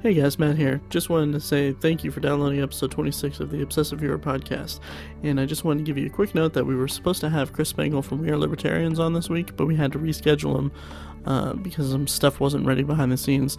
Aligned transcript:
Hey 0.00 0.14
guys, 0.14 0.38
Matt 0.38 0.56
here. 0.56 0.80
Just 0.90 1.10
wanted 1.10 1.32
to 1.32 1.40
say 1.40 1.72
thank 1.72 2.04
you 2.04 2.12
for 2.12 2.20
downloading 2.20 2.62
episode 2.62 2.92
26 2.92 3.40
of 3.40 3.50
the 3.50 3.62
Obsessive 3.62 3.98
Viewer 3.98 4.16
podcast. 4.16 4.78
And 5.24 5.40
I 5.40 5.44
just 5.44 5.64
wanted 5.64 5.80
to 5.80 5.84
give 5.84 5.98
you 5.98 6.06
a 6.06 6.08
quick 6.08 6.36
note 6.36 6.52
that 6.52 6.64
we 6.64 6.76
were 6.76 6.86
supposed 6.86 7.20
to 7.22 7.28
have 7.28 7.52
Chris 7.52 7.70
Spangle 7.70 8.00
from 8.00 8.20
We 8.20 8.30
Are 8.30 8.36
Libertarians 8.36 9.00
on 9.00 9.12
this 9.12 9.28
week, 9.28 9.56
but 9.56 9.66
we 9.66 9.74
had 9.74 9.90
to 9.90 9.98
reschedule 9.98 10.56
him 10.56 10.72
uh, 11.24 11.54
because 11.54 11.90
some 11.90 12.06
stuff 12.06 12.38
wasn't 12.38 12.64
ready 12.64 12.84
behind 12.84 13.10
the 13.10 13.16
scenes. 13.16 13.58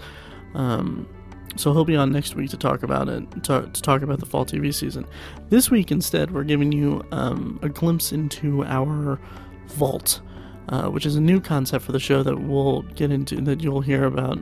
Um, 0.53 1.09
so 1.57 1.73
he'll 1.73 1.83
be 1.83 1.97
on 1.97 2.13
next 2.13 2.35
week 2.35 2.51
to 2.51 2.57
talk 2.57 2.83
about 2.83 3.09
it, 3.09 3.29
to, 3.43 3.69
to 3.73 3.81
talk 3.81 4.01
about 4.01 4.21
the 4.21 4.25
fall 4.25 4.45
TV 4.45 4.73
season. 4.73 5.05
This 5.49 5.69
week, 5.69 5.91
instead, 5.91 6.31
we're 6.31 6.45
giving 6.45 6.71
you 6.71 7.03
um, 7.11 7.59
a 7.63 7.67
glimpse 7.67 8.13
into 8.13 8.63
our 8.63 9.19
vault, 9.67 10.21
uh, 10.69 10.87
which 10.87 11.05
is 11.05 11.17
a 11.17 11.21
new 11.21 11.41
concept 11.41 11.83
for 11.83 11.91
the 11.91 11.99
show 11.99 12.23
that 12.23 12.39
we'll 12.39 12.83
get 12.95 13.11
into, 13.11 13.41
that 13.41 13.59
you'll 13.59 13.81
hear 13.81 14.05
about 14.05 14.39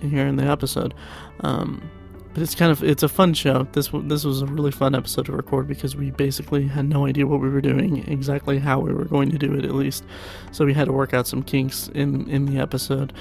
here 0.00 0.26
in 0.26 0.36
the 0.36 0.44
episode. 0.44 0.94
Um, 1.40 1.90
but 2.32 2.42
it's 2.42 2.54
kind 2.54 2.70
of 2.70 2.84
it's 2.84 3.02
a 3.02 3.08
fun 3.08 3.34
show. 3.34 3.66
This 3.72 3.90
this 4.04 4.24
was 4.24 4.42
a 4.42 4.46
really 4.46 4.70
fun 4.70 4.94
episode 4.94 5.26
to 5.26 5.32
record 5.32 5.66
because 5.66 5.96
we 5.96 6.12
basically 6.12 6.66
had 6.66 6.88
no 6.88 7.06
idea 7.06 7.26
what 7.26 7.40
we 7.40 7.48
were 7.48 7.60
doing, 7.60 8.06
exactly 8.08 8.58
how 8.58 8.78
we 8.78 8.92
were 8.92 9.04
going 9.04 9.30
to 9.32 9.38
do 9.38 9.52
it 9.54 9.64
at 9.64 9.74
least. 9.74 10.04
So 10.52 10.64
we 10.64 10.72
had 10.72 10.86
to 10.86 10.92
work 10.92 11.12
out 11.12 11.26
some 11.26 11.42
kinks 11.42 11.88
in 11.88 12.28
in 12.30 12.46
the 12.46 12.58
episode. 12.58 13.12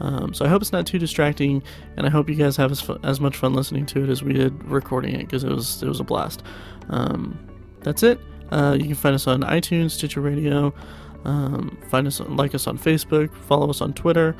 Um, 0.00 0.32
so 0.32 0.44
I 0.44 0.48
hope 0.48 0.62
it's 0.62 0.72
not 0.72 0.86
too 0.86 0.98
distracting, 0.98 1.62
and 1.96 2.06
I 2.06 2.10
hope 2.10 2.28
you 2.28 2.34
guys 2.34 2.56
have 2.56 2.72
as, 2.72 2.88
as 3.02 3.20
much 3.20 3.36
fun 3.36 3.52
listening 3.52 3.86
to 3.86 4.02
it 4.02 4.08
as 4.08 4.22
we 4.22 4.32
did 4.32 4.64
recording 4.64 5.14
it 5.14 5.20
because 5.20 5.44
it 5.44 5.50
was 5.50 5.82
it 5.82 5.88
was 5.88 6.00
a 6.00 6.04
blast. 6.04 6.42
Um, 6.88 7.38
that's 7.80 8.02
it. 8.02 8.18
Uh, 8.50 8.76
you 8.78 8.86
can 8.86 8.94
find 8.94 9.14
us 9.14 9.26
on 9.26 9.42
iTunes, 9.42 9.90
Stitcher 9.90 10.22
Radio. 10.22 10.72
Um, 11.24 11.78
find 11.90 12.06
us 12.06 12.18
like 12.20 12.54
us 12.54 12.66
on 12.66 12.78
Facebook. 12.78 13.34
Follow 13.34 13.68
us 13.68 13.82
on 13.82 13.92
Twitter 13.92 14.34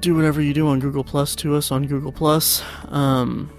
do 0.00 0.14
whatever 0.14 0.40
you 0.40 0.54
do 0.54 0.68
on 0.68 0.80
Google 0.80 1.04
Plus 1.04 1.34
to 1.36 1.54
us 1.54 1.70
on 1.70 1.86
Google 1.86 2.12
Plus, 2.12 2.62
um, 2.88 3.50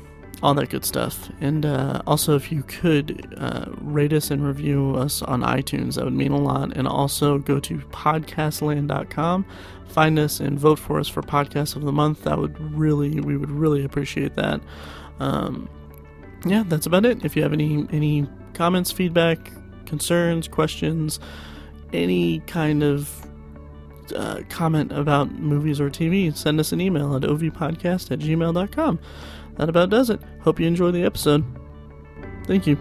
all 0.43 0.53
that 0.53 0.69
good 0.69 0.85
stuff. 0.85 1.29
And 1.41 1.65
uh, 1.65 2.01
also, 2.05 2.35
if 2.35 2.51
you 2.51 2.63
could 2.63 3.33
uh, 3.37 3.65
rate 3.81 4.13
us 4.13 4.31
and 4.31 4.45
review 4.45 4.95
us 4.95 5.21
on 5.21 5.41
iTunes, 5.41 5.95
that 5.95 6.03
would 6.03 6.13
mean 6.13 6.31
a 6.31 6.39
lot. 6.39 6.75
And 6.77 6.87
also 6.87 7.39
go 7.39 7.59
to 7.61 7.77
podcastland.com, 7.77 9.45
find 9.87 10.19
us 10.19 10.39
and 10.39 10.59
vote 10.59 10.79
for 10.79 10.99
us 10.99 11.07
for 11.07 11.21
Podcast 11.21 11.75
of 11.75 11.83
the 11.83 11.91
Month. 11.91 12.23
That 12.23 12.37
would 12.37 12.59
really, 12.73 13.19
we 13.21 13.37
would 13.37 13.51
really 13.51 13.83
appreciate 13.83 14.35
that. 14.35 14.61
Um, 15.19 15.69
yeah, 16.45 16.63
that's 16.67 16.85
about 16.85 17.05
it. 17.05 17.25
If 17.25 17.35
you 17.35 17.41
have 17.41 17.53
any 17.53 17.87
any 17.91 18.27
comments, 18.53 18.91
feedback, 18.91 19.51
concerns, 19.85 20.47
questions, 20.47 21.19
any 21.91 22.39
kind 22.41 22.83
of 22.83 23.25
uh, 24.13 24.41
comment 24.49 24.91
about 24.91 25.31
movies 25.31 25.79
or 25.79 25.89
TV, 25.89 26.35
send 26.35 26.59
us 26.59 26.71
an 26.71 26.81
email 26.81 27.15
at 27.15 27.23
ovpodcast 27.23 28.11
at 28.11 28.19
gmail.com. 28.19 28.99
That 29.57 29.69
about 29.69 29.89
does 29.89 30.09
it. 30.09 30.19
Hope 30.41 30.59
you 30.59 30.67
enjoy 30.67 30.91
the 30.91 31.03
episode. 31.03 31.43
Thank 32.45 32.67
you. 32.67 32.77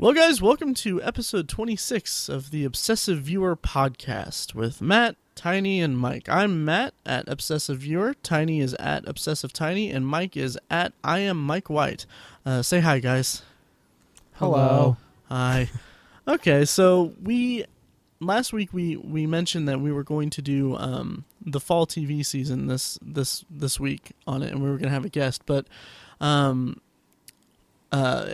Well, 0.00 0.14
guys, 0.14 0.40
welcome 0.40 0.72
to 0.76 1.02
episode 1.02 1.46
26 1.46 2.30
of 2.30 2.50
the 2.50 2.64
Obsessive 2.64 3.18
Viewer 3.18 3.54
podcast 3.54 4.54
with 4.54 4.80
Matt, 4.80 5.16
Tiny, 5.34 5.80
and 5.80 5.98
Mike. 5.98 6.28
I'm 6.28 6.64
Matt 6.64 6.94
at 7.06 7.28
Obsessive 7.28 7.78
Viewer, 7.78 8.14
Tiny 8.22 8.60
is 8.60 8.74
at 8.74 9.08
Obsessive 9.08 9.52
Tiny, 9.52 9.90
and 9.90 10.06
Mike 10.06 10.36
is 10.36 10.58
at 10.70 10.92
I 11.02 11.20
am 11.20 11.38
Mike 11.38 11.70
White. 11.70 12.06
Uh, 12.44 12.62
say 12.62 12.80
hi, 12.80 12.98
guys. 12.98 13.42
Hello. 14.34 14.96
Hi. 15.28 15.68
Okay, 16.26 16.64
so 16.64 17.12
we 17.22 17.64
last 18.20 18.52
week 18.52 18.72
we 18.72 18.96
we 18.96 19.26
mentioned 19.26 19.68
that 19.68 19.80
we 19.80 19.90
were 19.92 20.04
going 20.04 20.30
to 20.30 20.42
do 20.42 20.76
um, 20.76 21.24
the 21.44 21.60
fall 21.60 21.86
TV 21.86 22.24
season 22.24 22.66
this 22.66 22.98
this 23.02 23.44
this 23.50 23.80
week 23.80 24.12
on 24.26 24.42
it, 24.42 24.52
and 24.52 24.62
we 24.62 24.68
were 24.68 24.76
going 24.76 24.88
to 24.88 24.94
have 24.94 25.04
a 25.04 25.10
guest, 25.10 25.42
but 25.46 25.66
um, 26.20 26.80
uh, 27.92 28.26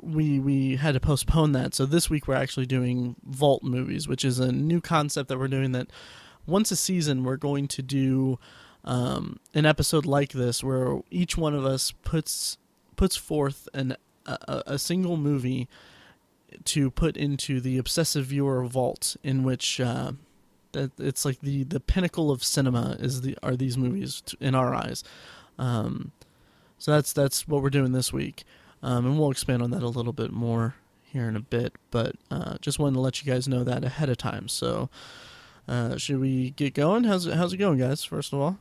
we 0.00 0.38
we 0.38 0.76
had 0.76 0.94
to 0.94 1.00
postpone 1.00 1.52
that. 1.52 1.74
So 1.74 1.86
this 1.86 2.10
week 2.10 2.28
we're 2.28 2.34
actually 2.34 2.66
doing 2.66 3.16
Vault 3.24 3.62
movies, 3.62 4.06
which 4.06 4.24
is 4.24 4.38
a 4.38 4.52
new 4.52 4.80
concept 4.80 5.28
that 5.28 5.38
we're 5.38 5.48
doing. 5.48 5.72
That 5.72 5.88
once 6.46 6.70
a 6.70 6.76
season 6.76 7.24
we're 7.24 7.36
going 7.36 7.68
to 7.68 7.82
do 7.82 8.38
um, 8.84 9.38
an 9.54 9.66
episode 9.66 10.06
like 10.06 10.32
this, 10.32 10.62
where 10.62 11.00
each 11.10 11.36
one 11.36 11.54
of 11.54 11.64
us 11.64 11.92
puts 12.02 12.58
puts 12.96 13.16
forth 13.16 13.68
an 13.74 13.96
a, 14.26 14.62
a 14.66 14.78
single 14.78 15.16
movie 15.16 15.68
to 16.64 16.90
put 16.90 17.16
into 17.16 17.60
the 17.60 17.78
obsessive 17.78 18.26
viewer 18.26 18.64
vault, 18.64 19.16
in 19.22 19.42
which 19.42 19.80
uh, 19.80 20.12
that 20.72 20.92
it's 20.98 21.24
like 21.24 21.40
the 21.40 21.64
the 21.64 21.80
pinnacle 21.80 22.30
of 22.30 22.44
cinema 22.44 22.96
is 23.00 23.22
the 23.22 23.36
are 23.42 23.56
these 23.56 23.76
movies 23.76 24.22
in 24.40 24.54
our 24.54 24.74
eyes. 24.74 25.02
Um, 25.58 26.12
so 26.78 26.92
that's 26.92 27.12
that's 27.12 27.48
what 27.48 27.62
we're 27.62 27.70
doing 27.70 27.92
this 27.92 28.12
week, 28.12 28.44
um, 28.86 29.04
and 29.04 29.18
we'll 29.18 29.30
expand 29.30 29.62
on 29.62 29.70
that 29.72 29.82
a 29.82 29.88
little 29.88 30.12
bit 30.14 30.32
more 30.32 30.74
here 31.04 31.28
in 31.28 31.36
a 31.36 31.40
bit. 31.40 31.74
But 31.90 32.16
uh, 32.30 32.56
just 32.60 32.78
wanted 32.78 32.94
to 32.94 33.00
let 33.00 33.22
you 33.22 33.30
guys 33.30 33.46
know 33.46 33.64
that 33.64 33.84
ahead 33.84 34.08
of 34.08 34.16
time. 34.16 34.48
So, 34.48 34.88
uh, 35.68 35.96
should 35.98 36.20
we 36.20 36.50
get 36.50 36.72
going? 36.74 37.04
How's 37.04 37.26
it 37.26 37.34
how's 37.34 37.52
it 37.52 37.58
going, 37.58 37.78
guys? 37.78 38.02
First 38.04 38.32
of 38.32 38.40
all, 38.40 38.58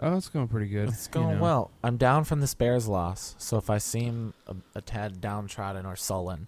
Oh, 0.00 0.16
it's 0.16 0.28
going 0.28 0.46
pretty 0.46 0.68
good. 0.68 0.88
It's 0.90 1.06
you 1.08 1.12
going 1.12 1.36
know. 1.38 1.42
well. 1.42 1.70
I'm 1.82 1.96
down 1.96 2.22
from 2.24 2.40
this 2.40 2.54
Bears 2.54 2.86
loss, 2.86 3.34
so 3.38 3.56
if 3.56 3.68
I 3.68 3.78
seem 3.78 4.32
a, 4.46 4.54
a 4.76 4.80
tad 4.80 5.20
downtrodden 5.20 5.84
or 5.84 5.96
sullen, 5.96 6.46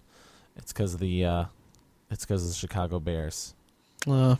it's 0.55 0.71
because 0.71 0.97
the 0.97 1.25
uh, 1.25 1.45
it's 2.09 2.25
because 2.25 2.43
of 2.43 2.47
the 2.49 2.55
Chicago 2.55 2.99
Bears 3.01 3.53
uh, 4.07 4.37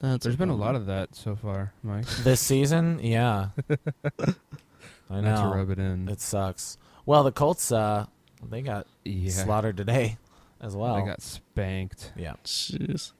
that's 0.00 0.24
There's 0.24 0.36
been 0.36 0.48
a 0.50 0.56
lot 0.56 0.74
of 0.74 0.86
that 0.86 1.14
so 1.14 1.36
far, 1.36 1.72
Mike. 1.82 2.06
this 2.24 2.40
season. 2.40 2.98
Yeah, 3.02 3.48
I 5.08 5.20
Not 5.20 5.20
to 5.20 5.22
know 5.22 5.54
rub 5.54 5.70
it 5.70 5.78
in. 5.78 6.08
it 6.08 6.20
sucks. 6.20 6.76
Well, 7.06 7.22
the 7.24 7.32
Colts 7.32 7.72
uh, 7.72 8.06
they 8.48 8.60
got 8.62 8.86
yeah. 9.04 9.30
slaughtered 9.30 9.76
today 9.76 10.18
as 10.60 10.76
well. 10.76 10.96
They 10.96 11.06
got 11.06 11.22
spanked 11.22 12.12
yeah, 12.16 12.34
Jeez. 12.44 13.12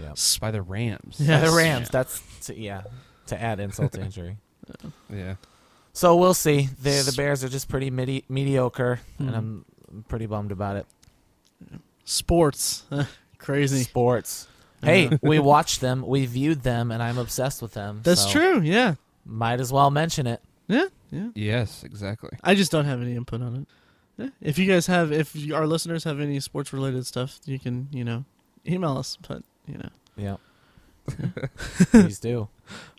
yeah. 0.00 0.14
by 0.40 0.50
the 0.50 0.62
Rams. 0.62 1.16
Yeah. 1.20 1.40
the 1.40 1.46
Yes. 1.46 1.54
Rams. 1.54 1.88
That's 1.90 2.22
to, 2.46 2.58
yeah 2.58 2.82
to 3.26 3.40
add 3.40 3.60
insult 3.60 3.92
to 3.92 4.00
injury. 4.02 4.38
Yeah. 5.08 5.36
So 5.92 6.16
we'll 6.16 6.34
see. 6.34 6.68
The 6.82 7.02
the 7.08 7.14
Bears 7.16 7.44
are 7.44 7.48
just 7.48 7.68
pretty 7.68 7.90
midi- 7.90 8.24
mediocre, 8.28 8.98
Hmm. 9.18 9.28
and 9.28 9.36
I'm 9.36 9.64
I'm 9.88 10.02
pretty 10.08 10.26
bummed 10.26 10.50
about 10.52 10.76
it. 10.76 10.86
Sports, 12.04 12.84
crazy. 13.38 13.82
Sports. 13.84 14.48
Hey, 14.82 15.10
we 15.22 15.38
watched 15.38 15.80
them, 15.80 16.06
we 16.06 16.26
viewed 16.26 16.62
them, 16.62 16.90
and 16.92 17.02
I'm 17.02 17.18
obsessed 17.18 17.62
with 17.62 17.72
them. 17.74 18.00
That's 18.04 18.22
so 18.24 18.30
true. 18.30 18.60
Yeah, 18.60 18.94
Might 19.24 19.58
as 19.60 19.72
well 19.72 19.90
mention 19.90 20.26
it. 20.26 20.40
Yeah, 20.68 20.86
yeah. 21.10 21.28
Yes, 21.34 21.84
exactly. 21.84 22.30
I 22.42 22.54
just 22.54 22.72
don't 22.72 22.84
have 22.86 23.00
any 23.00 23.14
input 23.14 23.40
on 23.42 23.54
it. 23.56 23.66
Yeah. 24.18 24.30
If 24.40 24.58
you 24.58 24.66
guys 24.66 24.86
have, 24.86 25.12
if 25.12 25.36
you- 25.36 25.54
our 25.54 25.66
listeners 25.66 26.04
have 26.04 26.20
any 26.20 26.40
sports 26.40 26.72
related 26.72 27.06
stuff, 27.06 27.38
you 27.44 27.58
can, 27.58 27.88
you 27.92 28.02
know, 28.04 28.24
email 28.66 28.96
us. 28.98 29.16
But 29.28 29.42
you 29.66 29.78
know, 29.78 29.90
Yeah. 30.16 30.36
Please 31.90 32.18
do. 32.18 32.48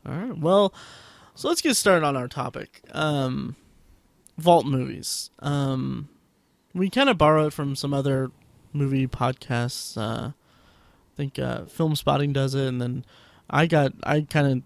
all 0.06 0.14
right. 0.14 0.38
Well, 0.38 0.74
so 1.36 1.48
let's 1.50 1.62
get 1.62 1.76
started 1.76 2.06
on 2.06 2.16
our 2.16 2.28
topic. 2.28 2.82
Um, 2.94 3.56
vault 4.38 4.66
movies. 4.66 5.30
Um, 5.40 6.10
we 6.74 6.90
kind 6.90 7.10
of 7.10 7.18
borrow 7.18 7.48
it 7.48 7.54
from 7.54 7.76
some 7.76 7.94
other 7.94 8.32
movie 8.74 9.08
podcasts. 9.08 9.98
Uh, 9.98 10.30
I 10.30 10.34
think 11.18 11.40
uh, 11.40 11.62
Filmspotting 11.64 12.32
does 12.34 12.54
it, 12.56 12.68
and 12.68 12.80
then 12.82 13.04
I 13.50 13.66
got 13.66 13.94
I 14.04 14.22
kind 14.22 14.48
of 14.48 14.64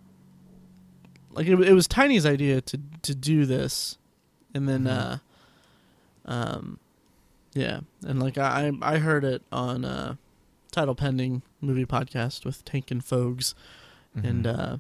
like 1.34 1.48
it, 1.48 1.60
it 1.62 1.74
was 1.74 1.88
Tiny's 1.88 2.26
idea 2.26 2.62
to 2.62 2.80
to 3.04 3.16
do 3.16 3.46
this, 3.46 3.98
and 4.54 4.68
then 4.68 4.88
uh, 4.88 5.18
um, 6.26 6.80
yeah, 7.54 7.82
and 8.06 8.20
like 8.22 8.38
I 8.38 8.72
I 8.82 8.98
heard 8.98 9.24
it 9.24 9.42
on 9.52 9.84
uh, 9.86 10.16
Title 10.72 10.96
Pending 10.96 11.42
movie 11.62 11.86
podcast 11.86 12.46
with 12.46 12.64
Tank 12.66 12.92
and 12.92 13.04
Fogs, 13.04 13.54
and 14.16 14.46
Mhm. 14.46 14.60
uh, 14.60 14.78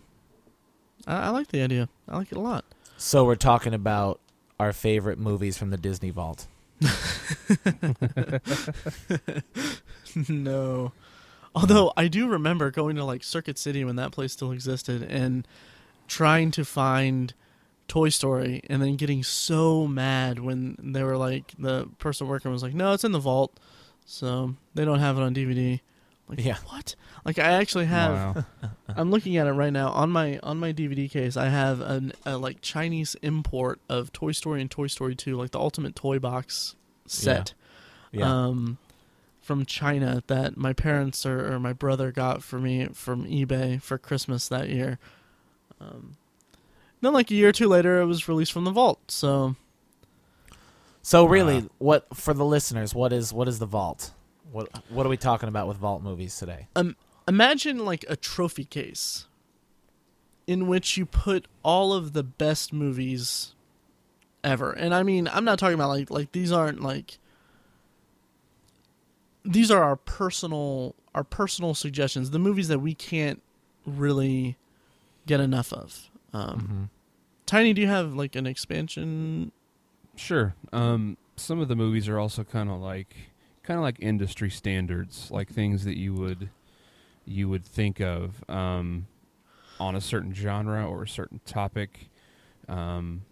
I, 1.07 1.27
I 1.27 1.29
like 1.29 1.47
the 1.49 1.61
idea. 1.61 1.89
I 2.07 2.17
like 2.17 2.31
it 2.31 2.37
a 2.37 2.41
lot. 2.41 2.65
so 2.97 3.25
we're 3.25 3.35
talking 3.35 3.73
about 3.73 4.19
our 4.59 4.71
favorite 4.73 5.17
movies 5.19 5.57
from 5.57 5.69
the 5.71 5.77
Disney 5.77 6.09
Vault. 6.11 6.47
no. 10.29 10.91
Although 11.53 11.91
I 11.97 12.07
do 12.07 12.27
remember 12.29 12.71
going 12.71 12.95
to 12.95 13.03
like 13.03 13.23
Circuit 13.23 13.57
City 13.57 13.83
when 13.83 13.95
that 13.97 14.11
place 14.11 14.31
still 14.33 14.51
existed 14.51 15.03
and 15.03 15.47
trying 16.11 16.51
to 16.51 16.65
find 16.65 17.33
Toy 17.87 18.09
Story 18.09 18.61
and 18.69 18.81
then 18.81 18.97
getting 18.97 19.23
so 19.23 19.87
mad 19.87 20.39
when 20.39 20.75
they 20.93 21.03
were 21.03 21.15
like 21.17 21.53
the 21.57 21.87
person 21.99 22.27
working 22.27 22.51
was 22.51 22.61
like, 22.63 22.73
"No, 22.73 22.91
it's 22.91 23.05
in 23.05 23.13
the 23.13 23.19
vault." 23.19 23.57
So, 24.05 24.55
they 24.73 24.83
don't 24.83 24.99
have 24.99 25.17
it 25.17 25.21
on 25.21 25.33
DVD. 25.33 25.79
Like, 26.27 26.43
Yeah. 26.43 26.57
what? 26.65 26.95
Like 27.23 27.39
I 27.39 27.51
actually 27.53 27.85
have 27.85 28.35
wow. 28.35 28.43
I'm 28.95 29.09
looking 29.11 29.37
at 29.37 29.47
it 29.47 29.51
right 29.53 29.71
now 29.71 29.89
on 29.89 30.09
my 30.09 30.37
on 30.43 30.57
my 30.57 30.73
DVD 30.73 31.09
case. 31.09 31.37
I 31.37 31.47
have 31.47 31.79
an 31.81 32.11
a 32.25 32.37
like 32.37 32.61
Chinese 32.61 33.15
import 33.21 33.79
of 33.87 34.11
Toy 34.11 34.31
Story 34.33 34.59
and 34.61 34.69
Toy 34.69 34.87
Story 34.87 35.15
2, 35.15 35.35
like 35.37 35.51
the 35.51 35.59
ultimate 35.59 35.95
toy 35.95 36.19
box 36.19 36.75
set. 37.05 37.53
Yeah. 38.11 38.29
Um, 38.29 38.77
from 39.41 39.65
China 39.65 40.21
that 40.27 40.55
my 40.57 40.71
parents 40.73 41.25
or, 41.25 41.53
or 41.53 41.59
my 41.59 41.73
brother 41.73 42.11
got 42.11 42.43
for 42.43 42.59
me 42.59 42.87
from 42.93 43.25
eBay 43.25 43.81
for 43.81 43.97
Christmas 43.97 44.47
that 44.49 44.69
year. 44.69 44.99
Um, 45.81 46.17
then, 47.01 47.13
like 47.13 47.31
a 47.31 47.33
year 47.33 47.49
or 47.49 47.51
two 47.51 47.67
later, 47.67 47.99
it 47.99 48.05
was 48.05 48.27
released 48.27 48.51
from 48.51 48.63
the 48.65 48.71
vault. 48.71 48.99
So 49.09 49.55
So 51.01 51.25
really, 51.25 51.57
Uh, 51.57 51.67
what 51.79 52.15
for 52.15 52.33
the 52.33 52.45
listeners? 52.45 52.93
What 52.93 53.11
is 53.11 53.33
what 53.33 53.47
is 53.47 53.59
the 53.59 53.65
vault? 53.65 54.11
What 54.51 54.69
what 54.89 55.05
are 55.05 55.09
we 55.09 55.17
talking 55.17 55.49
about 55.49 55.67
with 55.67 55.77
vault 55.77 56.03
movies 56.03 56.37
today? 56.37 56.67
imagine 57.27 57.85
like 57.85 58.03
a 58.09 58.15
trophy 58.15 58.65
case 58.65 59.27
in 60.47 60.67
which 60.67 60.97
you 60.97 61.05
put 61.05 61.47
all 61.63 61.93
of 61.93 62.13
the 62.13 62.23
best 62.23 62.73
movies 62.73 63.53
ever. 64.43 64.71
And 64.71 64.93
I 64.93 65.03
mean, 65.03 65.29
I'm 65.31 65.45
not 65.45 65.57
talking 65.57 65.75
about 65.75 65.89
like 65.89 66.09
like 66.09 66.31
these 66.33 66.51
aren't 66.51 66.81
like 66.81 67.17
these 69.43 69.71
are 69.71 69.83
our 69.83 69.95
personal 69.95 70.95
our 71.15 71.23
personal 71.23 71.73
suggestions, 71.73 72.31
the 72.31 72.39
movies 72.39 72.67
that 72.67 72.79
we 72.79 72.93
can't 72.93 73.41
really 73.85 74.57
get 75.25 75.39
enough 75.39 75.71
of. 75.73 76.09
Um, 76.33 76.89
Tiny, 77.45 77.73
do 77.73 77.81
you 77.81 77.87
have 77.87 78.13
like 78.13 78.35
an 78.35 78.45
expansion? 78.47 79.51
Sure. 80.15 80.55
Um, 80.71 81.17
some 81.35 81.59
of 81.59 81.67
the 81.67 81.75
movies 81.75 82.07
are 82.07 82.19
also 82.19 82.43
kind 82.43 82.69
of 82.69 82.79
like 82.79 83.15
kind 83.63 83.77
of 83.77 83.83
like 83.83 83.97
industry 83.99 84.49
standards, 84.49 85.29
like 85.31 85.49
things 85.49 85.83
that 85.85 85.97
you 85.97 86.13
would 86.13 86.49
you 87.25 87.49
would 87.49 87.65
think 87.65 87.99
of 87.99 88.43
um, 88.49 89.07
on 89.79 89.95
a 89.95 90.01
certain 90.01 90.33
genre 90.33 90.87
or 90.87 91.03
a 91.03 91.07
certain 91.07 91.41
topic. 91.45 92.09
Um, 92.67 93.23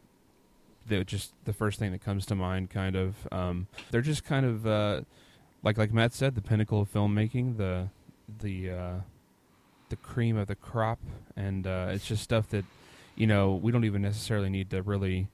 that 0.87 1.05
just 1.07 1.33
the 1.45 1.53
first 1.53 1.79
thing 1.79 1.91
that 1.91 2.03
comes 2.03 2.25
to 2.25 2.35
mind, 2.35 2.69
kind 2.69 2.95
of. 2.95 3.15
Um, 3.31 3.67
they're 3.91 4.01
just 4.01 4.23
kind 4.23 4.45
of 4.45 4.67
uh, 4.67 5.01
like 5.63 5.77
like 5.77 5.93
Matt 5.93 6.13
said, 6.13 6.35
the 6.35 6.41
pinnacle 6.41 6.81
of 6.81 6.91
filmmaking, 6.91 7.57
the 7.57 7.89
the 8.39 8.69
uh, 8.69 8.93
the 9.89 9.95
cream 9.95 10.37
of 10.37 10.47
the 10.47 10.55
crop, 10.55 10.99
and 11.35 11.65
uh, 11.67 11.87
it's 11.91 12.05
just 12.07 12.23
stuff 12.23 12.49
that 12.49 12.65
you 13.15 13.27
know 13.27 13.53
we 13.55 13.71
don't 13.71 13.85
even 13.85 14.01
necessarily 14.01 14.49
need 14.49 14.69
to 14.71 14.81
really 14.81 15.27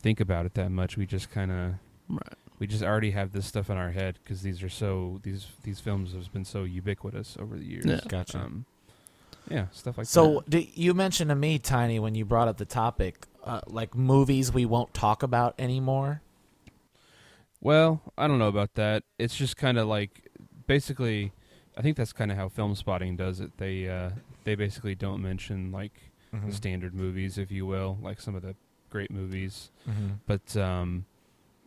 think 0.00 0.20
about 0.20 0.46
it 0.46 0.54
that 0.54 0.70
much. 0.70 0.96
We 0.96 1.06
just 1.06 1.30
kind 1.30 1.50
of 1.50 1.74
Right. 2.08 2.22
we 2.60 2.66
just 2.68 2.84
already 2.84 3.10
have 3.10 3.32
this 3.32 3.46
stuff 3.46 3.68
in 3.68 3.76
our 3.76 3.90
head 3.90 4.18
because 4.22 4.42
these 4.42 4.62
are 4.62 4.68
so 4.68 5.20
these 5.24 5.46
these 5.64 5.80
films 5.80 6.12
have 6.12 6.32
been 6.32 6.44
so 6.44 6.62
ubiquitous 6.64 7.36
over 7.40 7.56
the 7.56 7.64
years. 7.64 7.84
Yeah. 7.86 8.00
Gotcha. 8.06 8.38
Um, 8.38 8.64
yeah, 9.50 9.66
stuff 9.72 9.96
like 9.98 10.06
that 10.06 10.12
So 10.12 10.42
that. 10.46 10.50
d 10.50 10.72
you 10.74 10.92
mentioned 10.94 11.30
to 11.30 11.34
me, 11.36 11.58
Tiny, 11.58 11.98
when 11.98 12.14
you 12.14 12.24
brought 12.24 12.48
up 12.48 12.56
the 12.58 12.64
topic, 12.64 13.26
uh, 13.44 13.60
like 13.66 13.94
movies 13.94 14.52
we 14.52 14.64
won't 14.66 14.92
talk 14.94 15.22
about 15.22 15.54
anymore. 15.58 16.20
Well, 17.60 18.00
I 18.18 18.26
don't 18.28 18.38
know 18.38 18.48
about 18.48 18.74
that. 18.74 19.02
It's 19.18 19.36
just 19.36 19.56
kind 19.56 19.78
of 19.78 19.88
like 19.88 20.28
basically, 20.66 21.32
I 21.76 21.82
think 21.82 21.96
that's 21.96 22.12
kind 22.12 22.30
of 22.32 22.38
how 22.38 22.48
Filmspotting 22.48 23.16
does 23.16 23.40
it. 23.40 23.56
They 23.58 23.88
uh, 23.88 24.10
they 24.44 24.54
basically 24.54 24.94
don't 24.94 25.22
mention 25.22 25.72
like 25.72 25.92
Mm-hmm. 26.34 26.48
the 26.48 26.54
standard 26.56 26.92
movies, 26.92 27.38
if 27.38 27.52
you 27.52 27.66
will, 27.66 27.98
like 28.02 28.20
some 28.20 28.34
of 28.34 28.42
the 28.42 28.56
great 28.90 29.12
movies. 29.12 29.70
Mm-hmm. 29.88 30.08
But 30.26 30.56
um, 30.56 31.06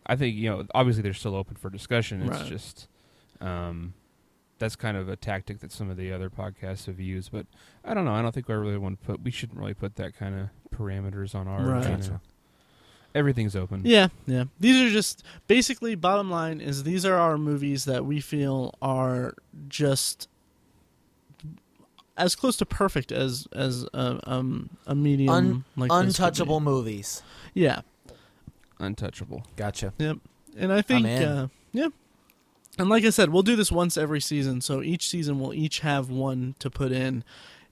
I 0.05 0.17
think 0.17 0.35
you 0.35 0.49
know, 0.49 0.65
obviously 0.75 1.01
they're 1.01 1.13
still 1.13 1.33
open 1.33 1.55
for 1.55 1.69
discussion. 1.69 2.21
It's 2.23 2.41
Right. 2.41 2.45
just 2.49 2.87
um, 3.39 3.93
that's 4.59 4.75
kind 4.75 4.97
of 4.97 5.07
a 5.07 5.15
tactic 5.15 5.59
that 5.61 5.71
some 5.71 5.89
of 5.89 5.95
the 5.95 6.11
other 6.11 6.29
podcasts 6.29 6.87
have 6.87 6.99
used. 6.99 7.31
But 7.31 7.45
I 7.85 7.93
don't 7.93 8.03
know. 8.03 8.11
I 8.13 8.21
don't 8.21 8.33
think 8.33 8.49
I 8.49 8.53
really 8.53 8.77
want 8.77 8.99
to 8.99 9.07
put. 9.07 9.23
We 9.23 9.31
shouldn't 9.31 9.57
really 9.57 9.73
put 9.73 9.95
that 9.95 10.13
kind 10.17 10.37
of 10.37 10.49
parameters 10.77 11.33
on 11.33 11.47
our. 11.47 11.61
Right. 11.61 12.09
Kinda- 13.09 13.15
Gotcha. 13.15 13.15
Everything's 13.15 13.55
open. 13.55 13.81
Yeah, 13.85 14.07
yeah. 14.27 14.45
These 14.59 14.81
are 14.81 14.91
just 14.93 15.23
basically 15.47 15.95
bottom 15.95 16.29
line 16.29 16.61
is 16.61 16.83
these 16.83 17.05
are 17.05 17.15
our 17.15 17.37
movies 17.37 17.85
that 17.85 18.05
we 18.05 18.19
feel 18.19 18.75
are 18.81 19.33
just 19.67 20.27
as 22.17 22.35
close 22.35 22.57
to 22.57 22.65
perfect 22.65 23.11
as 23.11 23.47
as 23.53 23.85
a 23.93 24.19
um 24.29 24.69
a 24.85 24.93
medium 24.95 25.29
Un- 25.29 25.63
like 25.75 25.89
this 25.89 25.97
could 25.97 26.03
be. 26.03 26.07
Untouchable 26.07 26.59
movies. 26.59 27.23
Yeah, 27.53 27.81
Untouchable. 28.79 29.43
Gotcha. 29.55 29.93
Yep. 29.97 30.17
And 30.57 30.71
I 30.73 30.81
think 30.81 31.05
uh, 31.27 31.47
yeah. 31.73 31.87
And 32.77 32.89
like 32.89 33.03
I 33.03 33.09
said, 33.09 33.29
we'll 33.29 33.43
do 33.43 33.55
this 33.55 33.71
once 33.71 33.97
every 33.97 34.21
season. 34.21 34.61
So 34.61 34.81
each 34.81 35.09
season 35.09 35.39
we'll 35.39 35.53
each 35.53 35.79
have 35.79 36.09
one 36.09 36.55
to 36.59 36.69
put 36.69 36.91
in, 36.91 37.23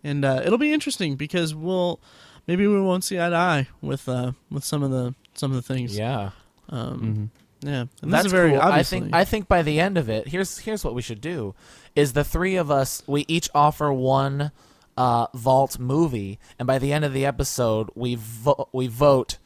and 0.04 0.26
uh, 0.26 0.42
it'll 0.46 0.58
be 0.58 0.74
interesting 0.74 1.16
because 1.16 1.56
we'll 1.56 2.00
maybe 2.46 2.68
we 2.68 2.80
won't 2.82 3.04
see 3.04 3.20
eye 3.20 3.30
to 3.30 3.36
eye 3.36 3.68
with 3.82 4.08
uh 4.10 4.34
with 4.52 4.64
some 4.66 4.84
of 4.84 4.92
the 4.92 5.16
some 5.38 5.52
of 5.52 5.56
the 5.56 5.62
things. 5.74 5.98
Yeah. 5.98 6.32
Um. 6.70 7.32
hmm 7.62 7.68
Yeah. 7.68 7.86
And 8.02 8.12
That's 8.14 8.28
very 8.28 8.52
cool. 8.52 8.62
I 8.62 8.84
think 8.84 9.14
I 9.14 9.24
think 9.24 9.48
by 9.48 9.62
the 9.62 9.80
end 9.80 9.98
of 9.98 10.10
it, 10.10 10.28
here's 10.28 10.60
here's 10.60 10.84
what 10.84 10.94
we 10.94 11.02
should 11.02 11.22
do: 11.22 11.56
is 11.96 12.14
the 12.14 12.24
three 12.24 12.56
of 12.58 12.70
us 12.70 13.02
we 13.08 13.24
each 13.28 13.50
offer 13.56 13.92
one 13.94 14.52
uh, 14.98 15.28
vault 15.34 15.80
movie, 15.80 16.40
and 16.60 16.68
by 16.68 16.78
the 16.80 16.92
end 16.92 17.06
of 17.06 17.14
the 17.14 17.26
episode, 17.26 17.90
we 17.96 18.16
vo- 18.16 18.68
we 18.74 18.88
vote 18.88 19.38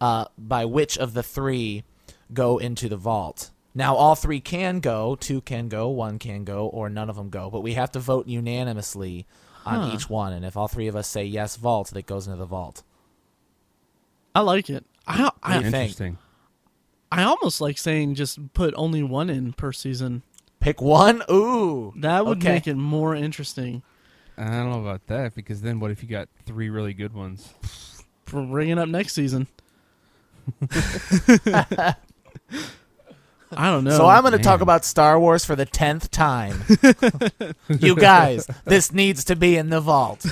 uh, 0.00 0.26
by 0.36 0.64
which 0.64 0.98
of 0.98 1.14
the 1.14 1.22
three 1.22 1.84
go 2.32 2.58
into 2.58 2.88
the 2.88 2.96
vault. 2.96 3.50
Now, 3.74 3.94
all 3.94 4.14
three 4.14 4.40
can 4.40 4.80
go, 4.80 5.16
two 5.16 5.42
can 5.42 5.68
go, 5.68 5.88
one 5.88 6.18
can 6.18 6.44
go, 6.44 6.66
or 6.66 6.88
none 6.88 7.08
of 7.10 7.16
them 7.16 7.28
go. 7.28 7.50
But 7.50 7.60
we 7.62 7.74
have 7.74 7.92
to 7.92 8.00
vote 8.00 8.26
unanimously 8.26 9.26
on 9.66 9.80
Huh. 9.82 9.94
each 9.94 10.08
one, 10.08 10.32
and 10.32 10.44
if 10.46 10.56
all 10.56 10.66
three 10.66 10.88
of 10.88 10.96
us 10.96 11.06
say 11.08 11.24
yes, 11.24 11.56
vault, 11.56 11.90
that 11.90 12.06
goes 12.06 12.26
into 12.26 12.38
the 12.38 12.46
vault. 12.46 12.82
I 14.34 14.40
like 14.40 14.70
it. 14.70 14.84
I 15.06 15.30
I, 15.42 15.56
you 15.56 15.62
think? 15.62 15.74
Interesting. 15.74 16.18
I 17.12 17.22
almost 17.22 17.60
like 17.60 17.78
saying 17.78 18.14
just 18.16 18.52
put 18.52 18.74
only 18.76 19.02
one 19.02 19.30
in 19.30 19.52
per 19.52 19.72
season. 19.72 20.22
Pick 20.60 20.80
one. 20.80 21.22
Ooh, 21.30 21.92
That 21.96 22.26
would 22.26 22.38
Okay. 22.38 22.54
make 22.54 22.66
it 22.66 22.74
more 22.74 23.14
interesting. 23.14 23.82
I 24.36 24.44
don't 24.50 24.70
know 24.70 24.80
about 24.80 25.06
that 25.06 25.34
because 25.34 25.62
then 25.62 25.78
what 25.80 25.90
if 25.90 26.02
you 26.02 26.08
got 26.08 26.28
three 26.44 26.68
really 26.68 26.92
good 26.92 27.14
ones? 27.14 27.54
For 28.26 28.44
bringing 28.44 28.78
up 28.78 28.88
next 28.88 29.14
season. 29.14 29.46
I 33.52 33.70
don't 33.70 33.84
know. 33.84 33.96
So 33.96 34.06
I'm 34.06 34.22
going 34.22 34.32
to 34.32 34.38
talk 34.40 34.60
about 34.60 34.84
Star 34.84 35.18
Wars 35.20 35.44
for 35.44 35.54
the 35.54 35.64
tenth 35.64 36.10
time. 36.10 36.64
you 37.68 37.94
guys, 37.94 38.46
this 38.64 38.92
needs 38.92 39.24
to 39.24 39.36
be 39.36 39.56
in 39.56 39.70
the 39.70 39.80
vault. 39.80 40.26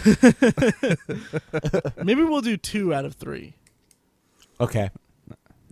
Maybe 2.05 2.25
we'll 2.25 2.41
do 2.41 2.56
two 2.56 2.93
out 2.93 3.05
of 3.05 3.15
three. 3.15 3.55
Okay, 4.61 4.91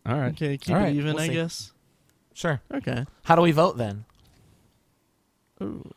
All 0.05 0.19
right. 0.19 0.33
Okay, 0.33 0.59
keep 0.59 0.75
All 0.75 0.83
it 0.85 0.95
even, 0.95 1.15
we'll 1.15 1.23
I 1.23 1.27
see. 1.29 1.33
guess. 1.35 1.73
sure. 2.35 2.61
Okay. 2.75 3.05
How 3.25 3.37
do 3.37 3.43
we 3.43 3.53
vote 3.53 3.77
then? 3.79 4.05
Ooh. 5.63 5.89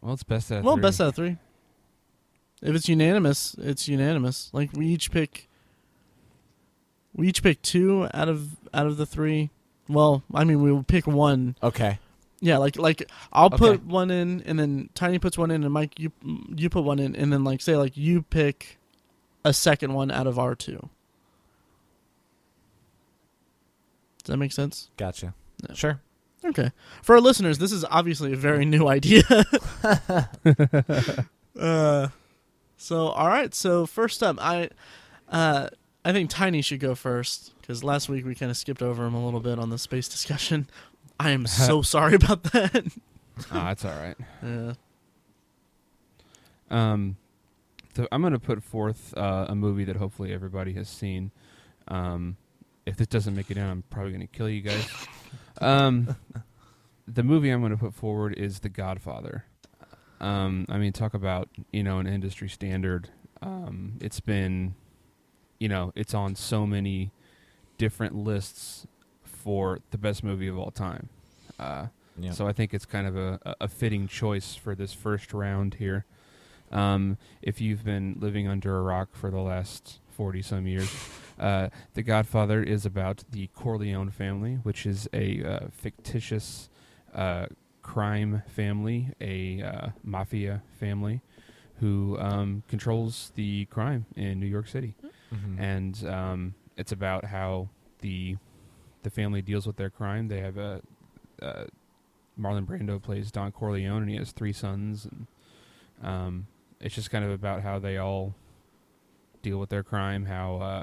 Well, 0.00 0.14
it's 0.14 0.22
best 0.22 0.50
out 0.50 0.58
of 0.58 0.64
Well, 0.64 0.74
three. 0.76 0.82
best 0.82 1.00
out 1.00 1.08
of 1.08 1.14
three. 1.14 1.36
If 2.62 2.74
it's 2.74 2.88
unanimous, 2.88 3.54
it's 3.58 3.88
unanimous. 3.88 4.50
Like 4.52 4.70
we 4.72 4.86
each 4.86 5.10
pick. 5.10 5.48
We 7.14 7.28
each 7.28 7.42
pick 7.42 7.60
two 7.62 8.08
out 8.14 8.28
of 8.28 8.56
out 8.72 8.86
of 8.86 8.96
the 8.96 9.04
three. 9.06 9.50
Well, 9.88 10.22
I 10.32 10.44
mean, 10.44 10.62
we 10.62 10.72
will 10.72 10.84
pick 10.84 11.06
one 11.06 11.56
Okay. 11.62 11.98
Yeah, 12.40 12.58
like 12.58 12.76
like 12.76 13.08
I'll 13.32 13.50
put 13.50 13.84
one 13.84 14.10
in, 14.10 14.42
and 14.46 14.58
then 14.58 14.88
Tiny 14.94 15.18
puts 15.18 15.36
one 15.38 15.50
in, 15.50 15.62
and 15.62 15.72
Mike 15.72 15.98
you 16.00 16.10
you 16.56 16.70
put 16.70 16.82
one 16.84 16.98
in, 16.98 17.14
and 17.14 17.32
then 17.32 17.44
like 17.44 17.60
say 17.60 17.76
like 17.76 17.96
you 17.96 18.22
pick 18.22 18.78
a 19.44 19.52
second 19.52 19.92
one 19.92 20.10
out 20.10 20.26
of 20.26 20.38
our 20.38 20.54
two. 20.54 20.88
Does 24.24 24.32
that 24.32 24.36
make 24.36 24.52
sense? 24.52 24.90
Gotcha. 24.96 25.34
Yeah. 25.68 25.74
Sure. 25.74 26.00
Okay. 26.44 26.70
For 27.02 27.14
our 27.14 27.20
listeners, 27.20 27.58
this 27.58 27.72
is 27.72 27.84
obviously 27.84 28.32
a 28.32 28.36
very 28.36 28.64
new 28.64 28.88
idea. 28.88 29.22
uh, 31.58 32.08
so 32.76 33.08
all 33.08 33.28
right. 33.28 33.54
So 33.54 33.86
first 33.86 34.22
up, 34.22 34.36
I 34.40 34.70
uh, 35.28 35.68
I 36.04 36.12
think 36.12 36.30
Tiny 36.30 36.62
should 36.62 36.80
go 36.80 36.94
first 36.94 37.52
because 37.60 37.84
last 37.84 38.08
week 38.08 38.24
we 38.24 38.34
kind 38.34 38.50
of 38.50 38.56
skipped 38.56 38.82
over 38.82 39.06
him 39.06 39.14
a 39.14 39.24
little 39.24 39.40
bit 39.40 39.58
on 39.58 39.70
the 39.70 39.78
space 39.78 40.08
discussion. 40.08 40.68
I 41.20 41.30
am 41.30 41.46
so 41.46 41.82
sorry 41.82 42.14
about 42.14 42.42
that. 42.44 42.92
Ah, 43.50 43.70
it's 43.70 43.84
all 43.84 43.92
right. 43.92 44.16
Yeah. 44.42 44.72
Um, 46.70 47.16
so 47.94 48.08
I'm 48.10 48.22
going 48.22 48.32
to 48.32 48.38
put 48.38 48.62
forth 48.64 49.16
uh, 49.16 49.46
a 49.48 49.54
movie 49.54 49.84
that 49.84 49.96
hopefully 49.96 50.32
everybody 50.32 50.72
has 50.72 50.88
seen. 50.88 51.30
Um, 51.88 52.36
if 52.86 52.96
this 52.96 53.06
doesn't 53.06 53.34
make 53.34 53.50
it 53.50 53.56
in, 53.56 53.64
I'm 53.64 53.82
probably 53.90 54.12
going 54.12 54.26
to 54.26 54.26
kill 54.26 54.48
you 54.48 54.60
guys. 54.62 54.86
Um, 55.60 56.16
the 57.08 57.22
movie 57.22 57.50
I'm 57.50 57.60
going 57.60 57.72
to 57.72 57.78
put 57.78 57.94
forward 57.94 58.34
is 58.36 58.60
The 58.60 58.68
Godfather. 58.68 59.44
Um, 60.20 60.66
I 60.68 60.78
mean, 60.78 60.92
talk 60.92 61.14
about 61.14 61.48
you 61.72 61.82
know 61.82 61.98
an 61.98 62.06
industry 62.06 62.48
standard. 62.48 63.10
Um, 63.40 63.94
it's 64.00 64.20
been, 64.20 64.74
you 65.58 65.68
know, 65.68 65.92
it's 65.96 66.14
on 66.14 66.36
so 66.36 66.64
many 66.66 67.10
different 67.76 68.14
lists 68.14 68.86
for 69.24 69.80
the 69.90 69.98
best 69.98 70.22
movie 70.22 70.46
of 70.46 70.56
all 70.58 70.70
time. 70.70 71.08
Uh, 71.58 71.86
Yeah. 72.18 72.30
so 72.32 72.46
I 72.46 72.52
think 72.52 72.72
it's 72.72 72.84
kind 72.86 73.06
of 73.08 73.16
a, 73.16 73.40
a- 73.60 73.66
fitting 73.68 74.06
choice 74.06 74.54
for 74.54 74.76
this 74.76 74.92
first 74.92 75.32
round 75.34 75.74
here. 75.74 76.04
Um, 76.70 77.18
if 77.42 77.60
you've 77.60 77.84
been 77.84 78.16
living 78.20 78.46
under 78.46 78.78
a 78.78 78.82
rock 78.82 79.08
for 79.12 79.28
the 79.30 79.40
last 79.40 79.98
40 80.16 80.40
some 80.42 80.66
years, 80.68 80.88
uh, 81.42 81.68
The 81.94 82.02
Godfather 82.02 82.62
is 82.62 82.86
about 82.86 83.24
the 83.30 83.48
Corleone 83.48 84.10
family, 84.10 84.54
which 84.62 84.86
is 84.86 85.08
a 85.12 85.42
uh, 85.44 85.60
fictitious 85.70 86.70
uh, 87.14 87.46
crime 87.82 88.42
family, 88.46 89.10
a 89.20 89.62
uh, 89.62 89.88
mafia 90.04 90.62
family, 90.78 91.20
who 91.80 92.16
um, 92.20 92.62
controls 92.68 93.32
the 93.34 93.64
crime 93.66 94.06
in 94.16 94.38
New 94.40 94.46
York 94.46 94.68
City, 94.68 94.94
Mhm. 95.34 95.58
and 95.58 96.06
um, 96.08 96.54
it's 96.76 96.92
about 96.92 97.24
how 97.26 97.68
the 98.00 98.36
the 99.02 99.10
family 99.10 99.42
deals 99.42 99.66
with 99.66 99.76
their 99.76 99.90
crime. 99.90 100.28
They 100.28 100.40
have 100.40 100.56
a 100.58 100.80
uh, 101.42 101.64
Marlon 102.38 102.64
Brando 102.66 103.02
plays 103.02 103.30
Don 103.32 103.50
Corleone, 103.50 104.02
and 104.02 104.10
he 104.10 104.16
has 104.16 104.30
three 104.32 104.52
sons, 104.52 105.06
and 105.06 105.26
um, 106.02 106.46
it's 106.80 106.94
just 106.94 107.10
kind 107.10 107.24
of 107.24 107.30
about 107.32 107.62
how 107.62 107.78
they 107.80 107.98
all 107.98 108.34
deal 109.42 109.58
with 109.58 109.70
their 109.70 109.82
crime. 109.82 110.26
How 110.26 110.56
uh, 110.56 110.82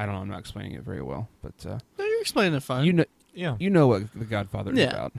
I 0.00 0.06
don't 0.06 0.14
know, 0.14 0.20
I'm 0.22 0.28
not 0.28 0.40
explaining 0.40 0.72
it 0.72 0.82
very 0.82 1.02
well, 1.02 1.28
but 1.42 1.54
uh, 1.66 1.78
No, 1.98 2.04
you're 2.04 2.20
explaining 2.20 2.54
it 2.54 2.62
fine. 2.62 2.84
you 2.86 2.92
know 2.92 3.04
yeah. 3.34 3.56
you 3.60 3.70
know 3.70 3.86
what 3.86 4.02
The 4.14 4.24
Godfather 4.24 4.72
is 4.72 4.78
Yeah. 4.78 4.90
about. 4.90 5.12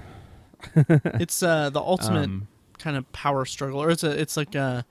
it's 1.22 1.42
uh, 1.44 1.70
the 1.70 1.80
ultimate 1.82 2.26
Um, 2.26 2.48
kind 2.78 2.98
of 2.98 3.12
power 3.12 3.46
struggle, 3.46 3.82
or 3.82 3.90
it's 3.92 4.04
a 4.04 4.12
it's 4.20 4.36
like 4.38 4.56
a 4.56 4.86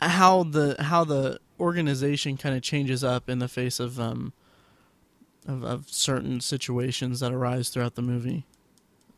how 0.00 0.42
the 0.44 0.76
how 0.78 1.04
the 1.04 1.38
organization 1.58 2.36
kind 2.36 2.54
of 2.54 2.62
changes 2.62 3.02
up 3.02 3.28
in 3.28 3.38
the 3.38 3.48
face 3.48 3.80
of 3.80 3.98
um 3.98 4.32
of, 5.48 5.64
of 5.64 5.88
certain 5.88 6.40
situations 6.40 7.20
that 7.20 7.32
arise 7.32 7.68
throughout 7.70 7.94
the 7.94 8.02
movie. 8.02 8.44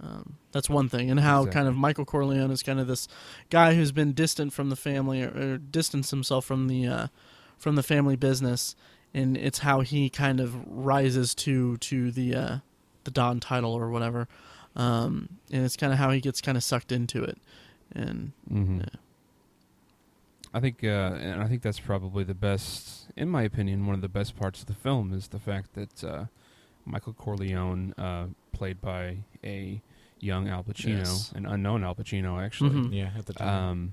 Um, 0.00 0.36
that's 0.52 0.70
one 0.70 0.88
thing, 0.88 1.10
and 1.10 1.18
how 1.20 1.46
kind 1.46 1.66
of 1.66 1.76
Michael 1.76 2.04
Corleone 2.04 2.50
is 2.52 2.62
kind 2.62 2.78
of 2.78 2.86
this 2.86 3.08
guy 3.50 3.74
who's 3.74 3.90
been 3.90 4.12
distant 4.12 4.52
from 4.52 4.68
the 4.70 4.76
family 4.76 5.22
or, 5.22 5.28
or 5.36 5.58
distanced 5.58 6.10
himself 6.10 6.44
from 6.44 6.68
the 6.68 6.86
uh, 6.86 7.06
from 7.58 7.74
the 7.74 7.82
family 7.82 8.16
business, 8.16 8.74
and 9.14 9.36
it's 9.36 9.58
how 9.60 9.80
he 9.80 10.08
kind 10.08 10.40
of 10.40 10.54
rises 10.66 11.34
to 11.36 11.76
to 11.78 12.10
the 12.10 12.34
uh, 12.34 12.58
the 13.04 13.10
Don 13.10 13.40
title 13.40 13.72
or 13.72 13.90
whatever, 13.90 14.28
um, 14.76 15.28
and 15.50 15.64
it's 15.64 15.76
kind 15.76 15.92
of 15.92 15.98
how 15.98 16.10
he 16.10 16.20
gets 16.20 16.40
kind 16.40 16.56
of 16.56 16.64
sucked 16.64 16.92
into 16.92 17.22
it, 17.24 17.38
and 17.92 18.32
mhm. 18.50 18.80
Yeah. 18.80 18.98
I 20.54 20.60
think, 20.60 20.82
uh, 20.82 20.86
and 21.20 21.42
I 21.42 21.46
think 21.46 21.60
that's 21.60 21.78
probably 21.78 22.24
the 22.24 22.34
best, 22.34 23.10
in 23.16 23.28
my 23.28 23.42
opinion, 23.42 23.84
one 23.84 23.94
of 23.94 24.00
the 24.00 24.08
best 24.08 24.34
parts 24.34 24.60
of 24.60 24.66
the 24.66 24.74
film 24.74 25.12
is 25.12 25.28
the 25.28 25.38
fact 25.38 25.74
that 25.74 26.02
uh, 26.02 26.24
Michael 26.86 27.12
Corleone, 27.12 27.92
uh, 27.98 28.28
played 28.52 28.80
by 28.80 29.18
a 29.44 29.82
young 30.20 30.48
Al 30.48 30.64
Pacino, 30.64 30.98
Yes. 31.00 31.32
an 31.34 31.44
unknown 31.44 31.84
Al 31.84 31.94
Pacino, 31.94 32.42
actually. 32.42 32.70
Mhm. 32.70 32.94
Yeah, 32.94 33.10
at 33.18 33.26
the 33.26 33.34
time. 33.34 33.48
Um, 33.70 33.92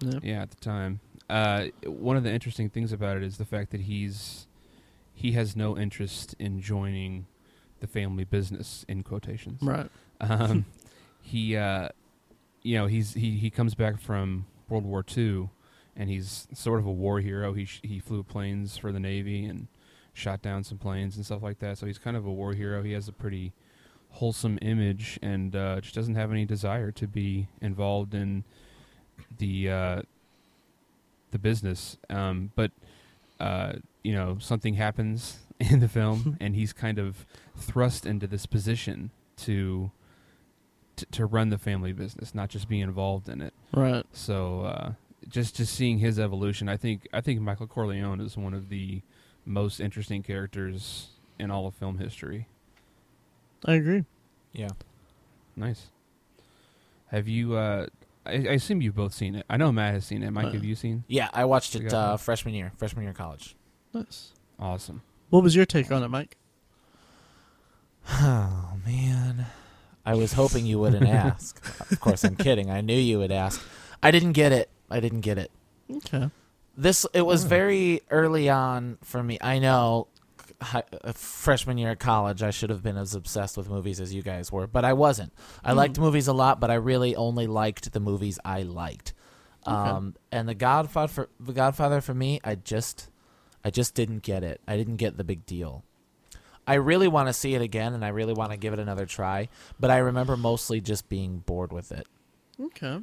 yeah, 0.00 0.18
yeah, 0.24 0.42
at 0.42 0.50
the 0.50 0.56
time. 0.56 0.98
Uh, 1.32 1.68
one 1.86 2.16
of 2.16 2.24
the 2.24 2.30
interesting 2.30 2.68
things 2.68 2.92
about 2.92 3.16
it 3.16 3.22
is 3.22 3.38
the 3.38 3.44
fact 3.44 3.70
that 3.70 3.82
he's 3.82 4.46
he 5.14 5.32
has 5.32 5.56
no 5.56 5.78
interest 5.78 6.34
in 6.38 6.60
joining 6.60 7.26
the 7.80 7.86
family 7.86 8.24
business 8.24 8.84
in 8.88 9.02
quotations. 9.02 9.62
right, 9.62 9.90
Um, 10.20 10.66
he, 11.22 11.56
uh, 11.56 11.88
you 12.62 12.76
know, 12.76 12.86
he's 12.86 13.14
he 13.14 13.38
he 13.38 13.48
comes 13.50 13.74
back 13.74 13.98
from 14.00 14.46
World 14.68 14.84
War 14.84 15.04
II, 15.16 15.48
and 15.96 16.10
he's 16.10 16.46
sort 16.52 16.80
of 16.80 16.86
a 16.86 16.92
war 16.92 17.20
hero. 17.20 17.54
He 17.54 17.64
sh- 17.64 17.80
he 17.82 17.98
flew 17.98 18.22
planes 18.22 18.76
for 18.76 18.92
the 18.92 19.00
Navy 19.00 19.44
and 19.46 19.68
shot 20.12 20.42
down 20.42 20.64
some 20.64 20.76
planes 20.78 21.16
and 21.16 21.24
stuff 21.24 21.42
like 21.42 21.58
that. 21.60 21.78
So 21.78 21.86
he's 21.86 21.98
kind 21.98 22.16
of 22.16 22.26
a 22.26 22.30
war 22.30 22.52
hero. 22.52 22.82
He 22.82 22.92
has 22.92 23.08
a 23.08 23.12
pretty 23.12 23.52
wholesome 24.10 24.58
image 24.60 25.18
and 25.22 25.56
uh, 25.56 25.80
just 25.80 25.94
doesn't 25.94 26.16
have 26.16 26.30
any 26.30 26.44
desire 26.44 26.92
to 26.92 27.06
be 27.06 27.48
involved 27.62 28.12
in 28.14 28.44
the 29.38 29.70
uh, 29.70 30.02
the 31.32 31.38
business. 31.38 31.96
Um, 32.08 32.52
but 32.54 32.70
uh, 33.40 33.74
you 34.04 34.12
know, 34.14 34.38
something 34.40 34.74
happens 34.74 35.38
in 35.60 35.80
the 35.80 35.88
film, 35.88 36.36
and 36.40 36.54
he's 36.54 36.72
kind 36.72 36.98
of 36.98 37.26
thrust 37.56 38.06
into 38.06 38.26
this 38.26 38.46
position 38.46 39.10
to 39.38 39.90
to, 40.96 41.06
to 41.06 41.26
run 41.26 41.48
the 41.48 41.58
family 41.58 41.92
business, 41.92 42.34
not 42.34 42.50
just 42.50 42.68
be 42.68 42.80
involved 42.80 43.28
in 43.28 43.40
it. 43.40 43.54
right. 43.72 44.04
So 44.12 44.60
uh, 44.62 44.92
just 45.28 45.56
just 45.56 45.74
seeing 45.74 45.98
his 45.98 46.18
evolution, 46.18 46.68
I 46.68 46.76
think 46.76 47.08
I 47.12 47.20
think 47.20 47.40
Michael 47.40 47.66
Corleone 47.66 48.20
is 48.20 48.36
one 48.36 48.54
of 48.54 48.68
the 48.68 49.02
most 49.44 49.80
interesting 49.80 50.22
characters 50.22 51.08
in 51.38 51.50
all 51.50 51.66
of 51.66 51.74
film 51.74 51.98
history. 51.98 52.46
I 53.64 53.74
agree. 53.74 54.04
yeah. 54.52 54.68
Nice. 55.56 55.88
Have 57.08 57.28
you? 57.28 57.54
Uh, 57.54 57.86
I, 58.24 58.30
I 58.32 58.52
assume 58.54 58.80
you've 58.82 58.94
both 58.94 59.12
seen 59.14 59.34
it. 59.34 59.44
I 59.50 59.56
know 59.56 59.72
Matt 59.72 59.94
has 59.94 60.04
seen 60.04 60.22
it. 60.22 60.30
Mike, 60.30 60.46
Uh, 60.46 60.52
have 60.52 60.64
you 60.64 60.74
seen? 60.74 61.04
Yeah, 61.08 61.28
I 61.32 61.44
watched 61.44 61.74
it 61.74 61.92
uh, 61.92 62.16
freshman 62.16 62.54
year, 62.54 62.72
freshman 62.76 63.02
year 63.02 63.10
of 63.10 63.16
college. 63.16 63.56
Nice. 63.92 64.32
Awesome. 64.58 65.02
What 65.30 65.42
was 65.42 65.56
your 65.56 65.66
take 65.66 65.90
on 65.90 66.02
it, 66.02 66.08
Mike? 66.08 66.36
Oh 68.08 68.72
man, 68.84 69.46
I 70.04 70.14
was 70.14 70.32
hoping 70.32 70.66
you 70.66 70.78
wouldn't 70.78 71.06
ask. 71.08 71.60
Of 71.92 72.00
course, 72.00 72.24
I'm 72.24 72.36
kidding. 72.36 72.70
I 72.70 72.80
knew 72.80 72.96
you 72.98 73.18
would 73.18 73.30
ask. 73.32 73.60
I 74.02 74.10
didn't 74.10 74.32
get 74.32 74.50
it. 74.52 74.68
I 74.90 74.98
didn't 75.00 75.20
get 75.20 75.38
it. 75.38 75.50
Okay. 75.90 76.30
This 76.76 77.06
it 77.12 77.22
was 77.22 77.44
Oh. 77.44 77.48
very 77.48 78.00
early 78.10 78.48
on 78.48 78.98
for 79.02 79.22
me. 79.22 79.38
I 79.40 79.58
know, 79.58 80.08
hi, 80.62 80.82
uh, 81.04 81.12
freshman 81.12 81.78
year 81.78 81.90
at 81.90 81.98
college, 82.00 82.42
I 82.42 82.50
should 82.50 82.70
have 82.70 82.82
been 82.82 82.96
as 82.96 83.14
obsessed 83.14 83.56
with 83.56 83.68
movies 83.68 84.00
as 84.00 84.14
you 84.14 84.22
guys 84.22 84.50
were, 84.50 84.66
but 84.66 84.84
I 84.84 84.92
wasn't. 84.92 85.32
I 85.64 85.72
Mhm. 85.72 85.76
liked 85.76 85.98
movies 85.98 86.28
a 86.28 86.32
lot, 86.32 86.60
but 86.60 86.70
I 86.70 86.74
really 86.74 87.14
only 87.16 87.46
liked 87.46 87.92
the 87.92 88.00
movies 88.00 88.38
I 88.44 88.62
liked. 88.62 89.12
Okay. 89.66 89.74
Um, 89.76 90.16
and 90.30 90.48
the 90.48 90.54
Godfather, 90.54 91.08
for, 91.12 91.28
the 91.38 91.52
Godfather 91.52 92.00
for 92.00 92.14
me, 92.14 92.40
I 92.42 92.54
just, 92.56 93.10
I 93.64 93.70
just 93.70 93.94
didn't 93.94 94.22
get 94.22 94.42
it. 94.42 94.60
I 94.66 94.76
didn't 94.76 94.96
get 94.96 95.16
the 95.16 95.24
big 95.24 95.46
deal. 95.46 95.84
I 96.66 96.74
really 96.74 97.08
want 97.08 97.28
to 97.28 97.32
see 97.32 97.54
it 97.54 97.62
again, 97.62 97.92
and 97.92 98.04
I 98.04 98.08
really 98.08 98.32
want 98.32 98.52
to 98.52 98.56
give 98.56 98.72
it 98.72 98.78
another 98.78 99.04
try. 99.06 99.48
But 99.80 99.90
I 99.90 99.98
remember 99.98 100.36
mostly 100.36 100.80
just 100.80 101.08
being 101.08 101.38
bored 101.38 101.72
with 101.72 101.90
it. 101.92 102.06
Okay. 102.60 103.00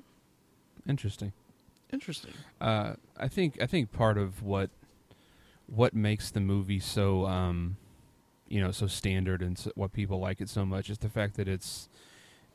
Interesting. 0.87 1.33
Interesting. 1.91 2.33
Uh, 2.61 2.93
I 3.17 3.27
think 3.27 3.61
I 3.61 3.65
think 3.65 3.91
part 3.91 4.17
of 4.17 4.43
what 4.43 4.69
what 5.69 5.93
makes 5.93 6.31
the 6.31 6.39
movie 6.39 6.79
so 6.79 7.25
um, 7.25 7.77
you 8.47 8.59
know 8.59 8.71
so 8.71 8.87
standard 8.87 9.41
and 9.41 9.57
so, 9.57 9.71
what 9.75 9.93
people 9.93 10.19
like 10.19 10.41
it 10.41 10.49
so 10.49 10.65
much 10.65 10.89
is 10.89 10.97
the 10.99 11.09
fact 11.09 11.35
that 11.37 11.47
it's 11.47 11.89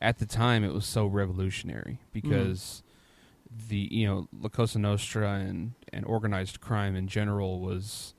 at 0.00 0.18
the 0.18 0.26
time 0.26 0.64
it 0.64 0.72
was 0.72 0.84
so 0.84 1.06
revolutionary 1.06 1.98
because 2.12 2.82
the 3.68 3.88
you 3.90 4.06
know 4.06 4.28
La 4.40 4.48
Cosa 4.48 4.78
Nostra 4.78 5.34
and 5.34 5.72
and 5.92 6.04
organized 6.04 6.60
crime 6.60 6.96
in 6.96 7.06
general 7.06 7.60
was 7.60 8.14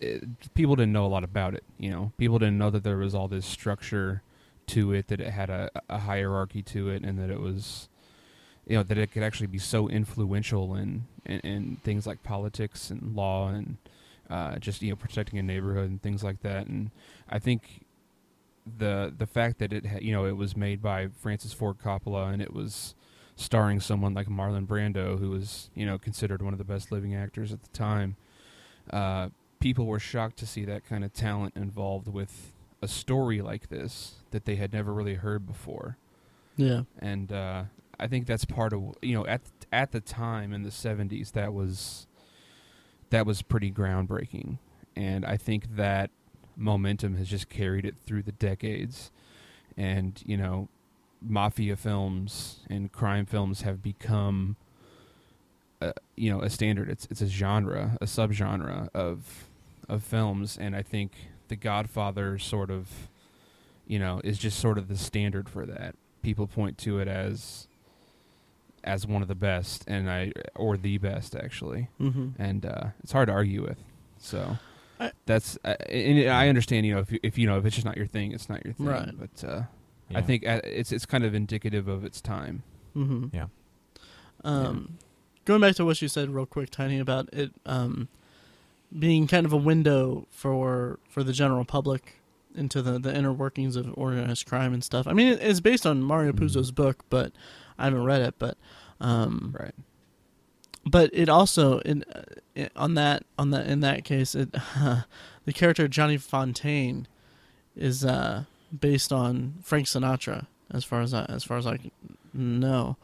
it, 0.00 0.24
people 0.54 0.76
didn't 0.76 0.92
know 0.92 1.06
a 1.06 1.08
lot 1.08 1.24
about 1.24 1.54
it 1.54 1.64
you 1.78 1.90
know? 1.90 2.12
People 2.18 2.38
didn't 2.38 2.58
know 2.58 2.70
that 2.70 2.84
there 2.84 2.96
was 2.96 3.14
all 3.14 3.28
this 3.28 3.46
structure 3.46 4.22
to 4.66 4.92
it 4.92 5.06
that 5.08 5.20
it 5.20 5.30
had 5.30 5.48
a, 5.48 5.70
a 5.88 5.98
hierarchy 5.98 6.62
to 6.62 6.88
it 6.88 7.04
and 7.04 7.18
that 7.18 7.30
it 7.30 7.40
was 7.40 7.88
you 8.66 8.76
know 8.76 8.82
that 8.82 8.98
it 8.98 9.12
could 9.12 9.22
actually 9.22 9.46
be 9.46 9.58
so 9.58 9.88
influential 9.88 10.74
in 10.74 11.04
in, 11.24 11.40
in 11.40 11.76
things 11.84 12.06
like 12.06 12.22
politics 12.22 12.90
and 12.90 13.14
law 13.14 13.48
and 13.48 13.76
uh, 14.30 14.58
just 14.58 14.82
you 14.82 14.90
know 14.90 14.96
protecting 14.96 15.38
a 15.38 15.42
neighborhood 15.42 15.88
and 15.90 16.02
things 16.02 16.22
like 16.24 16.42
that. 16.42 16.66
And 16.66 16.90
I 17.28 17.38
think 17.38 17.82
the 18.78 19.14
the 19.16 19.26
fact 19.26 19.58
that 19.58 19.72
it 19.72 19.86
ha- 19.86 19.98
you 20.00 20.12
know 20.12 20.24
it 20.26 20.36
was 20.36 20.56
made 20.56 20.82
by 20.82 21.08
Francis 21.20 21.52
Ford 21.52 21.76
Coppola 21.82 22.32
and 22.32 22.42
it 22.42 22.52
was 22.52 22.94
starring 23.36 23.80
someone 23.80 24.14
like 24.14 24.26
Marlon 24.28 24.66
Brando, 24.66 25.18
who 25.18 25.30
was 25.30 25.70
you 25.74 25.86
know 25.86 25.98
considered 25.98 26.42
one 26.42 26.52
of 26.52 26.58
the 26.58 26.64
best 26.64 26.90
living 26.90 27.14
actors 27.14 27.52
at 27.52 27.62
the 27.62 27.68
time. 27.68 28.16
Uh, 28.90 29.28
people 29.60 29.86
were 29.86 29.98
shocked 30.00 30.36
to 30.38 30.46
see 30.46 30.64
that 30.64 30.84
kind 30.88 31.04
of 31.04 31.12
talent 31.12 31.54
involved 31.56 32.08
with 32.08 32.52
a 32.82 32.88
story 32.88 33.40
like 33.40 33.68
this 33.68 34.16
that 34.32 34.44
they 34.44 34.56
had 34.56 34.72
never 34.72 34.92
really 34.92 35.14
heard 35.14 35.46
before 35.46 35.96
Yeah. 36.56 36.82
and 36.98 37.32
uh, 37.32 37.64
I 37.98 38.06
think 38.06 38.26
that's 38.26 38.44
part 38.44 38.72
of 38.72 38.94
you 39.02 39.14
know 39.14 39.26
at 39.26 39.42
at 39.72 39.92
the 39.92 40.00
time 40.00 40.52
in 40.52 40.62
the 40.62 40.70
'70s 40.70 41.32
that 41.32 41.52
was 41.52 42.06
that 43.10 43.26
was 43.26 43.42
pretty 43.42 43.70
groundbreaking, 43.70 44.58
and 44.94 45.24
I 45.24 45.36
think 45.36 45.76
that 45.76 46.10
momentum 46.56 47.16
has 47.16 47.28
just 47.28 47.48
carried 47.48 47.84
it 47.84 47.94
through 48.04 48.22
the 48.22 48.32
decades, 48.32 49.10
and 49.76 50.20
you 50.26 50.36
know, 50.36 50.68
mafia 51.22 51.76
films 51.76 52.60
and 52.68 52.92
crime 52.92 53.26
films 53.26 53.62
have 53.62 53.82
become. 53.82 54.56
Uh, 55.78 55.92
you 56.16 56.30
know, 56.30 56.40
a 56.40 56.48
standard. 56.48 56.88
It's 56.88 57.06
it's 57.10 57.20
a 57.20 57.26
genre, 57.26 57.98
a 58.00 58.06
subgenre 58.06 58.88
of 58.94 59.50
of 59.88 60.02
films, 60.02 60.56
and 60.58 60.74
I 60.74 60.80
think 60.82 61.12
The 61.48 61.56
Godfather 61.56 62.38
sort 62.38 62.70
of, 62.70 62.88
you 63.86 63.98
know, 63.98 64.22
is 64.24 64.38
just 64.38 64.58
sort 64.58 64.78
of 64.78 64.88
the 64.88 64.96
standard 64.96 65.50
for 65.50 65.66
that 65.66 65.94
people 66.22 66.46
point 66.46 66.78
to 66.78 66.98
it 66.98 67.06
as 67.06 67.65
as 68.86 69.06
one 69.06 69.20
of 69.22 69.28
the 69.28 69.34
best 69.34 69.84
and 69.86 70.10
I 70.10 70.32
or 70.54 70.76
the 70.76 70.98
best 70.98 71.34
actually 71.36 71.88
Mm-hmm. 72.00 72.28
and 72.40 72.64
uh, 72.66 72.84
it's 73.02 73.12
hard 73.12 73.26
to 73.28 73.32
argue 73.32 73.62
with 73.62 73.78
so 74.18 74.56
I- 75.00 75.12
that's 75.26 75.58
uh, 75.64 75.74
and 75.90 76.30
I 76.30 76.48
understand 76.48 76.86
you 76.86 76.94
know 76.94 77.00
if 77.00 77.10
you, 77.12 77.18
if 77.22 77.36
you 77.38 77.46
know 77.46 77.58
if 77.58 77.66
it's 77.66 77.74
just 77.76 77.84
not 77.86 77.96
your 77.96 78.06
thing 78.06 78.32
it's 78.32 78.48
not 78.48 78.64
your 78.64 78.72
thing 78.74 78.86
Right. 78.86 79.10
but 79.18 79.44
uh, 79.44 79.62
Yeah. 80.08 80.18
I 80.18 80.22
think 80.22 80.46
uh, 80.46 80.60
it's 80.64 80.92
it's 80.92 81.04
kind 81.06 81.24
of 81.24 81.34
indicative 81.34 81.88
of 81.88 82.04
its 82.04 82.20
time 82.20 82.62
Mm-hmm. 82.96 83.36
Yeah. 83.36 83.46
Um, 84.44 84.98
going 85.44 85.60
back 85.60 85.74
to 85.76 85.84
what 85.84 86.00
you 86.00 86.08
said 86.08 86.30
real 86.30 86.46
quick, 86.46 86.70
Tiny, 86.70 86.98
about 86.98 87.28
it 87.32 87.52
um, 87.66 88.08
being 88.96 89.26
kind 89.26 89.44
of 89.44 89.52
a 89.52 89.56
window 89.56 90.26
for 90.30 90.98
for 91.08 91.22
the 91.22 91.32
general 91.32 91.64
public 91.64 92.20
into 92.54 92.80
the 92.80 92.98
the 92.98 93.14
inner 93.14 93.32
workings 93.32 93.76
of 93.76 93.92
organized 93.98 94.46
crime 94.46 94.72
and 94.72 94.82
stuff. 94.84 95.06
I 95.06 95.12
mean, 95.12 95.28
it, 95.28 95.40
it's 95.42 95.60
based 95.60 95.84
on 95.86 96.02
Mario 96.02 96.32
Mhm. 96.32 96.38
Puzo's 96.40 96.70
book, 96.70 97.04
but 97.10 97.32
I 97.78 97.84
haven't 97.84 98.04
read 98.04 98.22
it. 98.22 98.34
But 98.38 98.56
um, 99.00 99.54
Right. 99.58 99.74
but 100.84 101.10
it 101.12 101.28
also 101.28 101.78
in, 101.80 102.04
uh, 102.04 102.66
on 102.76 102.94
that 102.94 103.24
on 103.38 103.50
that 103.50 103.66
in 103.66 103.80
that 103.80 104.04
case, 104.04 104.34
it 104.34 104.52
the 105.44 105.52
character 105.52 105.88
Johnny 105.88 106.16
Fontane 106.18 107.06
is 107.76 108.04
uh, 108.04 108.44
based 108.78 109.12
on 109.12 109.54
Frank 109.62 109.86
Sinatra, 109.86 110.46
as 110.70 110.84
far 110.84 111.00
as 111.02 111.12
I, 111.12 111.24
as 111.26 111.44
far 111.44 111.58
as 111.58 111.66
I 111.66 111.78
know. 112.32 112.96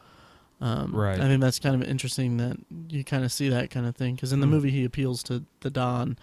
Um, 0.61 0.95
Right. 0.95 1.19
I 1.19 1.27
think 1.27 1.41
that's 1.41 1.59
kind 1.59 1.75
of 1.75 1.87
interesting 1.87 2.37
that 2.37 2.57
you 2.89 3.03
kind 3.03 3.23
of 3.25 3.31
see 3.31 3.49
that 3.49 3.69
kind 3.69 3.85
of 3.85 3.95
thing 3.95 4.15
because 4.15 4.31
in 4.31 4.39
the 4.39 4.45
Hmm. 4.47 4.51
movie 4.53 4.71
he 4.71 4.83
appeals 4.85 5.21
to 5.23 5.43
the 5.59 5.69
Don 5.69 6.17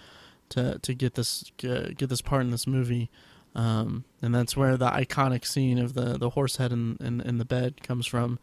to 0.48 0.78
to 0.78 0.94
get 0.94 1.14
this 1.14 1.52
get, 1.58 1.96
get 1.98 2.08
this 2.08 2.22
part 2.22 2.42
in 2.42 2.50
this 2.50 2.66
movie. 2.66 3.10
Um, 3.54 4.04
and 4.22 4.34
that's 4.34 4.56
where 4.56 4.76
the 4.76 4.88
iconic 4.90 5.44
scene 5.44 5.78
of 5.78 5.94
the, 5.94 6.16
the 6.16 6.30
horse 6.30 6.56
head 6.56 6.70
in, 6.72 6.96
in, 7.00 7.20
in 7.20 7.38
the 7.38 7.44
bed 7.44 7.82
comes 7.82 8.06
from. 8.06 8.38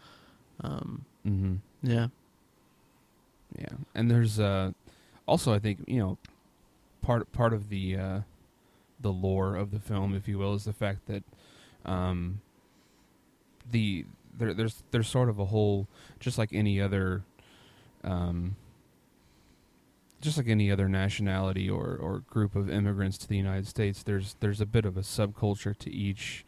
Um, 0.61 1.05
Mm-hmm. 1.25 1.55
yeah. 1.83 2.07
Yeah, 3.57 3.69
and 3.95 4.09
there's 4.11 4.39
uh, 4.39 4.71
also 5.25 5.53
I 5.53 5.59
think 5.59 5.79
you 5.87 5.99
know 5.99 6.17
part 7.01 7.31
part 7.31 7.53
of 7.53 7.69
the 7.69 7.95
uh, 7.97 8.19
the 8.99 9.11
lore 9.11 9.55
of 9.55 9.71
the 9.71 9.79
film, 9.79 10.13
if 10.15 10.27
you 10.27 10.37
will, 10.37 10.53
is 10.53 10.65
the 10.65 10.73
fact 10.73 11.05
that 11.07 11.23
um, 11.85 12.41
the 13.71 14.05
there, 14.37 14.53
there's 14.53 14.83
there's 14.91 15.07
sort 15.07 15.29
of 15.29 15.39
a 15.39 15.45
whole 15.45 15.87
just 16.19 16.37
like 16.37 16.49
any 16.53 16.79
other 16.81 17.23
um, 18.03 18.55
just 20.21 20.37
like 20.37 20.47
any 20.47 20.71
other 20.71 20.89
nationality 20.89 21.69
or, 21.69 21.95
or 21.95 22.19
group 22.29 22.55
of 22.55 22.69
immigrants 22.69 23.17
to 23.19 23.27
the 23.27 23.37
United 23.37 23.67
States, 23.67 24.03
there's 24.03 24.35
there's 24.39 24.61
a 24.61 24.65
bit 24.65 24.85
of 24.85 24.97
a 24.97 25.01
subculture 25.01 25.77
to 25.77 25.91
each 25.93 26.45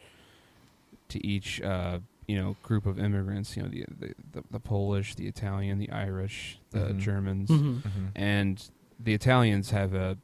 to 1.09 1.25
each 1.25 1.61
uh, 1.61 1.99
you 2.27 2.35
know 2.37 2.55
group 2.63 2.85
of 2.85 2.99
immigrants. 2.99 3.55
You 3.55 3.63
know 3.63 3.69
the 3.69 3.85
the, 3.99 4.13
the, 4.31 4.43
the 4.51 4.59
Polish, 4.59 5.15
the 5.15 5.27
Italian, 5.27 5.77
the 5.79 5.91
Irish, 5.91 6.59
the 6.71 6.79
Mhm. 6.79 6.99
Germans, 6.99 7.49
hmm 7.49 7.55
Mm-hmm. 7.77 8.05
and 8.15 8.69
the 8.99 9.13
Italians 9.13 9.71
have 9.71 9.93
a 9.93 10.17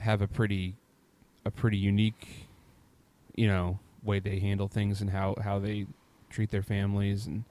have 0.00 0.20
a 0.20 0.28
pretty 0.28 0.74
a 1.44 1.50
pretty 1.50 1.78
unique 1.78 2.48
you 3.34 3.46
know 3.46 3.78
way 4.02 4.18
they 4.18 4.38
handle 4.40 4.68
things 4.68 5.00
and 5.00 5.10
how 5.10 5.34
how 5.42 5.58
they 5.58 5.86
treat 6.30 6.50
their 6.50 6.62
families 6.62 7.26
and 7.26 7.44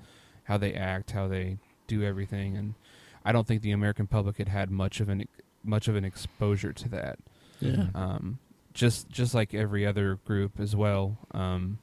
how 0.43 0.57
they 0.57 0.73
act, 0.73 1.11
how 1.11 1.27
they 1.27 1.57
do 1.87 2.03
everything, 2.03 2.55
and 2.57 2.73
I 3.25 3.31
don't 3.31 3.47
think 3.47 3.63
the 3.63 3.71
American 3.71 4.07
public 4.07 4.37
had 4.37 4.47
had 4.47 4.69
much 4.69 4.99
of 5.01 5.09
an 5.09 5.27
much 5.63 5.87
of 5.87 5.95
an 5.95 6.05
exposure 6.05 6.71
to 6.71 6.89
that. 6.89 7.19
Yeah. 7.59 7.87
Um, 7.95 8.37
just 8.73 9.09
just 9.09 9.33
like 9.33 9.53
every 9.53 9.85
other 9.85 10.19
group 10.25 10.59
as 10.59 10.75
well, 10.75 11.17
um, 11.31 11.79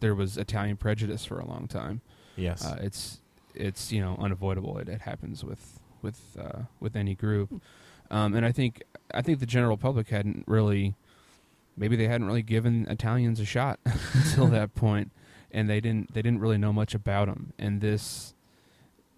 there 0.00 0.14
was 0.14 0.36
Italian 0.36 0.76
prejudice 0.76 1.24
for 1.24 1.38
a 1.38 1.46
long 1.46 1.66
time. 1.66 2.02
Yes. 2.36 2.64
Uh, 2.64 2.78
it's 2.82 3.20
it's 3.54 3.90
you 3.90 4.00
know 4.00 4.16
unavoidable. 4.20 4.78
It, 4.78 4.88
it 4.88 5.00
happens 5.00 5.42
with 5.42 5.80
with 6.02 6.36
uh, 6.38 6.62
with 6.80 6.94
any 6.94 7.14
group, 7.14 7.62
um, 8.10 8.34
and 8.34 8.44
I 8.44 8.52
think 8.52 8.82
I 9.14 9.22
think 9.22 9.38
the 9.38 9.46
general 9.46 9.76
public 9.76 10.08
hadn't 10.08 10.44
really, 10.46 10.94
maybe 11.76 11.96
they 11.96 12.08
hadn't 12.08 12.26
really 12.26 12.42
given 12.42 12.86
Italians 12.88 13.40
a 13.40 13.44
shot 13.44 13.80
until 14.12 14.46
that 14.48 14.74
point, 14.74 15.10
and 15.50 15.70
they 15.70 15.80
didn't 15.80 16.12
they 16.12 16.22
didn't 16.22 16.40
really 16.40 16.58
know 16.58 16.72
much 16.72 16.94
about 16.94 17.28
them. 17.28 17.52
And 17.58 17.80
this 17.80 18.34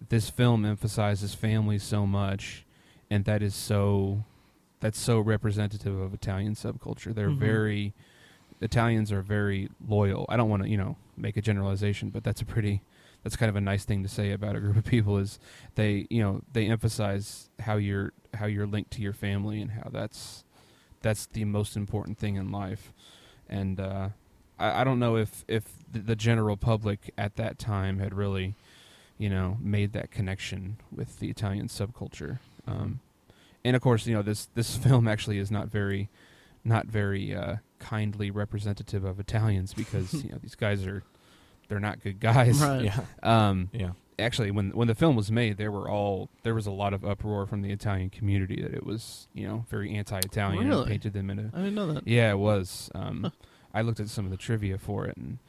this 0.09 0.29
film 0.29 0.65
emphasizes 0.65 1.33
family 1.33 1.77
so 1.79 2.05
much, 2.05 2.65
and 3.09 3.25
that 3.25 3.41
is 3.41 3.55
so 3.55 4.23
that's 4.79 4.99
so 4.99 5.19
representative 5.19 5.97
of 5.99 6.13
Italian 6.13 6.53
subculture. 6.53 7.13
They're 7.13 7.29
Mhm. 7.31 7.39
very 7.39 7.93
Italians 8.61 9.11
are 9.11 9.21
very 9.21 9.69
loyal. 9.85 10.25
I 10.29 10.37
don't 10.37 10.49
want 10.49 10.63
to 10.63 10.69
you 10.69 10.77
know 10.77 10.97
make 11.17 11.37
a 11.37 11.41
generalization, 11.41 12.09
but 12.09 12.23
that's 12.23 12.41
a 12.41 12.45
pretty 12.45 12.81
that's 13.23 13.35
kind 13.35 13.49
of 13.49 13.55
a 13.55 13.61
nice 13.61 13.85
thing 13.85 14.03
to 14.03 14.09
say 14.09 14.31
about 14.31 14.55
a 14.55 14.59
group 14.59 14.75
of 14.77 14.85
people 14.85 15.17
is 15.17 15.39
they 15.75 16.05
you 16.09 16.21
know 16.21 16.41
they 16.53 16.67
emphasize 16.67 17.49
how 17.59 17.75
you're 17.77 18.13
how 18.35 18.45
you're 18.45 18.67
linked 18.67 18.91
to 18.91 19.01
your 19.01 19.13
family 19.13 19.61
and 19.61 19.71
how 19.71 19.89
that's 19.91 20.43
that's 21.01 21.25
the 21.27 21.45
most 21.45 21.75
important 21.75 22.17
thing 22.17 22.35
in 22.35 22.51
life 22.51 22.91
and 23.49 23.79
uh, 23.79 24.09
I, 24.59 24.81
I 24.81 24.83
don't 24.83 24.99
know 24.99 25.15
if 25.17 25.43
if 25.47 25.63
the, 25.91 25.99
the 25.99 26.15
general 26.15 26.57
public 26.57 27.11
at 27.17 27.35
that 27.37 27.57
time 27.59 27.99
had 27.99 28.13
really 28.13 28.55
you 29.17 29.29
know 29.29 29.57
made 29.61 29.93
that 29.93 30.11
connection 30.11 30.77
with 30.91 31.19
the 31.19 31.29
Italian 31.29 31.67
subculture 31.67 32.39
um, 32.67 32.99
and 33.63 33.75
of 33.75 33.81
course 33.81 34.05
you 34.07 34.13
know 34.13 34.21
this 34.21 34.47
this 34.55 34.75
film 34.85 35.07
actually 35.07 35.37
is 35.37 35.49
not 35.51 35.67
very 35.67 36.09
not 36.63 36.87
very 36.87 37.33
uh, 37.35 37.57
kindly 37.79 38.31
representative 38.31 39.03
of 39.05 39.19
Italians 39.19 39.73
because 39.73 40.13
you 40.23 40.29
know 40.31 40.37
these 40.41 40.55
guys 40.55 40.85
are 40.85 41.03
they're 41.67 41.79
not 41.79 42.01
good 42.01 42.19
guys 42.19 42.59
Right. 42.61 42.83
yeah. 42.83 42.99
um, 43.23 43.69
Yeah. 43.73 43.91
actually, 44.19 44.51
when 44.51 44.69
when 44.71 44.87
the 44.87 44.93
film 44.95 45.15
was 45.15 45.31
made, 45.31 45.57
there 45.57 45.71
were 45.71 45.89
all 45.89 46.29
there 46.43 46.53
was 46.53 46.67
a 46.67 46.71
lot 46.71 46.93
of 46.93 47.03
uproar 47.05 47.45
from 47.47 47.61
the 47.63 47.71
Italian 47.71 48.09
community 48.11 48.61
that 48.61 48.73
it 48.73 48.85
was 48.85 49.27
you 49.33 49.47
know 49.47 49.65
very 49.69 49.95
anti-Italian 49.95 50.61
and 50.63 50.69
Really? 50.69 50.89
painted 50.89 51.13
them 51.13 51.29
in 51.29 51.39
a 51.39 51.51
I 51.53 51.57
didn't 51.59 51.75
know 51.75 51.93
that. 51.93 52.07
yeah 52.07 52.31
it 52.31 52.37
was. 52.37 52.89
Um, 52.93 53.31
I 53.73 53.81
looked 53.81 53.99
at 53.99 54.09
some 54.09 54.25
of 54.25 54.31
the 54.31 54.37
trivia 54.37 54.77
for 54.77 55.05
it, 55.05 55.17
and 55.17 55.39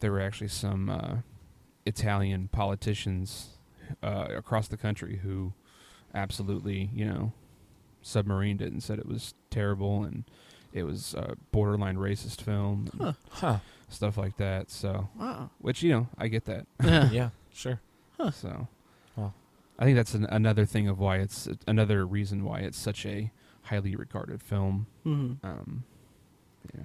there 0.00 0.12
were 0.12 0.20
actually 0.20 0.48
some 0.48 0.88
uh, 0.90 1.16
Italian 1.86 2.48
politicians 2.48 3.58
uh, 4.02 4.26
across 4.36 4.68
the 4.68 4.76
country 4.76 5.20
who 5.22 5.52
absolutely 6.14 6.90
you 6.94 7.04
know 7.04 7.32
submarined 8.02 8.60
it 8.60 8.70
and 8.72 8.82
said 8.82 8.98
it 8.98 9.06
was 9.06 9.34
terrible 9.50 10.04
and 10.04 10.24
it 10.72 10.82
was 10.84 11.14
a 11.14 11.34
borderline 11.52 11.96
racist 11.96 12.40
film 12.42 12.88
Huh. 12.98 13.12
Huh. 13.30 13.58
stuff 13.88 14.16
like 14.16 14.36
that. 14.38 14.70
So, 14.70 15.08
Wow. 15.16 15.50
which 15.58 15.82
you 15.82 15.90
know 15.92 16.08
I 16.18 16.28
get 16.28 16.44
that. 16.46 16.66
Yeah. 16.82 17.08
Yeah. 17.12 17.30
Sure. 17.52 17.80
So, 18.32 18.68
Wow. 19.16 19.32
I 19.78 19.84
think 19.84 19.96
that's 19.96 20.14
an, 20.14 20.24
another 20.26 20.64
thing 20.66 20.88
of 20.88 20.98
why 20.98 21.18
it's 21.18 21.48
another 21.66 22.06
reason 22.06 22.44
why 22.44 22.60
it's 22.60 22.78
such 22.78 23.04
a 23.06 23.30
highly 23.62 23.94
regarded 23.96 24.42
film. 24.42 24.86
hmm 25.04 25.32
Um, 25.42 25.84
yeah. 26.74 26.84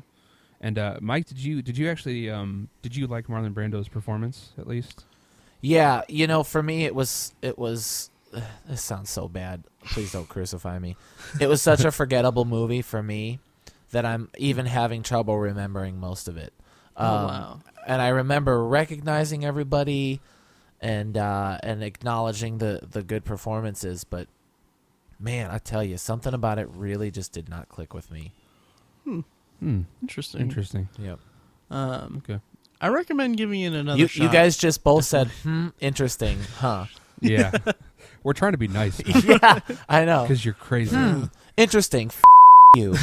And 0.62 0.78
uh, 0.78 0.98
Mike, 1.02 1.26
did 1.26 1.40
you 1.40 1.62
did 1.62 1.78
you 1.78 1.90
actually 1.90 2.30
um, 2.30 2.70
did 2.82 2.96
you 2.96 3.08
like 3.08 3.28
Marlon 3.28 3.54
Brando's 3.54 3.88
performance 3.88 4.50
at 4.58 4.68
least? 4.68 5.06
Yeah, 5.62 6.02
you 6.08 6.28
know, 6.28 6.44
for 6.44 6.62
me 6.62 6.86
it 6.86 6.94
was 6.96 7.34
it 7.42 7.58
was 7.58 8.10
this 8.68 8.82
sounds 8.82 9.10
so 9.10 9.28
bad. 9.28 9.64
Please 9.86 10.12
don't 10.12 10.28
crucify 10.28 10.80
me. 10.80 10.98
It 11.40 11.48
was 11.48 11.62
such 11.62 11.84
a 11.84 11.92
forgettable 12.00 12.46
movie 12.46 12.82
for 12.82 13.02
me 13.02 13.40
that 13.92 14.06
I'm 14.06 14.30
even 14.38 14.66
having 14.66 15.02
trouble 15.02 15.38
remembering 15.38 16.00
most 16.00 16.28
of 16.28 16.38
it. 16.38 16.54
Oh, 16.98 17.06
Um, 17.06 17.26
wow. 17.26 17.60
And 17.88 18.02
I 18.02 18.10
remember 18.10 18.64
recognizing 18.66 19.46
everybody 19.46 20.20
and 20.82 21.18
uh, 21.18 21.58
and 21.64 21.84
acknowledging 21.84 22.58
the 22.58 22.82
the 22.92 23.02
good 23.02 23.24
performances, 23.26 24.04
but 24.04 24.28
man, 25.20 25.50
I 25.52 25.58
tell 25.58 25.84
you, 25.84 25.98
something 25.98 26.34
about 26.34 26.60
it 26.60 26.68
really 26.70 27.12
just 27.12 27.32
did 27.32 27.50
not 27.50 27.68
click 27.70 27.94
with 27.94 28.12
me. 28.12 28.34
Hmm. 29.06 29.22
Interesting. 29.62 30.42
Interesting. 30.42 30.90
Yep. 31.00 31.20
Um, 31.72 32.24
Okay. 32.24 32.40
I 32.82 32.88
recommend 32.88 33.36
giving 33.38 33.60
it 33.62 33.74
another 33.74 34.00
You 34.00 34.08
shot. 34.08 34.24
you 34.24 34.30
guys 34.32 34.56
just 34.58 34.84
both 34.84 35.04
said, 35.06 35.28
"Hmm, 35.44 35.68
interesting, 35.80 36.40
huh?" 36.58 36.86
Yeah. 37.20 37.52
We're 38.24 38.34
trying 38.34 38.52
to 38.54 38.58
be 38.58 38.68
nice 38.70 39.02
yeah, 39.06 39.60
I 39.88 40.04
know. 40.06 40.24
because 40.24 40.44
you're 40.44 40.54
crazy. 40.54 40.96
Hmm, 40.96 41.26
interesting. 41.58 42.08
F- 42.08 42.22
you. 42.76 42.92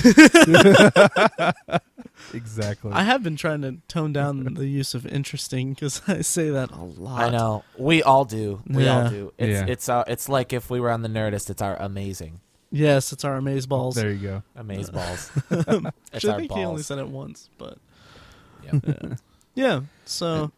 exactly. 2.35 2.92
I 2.92 3.03
have 3.03 3.23
been 3.23 3.37
trying 3.37 3.62
to 3.62 3.77
tone 3.88 4.12
down 4.12 4.55
the 4.55 4.66
use 4.66 4.95
of 4.95 5.07
interesting 5.07 5.71
because 5.75 6.03
I 6.09 6.21
say 6.23 6.51
that 6.51 6.71
a 6.71 6.83
lot. 6.83 7.23
I 7.23 7.31
know. 7.31 7.64
We 7.79 8.03
all 8.03 8.25
do. 8.25 8.62
We 8.66 8.88
all 8.88 9.09
do. 9.09 9.33
It's 9.38 9.49
Yeah. 9.61 9.66
it's 9.73 9.88
uh, 9.88 10.05
it's 10.07 10.29
like 10.29 10.53
if 10.53 10.71
we 10.71 10.81
were 10.81 10.90
on 10.90 11.03
the 11.03 11.09
Nerdist, 11.09 11.51
it's 11.51 11.62
our 11.62 11.77
amazing, 11.81 12.40
Yes, 12.77 13.12
it's 13.12 13.25
our 13.25 13.37
amaze 13.37 13.67
balls. 13.67 13.95
there 13.95 14.11
you 14.11 14.19
go. 14.29 14.43
amaze 14.55 14.91
balls. 14.99 15.31
I 15.51 15.57
our 16.19 16.39
think 16.39 16.53
he 16.53 16.65
only 16.65 16.83
said 16.83 16.99
it 16.99 17.09
once, 17.09 17.49
but 17.59 17.79
Yeah. 18.65 18.81
yeah. 18.87 19.15
yeah. 19.55 19.81
So 20.05 20.51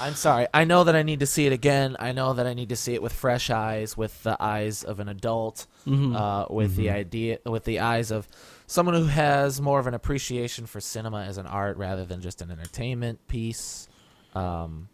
I'm 0.00 0.14
sorry. 0.14 0.46
I 0.54 0.64
know 0.64 0.84
that 0.84 0.96
I 0.96 1.02
need 1.02 1.20
to 1.20 1.26
see 1.26 1.46
it 1.46 1.52
again. 1.52 1.96
I 2.00 2.12
know 2.12 2.32
that 2.34 2.46
I 2.46 2.54
need 2.54 2.70
to 2.70 2.76
see 2.76 2.94
it 2.94 3.02
with 3.02 3.12
fresh 3.12 3.50
eyes, 3.50 3.96
with 3.96 4.22
the 4.22 4.36
eyes 4.42 4.82
of 4.84 5.00
an 5.00 5.08
adult, 5.08 5.66
mhm. 5.86 6.14
uh, 6.16 6.46
with 6.52 6.76
the 6.76 6.86
Mhm. 6.86 6.92
idea, 6.94 7.38
with 7.44 7.64
the 7.64 7.80
eyes 7.80 8.10
of 8.10 8.26
someone 8.66 8.94
who 8.94 9.04
has 9.06 9.60
more 9.60 9.78
of 9.78 9.86
an 9.86 9.94
appreciation 9.94 10.66
for 10.66 10.80
cinema 10.80 11.22
as 11.24 11.38
an 11.38 11.46
art 11.46 11.76
rather 11.76 12.04
than 12.04 12.20
just 12.20 12.40
an 12.42 12.50
entertainment 12.50 13.26
piece. 13.28 13.88
Um, 14.34 14.88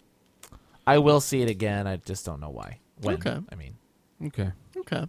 I 0.86 0.98
will 0.98 1.20
see 1.20 1.42
it 1.42 1.48
again. 1.48 1.86
I 1.86 1.96
just 1.96 2.26
don't 2.26 2.40
know 2.40 2.50
why. 2.50 2.78
When? 3.00 3.14
Okay. 3.14 3.38
I 3.50 3.54
mean, 3.54 3.76
Okay. 4.26 4.50
okay. 4.76 5.06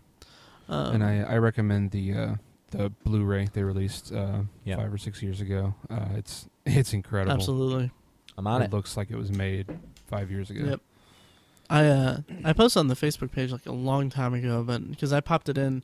Um, 0.69 0.95
and 0.95 1.04
I, 1.04 1.21
I 1.23 1.38
recommend 1.38 1.91
the 1.91 2.13
uh, 2.13 2.36
the 2.71 2.89
Blu-ray 3.04 3.49
they 3.54 3.63
released 3.63 4.13
uh, 4.13 4.41
Yeah. 4.63 4.78
five 4.78 4.93
or 4.93 4.97
six 4.97 5.21
years 5.21 5.41
ago. 5.41 5.76
Uh, 5.89 6.08
it's 6.15 6.47
it's 6.65 6.93
incredible. 6.93 7.34
absolutely. 7.34 7.91
I'm 8.38 8.47
on 8.47 8.62
it, 8.62 8.65
it. 8.65 8.73
looks 8.73 8.97
like 8.97 9.12
it 9.12 9.17
was 9.17 9.32
made 9.32 9.67
five 10.08 10.32
years 10.32 10.49
ago. 10.49 10.65
Yep. 10.65 10.80
I 11.69 11.86
uh 11.86 12.17
I 12.43 12.54
posted 12.54 12.80
on 12.82 12.88
the 12.88 12.95
Facebook 12.95 13.32
page 13.32 13.52
like 13.52 13.65
a 13.65 13.71
long 13.71 14.10
time 14.10 14.34
ago, 14.34 14.63
but 14.63 14.89
because 14.89 15.13
I 15.13 15.21
popped 15.21 15.49
it 15.49 15.58
in, 15.58 15.84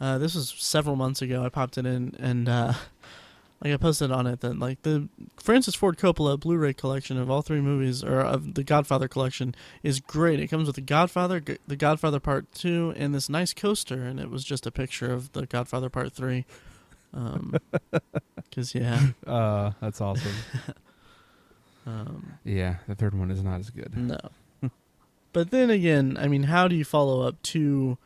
uh, 0.00 0.18
this 0.18 0.34
was 0.34 0.50
several 0.56 0.96
months 0.96 1.22
ago. 1.22 1.44
I 1.44 1.48
popped 1.48 1.76
it 1.78 1.86
in, 1.86 2.14
and 2.18 2.48
uh, 2.48 2.72
like 3.62 3.72
I 3.72 3.76
posted 3.76 4.12
on 4.12 4.26
it 4.26 4.40
that 4.40 4.58
like 4.58 4.82
the 4.82 5.08
Francis 5.36 5.74
Ford 5.74 5.98
Coppola 5.98 6.38
Blu-ray 6.38 6.74
collection 6.74 7.18
of 7.18 7.28
all 7.28 7.42
three 7.42 7.60
movies 7.60 8.04
or 8.04 8.20
of 8.20 8.54
the 8.54 8.62
Godfather 8.62 9.08
collection 9.08 9.54
is 9.82 10.00
great. 10.00 10.38
It 10.38 10.46
comes 10.46 10.66
with 10.66 10.76
the 10.76 10.82
Godfather, 10.82 11.42
the 11.66 11.76
Godfather 11.76 12.20
Part 12.20 12.52
Two, 12.52 12.94
and 12.96 13.14
this 13.14 13.28
nice 13.28 13.52
coaster, 13.52 14.04
and 14.04 14.20
it 14.20 14.30
was 14.30 14.44
just 14.44 14.66
a 14.66 14.70
picture 14.70 15.12
of 15.12 15.32
the 15.32 15.46
Godfather 15.46 15.90
Part 15.90 16.12
Three. 16.12 16.44
Um, 17.12 17.56
because 18.50 18.74
yeah, 18.74 19.00
Uh, 19.26 19.72
that's 19.80 20.00
awesome. 20.00 20.32
um, 21.86 22.34
yeah, 22.44 22.76
the 22.86 22.94
third 22.94 23.18
one 23.18 23.30
is 23.30 23.42
not 23.42 23.60
as 23.60 23.70
good. 23.70 23.96
no. 23.96 24.18
but 25.32 25.50
then 25.50 25.70
again, 25.70 26.16
I 26.18 26.28
mean, 26.28 26.44
how 26.44 26.68
do 26.68 26.76
you 26.76 26.84
follow 26.84 27.22
up 27.26 27.42
two 27.42 27.98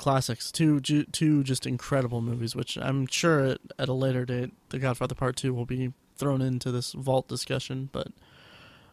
classics, 0.00 0.50
two 0.50 0.80
ju- 0.80 1.04
two 1.04 1.44
just 1.44 1.66
incredible 1.66 2.20
movies? 2.20 2.56
Which 2.56 2.76
I'm 2.76 3.06
sure 3.06 3.40
at, 3.44 3.58
at 3.78 3.88
a 3.88 3.92
later 3.92 4.24
date, 4.24 4.52
The 4.70 4.78
Godfather 4.78 5.14
Part 5.14 5.36
Two 5.36 5.54
will 5.54 5.66
be 5.66 5.92
thrown 6.16 6.40
into 6.42 6.72
this 6.72 6.92
vault 6.92 7.28
discussion. 7.28 7.90
But 7.92 8.08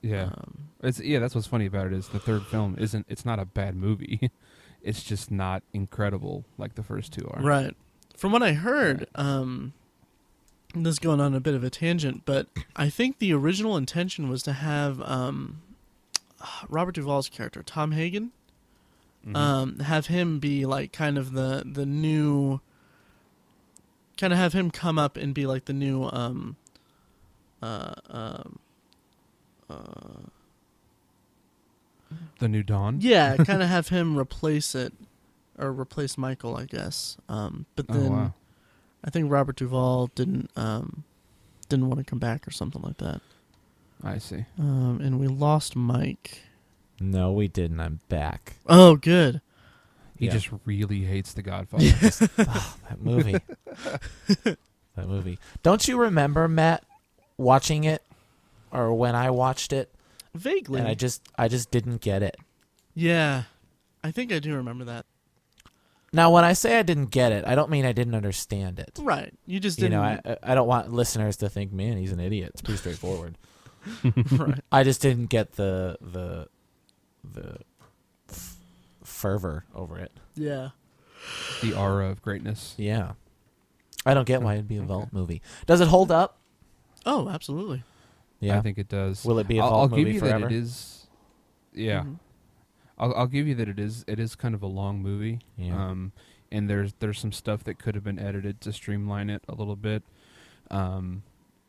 Yeah, 0.01 0.25
um, 0.25 0.69
it's 0.83 0.99
yeah. 0.99 1.19
That's 1.19 1.33
what's 1.33 1.47
funny 1.47 1.65
about 1.65 1.87
it 1.87 1.93
is 1.93 2.09
the 2.09 2.19
third 2.19 2.45
film 2.45 2.75
isn't. 2.77 3.05
It's 3.09 3.25
not 3.25 3.39
a 3.39 3.45
bad 3.45 3.75
movie. 3.75 4.29
it's 4.81 5.01
just 5.03 5.31
not 5.31 5.63
incredible 5.73 6.45
like 6.57 6.75
the 6.75 6.83
first 6.83 7.13
two 7.13 7.27
are. 7.31 7.41
right, 7.41 7.75
from 8.15 8.31
what 8.31 8.43
I 8.43 8.53
heard, 8.53 9.07
um, 9.15 9.73
this 10.73 10.93
is 10.93 10.99
going 10.99 11.19
on 11.19 11.33
a 11.33 11.39
bit 11.39 11.55
of 11.55 11.63
a 11.63 11.69
tangent, 11.69 12.23
but 12.25 12.47
I 12.75 12.89
think 12.89 13.19
the 13.19 13.33
original 13.33 13.77
intention 13.77 14.29
was 14.29 14.43
to 14.43 14.53
have 14.53 15.01
um, 15.01 15.61
Robert 16.69 16.95
Duvall's 16.95 17.29
character 17.29 17.63
Tom 17.63 17.91
Hagen. 17.93 18.31
Mhm. 19.27 19.35
um, 19.35 19.79
have 19.79 20.07
him 20.07 20.39
be 20.39 20.65
like 20.65 20.93
kind 20.93 21.17
of 21.17 21.33
the 21.33 21.63
the 21.69 21.85
new 21.85 22.61
kind 24.17 24.31
of 24.31 24.39
have 24.39 24.53
him 24.53 24.71
come 24.71 24.97
up 24.97 25.17
and 25.17 25.33
be 25.33 25.45
like 25.45 25.65
the 25.65 25.73
new 25.73 26.05
um 26.05 26.55
uh 27.61 27.93
um 28.09 28.59
uh 29.69 30.21
the 32.39 32.47
New 32.47 32.63
Don. 32.63 32.99
yeah 33.01 33.35
kind 33.45 33.61
of 33.61 33.67
have 33.69 33.89
him 33.89 34.17
replace 34.17 34.73
it 34.75 34.93
or 35.57 35.71
replace 35.71 36.17
Michael 36.17 36.55
I 36.55 36.65
guess 36.65 37.17
um 37.27 37.65
but 37.75 37.87
Oh 37.89 37.93
then 37.93 38.11
wow. 38.11 38.33
I 39.03 39.09
think 39.09 39.29
Robert 39.31 39.55
Duvall 39.57 40.07
didn't 40.15 40.49
um 40.55 41.03
didn't 41.69 41.87
want 41.89 41.99
to 41.99 42.03
come 42.05 42.19
back 42.19 42.47
or 42.47 42.51
something 42.51 42.81
like 42.81 42.97
that 42.97 43.21
I 44.03 44.19
see. 44.19 44.45
um 44.57 44.99
and 45.03 45.19
we 45.19 45.27
lost 45.27 45.75
Mike 45.75 46.43
No, 46.99 47.31
we 47.31 47.47
didn't. 47.47 47.79
I'm 47.79 47.99
back. 48.09 48.55
oh 48.67 48.95
good 48.95 49.41
He 50.17 50.25
Yeah. 50.25 50.31
just 50.31 50.49
really 50.65 51.01
hates 51.03 51.33
The 51.33 51.41
Godfather. 51.43 51.83
Oh, 52.47 52.75
that 52.89 53.01
movie. 53.01 53.37
that 54.95 55.07
movie. 55.07 55.39
Don't 55.63 55.87
you 55.87 55.97
remember 55.97 56.47
Matt 56.47 56.83
watching 57.37 57.83
it, 57.83 58.01
or 58.71 58.93
when 58.93 59.15
I 59.15 59.29
watched 59.31 59.71
it, 59.73 59.93
vaguely 60.33 60.79
and 60.79 60.87
I 60.87 60.93
just 60.93 61.21
I 61.37 61.47
just 61.47 61.71
didn't 61.71 62.01
get 62.01 62.23
it. 62.23 62.35
yeah 62.93 63.43
I 64.03 64.11
think 64.11 64.31
I 64.31 64.39
do 64.39 64.55
remember 64.55 64.85
that 64.85 65.05
Now, 66.13 66.31
when 66.31 66.43
I 66.43 66.53
say 66.53 66.79
I 66.79 66.83
didn't 66.83 67.07
get 67.07 67.31
it, 67.31 67.43
I 67.45 67.55
don't 67.55 67.69
mean 67.69 67.85
I 67.85 67.91
didn't 67.91 68.15
understand 68.15 68.79
it. 68.79 68.97
right 69.01 69.33
you 69.45 69.59
just 69.59 69.77
didn't 69.79 69.93
You 69.93 69.97
know, 69.97 70.03
I 70.03 70.19
I- 70.25 70.51
I 70.51 70.55
don't 70.55 70.67
want 70.67 70.91
listeners 70.93 71.37
to 71.37 71.49
think, 71.49 71.71
man, 71.71 71.97
he's 71.97 72.11
an 72.11 72.19
idiot. 72.19 72.51
It's 72.53 72.61
pretty 72.61 72.77
straightforward. 72.77 73.37
right 74.31 74.59
I 74.71 74.83
just 74.83 75.01
didn't 75.01 75.27
get 75.27 75.53
the 75.53 75.97
the 76.01 76.47
the 77.33 77.57
f- 78.29 78.57
fervor 79.03 79.65
over 79.75 79.97
it. 79.99 80.11
yeah 80.35 80.69
the 81.61 81.73
aura 81.73 82.09
of 82.09 82.21
greatness. 82.21 82.75
Yeah, 82.77 83.13
I 84.05 84.13
don't 84.13 84.27
get 84.27 84.41
why 84.41 84.53
it'd 84.53 84.67
be 84.67 84.77
a 84.77 84.83
Vault 84.83 85.09
movie. 85.11 85.41
Does 85.65 85.81
it 85.81 85.87
hold 85.87 86.11
up? 86.11 86.37
Oh, 87.05 87.27
absolutely. 87.29 87.83
Yeah. 88.39 88.57
I 88.57 88.61
think 88.61 88.77
it 88.77 88.87
does. 88.87 89.25
Will 89.25 89.39
it 89.39 89.47
be 89.47 89.57
a 89.57 89.63
I'll, 89.63 89.69
Vault 89.71 89.81
I'll 89.91 89.97
movie 89.97 90.03
give 90.05 90.13
you 90.13 90.19
forever? 90.19 90.39
that 90.47 90.51
it 90.51 90.57
is. 90.57 91.07
Yeah, 91.73 92.01
Mhm. 92.03 92.19
I'll, 92.99 93.13
I'll 93.15 93.27
give 93.27 93.47
you 93.47 93.55
that 93.55 93.67
it 93.67 93.79
is. 93.79 94.03
It 94.07 94.19
is 94.19 94.35
kind 94.35 94.53
of 94.55 94.61
a 94.61 94.67
long 94.67 95.01
movie. 95.01 95.39
Yeah. 95.57 95.75
Um, 95.89 96.11
and 96.51 96.69
there's 96.69 96.93
there's 96.99 97.19
some 97.19 97.31
stuff 97.31 97.63
that 97.65 97.79
could 97.79 97.95
have 97.95 98.03
been 98.03 98.19
edited 98.19 98.61
to 98.61 98.71
streamline 98.71 99.29
it 99.29 99.43
a 99.49 99.55
little 99.55 99.75
bit. 99.75 100.03
Um, 100.71 101.23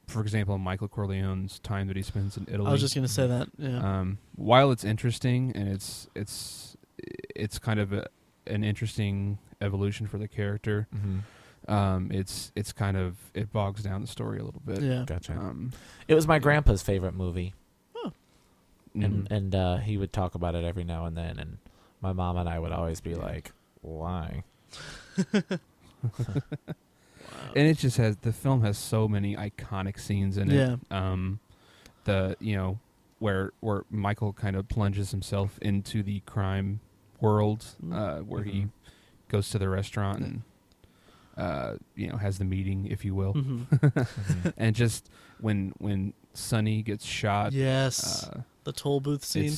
for 0.09 0.21
example, 0.23 0.59
Michael 0.59 0.89
Corleone's 0.89 1.59
time 1.61 1.87
that 1.87 1.97
he 1.97 2.03
spends 2.03 2.37
in 2.37 2.47
Italy. 2.51 2.67
I 2.69 2.73
was 2.73 2.81
just 2.81 2.95
gonna 2.95 3.07
say 3.09 3.27
that. 3.27 3.49
Yeah. 3.59 3.79
Um, 4.01 4.19
while 4.35 4.71
it's 4.73 4.85
interesting 4.85 5.53
and 5.55 5.69
it's 5.69 6.09
it's 6.17 6.77
it's 7.37 7.59
kind 7.59 7.79
of 7.79 7.93
a, 7.93 8.09
an 8.47 8.65
interesting 8.65 9.39
evolution 9.61 10.07
for 10.09 10.19
the 10.19 10.27
character, 10.29 10.89
Mhm. 10.95 11.73
um, 11.73 12.11
it's 12.13 12.51
it's 12.57 12.73
kind 12.73 12.97
of 12.97 13.17
it 13.35 13.53
bogs 13.53 13.83
down 13.83 14.01
the 14.01 14.07
story 14.07 14.39
a 14.41 14.45
little 14.45 14.63
bit. 14.65 14.81
yeah. 14.83 15.05
Gotcha. 15.07 15.33
Um, 15.35 15.73
It 16.09 16.15
was 16.15 16.27
my 16.27 16.39
grandpa's 16.39 16.83
favorite 16.83 17.15
movie, 17.15 17.55
mhm. 17.95 18.13
and 19.05 19.29
and 19.31 19.55
uh, 19.55 19.77
he 19.77 19.97
would 19.97 20.13
talk 20.13 20.35
about 20.35 20.55
it 20.55 20.65
every 20.65 20.85
now 20.85 21.05
and 21.07 21.17
then, 21.17 21.39
and 21.39 21.59
my 22.01 22.13
mom 22.13 22.37
and 22.37 22.49
I 22.49 22.59
would 22.59 22.73
always 22.73 23.01
be 23.01 23.15
like, 23.15 23.53
"Why?" 23.83 24.43
and 27.55 27.67
it 27.69 27.79
just 27.79 27.97
has 27.97 28.17
the 28.19 28.33
film 28.33 28.63
has 28.63 28.77
so 28.79 29.09
many 29.09 29.37
iconic 29.37 29.99
scenes 29.99 30.37
in 30.37 30.51
Yeah. 30.51 30.75
it. 30.75 30.93
Um, 30.93 31.41
the 32.05 32.37
you 32.41 32.57
know 32.57 32.79
where 33.19 33.53
where 33.61 33.83
Michael 33.91 34.33
kind 34.33 34.57
of 34.57 34.69
plunges 34.69 35.11
himself 35.11 35.59
into 35.61 36.03
the 36.03 36.21
crime 36.21 36.81
world, 37.21 37.65
Mm. 37.85 37.93
uh, 37.95 38.23
where 38.23 38.45
he 38.45 38.63
Mhm. 38.63 38.71
goes 39.29 39.51
to 39.51 39.59
the 39.59 39.69
restaurant 39.69 40.21
and 40.21 40.43
uh, 41.37 41.77
you 41.95 42.09
know 42.09 42.17
has 42.17 42.39
the 42.39 42.45
meeting, 42.45 42.87
if 42.87 43.05
you 43.05 43.15
will, 43.15 43.33
hmm 43.33 43.63
Mhm. 43.73 44.53
and 44.57 44.75
just 44.77 45.09
when 45.41 45.73
when 45.79 46.13
Sonny 46.35 46.83
gets 46.83 47.05
shot, 47.05 47.53
Yes. 47.53 48.25
uh, 48.29 48.43
the 48.65 48.73
toll 48.73 49.01
booth 49.01 49.25
scene. 49.25 49.53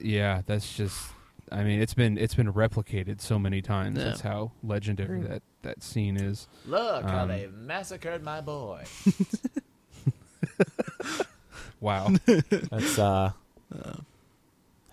yeah, 0.00 0.42
that's 0.46 0.74
just. 0.74 1.12
I 1.52 1.62
mean, 1.64 1.80
it's 1.80 1.94
been 1.94 2.16
it's 2.18 2.34
been 2.34 2.52
replicated 2.52 3.20
so 3.20 3.38
many 3.38 3.60
times. 3.62 3.98
Yeah. 3.98 4.04
That's 4.06 4.20
how 4.22 4.52
legendary 4.62 5.20
that 5.22 5.42
that 5.62 5.82
scene 5.82 6.16
is. 6.16 6.48
Look 6.66 7.04
how 7.04 7.22
Um, 7.22 7.28
they 7.28 7.48
massacred 7.52 8.22
my 8.22 8.40
boy. 8.40 8.84
Wow. 11.80 12.12
That's 12.26 12.96
uh, 12.98 13.32
Uh, 13.74 13.92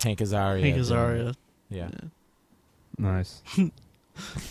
Hank 0.03 0.19
Azaria. 0.19 0.61
Hank 0.61 0.75
doing- 0.75 0.79
Azaria. 0.85 1.35
Yeah. 1.69 1.89
nice. 2.97 3.41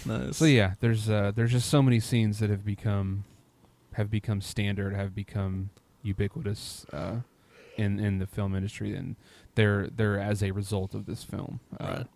Nice. 0.07 0.37
So 0.38 0.47
yeah, 0.47 0.75
there's 0.81 1.11
uh, 1.11 1.31
there's 1.35 1.53
just 1.53 1.68
so 1.68 1.83
many 1.83 2.01
scenes 2.01 2.38
that 2.38 2.49
have 2.49 2.64
become 2.64 3.25
have 3.94 4.11
become 4.11 4.40
standard, 4.40 4.94
have 4.94 5.14
become 5.14 5.68
ubiquitous 6.03 6.87
uh, 6.90 7.16
in 7.79 7.99
in 7.99 8.19
the 8.19 8.27
film 8.27 8.55
industry, 8.55 8.95
and 8.95 9.17
they're 9.55 9.87
they're 9.88 10.19
as 10.21 10.43
a 10.43 10.51
result 10.51 10.95
of 10.95 11.07
this 11.07 11.25
film. 11.25 11.61
Uh, 11.81 11.85
Right. 11.87 12.07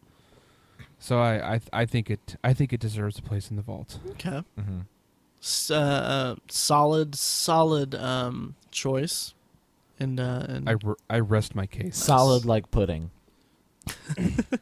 So 0.98 1.18
I 1.20 1.55
I, 1.55 1.59
th- 1.59 1.68
I 1.72 1.87
think 1.87 2.11
it 2.11 2.37
I 2.44 2.53
think 2.53 2.72
it 2.72 2.79
deserves 2.81 3.18
a 3.18 3.22
place 3.22 3.51
in 3.51 3.57
the 3.57 3.62
vault. 3.62 3.98
Okay. 4.11 4.42
Mm-hmm. 4.59 4.81
S- 5.40 5.70
uh, 5.70 5.75
uh, 5.75 6.35
solid, 6.48 7.14
solid 7.16 7.94
um, 7.96 8.55
choice. 8.70 9.35
And 9.98 10.20
uh, 10.20 10.46
and 10.48 10.68
I, 10.68 10.75
r- 10.85 10.96
I 11.11 11.18
rest 11.20 11.55
my 11.57 11.66
case. 11.66 11.96
Solid 11.96 12.44
like 12.44 12.70
pudding. 12.70 13.11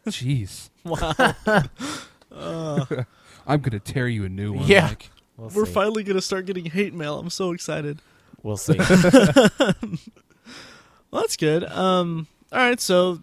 Jeez, 0.08 0.70
wow. 0.84 1.14
Uh, 2.32 2.84
I'm 3.46 3.60
gonna 3.60 3.78
tear 3.80 4.08
you 4.08 4.24
a 4.24 4.28
new 4.30 4.52
one. 4.54 4.66
Yeah. 4.66 4.86
Mike. 4.88 5.10
We'll 5.36 5.50
we're 5.50 5.66
see. 5.66 5.72
finally 5.72 6.02
gonna 6.04 6.20
start 6.22 6.46
getting 6.46 6.66
hate 6.66 6.94
mail. 6.94 7.18
I'm 7.18 7.30
so 7.30 7.52
excited. 7.52 8.00
We'll 8.42 8.56
see. 8.56 8.78
Well, 11.10 11.22
that's 11.22 11.36
good. 11.36 11.64
Um, 11.64 12.26
all 12.52 12.58
right, 12.58 12.80
so 12.80 13.22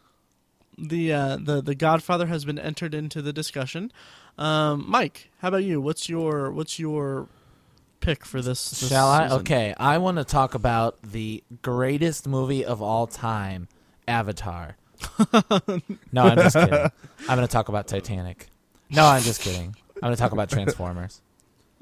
the 0.77 1.13
uh, 1.13 1.37
the 1.37 1.61
the 1.61 1.75
Godfather 1.75 2.27
has 2.27 2.45
been 2.45 2.59
entered 2.59 2.93
into 2.93 3.21
the 3.21 3.33
discussion. 3.33 3.91
Um, 4.37 4.85
Mike, 4.87 5.29
how 5.39 5.47
about 5.49 5.63
you? 5.63 5.81
What's 5.81 6.07
your 6.09 6.51
what's 6.51 6.79
your 6.79 7.27
pick 7.99 8.25
for 8.25 8.41
this? 8.41 8.69
this 8.71 8.89
Shall 8.89 9.07
I? 9.07 9.23
season? 9.27 9.39
Okay, 9.41 9.73
I 9.77 9.97
want 9.97 10.17
to 10.17 10.23
talk 10.23 10.53
about 10.53 11.01
the 11.01 11.43
greatest 11.61 12.27
movie 12.27 12.63
of 12.65 12.81
all 12.81 13.07
time, 13.07 13.67
Avatar. 14.07 14.77
no, 16.11 16.23
I'm 16.23 16.37
just 16.37 16.55
kidding. 16.55 16.73
I'm 17.29 17.35
going 17.37 17.41
to 17.41 17.47
talk 17.47 17.69
about 17.69 17.87
Titanic. 17.87 18.47
No, 18.89 19.05
I'm 19.05 19.21
just 19.21 19.41
kidding. 19.41 19.75
I'm 19.95 20.01
going 20.01 20.15
to 20.15 20.19
talk 20.19 20.31
about 20.31 20.49
Transformers. 20.49 21.21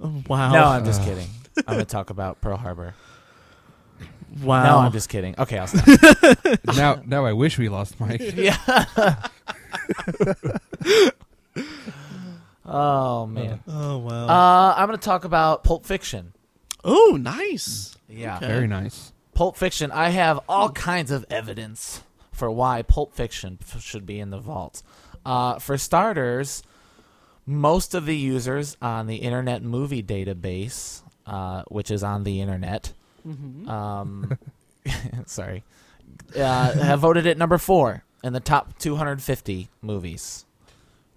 Oh, 0.03 0.21
wow. 0.27 0.51
No, 0.51 0.65
I'm 0.65 0.83
just 0.83 1.01
kidding. 1.03 1.29
I'm 1.59 1.75
going 1.75 1.79
to 1.79 1.85
talk 1.85 2.09
about 2.09 2.41
Pearl 2.41 2.57
Harbor. 2.57 2.95
Wow. 4.43 4.63
No, 4.63 4.77
I'm 4.79 4.91
just 4.91 5.09
kidding. 5.09 5.35
Okay, 5.37 5.57
I'll 5.57 5.67
stop. 5.67 5.85
now 6.75 7.01
now 7.05 7.25
I 7.25 7.33
wish 7.33 7.57
we 7.57 7.69
lost 7.69 7.99
Mike. 7.99 8.21
yeah. 8.35 8.57
oh 12.65 13.25
man. 13.25 13.61
Oh 13.67 13.97
wow. 13.99 14.27
Uh, 14.27 14.73
I'm 14.77 14.87
going 14.87 14.97
to 14.97 15.05
talk 15.05 15.25
about 15.25 15.63
Pulp 15.63 15.85
Fiction. 15.85 16.33
oh, 16.83 17.17
nice. 17.19 17.95
Yeah. 18.07 18.37
Okay. 18.37 18.47
Very 18.47 18.67
nice. 18.67 19.11
Pulp 19.33 19.57
Fiction. 19.57 19.91
I 19.91 20.09
have 20.09 20.39
all 20.47 20.69
kinds 20.69 21.11
of 21.11 21.25
evidence 21.29 22.03
for 22.31 22.49
why 22.51 22.81
Pulp 22.81 23.13
Fiction 23.13 23.57
f- 23.61 23.81
should 23.81 24.05
be 24.05 24.19
in 24.19 24.29
the 24.29 24.39
vault. 24.39 24.81
Uh, 25.25 25.59
for 25.59 25.77
starters, 25.77 26.63
most 27.45 27.93
of 27.95 28.05
the 28.05 28.15
users 28.15 28.77
on 28.81 29.07
the 29.07 29.17
Internet 29.17 29.63
Movie 29.63 30.03
Database 30.03 31.01
uh, 31.25 31.63
which 31.67 31.91
is 31.91 32.03
on 32.03 32.23
the 32.23 32.41
internet. 32.41 32.93
Mm-hmm. 33.25 33.69
Um, 33.69 34.37
sorry, 35.25 35.63
uh, 36.35 36.73
have 36.73 36.99
voted 36.99 37.25
it 37.25 37.37
number 37.37 37.57
four 37.57 38.03
in 38.23 38.33
the 38.33 38.39
top 38.39 38.77
250 38.79 39.69
movies. 39.81 40.45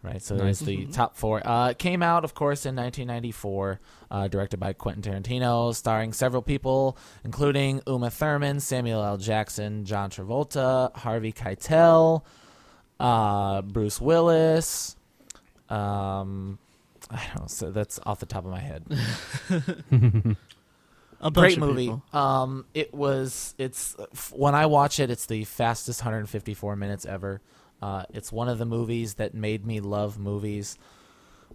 Right, 0.01 0.23
so 0.23 0.37
Nice. 0.37 0.61
there's 0.61 0.61
the 0.61 0.87
top 0.87 1.17
four. 1.17 1.45
Uh, 1.47 1.71
it 1.71 1.79
came 1.79 2.05
out, 2.05 2.23
of 2.25 2.33
course, 2.33 2.65
in 2.65 2.77
1994, 2.77 3.81
uh, 4.13 4.29
directed 4.29 4.61
by 4.61 4.73
Quentin 4.73 5.03
Tarantino, 5.03 5.75
starring 5.75 6.13
several 6.13 6.41
people, 6.41 6.97
including 7.25 7.83
Uma 7.85 8.09
Thurman, 8.09 8.61
Samuel 8.61 9.03
L. 9.03 9.17
Jackson, 9.17 9.85
John 9.85 10.09
Travolta, 10.09 10.95
Harvey 10.97 11.33
Keitel, 11.33 12.23
uh, 13.01 13.61
Bruce 13.63 14.01
Willis. 14.01 14.95
Um, 15.69 16.61
I 17.11 17.17
don't 17.27 17.41
know. 17.41 17.47
So 17.49 17.73
that's 17.73 17.99
off 18.07 18.21
the 18.21 18.27
top 18.27 18.45
of 18.45 18.51
my 18.53 18.61
head. 18.61 18.85
A 21.21 21.31
bunch 21.31 21.57
Great 21.57 21.57
of 21.57 21.77
movie. 21.77 22.03
Um, 22.13 22.67
it 22.75 22.95
was. 22.95 23.55
It's 23.59 23.97
when 24.33 24.55
I 24.55 24.67
watch 24.67 25.01
it, 25.01 25.11
it's 25.11 25.27
the 25.27 25.45
fastest 25.45 26.01
154 26.01 26.77
minutes 26.77 27.05
ever. 27.07 27.41
Uh, 27.83 28.05
it's 28.11 28.33
one 28.33 28.49
of 28.49 28.59
the 28.59 28.65
movies 28.65 29.15
that 29.15 29.35
made 29.35 29.67
me 29.67 29.81
love 29.81 30.19
movies. 30.19 30.79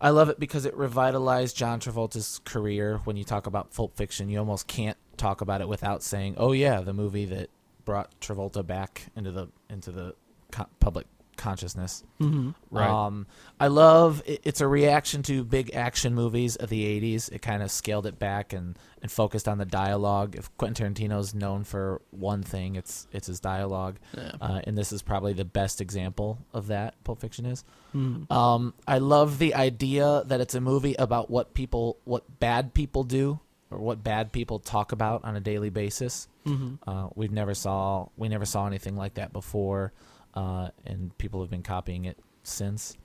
I 0.01 0.09
love 0.09 0.29
it 0.29 0.39
because 0.39 0.65
it 0.65 0.75
revitalized 0.75 1.55
John 1.55 1.79
Travolta's 1.79 2.39
career. 2.43 2.99
When 3.05 3.15
you 3.15 3.23
talk 3.23 3.47
about 3.47 3.73
Pulp 3.73 3.95
Fiction, 3.95 4.29
you 4.29 4.39
almost 4.39 4.67
can't 4.67 4.97
talk 5.17 5.41
about 5.41 5.61
it 5.61 5.67
without 5.67 6.03
saying, 6.03 6.35
"Oh 6.37 6.51
yeah, 6.51 6.81
the 6.81 6.93
movie 6.93 7.25
that 7.25 7.49
brought 7.85 8.19
Travolta 8.19 8.65
back 8.65 9.07
into 9.15 9.31
the 9.31 9.47
into 9.69 9.91
the 9.91 10.15
co- 10.51 10.67
public 10.79 11.07
consciousness." 11.37 12.03
Mm-hmm. 12.19 12.51
Right. 12.71 12.89
Um, 12.89 13.27
I 13.59 13.67
love 13.67 14.21
it, 14.25 14.41
it's 14.43 14.61
a 14.61 14.67
reaction 14.67 15.23
to 15.23 15.43
big 15.43 15.73
action 15.75 16.13
movies 16.15 16.55
of 16.55 16.69
the 16.69 16.83
'80s. 17.01 17.31
It 17.31 17.41
kind 17.41 17.61
of 17.63 17.71
scaled 17.71 18.05
it 18.05 18.19
back 18.19 18.53
and, 18.53 18.77
and 19.01 19.11
focused 19.11 19.47
on 19.47 19.57
the 19.57 19.65
dialogue. 19.65 20.35
If 20.35 20.55
Quentin 20.57 20.93
Tarantino's 20.93 21.33
known 21.33 21.63
for 21.63 22.01
one 22.11 22.43
thing, 22.43 22.75
it's 22.75 23.07
it's 23.11 23.27
his 23.27 23.39
dialogue, 23.39 23.97
Yeah. 24.15 24.31
uh, 24.41 24.61
and 24.65 24.77
this 24.77 24.91
is 24.91 25.01
probably 25.01 25.33
the 25.33 25.45
best 25.45 25.81
example 25.81 26.39
of 26.53 26.67
that. 26.67 27.01
Pulp 27.03 27.19
Fiction 27.19 27.45
is. 27.45 27.63
Mhm. 27.95 28.31
Um, 28.31 28.73
I 28.87 28.97
love 28.97 29.37
the 29.39 29.53
idea 29.55 30.23
that 30.25 30.41
it's 30.41 30.55
a 30.55 30.61
movie 30.61 30.95
about 30.97 31.29
what 31.29 31.53
people, 31.53 31.97
what 32.05 32.39
bad 32.39 32.73
people 32.73 33.03
do, 33.03 33.39
or 33.69 33.77
what 33.79 34.03
bad 34.03 34.31
people 34.31 34.59
talk 34.59 34.91
about 34.91 35.23
on 35.23 35.35
a 35.35 35.39
daily 35.39 35.69
basis. 35.69 36.27
Mhm. 36.45 36.79
Uh, 36.85 37.09
we've 37.15 37.31
never 37.31 37.53
saw 37.53 38.07
we 38.17 38.29
never 38.29 38.45
saw 38.45 38.65
anything 38.67 38.95
like 38.95 39.13
that 39.15 39.31
before, 39.31 39.93
uh, 40.33 40.69
and 40.85 41.17
people 41.17 41.41
have 41.41 41.49
been 41.49 41.63
copying 41.63 42.05
it 42.05 42.17
since. 42.43 42.97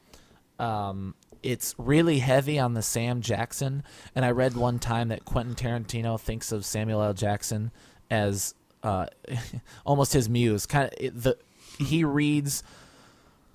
Um, 0.58 1.14
it's 1.42 1.74
really 1.78 2.18
heavy 2.18 2.58
on 2.58 2.74
the 2.74 2.82
Sam 2.82 3.20
Jackson, 3.20 3.84
and 4.14 4.24
I 4.24 4.30
read 4.30 4.56
one 4.56 4.78
time 4.78 5.08
that 5.08 5.24
Quentin 5.24 5.54
Tarantino 5.54 6.18
thinks 6.18 6.50
of 6.52 6.64
Samuel 6.64 7.02
L. 7.02 7.14
Jackson 7.14 7.70
as 8.10 8.54
uh, 8.82 9.06
almost 9.86 10.12
his 10.12 10.28
muse. 10.28 10.66
Kind 10.66 10.90
of 11.00 11.22
the 11.22 11.38
he 11.78 12.02
reads 12.02 12.62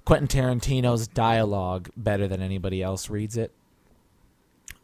Quentin 0.05 0.27
Tarantino's 0.27 1.07
dialogue 1.07 1.89
better 1.97 2.27
than 2.27 2.41
anybody 2.41 2.81
else 2.81 3.09
reads 3.09 3.37
it. 3.37 3.51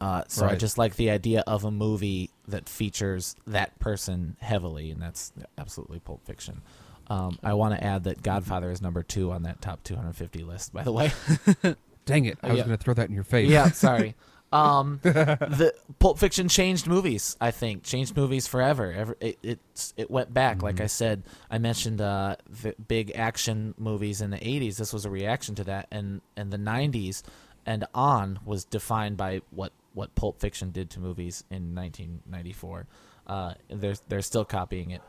Uh, 0.02 0.24
so 0.30 0.46
I 0.46 0.56
just 0.56 0.78
like 0.78 0.96
the 0.96 1.10
idea 1.10 1.44
of 1.46 1.66
a 1.66 1.72
movie 1.72 2.30
that 2.48 2.70
features 2.70 3.36
that 3.46 3.78
person 3.80 4.38
heavily, 4.40 4.92
and 4.92 5.02
that's 5.02 5.34
absolutely 5.58 6.00
Pulp 6.00 6.26
Fiction. 6.26 6.62
Um, 7.10 7.40
I 7.44 7.54
want 7.56 7.74
to 7.76 7.84
add 7.84 8.04
that 8.06 8.22
Godfather 8.22 8.70
is 8.72 8.82
number 8.82 9.02
two 9.04 9.32
on 9.32 9.44
that 9.44 9.62
top 9.62 9.84
250 9.84 10.44
list. 10.44 10.74
By 10.74 10.84
the 10.84 10.92
way, 10.92 11.12
Dang 12.06 12.26
it! 12.26 12.38
I 12.44 12.50
was 12.50 12.58
Yeah. 12.58 12.66
going 12.66 12.78
to 12.78 12.84
throw 12.84 12.94
that 12.96 13.08
in 13.10 13.16
your 13.16 13.24
face. 13.24 13.50
yeah, 13.50 13.70
sorry. 13.72 14.16
Um, 14.52 15.00
the 15.04 15.76
Pulp 16.00 16.18
Fiction 16.18 16.48
changed 16.50 16.88
movies. 16.88 17.38
I 17.40 17.52
think 17.52 17.84
changed 17.84 18.18
movies 18.18 18.48
forever. 18.48 18.92
Ever, 18.92 19.16
it 19.20 19.38
it 19.44 19.60
it 19.96 20.10
went 20.10 20.34
back. 20.34 20.64
Like 20.64 20.78
Mhm. 20.78 20.84
I 20.86 20.88
said, 20.88 21.22
I 21.52 21.60
mentioned 21.60 22.02
uh, 22.02 22.36
the 22.64 22.74
big 22.88 23.12
action 23.16 23.76
movies 23.78 24.22
in 24.22 24.32
the 24.32 24.40
'80s. 24.40 24.78
This 24.78 24.92
was 24.92 25.06
a 25.06 25.10
reaction 25.12 25.54
to 25.54 25.64
that, 25.66 25.86
and 25.92 26.22
and 26.36 26.52
the 26.52 26.58
'90s 26.58 27.22
and 27.68 27.86
on 27.94 28.40
was 28.44 28.66
defined 28.66 29.18
by 29.18 29.42
what 29.52 29.72
what 29.94 30.16
Pulp 30.16 30.40
Fiction 30.40 30.72
did 30.72 30.90
to 30.90 31.00
movies 31.00 31.44
in 31.52 31.76
1994. 31.76 32.88
Uh, 33.28 33.54
they're 33.70 33.94
they're 34.08 34.24
still 34.24 34.46
copying 34.46 34.90
it. 34.90 35.04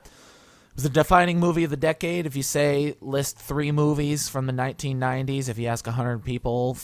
It 0.81 0.85
was 0.85 0.93
the 0.95 0.99
defining 1.01 1.39
movie 1.41 1.65
of 1.65 1.71
the 1.71 1.77
decade. 1.77 2.25
If 2.25 2.37
you 2.37 2.43
say 2.43 2.95
list 3.03 3.37
three 3.37 3.71
movies 3.71 4.31
from 4.31 4.47
the 4.47 4.53
1990s, 4.55 5.51
if 5.51 5.59
you 5.59 5.67
ask 5.67 5.85
100 5.85 6.25
people, 6.25 6.79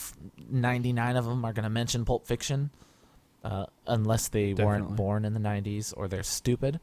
99 0.50 1.16
of 1.16 1.24
them 1.24 1.42
are 1.46 1.54
going 1.54 1.62
to 1.62 1.70
mention 1.70 2.04
Pulp 2.04 2.26
Fiction, 2.26 2.68
uh, 3.42 3.64
unless 3.87 4.28
they 4.28 4.52
weren't 4.52 4.96
born 4.96 5.24
in 5.24 5.32
the 5.32 5.40
90s 5.40 5.94
or 5.96 6.09
they're 6.09 6.22
stupid. 6.24 6.78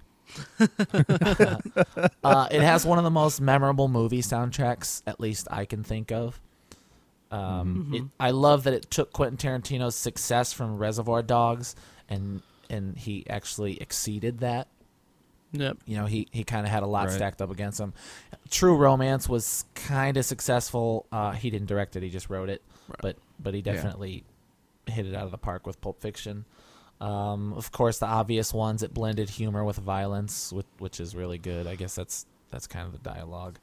uh, 2.24 2.48
it 2.50 2.62
has 2.62 2.84
one 2.84 2.98
of 2.98 3.04
the 3.04 3.12
most 3.12 3.40
memorable 3.40 3.88
movie 3.90 4.24
soundtracks, 4.24 5.04
at 5.06 5.20
least 5.20 5.48
I 5.52 5.66
can 5.66 5.84
think 5.84 6.12
of. 6.12 6.42
Um, 7.30 7.86
Mhm. 7.92 7.94
it, 7.96 8.04
I 8.20 8.32
love 8.32 8.64
that 8.64 8.74
it 8.74 8.90
took 8.90 9.14
Quentin 9.14 9.38
Tarantino's 9.38 9.96
success 9.96 10.52
from 10.52 10.78
Reservoir 10.80 11.22
Dogs 11.22 11.76
and 12.10 12.42
and 12.70 12.98
he 12.98 13.24
actually 13.30 13.80
exceeded 13.80 14.40
that. 14.40 14.68
Yep. 15.54 15.78
You 15.86 15.98
know, 15.98 16.06
he, 16.08 16.28
he 16.32 16.44
kind 16.44 16.66
of 16.66 16.72
had 16.72 16.84
a 16.84 16.88
lot 16.88 17.06
Right. 17.08 17.14
stacked 17.14 17.42
up 17.42 17.52
against 17.52 17.80
him. 17.80 17.94
True 18.50 18.76
Romance 18.76 19.30
was 19.30 19.66
kind 19.76 20.18
of 20.18 20.26
successful. 20.26 21.06
Uh, 21.12 21.32
he 21.32 21.50
didn't 21.50 21.68
direct 21.68 21.96
it; 21.96 22.04
he 22.04 22.10
just 22.10 22.30
wrote 22.30 22.50
it. 22.50 22.62
Right. 22.88 23.00
But 23.02 23.16
but 23.40 23.54
he 23.54 23.62
Yeah. 23.62 23.74
definitely 23.74 24.24
hit 24.88 25.06
it 25.06 25.16
out 25.16 25.24
of 25.26 25.32
the 25.32 25.38
park 25.38 25.66
with 25.68 25.80
Pulp 25.80 26.02
Fiction. 26.02 26.46
Um, 27.00 27.54
of 27.54 27.72
course, 27.72 28.00
the 28.00 28.06
obvious 28.06 28.54
ones 28.54 28.82
it 28.84 28.94
blended 28.94 29.30
humor 29.30 29.64
with 29.64 29.78
violence, 29.78 30.52
which, 30.54 30.66
which 30.80 31.00
is 31.00 31.16
really 31.16 31.38
good. 31.38 31.68
I 31.68 31.76
guess 31.76 31.96
that's 31.96 32.26
that's 32.50 32.68
kind 32.68 32.86
of 32.86 32.92
the 32.94 33.00
dialogue. 33.10 33.58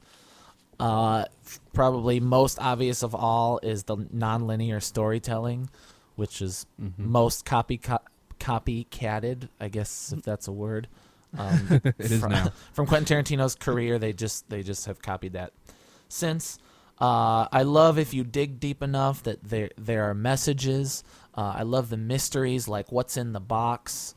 Uh, 0.79 1.25
probably 1.73 2.19
most 2.19 2.57
obvious 2.59 3.03
of 3.03 3.13
all 3.13 3.59
is 3.61 3.83
the 3.83 3.97
nonlinear 3.97 4.81
storytelling, 4.81 5.69
which 6.15 6.41
is 6.41 6.65
Mhm. 6.81 6.97
most 6.97 7.45
copy 7.45 7.77
co- 7.77 7.99
copycatted. 8.39 9.49
I 9.59 9.67
guess 9.69 10.11
if 10.11 10.23
that's 10.23 10.47
a 10.47 10.51
word. 10.51 10.87
Um, 11.37 11.67
it 11.83 11.95
is 11.99 12.19
from, 12.19 12.31
now. 12.31 12.51
from 12.73 12.87
Quentin 12.87 13.23
Tarantino's 13.23 13.55
career. 13.55 13.99
They 13.99 14.13
just 14.13 14.49
they 14.49 14.63
just 14.63 14.85
have 14.85 15.01
copied 15.01 15.33
that 15.33 15.53
since. 16.09 16.59
Uh, 16.99 17.47
I 17.51 17.63
love 17.63 17.97
if 17.97 18.13
you 18.13 18.23
dig 18.23 18.59
deep 18.59 18.83
enough 18.83 19.23
that 19.23 19.43
there 19.43 19.69
there 19.77 20.09
are 20.09 20.13
messages. 20.13 21.03
Uh, 21.35 21.53
I 21.57 21.63
love 21.63 21.89
the 21.89 21.97
mysteries, 21.97 22.67
like 22.67 22.91
what's 22.91 23.17
in 23.17 23.33
the 23.33 23.39
box. 23.39 24.13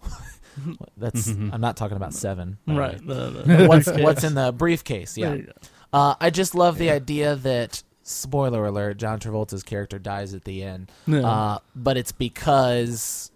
That's 0.96 1.29
I'm 1.29 1.61
not 1.61 1.77
talking 1.77 1.96
about 1.96 2.14
Seven. 2.14 2.59
Right. 2.66 2.98
The, 3.05 3.31
the 3.31 3.66
What's 3.66 3.87
briefcase. 3.87 4.05
what's 4.05 4.24
in 4.24 4.35
the 4.35 4.53
briefcase? 4.53 5.16
Yeah. 5.16 5.29
There 5.29 5.37
you 5.37 5.42
go. 5.44 5.53
Uh, 5.92 6.14
I 6.20 6.31
just 6.31 6.55
love 6.55 6.79
the 6.79 6.90
idea 6.90 7.37
that 7.37 7.83
spoiler 8.03 8.66
alert: 8.66 8.98
John 8.98 9.18
Travolta's 9.18 9.62
character 9.62 9.98
dies 9.98 10.35
at 10.35 10.44
the 10.44 10.62
end. 10.62 10.92
Yeah. 11.07 11.27
Uh, 11.27 11.59
but 11.74 11.96
it's 11.96 12.12
because 12.12 13.31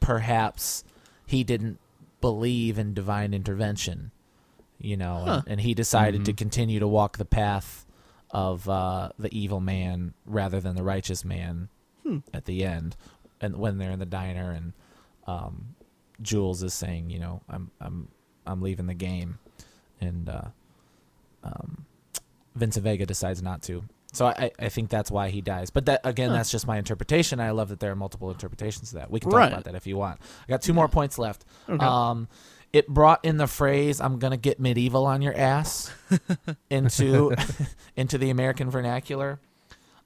perhaps 0.00 0.84
he 1.26 1.44
didn't 1.44 1.78
believe 2.22 2.78
in 2.78 2.94
divine 2.94 3.34
intervention, 3.34 4.10
you 4.78 4.96
know, 4.96 5.24
Huh. 5.26 5.32
and, 5.44 5.52
and 5.52 5.60
he 5.60 5.74
decided 5.74 6.24
to 6.24 6.32
Mhm. 6.32 6.36
continue 6.38 6.80
to 6.80 6.88
walk 6.88 7.18
the 7.18 7.26
path 7.26 7.84
of 8.30 8.66
uh, 8.68 9.10
the 9.18 9.28
evil 9.38 9.60
man 9.60 10.14
rather 10.24 10.58
than 10.58 10.74
the 10.74 10.82
righteous 10.82 11.22
man 11.24 11.68
Hmm. 12.02 12.18
at 12.32 12.46
the 12.46 12.64
end, 12.64 12.96
and 13.40 13.56
when 13.58 13.76
they're 13.76 13.90
in 13.92 13.98
the 13.98 14.06
diner 14.06 14.50
and 14.52 14.72
um, 15.26 15.74
Jules 16.20 16.62
is 16.62 16.72
saying, 16.74 17.10
you 17.10 17.18
know, 17.18 17.42
I'm 17.48 17.70
I'm 17.80 18.08
I'm 18.46 18.60
leaving 18.62 18.86
the 18.86 18.94
game, 18.94 19.38
and 20.00 20.28
uh, 20.28 20.48
um, 21.44 21.84
Vincent 22.56 22.82
Vega 22.84 23.06
decides 23.06 23.40
not 23.42 23.62
to. 23.62 23.84
So 24.12 24.26
I, 24.26 24.50
I 24.58 24.68
think 24.68 24.90
that's 24.90 25.10
why 25.10 25.30
he 25.30 25.40
dies. 25.40 25.70
But 25.70 25.86
that 25.86 26.00
again, 26.04 26.30
Huh. 26.30 26.36
that's 26.36 26.50
just 26.50 26.66
my 26.66 26.76
interpretation. 26.78 27.40
I 27.40 27.50
love 27.50 27.70
that 27.70 27.80
there 27.80 27.90
are 27.92 27.96
multiple 27.96 28.30
interpretations 28.30 28.92
of 28.92 28.98
that. 29.00 29.10
We 29.10 29.20
can 29.20 29.30
talk 29.30 29.38
Right. 29.38 29.52
about 29.52 29.64
that 29.64 29.74
if 29.74 29.86
you 29.86 29.96
want. 29.96 30.20
I 30.46 30.50
got 30.50 30.60
two 30.62 30.74
more 30.74 30.88
points 30.88 31.18
left. 31.18 31.44
Okay. 31.68 31.84
Um, 31.84 32.28
it 32.72 32.88
brought 32.88 33.24
in 33.24 33.36
the 33.38 33.46
phrase 33.46 34.00
"I'm 34.00 34.18
gonna 34.18 34.36
get 34.36 34.60
medieval 34.60 35.06
on 35.06 35.22
your 35.22 35.34
ass" 35.36 35.90
into 36.70 37.34
into 37.96 38.18
the 38.18 38.30
American 38.30 38.70
vernacular. 38.70 39.40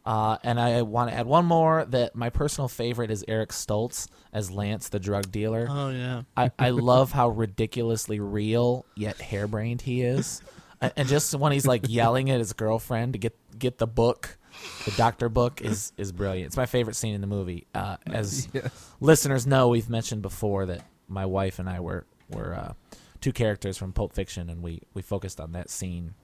Uh, 0.05 0.38
and 0.45 0.61
I 0.61 0.83
want 0.83 1.11
to 1.11 1.16
add 1.16 1.27
one 1.27 1.47
more 1.47 1.85
that 1.87 2.14
my 2.14 2.31
personal 2.31 2.69
favorite 2.69 3.11
is 3.11 3.25
Eric 3.27 3.49
Stoltz 3.51 4.07
as 4.33 4.53
Lance, 4.53 4.88
the 4.88 5.01
drug 5.01 5.33
dealer. 5.33 5.66
oh 5.69 5.88
yeah. 5.90 6.23
I, 6.37 6.53
I 6.61 6.71
love 6.71 7.11
how 7.11 7.29
ridiculously 7.31 8.21
real 8.21 8.85
yet 8.95 9.21
harebrained 9.21 9.83
he 9.83 10.03
is. 10.03 10.42
And 10.81 11.09
just 11.09 11.35
when 11.35 11.53
he's 11.53 11.67
like 11.67 11.87
yelling 11.89 12.31
at 12.31 12.39
his 12.39 12.53
girlfriend 12.53 13.15
to 13.15 13.19
get 13.19 13.37
get 13.59 13.79
the 13.79 13.87
book, 13.87 14.37
the 14.85 14.91
doctor 14.93 15.29
book 15.29 15.61
is 15.62 15.93
is 15.97 16.12
brilliant. 16.12 16.47
It's 16.49 16.57
my 16.57 16.67
favorite 16.67 16.95
scene 16.97 17.15
in 17.15 17.21
the 17.21 17.27
movie. 17.27 17.67
Uh, 17.75 17.97
as 18.07 18.49
Yes. 18.53 18.91
listeners 19.01 19.47
know, 19.47 19.69
we've 19.69 19.89
mentioned 19.89 20.23
before 20.23 20.67
that 20.67 20.83
my 21.09 21.25
wife 21.27 21.59
and 21.59 21.69
I 21.69 21.81
were 21.81 22.05
were 22.31 22.55
uh, 22.55 22.73
two 23.21 23.33
characters 23.33 23.79
from 23.79 23.93
Pulp 23.93 24.12
Fiction, 24.12 24.51
and 24.51 24.62
we 24.62 24.83
we 24.93 25.01
focused 25.03 25.41
on 25.41 25.53
that 25.53 25.71
scene 25.71 26.15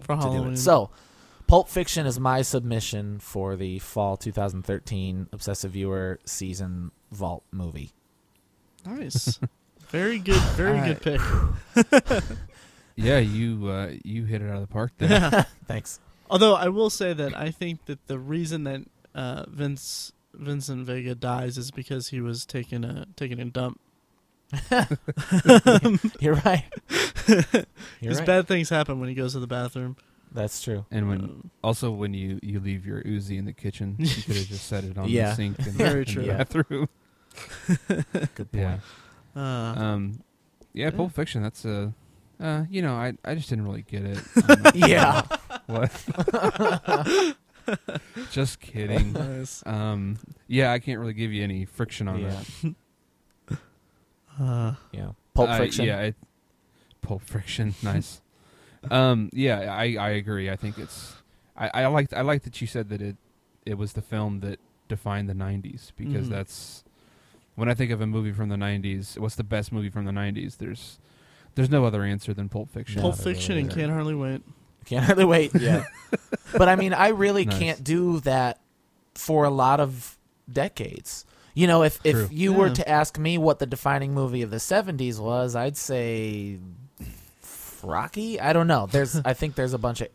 For 0.00 0.14
Halloween. 0.14 0.52
it. 0.52 0.58
So, 0.58 0.90
Pulp 1.48 1.68
Fiction 1.68 2.06
is 2.06 2.20
my 2.20 2.42
submission 2.42 3.18
for 3.18 3.56
the 3.56 3.78
fall 3.80 4.16
2013 4.16 5.28
Obsessive 5.32 5.72
Viewer 5.72 6.20
season 6.24 6.92
vault 7.10 7.42
movie. 7.50 7.92
nice. 8.84 9.40
Very 9.88 10.18
good, 10.18 10.40
very 10.56 10.78
I- 10.80 10.94
good 10.94 11.00
pick. 11.00 11.20
Yeah, 12.96 13.18
you 13.18 13.68
uh, 13.68 13.92
you 14.04 14.24
hit 14.24 14.40
it 14.42 14.48
out 14.48 14.56
of 14.56 14.60
the 14.62 14.66
park 14.66 14.92
there. 14.98 15.46
Thanks. 15.66 16.00
Although 16.30 16.54
I 16.54 16.68
will 16.68 16.90
say 16.90 17.12
that 17.12 17.36
I 17.36 17.50
think 17.50 17.84
that 17.86 18.06
the 18.08 18.18
reason 18.18 18.64
that 18.64 18.82
uh, 19.14 19.44
Vince 19.48 20.12
Vincent 20.34 20.86
Vega 20.86 21.14
dies 21.14 21.56
is 21.58 21.70
because 21.70 22.08
he 22.08 22.20
was 22.20 22.44
taking 22.46 22.84
a 22.84 23.06
taking 23.16 23.38
a 23.40 23.44
dump. 23.44 23.80
You're 26.20 26.34
right. 26.36 26.64
You're 27.28 27.42
Because 28.00 28.18
right. 28.18 28.26
bad 28.26 28.48
things 28.48 28.68
happen 28.68 29.00
when 29.00 29.08
he 29.08 29.14
goes 29.14 29.32
to 29.32 29.40
the 29.40 29.46
bathroom. 29.46 29.96
That's 30.32 30.62
true. 30.62 30.84
And 30.90 31.08
when 31.08 31.20
Um, 31.20 31.50
also 31.64 31.90
when 31.90 32.14
you 32.14 32.38
you 32.42 32.60
leave 32.60 32.86
your 32.86 33.02
Uzi 33.02 33.38
in 33.38 33.44
the 33.44 33.52
kitchen, 33.52 33.96
you 33.98 34.22
could 34.22 34.36
have 34.36 34.46
just 34.48 34.66
set 34.66 34.84
it 34.84 34.96
on 34.98 35.08
Yeah. 35.08 35.30
the 35.30 35.34
sink 35.36 35.58
in, 35.60 35.72
Very 35.72 36.00
in 36.00 36.06
true. 36.06 36.22
the 36.22 36.28
Yeah. 36.28 36.36
bathroom. 36.38 36.88
Good 37.88 38.52
point. 38.52 38.54
Yeah. 38.54 38.78
uh, 39.34 39.40
Um, 39.40 40.20
yeah, 40.72 40.84
Yeah. 40.86 40.90
Pulp 40.90 41.12
Fiction. 41.12 41.42
That's 41.42 41.64
a, 41.64 41.92
uh, 42.40 42.64
you 42.70 42.82
know, 42.82 42.94
I 42.94 43.14
I 43.24 43.34
just 43.34 43.48
didn't 43.48 43.64
really 43.64 43.82
get 43.82 44.04
it. 44.04 44.18
I'm 44.48 44.62
not 44.62 44.76
sure 44.76 44.88
Yeah. 44.88 45.22
What? 45.66 47.36
just 48.30 48.60
kidding. 48.60 49.12
nice. 49.12 49.62
Um, 49.66 50.18
yeah, 50.46 50.72
I 50.72 50.78
can't 50.78 51.00
really 51.00 51.14
give 51.14 51.32
you 51.32 51.42
any 51.42 51.64
friction 51.64 52.08
on 52.08 52.20
Yeah. 52.20 52.40
that. 52.62 52.74
Uh, 54.38 54.74
Yeah. 54.92 55.12
Pulp 55.32 55.48
Uh, 55.48 55.56
Fiction. 55.58 55.86
yeah, 55.86 56.00
it, 56.02 56.16
Pulp 57.00 57.22
Fiction. 57.22 57.74
Nice. 57.82 58.20
um, 58.90 59.30
yeah, 59.32 59.72
I 59.74 59.96
I 59.98 60.10
agree. 60.10 60.50
I 60.50 60.56
think 60.56 60.76
it's. 60.78 61.14
I 61.56 61.70
I 61.82 61.86
like 61.86 62.12
I 62.12 62.20
like 62.20 62.42
that 62.42 62.60
you 62.60 62.66
said 62.66 62.90
that 62.90 63.00
it 63.00 63.16
it 63.64 63.78
was 63.78 63.94
the 63.94 64.02
film 64.02 64.40
that 64.40 64.58
defined 64.88 65.28
the 65.30 65.34
'90s 65.34 65.92
because 65.96 66.26
Mhm. 66.26 66.30
that's 66.30 66.84
when 67.54 67.68
I 67.70 67.74
think 67.74 67.90
of 67.90 68.00
a 68.02 68.06
movie 68.06 68.32
from 68.32 68.50
the 68.50 68.56
'90s. 68.56 69.18
What's 69.18 69.36
the 69.36 69.44
best 69.44 69.72
movie 69.72 69.88
from 69.88 70.04
the 70.04 70.12
'90s? 70.12 70.58
There's 70.58 70.98
there's 71.56 71.68
no 71.70 71.84
other 71.84 72.04
answer 72.04 72.32
than 72.32 72.48
Pulp 72.48 72.70
Fiction. 72.70 73.02
Pulp 73.02 73.16
Fiction 73.16 73.58
and. 73.58 73.68
Can't 73.70 73.90
Hardly 73.90 74.14
Wait. 74.14 74.42
Can't 74.84 75.04
hardly 75.04 75.24
wait. 75.24 75.50
Yeah. 75.58 75.84
but 76.56 76.68
I 76.68 76.76
mean, 76.76 76.92
I 76.94 77.08
really 77.08 77.44
Nice. 77.44 77.58
can't 77.58 77.82
do 77.82 78.20
that 78.20 78.60
for 79.16 79.42
a 79.44 79.50
lot 79.50 79.80
of 79.80 80.16
decades. 80.52 81.24
You 81.54 81.66
know, 81.66 81.82
if 81.82 82.00
True. 82.04 82.26
if 82.26 82.32
you 82.32 82.52
were 82.52 82.70
to 82.70 82.88
ask 82.88 83.18
me 83.18 83.36
what 83.36 83.58
the 83.58 83.66
defining 83.66 84.14
movie 84.14 84.42
of 84.42 84.50
the 84.50 84.58
'70s 84.58 85.18
was, 85.18 85.56
I'd 85.56 85.76
say 85.76 86.60
Rocky. 87.82 88.40
I 88.40 88.52
don't 88.52 88.66
know. 88.66 88.86
There's, 88.86 89.16
I 89.24 89.32
think 89.32 89.54
there's 89.54 89.72
a 89.74 89.78
bunch 89.78 90.02
of, 90.02 90.08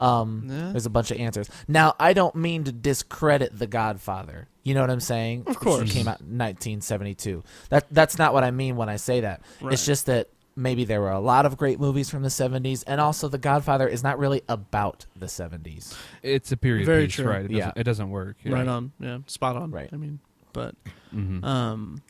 um, 0.00 0.46
Yeah. 0.48 0.70
there's 0.72 0.86
a 0.86 0.90
bunch 0.90 1.10
of 1.10 1.18
answers. 1.18 1.48
Now, 1.68 1.94
I 2.00 2.12
don't 2.12 2.34
mean 2.34 2.64
to 2.64 2.72
discredit 2.72 3.58
The 3.58 3.66
Godfather. 3.66 4.48
You 4.62 4.74
know 4.74 4.80
what 4.80 4.90
I'm 4.90 5.00
saying? 5.00 5.40
Of 5.42 5.46
Which 5.48 5.58
course. 5.58 5.92
came 5.92 6.06
out 6.08 6.20
in 6.20 6.38
1972. 6.38 7.42
That 7.70 7.86
that's 7.90 8.18
not 8.18 8.32
what 8.32 8.44
I 8.44 8.50
mean 8.50 8.76
when 8.76 8.88
I 8.88 8.96
say 8.96 9.20
that. 9.20 9.42
Right. 9.60 9.72
It's 9.72 9.84
just 9.84 10.06
that 10.06 10.28
maybe 10.56 10.84
there 10.84 11.00
were 11.00 11.10
a 11.10 11.20
lot 11.20 11.46
of 11.46 11.56
great 11.56 11.80
movies 11.80 12.10
from 12.10 12.22
the 12.22 12.28
70s, 12.28 12.84
and 12.86 13.00
also 13.00 13.28
The 13.28 13.38
Godfather 13.38 13.88
is 13.88 14.02
not 14.02 14.18
really 14.18 14.42
about 14.48 15.06
the 15.16 15.26
70s. 15.26 15.96
It's 16.22 16.52
a 16.52 16.56
period 16.56 16.86
Very 16.86 17.06
piece, 17.06 17.14
true. 17.16 17.26
right? 17.28 17.44
It 17.44 17.48
doesn't, 17.48 17.56
Yeah. 17.56 17.72
it 17.76 17.84
doesn't 17.84 18.10
work. 18.10 18.36
Yeah. 18.44 18.52
Right 18.54 18.68
on. 18.68 18.92
Yeah. 19.00 19.18
Spot 19.26 19.56
on. 19.56 19.70
Right. 19.70 19.88
I 19.92 19.96
mean, 19.96 20.20
but 20.52 20.74
Mhm. 21.14 21.42
um, 21.44 22.02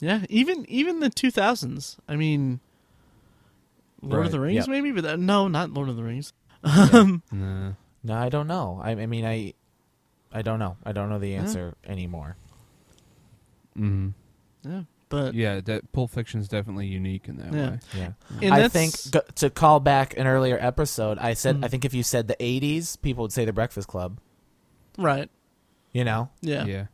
yeah. 0.00 0.24
Even 0.28 0.64
even 0.68 1.00
the 1.00 1.10
2000s. 1.10 1.96
I 2.08 2.16
mean, 2.16 2.60
Lord 4.02 4.18
Right, 4.20 4.26
of 4.26 4.32
the 4.32 4.40
Rings, 4.40 4.56
yep. 4.56 4.68
maybe, 4.68 4.92
but 4.92 5.02
that, 5.04 5.18
no, 5.18 5.48
not 5.48 5.70
Lord 5.72 5.88
of 5.88 5.96
the 5.96 6.04
Rings. 6.04 6.32
Yeah. 6.64 6.88
Um, 6.92 7.22
Nah. 7.32 7.72
No, 8.04 8.14
I 8.14 8.28
don't 8.28 8.46
know. 8.46 8.80
I, 8.82 8.92
I 8.92 9.06
mean, 9.06 9.24
I, 9.24 9.54
I 10.32 10.42
don't 10.42 10.58
know. 10.60 10.76
I 10.84 10.92
don't 10.92 11.08
know 11.08 11.18
the 11.18 11.34
answer 11.34 11.74
anymore. 11.84 12.36
Mhm. 13.76 14.12
yeah. 14.64 14.82
But 15.08 15.34
Yeah, 15.34 15.60
that 15.60 15.90
Pulp 15.92 16.10
Fiction's 16.10 16.48
definitely 16.48 16.86
unique 16.86 17.28
in 17.28 17.36
that 17.38 17.52
Yeah. 17.52 17.70
way. 17.70 17.78
Yeah. 17.96 18.12
and 18.42 18.54
I 18.54 18.68
think 18.68 18.94
g- 18.94 19.20
to 19.36 19.48
call 19.50 19.80
back 19.80 20.16
an 20.18 20.26
earlier 20.26 20.58
episode, 20.60 21.18
I 21.18 21.34
said 21.34 21.56
Mhm. 21.60 21.64
I 21.64 21.68
think 21.68 21.84
if 21.84 21.94
you 21.94 22.02
said 22.02 22.28
the 22.28 22.36
80s, 22.42 22.96
people 22.96 23.22
would 23.22 23.32
say 23.32 23.44
The 23.44 23.52
Breakfast 23.52 23.88
Club. 23.88 24.18
right. 24.98 25.30
You 25.92 26.04
know? 26.04 26.28
Yeah. 26.42 26.66
yeah. 26.66 26.86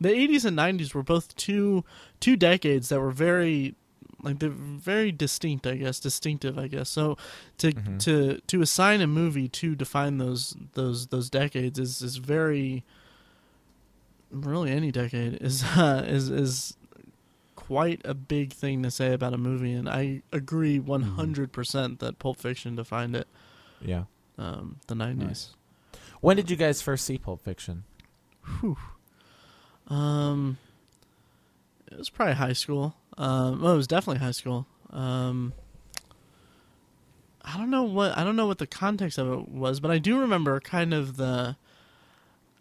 The 0.00 0.10
80s 0.10 0.44
and 0.44 0.54
90s 0.56 0.94
were 0.94 1.02
both 1.02 1.34
two 1.36 1.84
two 2.20 2.36
decades 2.36 2.88
that 2.90 3.00
were 3.00 3.10
very 3.10 3.74
like 4.22 4.38
they're 4.38 4.50
very 4.50 5.10
distinct, 5.10 5.66
I 5.66 5.76
guess, 5.76 5.98
distinctive, 5.98 6.58
I 6.58 6.68
guess. 6.68 6.90
So 6.90 7.16
to 7.58 7.72
Mhm. 7.72 7.98
to 8.00 8.40
to 8.46 8.60
assign 8.60 9.00
a 9.00 9.06
movie 9.06 9.48
to 9.48 9.74
define 9.74 10.18
those 10.18 10.54
those 10.74 11.06
those 11.06 11.30
decades 11.30 11.78
is 11.78 12.02
is 12.02 12.16
very 12.16 12.84
really 14.30 14.70
any 14.70 14.90
decade 14.92 15.34
is 15.40 15.64
uh, 15.76 16.04
is 16.06 16.28
is 16.28 16.76
quite 17.70 18.00
a 18.04 18.14
big 18.14 18.52
thing 18.52 18.82
to 18.82 18.90
say 18.90 19.12
about 19.12 19.32
a 19.32 19.38
movie 19.38 19.72
and 19.72 19.88
I 19.88 20.22
agree 20.32 20.80
100% 20.80 22.00
that 22.00 22.18
Pulp 22.18 22.36
Fiction 22.36 22.74
defined 22.74 23.14
it 23.14 23.28
Yeah. 23.80 24.04
um 24.38 24.80
the 24.88 24.94
90s. 24.96 25.16
Nice. 25.18 25.50
When 26.20 26.36
did 26.36 26.50
you 26.50 26.56
guys 26.56 26.82
first 26.82 27.04
see 27.06 27.16
Pulp 27.16 27.42
Fiction? 27.42 27.84
Whew. 28.60 28.76
Um, 29.86 30.58
it 31.90 31.96
was 31.96 32.10
probably 32.10 32.34
high 32.34 32.54
school. 32.54 32.96
Um, 33.16 33.62
well, 33.62 33.72
it 33.74 33.76
was 33.76 33.86
definitely 33.86 34.18
high 34.18 34.32
school. 34.32 34.66
Um, 34.90 35.52
I 37.42 37.56
don't 37.56 37.70
know 37.70 37.84
what 37.84 38.16
I 38.18 38.24
don't 38.24 38.36
know 38.36 38.46
what 38.46 38.58
the 38.58 38.66
context 38.66 39.16
of 39.18 39.32
it 39.32 39.48
was, 39.48 39.78
but 39.80 39.90
I 39.92 39.98
do 39.98 40.18
remember 40.18 40.58
kind 40.60 40.92
of 40.92 41.16
the. 41.16 41.56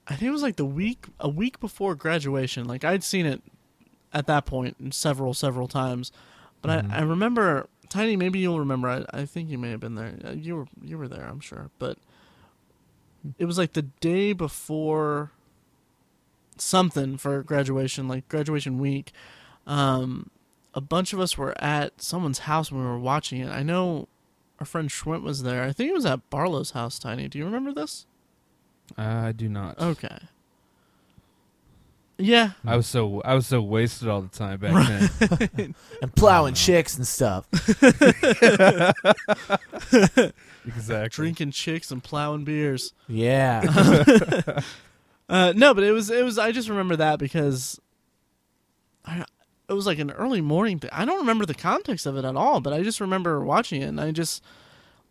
I 0.07 0.11
think 0.15 0.23
it 0.29 0.31
was 0.31 0.41
like 0.41 0.55
the 0.55 0.65
week 0.65 1.05
a 1.19 1.29
week 1.29 1.59
before 1.59 1.95
graduation. 1.95 2.65
Like 2.65 2.83
I'd 2.83 3.03
seen 3.03 3.25
it 3.25 3.41
at 4.13 4.25
that 4.27 4.45
point 4.45 4.93
several 4.93 5.33
several 5.33 5.67
times, 5.67 6.11
but 6.61 6.83
Mhm. 6.85 6.91
I, 6.91 6.97
I 6.97 7.01
remember 7.01 7.67
Tiny. 7.89 8.15
Maybe 8.15 8.37
you'll 8.39 8.59
remember. 8.59 8.87
I, 8.87 9.21
I 9.21 9.25
think 9.25 9.49
you 9.49 9.57
may 9.57 9.71
have 9.71 9.79
been 9.79 9.95
there. 9.95 10.13
Uh, 10.23 10.31
You 10.31 10.55
were 10.57 10.67
you 10.83 10.97
were 10.97 11.07
there. 11.07 11.25
I'm 11.25 11.39
sure, 11.39 11.71
but 11.79 11.97
it 13.39 13.45
was 13.45 13.57
like 13.57 13.73
the 13.73 13.81
day 13.81 14.31
before 14.33 15.31
something 16.57 17.17
for 17.17 17.41
graduation, 17.43 18.07
like 18.07 18.27
graduation 18.29 18.77
week. 18.79 19.11
Um, 19.65 20.29
a 20.73 20.81
bunch 20.81 21.13
of 21.13 21.19
us 21.19 21.37
were 21.37 21.59
at 21.61 22.01
someone's 22.01 22.39
house 22.39 22.71
when 22.71 22.81
we 22.81 22.87
were 22.87 22.99
watching 22.99 23.41
it. 23.41 23.49
I 23.49 23.63
know 23.63 24.07
our 24.59 24.65
friend 24.65 24.89
Schwint 24.89 25.23
was 25.23 25.43
there. 25.43 25.63
I 25.63 25.71
think 25.71 25.89
it 25.89 25.93
was 25.93 26.05
at 26.05 26.29
Barlow's 26.29 26.71
house. 26.71 26.99
Tiny, 26.99 27.27
do 27.27 27.37
you 27.39 27.45
remember 27.45 27.73
this? 27.73 28.05
I 28.97 29.31
do 29.31 29.47
not. 29.49 29.79
Okay. 29.79 30.17
Yeah. 32.19 32.51
I 32.65 32.75
was 32.75 32.85
so 32.85 33.21
I 33.23 33.33
was 33.33 33.47
so 33.47 33.61
wasted 33.61 34.09
all 34.09 34.21
the 34.21 34.27
time 34.27 34.59
back 34.59 35.09
then. 35.09 35.75
And 36.01 36.15
plowing 36.15 36.53
chicks 36.53 36.97
and 36.97 37.07
stuff. 37.07 37.47
exactly. 40.65 41.09
Drinking 41.09 41.51
chicks 41.51 41.91
and 41.91 42.03
plowing 42.03 42.43
beers. 42.43 42.93
Yeah. 43.07 43.63
Uh, 45.29 45.53
no, 45.55 45.73
but 45.75 45.83
it 45.83 45.91
was 45.91 46.09
it 46.09 46.25
was. 46.25 46.39
I 46.39 46.51
just 46.51 46.69
remember 46.69 46.95
that 46.95 47.19
because 47.19 47.79
I 49.05 49.23
it 49.69 49.73
was 49.73 49.85
like 49.85 49.99
an 49.99 50.09
early 50.11 50.41
morning 50.41 50.79
thing. 50.79 50.89
I 50.91 51.05
don't 51.05 51.19
remember 51.19 51.45
the 51.45 51.53
context 51.53 52.07
of 52.07 52.17
it 52.17 52.25
at 52.25 52.35
all, 52.35 52.59
but 52.59 52.73
I 52.73 52.81
just 52.81 52.99
remember 52.99 53.43
watching 53.43 53.83
it, 53.83 53.85
and 53.85 54.01
I 54.01 54.11
just 54.11 54.43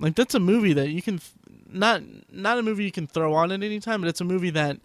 like 0.01 0.17
that's 0.17 0.35
a 0.35 0.41
movie 0.41 0.73
that 0.73 0.89
you 0.89 1.03
can 1.03 1.21
not 1.71 2.03
not 2.33 2.59
a 2.59 2.63
movie 2.63 2.85
you 2.85 2.91
can 2.91 3.07
throw 3.07 3.33
on 3.35 3.53
at 3.53 3.63
any 3.63 3.79
time, 3.79 4.01
but 4.01 4.09
it's 4.09 4.21
a 4.21 4.25
movie 4.25 4.51
that 4.51 4.79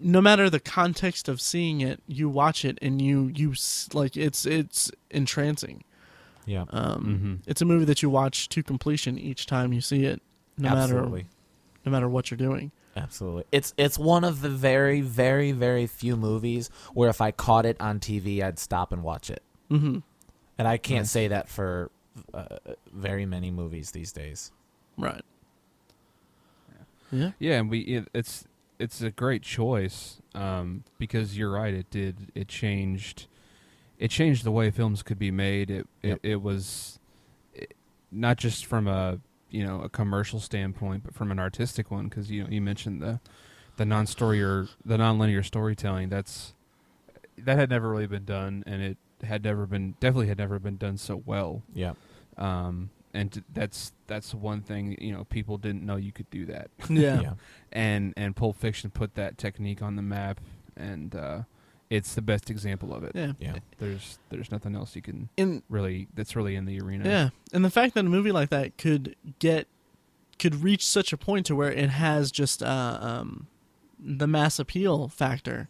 no 0.00 0.20
matter 0.20 0.48
the 0.48 0.60
context 0.60 1.28
of 1.28 1.40
seeing 1.40 1.80
it, 1.80 2.00
you 2.06 2.28
watch 2.28 2.64
it 2.64 2.78
and 2.80 3.00
you 3.02 3.30
you 3.34 3.54
like 3.92 4.16
it's 4.16 4.46
it's 4.46 4.90
entrancing. 5.10 5.84
yeah. 6.46 6.64
Um, 6.70 7.40
Mhm. 7.44 7.48
It's 7.50 7.60
a 7.60 7.64
movie 7.64 7.84
that 7.86 8.02
you 8.02 8.10
watch 8.10 8.48
to 8.50 8.62
completion 8.62 9.18
each 9.18 9.46
time 9.46 9.72
you 9.72 9.80
see 9.80 10.04
it, 10.04 10.22
no 10.56 10.68
Absolutely. 10.70 11.22
matter 11.22 11.28
no 11.84 11.92
matter 11.92 12.08
what 12.08 12.30
you're 12.30 12.38
doing. 12.38 12.70
Absolutely. 12.96 13.44
It's 13.52 13.74
it's 13.76 13.98
one 13.98 14.24
of 14.24 14.40
the 14.40 14.48
very 14.50 15.00
very 15.00 15.52
very 15.52 15.86
few 15.86 16.16
movies 16.16 16.68
where 16.94 17.08
if 17.10 17.20
I 17.20 17.30
caught 17.30 17.64
it 17.66 17.80
on 17.80 18.00
TV 18.00 18.42
I'd 18.42 18.58
stop 18.58 18.92
and 18.92 19.02
watch 19.02 19.30
it. 19.30 19.42
hmm 19.68 19.98
And 20.58 20.66
I 20.68 20.76
can't 20.78 21.00
Nice. 21.02 21.10
say 21.12 21.28
that 21.28 21.48
for 21.48 21.90
uh, 22.34 22.56
very 22.92 23.24
many 23.26 23.50
movies 23.50 23.92
these 23.92 24.10
days. 24.12 24.50
Right. 24.96 25.22
Yeah. 27.12 27.30
Yeah, 27.38 27.58
and 27.60 27.70
we 27.70 27.80
it, 27.80 28.08
it's 28.12 28.44
it's 28.78 29.00
a 29.00 29.10
great 29.10 29.42
choice 29.42 30.20
um, 30.34 30.84
because 30.98 31.36
you're 31.36 31.50
right. 31.50 31.74
It 31.74 31.90
did 31.90 32.30
it 32.34 32.48
changed 32.48 33.26
it 33.98 34.10
changed 34.10 34.44
the 34.44 34.50
way 34.52 34.70
films 34.70 35.02
could 35.02 35.18
be 35.18 35.30
made. 35.30 35.70
It 35.70 35.86
Yep. 36.02 36.20
it, 36.22 36.30
it 36.30 36.42
was 36.42 36.98
it, 37.54 37.74
not 38.12 38.36
just 38.36 38.66
from 38.66 38.86
a 38.86 39.18
you 39.50 39.64
know 39.64 39.82
a 39.82 39.88
commercial 39.88 40.40
standpoint, 40.40 41.04
but 41.04 41.14
from 41.14 41.30
an 41.32 41.38
artistic 41.38 41.90
one. 41.90 42.08
Because 42.08 42.30
you 42.30 42.44
know 42.44 42.50
you 42.50 42.60
mentioned 42.60 43.02
the 43.02 43.20
the 43.76 43.84
non 43.84 44.06
story 44.06 44.42
or 44.42 44.68
the 44.84 44.98
non-linear 44.98 45.42
storytelling. 45.42 46.08
That's 46.08 46.54
that 47.38 47.58
had 47.58 47.70
never 47.70 47.88
really 47.88 48.06
been 48.06 48.24
done, 48.24 48.62
and 48.66 48.82
it 48.82 48.98
had 49.24 49.42
never 49.42 49.66
been 49.66 49.94
definitely 50.00 50.28
had 50.28 50.38
never 50.38 50.58
been 50.58 50.76
done 50.76 50.96
so 50.96 51.22
well. 51.24 51.62
Yeah. 51.74 51.94
Um, 52.36 52.90
and 53.14 53.32
t- 53.32 53.42
that's 53.52 53.92
that's 54.06 54.34
one 54.34 54.60
thing 54.60 54.96
you 55.00 55.12
know 55.12 55.24
people 55.24 55.56
didn't 55.58 55.84
know 55.84 55.96
you 55.96 56.12
could 56.12 56.28
do 56.30 56.44
that 56.46 56.70
Yeah. 56.90 57.20
Yeah. 57.20 57.32
and 57.72 58.12
and 58.16 58.34
Pulp 58.36 58.56
Fiction 58.56 58.90
put 58.90 59.14
that 59.14 59.38
technique 59.38 59.82
on 59.82 59.96
the 59.96 60.02
map, 60.02 60.40
and 60.76 61.14
uh, 61.14 61.42
it's 61.90 62.14
the 62.14 62.20
best 62.22 62.50
example 62.50 62.94
of 62.94 63.02
it. 63.04 63.12
Yeah. 63.14 63.32
Yeah. 63.40 63.56
There's 63.78 64.18
there's 64.28 64.50
nothing 64.52 64.74
else 64.76 64.94
you 64.94 65.02
can 65.02 65.28
In 65.36 65.62
really 65.68 66.08
that's 66.14 66.36
really 66.36 66.54
in 66.54 66.64
the 66.66 66.80
arena. 66.80 67.08
Yeah, 67.08 67.28
and 67.52 67.64
the 67.64 67.70
fact 67.70 67.94
that 67.94 68.00
a 68.04 68.08
movie 68.08 68.32
like 68.32 68.50
that 68.50 68.76
could 68.78 69.16
get 69.38 69.66
could 70.38 70.62
reach 70.62 70.86
such 70.86 71.12
a 71.12 71.16
point 71.16 71.46
to 71.46 71.56
where 71.56 71.72
it 71.72 71.90
has 71.90 72.30
just 72.30 72.62
uh, 72.62 72.98
um, 73.00 73.46
the 73.98 74.26
mass 74.26 74.58
appeal 74.58 75.08
factor, 75.08 75.66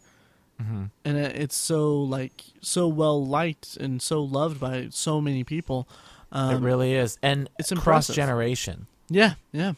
Mm-hmm. 0.61 0.83
and 1.05 1.17
it- 1.17 1.35
it's 1.37 1.55
so 1.55 1.97
like 2.01 2.43
so 2.61 2.85
well 2.89 3.25
liked 3.25 3.77
and 3.77 4.01
so 4.01 4.21
loved 4.21 4.59
by 4.59 4.89
so 4.91 5.21
many 5.21 5.45
people. 5.45 5.87
Um, 6.31 6.51
it 6.51 6.59
really 6.65 6.93
is, 6.93 7.17
and 7.23 7.49
it's 7.57 7.71
cross 7.73 8.07
generation. 8.07 8.87
yeah, 9.09 9.33
yeah. 9.51 9.73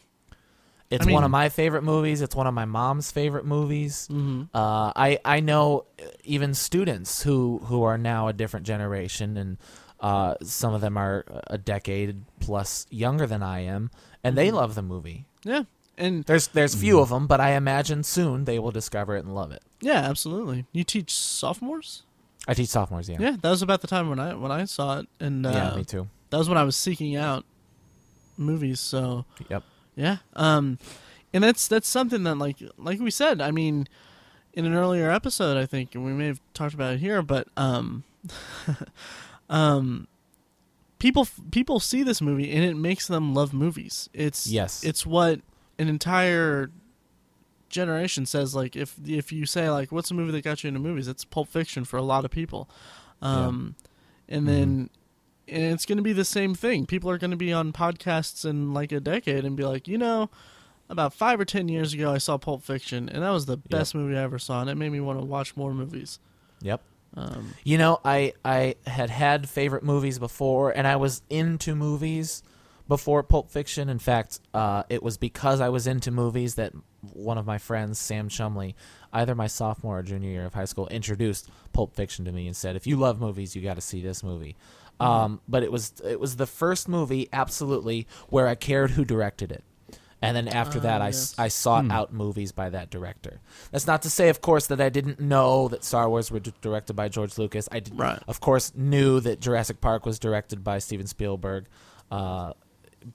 It's 0.90 1.02
I 1.02 1.06
mean- 1.06 1.14
one 1.14 1.24
of 1.24 1.30
my 1.30 1.48
favorite 1.48 1.82
movies. 1.82 2.20
It's 2.20 2.36
one 2.36 2.46
of 2.46 2.52
my 2.52 2.66
mom's 2.66 3.10
favorite 3.10 3.46
movies. 3.46 4.06
hmm 4.08 4.42
Uh, 4.52 4.92
I 4.94 5.18
I 5.24 5.40
know 5.40 5.86
uh, 5.98 6.04
even 6.24 6.52
students 6.54 7.22
who 7.22 7.60
who 7.64 7.82
are 7.84 7.96
now 7.96 8.28
a 8.28 8.32
different 8.34 8.66
generation, 8.66 9.36
and 9.38 9.56
uh, 10.00 10.34
some 10.42 10.74
of 10.74 10.80
them 10.82 10.98
are 10.98 11.24
a 11.46 11.56
decade 11.56 12.24
plus 12.40 12.86
younger 12.90 13.26
than 13.26 13.42
I 13.42 13.60
am, 13.60 13.90
and 14.22 14.36
they 14.36 14.50
Mhm. 14.50 14.54
love 14.54 14.74
the 14.74 14.82
movie. 14.82 15.24
Yeah, 15.44 15.62
and 15.96 16.24
There's 16.24 16.48
there's 16.48 16.74
few 16.74 17.00
of 17.00 17.08
them, 17.08 17.26
but 17.26 17.40
I 17.40 17.52
imagine 17.56 18.02
soon 18.02 18.44
they 18.44 18.58
will 18.58 18.72
discover 18.72 19.16
it 19.16 19.24
and 19.24 19.34
love 19.34 19.50
it. 19.52 19.62
yeah, 19.80 20.00
absolutely. 20.10 20.66
You 20.72 20.84
teach 20.84 21.10
sophomores? 21.14 22.02
I 22.46 22.52
teach 22.54 22.68
sophomores, 22.68 23.08
yeah. 23.08 23.16
Yeah, 23.20 23.36
that 23.40 23.48
was 23.50 23.62
about 23.62 23.80
the 23.80 23.86
time 23.86 24.10
when 24.10 24.18
I 24.20 24.34
when 24.34 24.52
I 24.52 24.66
saw 24.66 24.98
it, 25.00 25.06
and 25.20 25.46
uh, 25.46 25.50
Yeah, 25.52 25.76
me 25.76 25.84
too. 25.84 26.08
That 26.32 26.38
was 26.38 26.48
when 26.48 26.58
I 26.58 26.64
was 26.64 26.76
seeking 26.76 27.14
out 27.14 27.44
movies. 28.36 28.80
So 28.80 29.24
Yep. 29.48 29.62
Yeah. 29.94 30.16
Um 30.34 30.78
and 31.32 31.44
that's 31.44 31.68
that's 31.68 31.88
something 31.88 32.24
that 32.24 32.36
like 32.38 32.56
like 32.76 32.98
we 32.98 33.10
said, 33.12 33.40
I 33.40 33.50
mean 33.52 33.86
in 34.54 34.64
an 34.66 34.74
earlier 34.74 35.10
episode 35.10 35.56
I 35.56 35.66
think 35.66 35.94
and 35.94 36.04
we 36.04 36.12
may 36.12 36.26
have 36.26 36.40
talked 36.54 36.74
about 36.74 36.94
it 36.94 36.98
here, 37.00 37.22
but 37.22 37.46
um 37.56 38.02
um 39.50 40.08
people 40.98 41.26
people 41.50 41.80
see 41.80 42.02
this 42.02 42.20
movie 42.20 42.50
and 42.52 42.64
it 42.64 42.76
makes 42.76 43.06
them 43.06 43.34
love 43.34 43.52
movies. 43.52 44.08
It's 44.12 44.46
Yes. 44.46 44.82
it's 44.84 45.04
what 45.06 45.40
an 45.78 45.88
entire 45.88 46.70
generation 47.68 48.26
says 48.26 48.54
like 48.54 48.76
if 48.76 48.96
if 49.06 49.32
you 49.32 49.46
say 49.46 49.70
like 49.70 49.90
what's 49.92 50.10
a 50.10 50.14
movie 50.14 50.32
that 50.32 50.42
got 50.44 50.62
you 50.64 50.68
into 50.68 50.80
movies, 50.80 51.08
it's 51.08 51.24
Pulp 51.24 51.48
Fiction 51.48 51.84
for 51.84 51.96
a 51.96 52.02
lot 52.02 52.24
of 52.24 52.30
people. 52.30 52.68
Um 53.20 53.74
and 54.28 54.46
then 54.48 54.90
and 55.52 55.72
it's 55.72 55.86
going 55.86 55.98
to 55.98 56.02
be 56.02 56.12
the 56.12 56.24
same 56.24 56.54
thing. 56.54 56.86
People 56.86 57.10
are 57.10 57.18
going 57.18 57.30
to 57.30 57.36
be 57.36 57.52
on 57.52 57.72
podcasts 57.72 58.44
in 58.44 58.72
like 58.74 58.92
a 58.92 59.00
decade 59.00 59.44
and 59.44 59.56
be 59.56 59.64
like, 59.64 59.86
you 59.86 59.98
know, 59.98 60.30
about 60.88 61.14
five 61.14 61.40
or 61.40 61.44
ten 61.44 61.68
years 61.68 61.94
ago, 61.94 62.12
I 62.12 62.18
saw 62.18 62.36
Pulp 62.38 62.62
Fiction, 62.62 63.08
and 63.08 63.22
that 63.22 63.30
was 63.30 63.46
the 63.46 63.56
best 63.56 63.94
movie 63.94 64.16
I 64.16 64.22
ever 64.22 64.38
saw, 64.38 64.60
and 64.60 64.70
it 64.70 64.76
made 64.76 64.90
me 64.90 65.00
want 65.00 65.18
to 65.18 65.24
watch 65.24 65.56
more 65.56 65.72
movies. 65.72 66.18
Yep. 66.60 66.80
Um, 67.16 67.54
You 67.64 67.78
know, 67.78 68.00
I 68.04 68.32
I 68.44 68.76
had 68.86 69.10
had 69.10 69.48
favorite 69.48 69.84
movies 69.84 70.18
before, 70.18 70.70
and 70.70 70.86
I 70.86 70.96
was 70.96 71.22
into 71.28 71.74
movies 71.74 72.42
before 72.88 73.22
Pulp 73.22 73.50
Fiction. 73.50 73.88
In 73.88 73.98
fact, 73.98 74.40
uh, 74.52 74.82
it 74.88 75.02
was 75.02 75.16
because 75.16 75.60
I 75.60 75.68
was 75.68 75.86
into 75.86 76.10
movies 76.10 76.56
that 76.56 76.72
one 77.12 77.38
of 77.38 77.46
my 77.46 77.58
friends, 77.58 77.98
Sam 77.98 78.28
Chumley, 78.28 78.74
either 79.12 79.34
my 79.34 79.46
sophomore 79.46 79.98
or 79.98 80.02
junior 80.02 80.30
year 80.30 80.44
of 80.46 80.54
high 80.54 80.64
school, 80.64 80.88
introduced 80.88 81.48
Pulp 81.72 81.94
Fiction 81.94 82.24
to 82.24 82.32
me 82.32 82.46
and 82.46 82.56
said, 82.56 82.76
"If 82.76 82.86
you 82.86 82.96
love 82.96 83.20
movies, 83.20 83.54
you 83.56 83.62
got 83.62 83.74
to 83.74 83.80
see 83.80 84.00
this 84.00 84.22
movie." 84.22 84.56
Um, 85.02 85.40
but 85.48 85.62
it 85.62 85.72
was 85.72 85.92
it 86.04 86.20
was 86.20 86.36
the 86.36 86.46
first 86.46 86.88
movie, 86.88 87.28
absolutely, 87.32 88.06
where 88.28 88.46
I 88.48 88.54
cared 88.54 88.92
who 88.92 89.04
directed 89.04 89.50
it. 89.52 89.64
And 90.24 90.36
then 90.36 90.46
after 90.46 90.78
Ah, 90.78 90.82
that, 90.82 91.02
I, 91.02 91.08
s- 91.08 91.34
yes. 91.36 91.38
I 91.38 91.48
sought 91.48 91.86
Hmm. 91.86 91.90
out 91.90 92.12
movies 92.12 92.52
by 92.52 92.70
that 92.70 92.90
director. 92.90 93.40
That's 93.72 93.88
not 93.88 94.02
to 94.02 94.10
say, 94.10 94.28
of 94.28 94.40
course, 94.40 94.68
that 94.68 94.80
I 94.80 94.88
didn't 94.88 95.18
know 95.18 95.66
that 95.66 95.82
Star 95.82 96.08
Wars 96.08 96.30
were 96.30 96.38
d- 96.38 96.52
directed 96.60 96.94
by 96.94 97.08
George 97.08 97.38
Lucas. 97.38 97.68
I 97.72 97.80
did, 97.80 97.98
Right. 97.98 98.22
of 98.28 98.38
course, 98.40 98.72
knew 98.76 99.18
that 99.18 99.40
Jurassic 99.40 99.80
Park 99.80 100.06
was 100.06 100.20
directed 100.20 100.62
by 100.62 100.78
Steven 100.78 101.08
Spielberg, 101.08 101.66
uh, 102.12 102.52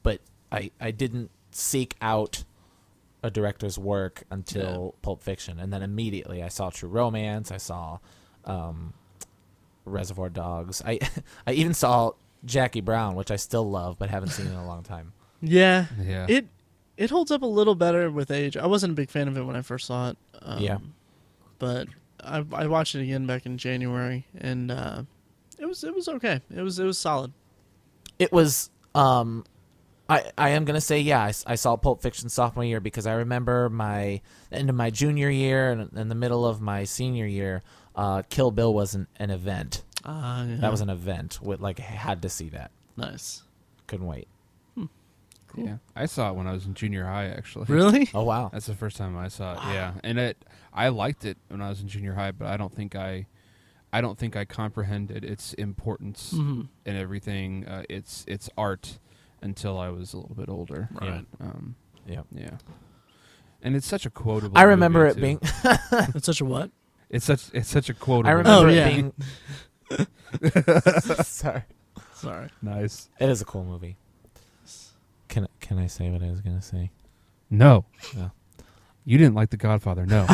but 0.04 0.20
I 0.52 0.72
I 0.82 0.92
didn't 0.92 1.32
seek 1.52 1.96
out 2.02 2.44
a 3.24 3.32
director's 3.32 3.78
work 3.80 4.24
until 4.30 4.96
Pulp 5.02 5.24
Fiction, 5.24 5.60
and 5.62 5.72
then 5.72 5.82
immediately 5.84 6.44
I 6.44 6.50
saw 6.50 6.70
True 6.72 6.90
Romance. 6.90 7.52
I 7.54 7.58
saw 7.58 8.00
um, 8.44 8.94
Reservoir 9.88 10.30
Dogs. 10.30 10.82
I 10.86 11.00
I 11.48 11.54
even 11.54 11.74
saw 11.74 12.12
Jackie 12.46 12.82
Brown, 12.82 13.16
which 13.16 13.32
I 13.32 13.36
still 13.36 13.70
love, 13.70 13.98
but 13.98 14.10
haven't 14.10 14.30
seen 14.30 14.48
in 14.48 14.54
a 14.54 14.66
long 14.66 14.84
time. 14.84 15.14
yeah, 15.42 15.86
Yeah. 16.02 16.26
it 16.30 16.48
it 16.98 17.10
holds 17.12 17.30
up 17.32 17.42
a 17.44 17.46
little 17.48 17.76
better 17.76 18.10
with 18.10 18.32
age. 18.32 18.58
I 18.58 18.66
wasn't 18.68 18.92
a 18.92 18.96
big 18.96 19.10
fan 19.10 19.28
of 19.28 19.38
it 19.38 19.44
when 19.44 19.56
I 19.56 19.62
first 19.62 19.86
saw 19.86 20.10
it. 20.10 20.18
Um, 20.42 20.60
Yeah. 20.62 20.78
but 21.60 21.88
I 22.24 22.44
I 22.54 22.68
watched 22.68 22.96
it 22.96 23.02
again 23.02 23.26
back 23.28 23.46
in 23.46 23.58
January, 23.58 24.26
and 24.38 24.72
uh, 24.72 25.04
it 25.60 25.66
was 25.66 25.84
it 25.84 25.94
was 25.96 26.08
okay. 26.08 26.42
It 26.56 26.62
was 26.62 26.80
it 26.80 26.86
was 26.86 26.98
solid. 26.98 27.34
it 28.20 28.32
was 28.32 28.70
um 28.96 29.44
I, 30.10 30.32
I 30.38 30.50
am 30.52 30.64
gonna 30.66 30.80
say 30.82 31.00
yeah 31.02 31.32
I 31.46 31.56
saw 31.56 31.76
Pulp 31.76 32.02
Fiction 32.02 32.30
sophomore 32.30 32.64
year 32.64 32.80
because 32.80 33.06
I 33.06 33.14
remember 33.14 33.70
my 33.70 34.22
end 34.52 34.70
of 34.70 34.76
my 34.76 34.90
junior 34.90 35.30
year 35.30 35.72
and 35.72 35.92
in 35.98 36.08
the 36.08 36.16
middle 36.16 36.46
of 36.46 36.62
my 36.62 36.86
senior 36.86 37.26
year 37.26 37.62
uh, 37.98 38.22
Kill 38.30 38.52
Bill 38.52 38.74
was 38.74 38.95
an, 38.95 39.08
an 39.18 39.30
event 39.32 39.84
Ah, 40.06 40.45
yeah. 40.45 40.56
that 40.58 40.72
was 40.72 40.80
an 40.82 40.89
event 40.89 41.39
with 41.41 41.60
like 41.60 41.80
I 41.80 41.84
had 41.84 42.22
to 42.22 42.30
see 42.30 42.48
that 42.50 42.72
nice. 42.95 43.43
couldn't 43.88 44.06
wait 44.08 44.28
Yeah. 45.56 45.78
I 45.95 46.06
saw 46.06 46.30
it 46.30 46.36
when 46.36 46.45
I 46.45 46.52
was 46.54 46.66
in 46.68 46.74
junior 46.76 47.06
high 47.06 47.26
actually. 47.26 47.66
Really? 47.70 48.10
oh 48.14 48.24
wow 48.24 48.50
That's 48.54 48.68
the 48.68 48.76
first 48.76 48.95
time 48.98 49.18
I 49.18 49.28
saw 49.30 49.54
it. 49.54 49.74
Yeah, 49.74 49.93
and 50.04 50.20
it 50.20 50.38
I 50.74 50.89
liked 50.89 51.26
it 51.26 51.38
when 51.48 51.62
I 51.62 51.70
was 51.70 51.82
in 51.82 51.88
junior 51.88 52.14
high, 52.14 52.32
but 52.32 52.48
I 52.48 52.58
don't 52.58 52.74
think 52.74 52.95
I, 52.95 53.26
I 53.91 54.00
don't 54.02 54.18
think 54.18 54.36
I 54.36 54.45
comprehended 54.45 55.24
its 55.26 55.54
importance 55.54 56.32
hmm 56.32 56.64
and 56.86 56.98
everything. 56.98 57.66
Uh, 57.66 57.84
its 57.89 58.24
its 58.28 58.50
art 58.58 59.00
until 59.41 59.80
I 59.80 59.89
was 59.89 60.14
a 60.14 60.18
little 60.18 60.36
bit 60.36 60.50
older. 60.50 60.89
Right. 60.91 61.26
Um, 61.39 61.76
yeah 62.06 62.22
yeah. 62.32 62.58
And 63.64 63.76
it's 63.76 63.88
such 63.88 64.06
a 64.06 64.12
quotable. 64.12 64.56
I 64.58 64.64
remember 64.64 65.00
movie, 65.06 65.12
it 65.12 65.16
too. 65.16 65.22
being 65.22 65.39
It's 66.16 66.26
such 66.28 66.41
a 66.41 66.45
what? 66.45 66.70
It's 67.10 67.26
such 67.26 67.45
it's 67.53 67.70
such 67.70 67.89
a 67.89 67.93
quote. 67.93 68.26
I 68.26 68.32
remember 68.32 68.68
Oh, 68.68 68.70
it 68.70 68.76
yeah. 68.76 68.88
being 68.89 69.14
sorry 71.24 71.64
Sorry. 72.14 72.49
Nice. 72.62 73.10
it 73.20 73.30
is 73.30 73.41
a 73.41 73.45
cool 73.45 73.64
movie 73.64 73.95
can 75.30 75.47
can 75.60 75.78
I 75.78 75.88
say 75.88 76.10
what 76.10 76.22
I 76.24 76.30
was 76.30 76.41
gonna 76.41 76.62
say 76.62 76.91
No. 77.49 77.86
No. 78.16 78.32
You 79.05 79.18
didn't 79.18 79.36
like 79.36 79.49
The 79.51 79.58
Godfather. 79.58 80.05
No. 80.05 80.28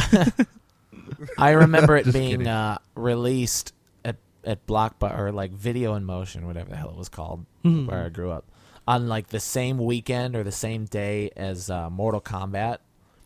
I 1.38 1.52
remember 1.52 1.96
it 1.96 2.12
being 2.12 2.48
uh, 2.48 2.80
released 2.96 3.72
at 4.04 4.16
at 4.44 4.66
Blockbuster 4.66 5.18
or 5.20 5.32
like 5.32 5.52
Video 5.52 5.94
in 5.94 6.06
Motion, 6.06 6.48
whatever 6.48 6.72
the 6.72 6.76
hell 6.76 6.90
it 6.90 6.96
was 6.96 7.10
called, 7.10 7.46
Mhm. 7.64 7.88
where 7.88 8.04
I 8.06 8.10
grew 8.10 8.32
up, 8.32 8.46
on 8.88 9.08
like 9.08 9.28
the 9.28 9.40
same 9.40 9.78
weekend 9.78 10.36
or 10.36 10.44
the 10.44 10.52
same 10.52 10.86
day 10.86 11.30
as 11.36 11.70
uh, 11.70 11.90
Mortal 11.92 12.20
Kombat, 12.22 12.80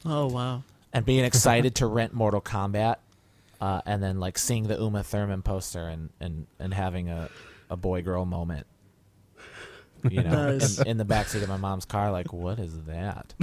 Oh 0.05 0.27
wow. 0.27 0.63
and 0.91 1.05
being 1.05 1.23
excited 1.23 1.75
to 1.75 1.87
rent 1.87 2.13
Mortal 2.13 2.41
Kombat, 2.41 2.97
uh, 3.61 3.81
and 3.85 4.01
then 4.03 4.19
like 4.19 4.37
seeing 4.37 4.63
the 4.67 4.75
Uma 4.77 5.03
Thurman 5.03 5.41
poster 5.41 5.87
and 5.87 6.09
and 6.19 6.47
and 6.59 6.73
having 6.73 7.09
a 7.09 7.29
a 7.69 7.75
boy 7.77 8.01
girl 8.01 8.25
moment. 8.25 8.65
You 10.09 10.21
know, 10.23 10.51
Nice. 10.51 10.79
in, 10.79 10.87
in 10.87 10.97
the 10.97 11.05
backseat 11.05 11.41
of 11.41 11.49
my 11.49 11.57
mom's 11.57 11.83
car, 11.85 12.11
like, 12.11 12.31
what 12.31 12.59
is 12.59 12.83
that? 12.83 13.33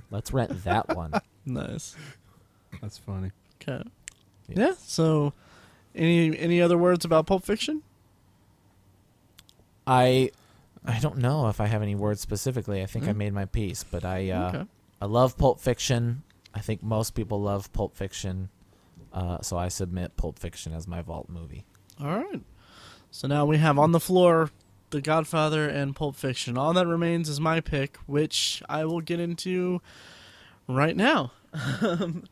Let's 0.10 0.32
rent 0.32 0.64
that 0.64 0.96
one. 0.96 1.12
Nice. 1.44 1.94
That's 2.80 2.96
funny. 2.98 3.30
Okay. 3.62 3.82
Yeah. 4.48 4.68
Yeah. 4.68 4.72
So, 4.80 5.34
any 5.94 6.36
any 6.38 6.62
other 6.62 6.78
words 6.78 7.04
about 7.04 7.26
Pulp 7.26 7.44
Fiction? 7.44 7.82
I 9.86 10.30
I 10.84 10.98
don't 11.00 11.18
know 11.18 11.48
if 11.48 11.60
I 11.60 11.66
have 11.66 11.82
any 11.82 11.94
words 11.94 12.20
specifically. 12.20 12.82
I 12.82 12.86
think 12.86 13.06
I 13.06 13.12
Mm. 13.12 13.16
made 13.16 13.32
my 13.34 13.44
piece, 13.44 13.84
but 13.84 14.04
I 14.04 14.30
uh, 14.30 14.48
okay. 14.48 14.66
I 15.00 15.06
love 15.06 15.36
Pulp 15.36 15.60
Fiction. 15.60 16.22
I 16.54 16.60
think 16.60 16.82
most 16.82 17.14
people 17.14 17.40
love 17.40 17.72
Pulp 17.72 17.94
Fiction, 17.94 18.48
uh, 19.18 19.38
so 19.42 19.58
I 19.58 19.66
submit 19.66 20.16
Pulp 20.16 20.38
Fiction 20.38 20.72
as 20.72 20.86
my 20.86 21.02
vault 21.02 21.28
movie. 21.28 21.64
All 22.00 22.16
right. 22.16 22.40
So 23.10 23.26
now 23.26 23.46
we 23.46 23.58
have 23.58 23.76
on 23.76 23.90
the 23.90 23.98
floor 23.98 24.50
The 24.90 25.00
Godfather 25.00 25.68
and 25.68 25.96
Pulp 25.96 26.14
Fiction. 26.14 26.56
All 26.56 26.72
that 26.74 26.86
remains 26.86 27.28
is 27.28 27.40
my 27.40 27.60
pick, 27.60 27.96
which 28.06 28.62
I 28.68 28.84
will 28.84 29.00
get 29.00 29.18
into 29.18 29.82
right 30.68 30.96
now. 30.96 31.32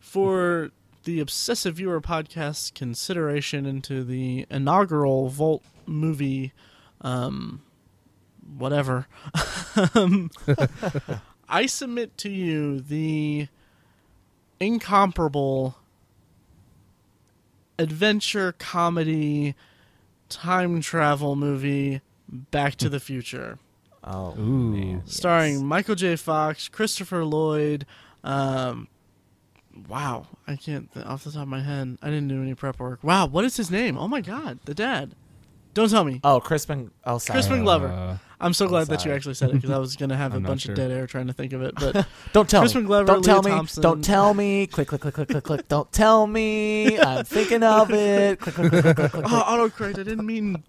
For 0.00 0.72
the 1.04 1.20
Obsessive 1.20 1.76
Viewer 1.76 2.00
podcast 2.00 2.74
consideration 2.74 3.64
into 3.64 4.02
the 4.02 4.46
inaugural 4.50 5.28
Vault 5.28 5.62
movie, 5.86 6.52
um, 7.02 7.62
whatever, 8.58 9.06
I 11.48 11.66
submit 11.66 12.18
to 12.18 12.28
you 12.30 12.80
the 12.80 13.46
incomparable 14.58 15.76
adventure 17.80 18.52
comedy 18.52 19.54
time 20.28 20.80
travel 20.80 21.34
movie 21.36 22.00
Back 22.28 22.76
to 22.76 22.88
the 22.88 23.00
Future, 23.00 23.58
Oh, 24.04 24.38
Ooh. 24.38 25.02
starring 25.04 25.54
yes. 25.54 25.62
Michael 25.62 25.94
J. 25.94 26.16
Fox, 26.16 26.68
Christopher 26.68 27.24
Lloyd, 27.24 27.84
um, 28.24 28.86
wow, 29.88 30.26
I 30.46 30.56
can't 30.56 30.92
th- 30.94 31.04
off 31.06 31.24
the 31.24 31.32
top 31.32 31.42
of 31.42 31.48
my 31.48 31.60
head. 31.62 31.98
I 32.00 32.06
didn't 32.08 32.28
do 32.28 32.40
any 32.42 32.54
prep 32.54 32.78
work. 32.78 33.00
Wow, 33.02 33.26
what 33.26 33.44
is 33.44 33.56
his 33.56 33.70
name? 33.70 33.98
Oh 33.98 34.08
my 34.08 34.20
god, 34.20 34.60
the 34.64 34.74
dad. 34.74 35.14
Don't 35.74 35.88
tell 35.88 36.04
me. 36.04 36.20
Oh, 36.24 36.40
Crispin. 36.40 36.90
Oh, 37.04 37.18
sorry. 37.18 37.36
Crispin 37.36 37.62
Glover. 37.62 37.88
Uh, 37.88 38.18
I'm 38.42 38.54
so 38.54 38.64
I'm 38.64 38.70
glad 38.70 38.86
that 38.88 39.04
you 39.04 39.12
actually 39.12 39.34
said 39.34 39.50
it 39.50 39.54
because 39.54 39.70
I 39.70 39.78
was 39.78 39.96
gonna 39.96 40.16
have 40.16 40.32
a 40.32 40.36
I'm 40.36 40.42
not 40.42 40.48
bunch 40.48 40.62
sure. 40.62 40.72
of 40.72 40.76
dead 40.76 40.90
air 40.90 41.06
trying 41.06 41.26
to 41.26 41.32
think 41.32 41.52
of 41.52 41.62
it. 41.62 41.74
But 41.76 42.06
Don't 42.32 42.48
tell 42.48 42.62
Crispin 42.62 42.82
me. 42.82 42.86
Glover, 42.88 43.06
Don't 43.06 43.22
tell 43.24 43.40
Lea 43.42 43.50
me. 43.50 43.56
Thompson. 43.56 43.82
Don't 43.82 44.02
tell 44.02 44.34
me. 44.34 44.66
Click, 44.66 44.88
click, 44.88 45.00
click, 45.02 45.14
click, 45.14 45.28
click, 45.28 45.44
click. 45.44 45.68
Don't 45.68 45.92
tell 45.92 46.26
me. 46.26 46.98
I'm 46.98 47.24
thinking 47.24 47.62
of 47.62 47.90
it. 47.92 48.40
Click, 48.40 48.54
click, 48.54 48.70
click, 48.70 48.82
click, 48.82 48.96
click, 48.96 49.10
click. 49.12 49.24
oh, 49.28 49.44
autocorrect. 49.70 49.98
I 49.98 50.02
didn't 50.02 50.26
mean 50.26 50.64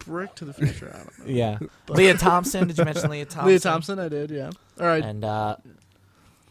brick 0.00 0.34
to 0.36 0.44
the 0.44 0.52
future. 0.52 0.90
I 0.94 0.98
don't 0.98 1.18
know. 1.20 1.24
Yeah. 1.34 1.58
But- 1.86 1.96
Lea 1.96 2.12
Thompson. 2.14 2.68
Did 2.68 2.78
you 2.78 2.84
mention 2.84 3.10
Lea 3.10 3.24
Thompson? 3.24 3.46
Lea 3.46 3.58
Thompson. 3.58 3.98
I 3.98 4.08
did. 4.08 4.30
Yeah. 4.30 4.50
All 4.78 4.86
right. 4.86 5.04
And 5.04 5.24
uh, 5.24 5.56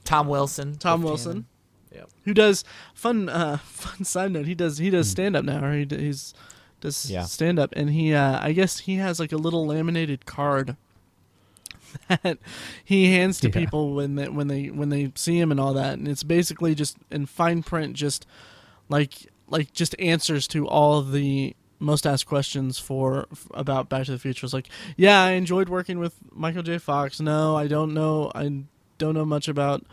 Tom 0.04 0.28
Wilson. 0.28 0.78
Tom 0.78 1.02
with 1.02 1.10
Wilson. 1.12 1.34
Tannen. 1.42 1.46
Yep. 1.92 2.10
who 2.26 2.36
does 2.36 2.64
fun 2.94 3.30
uh 3.30 3.58
fun 3.58 4.04
side 4.06 4.32
note 4.32 4.46
he 4.46 4.54
does 4.54 4.78
he 4.78 4.92
does 4.92 5.10
stand 5.10 5.36
up 5.36 5.44
now 5.44 5.66
or 5.66 5.74
he 5.74 5.88
he's 5.90 6.36
does 6.82 7.10
Yeah. 7.10 7.24
stand 7.24 7.60
up 7.60 7.74
and 7.76 7.90
he 7.90 8.14
uh 8.14 8.40
i 8.42 8.52
guess 8.54 8.80
he 8.80 8.96
has 8.96 9.20
like 9.20 9.32
a 9.32 9.38
little 9.38 9.66
laminated 9.66 10.26
card 10.26 10.76
that 12.08 12.38
he 12.84 13.14
hands 13.14 13.40
to 13.42 13.48
Yeah. 13.48 13.54
people 13.54 13.94
when 13.96 14.16
they 14.16 14.30
when 14.30 14.48
they 14.48 14.68
when 14.68 14.90
they 14.90 15.12
see 15.16 15.40
him 15.40 15.52
and 15.52 15.60
all 15.60 15.74
that 15.74 15.98
and 15.98 16.08
it's 16.08 16.24
basically 16.24 16.76
just 16.76 16.98
in 17.12 17.26
fine 17.26 17.64
print 17.64 17.96
just 17.96 18.26
like 18.90 19.28
like 19.48 19.74
just 19.74 19.96
answers 20.00 20.48
to 20.50 20.68
all 20.68 21.02
the 21.02 21.56
most 21.80 22.06
asked 22.06 22.26
questions 22.28 22.78
for 22.78 23.26
f- 23.32 23.48
about 23.54 23.88
Back 23.88 24.04
to 24.06 24.12
the 24.12 24.20
Future. 24.20 24.46
It's 24.46 24.54
like, 24.54 24.68
yeah, 24.98 25.24
I 25.24 25.32
enjoyed 25.32 25.70
working 25.70 25.98
with 25.98 26.14
Michael 26.30 26.62
J. 26.62 26.78
Fox. 26.78 27.22
No, 27.22 27.56
I 27.56 27.68
don't 27.68 27.94
know. 27.94 28.30
I 28.36 28.64
don't 28.98 29.14
know 29.14 29.24
much 29.24 29.48
about 29.48 29.86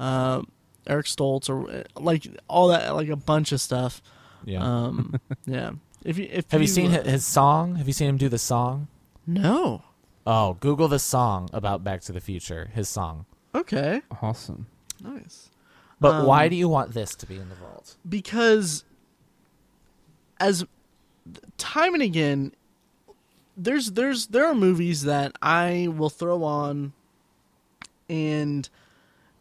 uh, 0.00 0.40
Eric 0.86 1.04
Stoltz 1.04 1.50
or 1.50 1.70
uh, 1.70 1.82
like 2.00 2.26
all 2.48 2.68
that, 2.68 2.94
like 2.96 3.10
a 3.10 3.16
bunch 3.16 3.52
of 3.52 3.60
stuff. 3.60 4.00
Yeah. 4.46 4.62
Um, 4.64 5.20
yeah. 5.46 5.72
If 6.04 6.18
you 6.18 6.28
if 6.30 6.50
Have 6.50 6.60
you 6.60 6.66
seen 6.66 6.92
uh, 6.94 7.02
his 7.04 7.24
song? 7.26 7.76
Have 7.76 7.86
you 7.86 7.92
seen 7.92 8.08
him 8.08 8.16
do 8.16 8.28
the 8.28 8.38
song? 8.38 8.88
No. 9.26 9.82
Oh, 10.26 10.54
Google 10.54 10.88
the 10.88 10.98
song 10.98 11.48
about 11.52 11.84
Back 11.84 12.00
to 12.02 12.12
the 12.12 12.20
Future. 12.20 12.70
His 12.74 12.88
song. 12.88 13.26
Okay. 13.54 14.02
awesome. 14.22 14.66
Nice. 15.02 15.50
But 16.00 16.26
why 16.26 16.44
Um, 16.44 16.50
do 16.50 16.56
you 16.56 16.68
want 16.68 16.92
this 16.94 17.14
to 17.16 17.26
be 17.26 17.36
in 17.36 17.48
the 17.48 17.54
vault? 17.54 17.96
because 18.08 18.84
as 20.38 20.64
time 21.56 21.94
and 21.94 22.02
again 22.02 22.52
there's 23.56 23.92
there's 23.92 24.26
there 24.26 24.44
are 24.44 24.54
movies 24.54 25.04
that 25.04 25.32
I 25.40 25.88
will 25.90 26.10
throw 26.10 26.44
on 26.44 26.92
and 28.10 28.68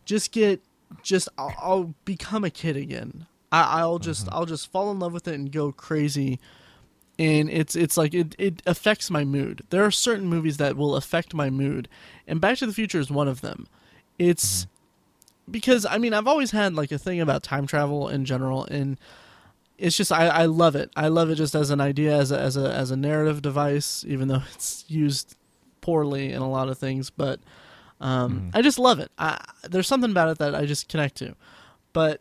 just 0.06 0.32
get 0.32 0.62
just 1.04 1.28
I'll, 1.38 1.54
I'll 1.60 1.94
become 2.06 2.46
a 2.46 2.50
kid 2.50 2.78
again. 2.78 3.26
I, 3.56 3.80
I'll 3.80 4.00
just 4.00 4.26
mm-hmm. 4.26 4.36
I'll 4.36 4.46
just 4.46 4.72
fall 4.72 4.92
in 4.92 5.00
love 5.00 5.14
with 5.14 5.28
it 5.28 5.36
and 5.36 5.52
go 5.52 5.72
crazy. 5.72 6.40
And 7.18 7.50
it's 7.50 7.76
it's 7.76 7.96
like 7.96 8.14
it, 8.14 8.36
it 8.38 8.62
affects 8.66 9.10
my 9.10 9.24
mood. 9.24 9.62
There 9.70 9.86
are 9.86 9.92
certain 9.92 10.28
movies 10.28 10.58
that 10.58 10.76
will 10.76 10.98
affect 10.98 11.34
my 11.34 11.50
mood, 11.50 11.88
and 12.28 12.42
Back 12.42 12.58
to 12.58 12.66
the 12.66 12.74
Future 12.74 13.00
is 13.00 13.10
one 13.10 13.30
of 13.30 13.40
them. 13.40 13.68
It's 14.20 14.64
mm-hmm. 14.64 15.52
because 15.52 15.86
I 15.86 15.98
mean 15.98 16.14
I've 16.14 16.28
always 16.28 16.52
had 16.52 16.74
like 16.74 16.92
a 16.92 16.98
thing 16.98 17.22
about 17.22 17.42
time 17.42 17.68
travel 17.68 18.10
in 18.10 18.26
general, 18.26 18.66
and 18.66 19.00
it's 19.78 19.96
just 19.96 20.12
I, 20.12 20.28
I 20.28 20.46
love 20.46 20.76
it. 20.76 20.92
I 20.98 21.08
love 21.08 21.30
it 21.30 21.36
just 21.36 21.56
as 21.56 21.70
an 21.70 21.80
idea, 21.80 22.18
as 22.18 22.34
a, 22.34 22.40
as 22.40 22.58
a 22.58 22.70
as 22.70 22.92
a 22.92 22.98
narrative 22.98 23.42
device, 23.42 24.04
even 24.06 24.28
though 24.28 24.42
it's 24.54 24.84
used 24.90 25.38
poorly 25.80 26.34
in 26.34 26.42
a 26.42 26.50
lot 26.50 26.68
of 26.68 26.78
things. 26.78 27.10
But 27.12 27.40
um, 28.02 28.34
mm-hmm. 28.34 28.50
I 28.54 28.62
just 28.62 28.78
love 28.78 29.00
it. 29.00 29.10
I, 29.18 29.42
there's 29.64 29.88
something 29.88 30.12
about 30.12 30.28
it 30.28 30.40
that 30.40 30.54
I 30.54 30.66
just 30.66 30.90
connect 30.90 31.16
to. 31.18 31.34
But 31.94 32.20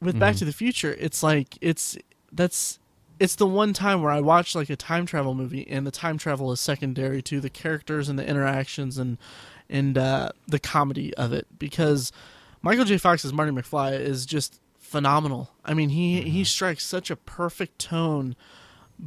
with 0.00 0.18
Back 0.18 0.34
Mhm. 0.36 0.38
to 0.40 0.44
the 0.44 0.52
Future, 0.52 0.96
it's 0.98 1.22
like 1.22 1.56
it's 1.60 1.96
that's 2.32 2.78
it's 3.18 3.36
the 3.36 3.46
one 3.46 3.72
time 3.72 4.02
where 4.02 4.12
I 4.12 4.20
watch 4.20 4.54
like 4.54 4.68
a 4.68 4.76
time 4.76 5.06
travel 5.06 5.34
movie, 5.34 5.66
and 5.68 5.86
the 5.86 5.90
time 5.90 6.18
travel 6.18 6.52
is 6.52 6.60
secondary 6.60 7.22
to 7.22 7.40
the 7.40 7.48
characters 7.50 8.08
and 8.08 8.18
the 8.18 8.26
interactions 8.28 8.98
and 8.98 9.16
and 9.70 9.96
uh, 9.98 10.30
the 10.46 10.58
comedy 10.58 11.14
of 11.14 11.32
it 11.32 11.46
because 11.58 12.12
Michael 12.62 12.84
J. 12.84 12.98
Fox's 12.98 13.32
Marty 13.32 13.52
McFly 13.52 13.98
is 13.98 14.26
just 14.26 14.60
phenomenal. 14.78 15.50
I 15.64 15.72
mean, 15.74 15.88
he 15.88 16.22
he 16.22 16.44
strikes 16.44 16.84
such 16.84 17.10
a 17.10 17.16
perfect 17.16 17.78
tone 17.78 18.36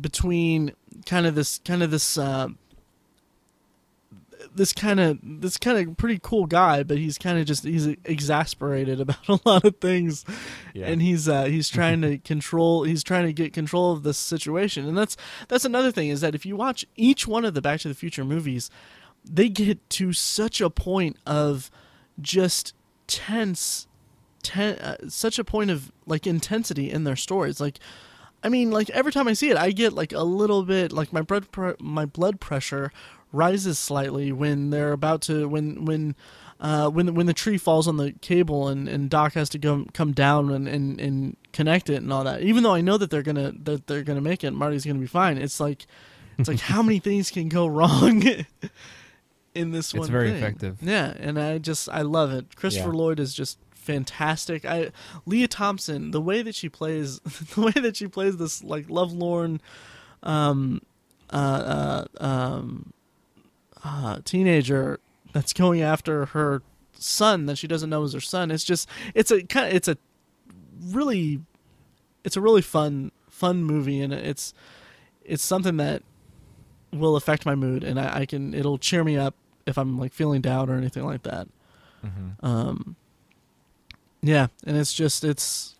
between 0.01 0.71
kind 1.05 1.25
of 1.25 1.35
this 1.35 1.59
kind 1.63 1.81
of 1.83 1.91
this 1.91 2.17
uh, 2.17 2.49
this 4.53 4.73
kind 4.73 4.99
of 4.99 5.19
this 5.21 5.57
kind 5.57 5.77
of 5.77 5.97
pretty 5.97 6.19
cool 6.21 6.45
guy, 6.45 6.83
but 6.83 6.97
he's 6.97 7.17
kind 7.17 7.37
of 7.37 7.45
just 7.45 7.63
he's 7.63 7.87
exasperated 8.05 8.99
about 9.01 9.27
a 9.27 9.39
lot 9.45 9.65
of 9.65 9.77
things, 9.77 10.25
and 10.87 11.01
he's 11.01 11.27
uh, 11.27 11.45
he's 11.45 11.69
trying 11.69 12.01
to 12.01 12.17
control 12.23 12.83
he's 12.83 13.03
trying 13.03 13.25
to 13.25 13.33
get 13.33 13.53
control 13.53 13.91
of 13.91 14.03
this 14.03 14.17
situation, 14.17 14.87
and 14.87 14.97
that's 14.97 15.17
that's 15.47 15.65
another 15.65 15.91
thing 15.91 16.09
is 16.09 16.21
that 16.21 16.35
if 16.35 16.45
you 16.45 16.55
watch 16.55 16.85
each 16.95 17.27
one 17.27 17.45
of 17.45 17.53
the 17.53 17.61
Back 17.61 17.81
to 17.81 17.87
the 17.87 17.95
Future 17.95 18.25
movies, 18.25 18.69
they 19.23 19.49
get 19.49 19.89
to 19.91 20.13
such 20.13 20.61
a 20.61 20.69
point 20.69 21.17
of 21.25 21.69
just 22.21 22.73
tense 23.07 23.87
ten, 24.43 24.75
uh, 24.79 24.97
such 25.09 25.39
a 25.39 25.43
point 25.43 25.71
of 25.71 25.91
like 26.05 26.25
intensity 26.25 26.89
in 26.91 27.03
their 27.03 27.15
stories. 27.15 27.59
Like 27.59 27.79
i 28.41 28.47
mean 28.47 28.71
like 28.71 28.89
every 28.91 29.11
time 29.11 29.27
i 29.27 29.33
see 29.33 29.49
it 29.49 29.57
i 29.57 29.69
get 29.69 29.91
like 29.91 30.13
a 30.13 30.23
little 30.23 30.63
bit 30.63 30.93
like 30.93 31.11
my 31.11 31.21
blood 31.21 31.51
pre- 31.51 31.73
my 31.81 32.05
blood 32.05 32.39
pressure 32.39 32.89
rises 33.32 33.77
slightly 33.77 34.32
when 34.32 34.69
they're 34.69 34.91
about 34.91 35.21
to 35.23 35.47
when 35.47 35.86
when 35.86 36.15
uh, 36.59 36.89
when 36.89 37.13
when 37.15 37.25
the 37.25 37.34
tree 37.34 37.57
falls 37.57 37.88
on 37.88 37.97
the 37.97 38.11
cable 38.21 38.67
and, 38.67 38.88
and 38.89 39.09
Doc 39.09 39.34
has 39.34 39.49
to 39.49 39.57
go 39.57 39.86
come 39.93 40.11
down 40.11 40.51
and, 40.51 40.67
and, 40.67 40.99
and 40.99 41.38
connect 41.53 41.89
it 41.89 41.95
and 41.95 42.11
all 42.11 42.23
that. 42.23 42.41
Even 42.41 42.63
though 42.63 42.73
I 42.73 42.82
know 42.82 42.97
that 42.97 43.09
they're 43.09 43.23
gonna 43.23 43.53
that 43.63 43.88
they're 43.88 44.03
gonna 44.03 44.21
make 44.21 44.43
it, 44.43 44.51
Marty's 44.51 44.86
gonna 44.86 44.99
be 44.99 45.07
fine. 45.07 45.38
It's 45.38 45.59
like 45.59 45.86
it's 46.38 46.49
like 46.49 46.59
how 46.59 46.82
many 46.82 46.99
things 46.99 47.32
can 47.32 47.49
go 47.49 47.67
wrong 47.67 48.23
in 49.55 49.71
this 49.71 49.93
one. 49.93 50.01
It's 50.01 50.09
very 50.09 50.32
thing. 50.32 50.38
effective. 50.38 50.77
Yeah, 50.82 51.13
and 51.17 51.39
I 51.39 51.57
just 51.59 51.88
I 51.89 52.01
love 52.01 52.32
it. 52.32 52.55
Christopher 52.55 52.89
Yeah. 52.91 52.97
Lloyd 52.97 53.19
is 53.19 53.34
just 53.34 53.57
fantastic. 53.73 54.65
I 54.65 54.91
Lea 55.25 55.47
Thompson, 55.47 56.11
the 56.11 56.21
way 56.21 56.41
that 56.41 56.55
she 56.55 56.69
plays, 56.69 57.19
the 57.55 57.61
way 57.61 57.71
that 57.71 57.95
she 57.97 58.07
plays 58.07 58.38
this 58.38 58.63
like 58.63 58.89
lovelorn, 58.89 59.61
um, 60.23 60.82
uh, 61.32 62.05
uh, 62.19 62.23
um, 62.23 62.93
uh, 63.84 64.19
teenager 64.25 64.99
that's 65.34 65.53
going 65.53 65.82
after 65.82 66.25
her 66.27 66.61
son 66.93 67.45
that 67.45 67.57
she 67.57 67.67
doesn't 67.67 67.89
know 67.89 68.03
is 68.03 68.13
her 68.13 68.19
son. 68.19 68.51
It's 68.51 68.63
just 68.63 68.89
it's 69.13 69.32
a 69.32 69.43
kind 69.43 69.67
of 69.67 69.73
it's 69.73 69.88
a 69.88 69.97
really 70.88 71.39
it's 72.23 72.36
a 72.38 72.41
really 72.41 72.61
fun 72.61 73.11
fun 73.30 73.63
movie 73.63 74.01
and 74.01 74.11
it's 74.13 74.53
it's 75.23 75.43
something 75.43 75.77
that 75.77 76.03
will 76.91 77.15
affect 77.15 77.45
my 77.45 77.55
mood 77.55 77.84
and 77.84 77.99
I, 77.99 78.21
I 78.21 78.25
can 78.25 78.53
it'll 78.53 78.77
cheer 78.77 79.03
me 79.03 79.15
up 79.17 79.36
if 79.65 79.77
I'm 79.77 79.97
like 79.97 80.11
feeling 80.13 80.41
down 80.41 80.69
or 80.69 80.75
anything 80.75 81.05
like 81.05 81.23
that. 81.23 81.47
Mhm. 82.03 82.43
Um, 82.43 82.95
yeah, 84.21 84.47
and 84.65 84.75
it's 84.75 84.93
just 84.93 85.23
it's 85.23 85.75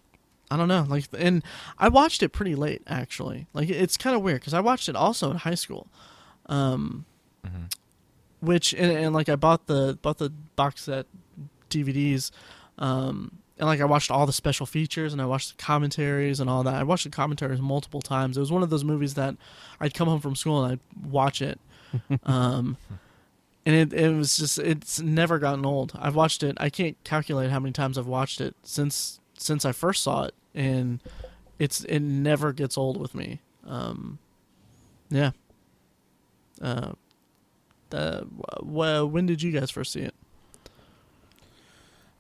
I 0.52 0.58
don't 0.58 0.68
know 0.68 0.86
like 0.88 1.06
and 1.18 1.44
I 1.78 1.90
watched 1.90 2.24
it 2.24 2.30
pretty 2.30 2.56
late 2.56 2.82
actually. 2.88 3.48
Like 3.54 3.70
it's 3.70 3.98
kind 3.98 4.16
of 4.16 4.22
weird 4.22 4.40
because 4.42 4.54
I 4.54 4.60
watched 4.62 4.88
it 4.88 4.96
also 4.96 5.32
in 5.32 5.38
high 5.38 5.56
school. 5.56 5.88
Um, 6.46 7.06
Mhm. 7.46 7.72
Which 8.42 8.74
and, 8.74 8.92
and 8.92 9.14
like 9.14 9.30
I 9.30 9.36
bought 9.36 9.68
the 9.68 9.98
bought 10.02 10.18
the 10.18 10.30
box 10.56 10.84
set 10.84 11.06
DVDs, 11.70 12.32
um, 12.78 13.40
and 13.58 13.68
like 13.68 13.82
I 13.82 13.86
watched 13.86 14.12
all 14.12 14.26
the 14.26 14.34
special 14.34 14.66
features 14.66 15.14
and 15.14 15.22
I 15.22 15.26
watched 15.26 15.58
the 15.58 15.64
commentaries 15.64 16.40
and 16.40 16.50
all 16.50 16.64
that. 16.64 16.76
I 16.76 16.84
watched 16.84 17.04
the 17.04 17.10
commentaries 17.10 17.62
multiple 17.62 18.02
times. 18.02 18.38
It 18.38 18.40
was 18.40 18.52
one 18.52 18.64
of 18.64 18.70
those 18.70 18.84
movies 18.84 19.16
that 19.16 19.36
I'd 19.80 19.94
come 19.94 20.08
home 20.08 20.22
from 20.22 20.36
school 20.36 20.64
and 20.64 20.74
I'd 20.74 21.10
watch 21.12 21.42
it, 21.42 21.60
um, 22.24 22.78
and 23.66 23.76
it 23.76 23.94
it 23.94 24.16
was 24.16 24.38
just 24.38 24.60
it's 24.60 25.00
never 25.00 25.40
gotten 25.40 25.66
old. 25.66 25.94
I've 25.98 26.16
watched 26.16 26.44
it. 26.44 26.56
I 26.60 26.70
can't 26.70 26.98
calculate 27.04 27.52
how 27.52 27.60
many 27.60 27.74
times 27.74 27.98
I've 27.98 28.08
watched 28.08 28.42
it 28.42 28.56
since 28.64 29.20
since 29.38 29.66
I 29.66 29.72
first 29.72 30.04
saw 30.04 30.24
it, 30.24 30.36
and 30.54 31.02
it's 31.58 31.84
it 31.86 32.00
never 32.00 32.54
gets 32.54 32.78
old 32.78 33.00
with 33.00 33.14
me. 33.14 33.42
Um, 33.66 34.20
yeah. 35.10 35.32
Uh, 36.62 36.94
wh- 37.94 39.12
when 39.12 39.26
did 39.26 39.42
you 39.42 39.52
guys 39.52 39.72
first 39.72 39.92
see 39.94 40.02
it? 40.02 40.14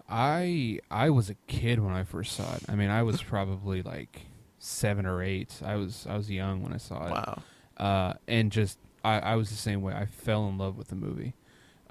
I 0.09 0.79
I 0.89 1.09
was 1.11 1.29
a 1.29 1.35
kid 1.47 1.79
when 1.79 1.93
I 1.93 2.03
first 2.03 2.33
saw 2.35 2.55
it. 2.55 2.63
I 2.67 2.75
mean, 2.75 2.89
I 2.89 3.03
was 3.03 3.21
probably 3.21 3.81
like 3.83 4.21
seven 4.57 5.05
or 5.05 5.21
eight. 5.21 5.61
I 5.63 5.75
was 5.75 6.07
I 6.09 6.17
was 6.17 6.29
young 6.31 6.63
when 6.63 6.73
I 6.73 6.77
saw 6.77 7.05
it. 7.05 7.11
Wow. 7.11 7.41
uh, 7.77 8.13
and 8.27 8.51
just 8.51 8.79
I, 9.03 9.19
I 9.19 9.35
was 9.35 9.49
the 9.49 9.55
same 9.55 9.81
way. 9.81 9.93
I 9.93 10.05
fell 10.05 10.47
in 10.49 10.57
love 10.57 10.77
with 10.77 10.87
the 10.87 10.95
movie. 10.95 11.33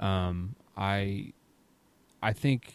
Um, 0.00 0.56
I 0.76 1.32
I 2.22 2.32
think 2.32 2.74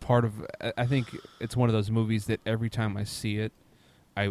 part 0.00 0.24
of 0.26 0.46
I- 0.60 0.72
I 0.78 0.86
think 0.86 1.16
it's 1.40 1.56
one 1.56 1.68
of 1.70 1.72
those 1.72 1.90
movies 1.90 2.26
that 2.26 2.40
every 2.44 2.68
time 2.68 2.96
I 2.96 3.04
see 3.04 3.38
it, 3.38 3.52
I 4.16 4.26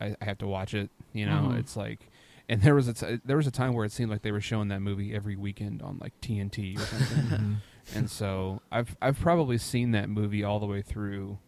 I 0.00 0.16
have 0.20 0.36
to 0.38 0.46
watch 0.46 0.74
it. 0.74 0.90
You 1.14 1.24
know, 1.26 1.48
Mhm. 1.50 1.58
it's 1.58 1.76
like 1.76 2.08
and 2.48 2.62
there 2.62 2.74
was 2.74 2.88
a 2.88 2.94
t- 2.94 3.20
there 3.24 3.36
was 3.36 3.46
a 3.46 3.50
time 3.50 3.74
where 3.74 3.84
it 3.84 3.92
seemed 3.92 4.10
like 4.10 4.22
they 4.22 4.32
were 4.32 4.40
showing 4.40 4.68
that 4.68 4.80
movie 4.80 5.14
every 5.14 5.36
weekend 5.36 5.82
on 5.82 5.98
like 6.00 6.18
TNT 6.20 6.76
or 6.78 6.80
something. 6.82 7.56
and 7.94 8.10
so 8.10 8.60
I've 8.70 8.96
I've 9.00 9.18
probably 9.18 9.58
seen 9.58 9.92
that 9.92 10.08
movie 10.08 10.42
all 10.44 10.58
the 10.60 10.66
way 10.66 10.82
through 10.82 11.38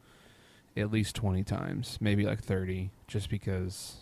at 0.77 0.91
least 0.91 1.15
20 1.15 1.45
times, 1.45 1.99
maybe 2.01 2.25
like 2.25 2.43
30 2.43 2.91
just 3.07 3.31
because 3.31 3.97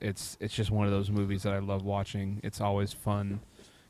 it's 0.00 0.36
it's 0.40 0.54
just 0.54 0.70
one 0.70 0.86
of 0.86 0.92
those 0.92 1.10
movies 1.10 1.42
that 1.44 1.52
I 1.52 1.58
love 1.58 1.84
watching. 1.84 2.40
It's 2.42 2.60
always 2.60 2.92
fun. 2.92 3.40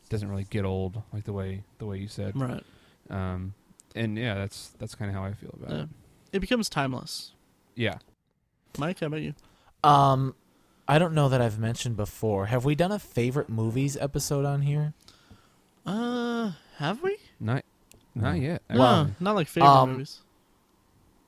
doesn't 0.09 0.29
really 0.29 0.45
get 0.51 0.65
old 0.65 1.03
like 1.13 1.25
the 1.25 1.33
way 1.33 1.65
the 1.79 1.87
way 1.87 1.99
you 1.99 2.09
said. 2.09 2.37
Right. 2.39 2.63
Um 3.11 3.55
and 3.95 4.17
yeah, 4.19 4.35
that's 4.35 4.71
that's 4.79 4.95
kind 4.95 5.11
of 5.11 5.15
how 5.17 5.25
I 5.25 5.33
feel 5.35 5.55
about 5.59 5.71
Yeah. 5.71 5.83
it. 5.83 5.89
It 6.35 6.39
becomes 6.41 6.69
timeless. 6.69 7.33
Yeah. 7.75 7.99
Mike, 8.79 9.01
how 9.01 9.07
about 9.07 9.21
you? 9.23 9.35
Um, 9.85 10.35
I 10.89 10.99
don't 10.99 11.15
know 11.15 11.29
that 11.29 11.41
I've 11.41 11.59
mentioned 11.59 11.97
before. 11.97 12.47
Have 12.47 12.65
we 12.65 12.75
done 12.75 12.93
a 12.93 12.99
favorite 12.99 13.49
movies 13.49 13.97
episode 13.97 14.45
on 14.45 14.63
here? 14.63 14.95
Uh, 15.87 16.53
have 16.79 17.03
we? 17.03 17.17
Not 17.41 17.65
not 18.15 18.39
yet. 18.39 18.63
No, 18.69 18.85
actually. 18.85 19.15
not 19.21 19.35
like 19.35 19.49
favorite 19.49 19.71
um, 19.71 19.93
movies. 19.93 20.21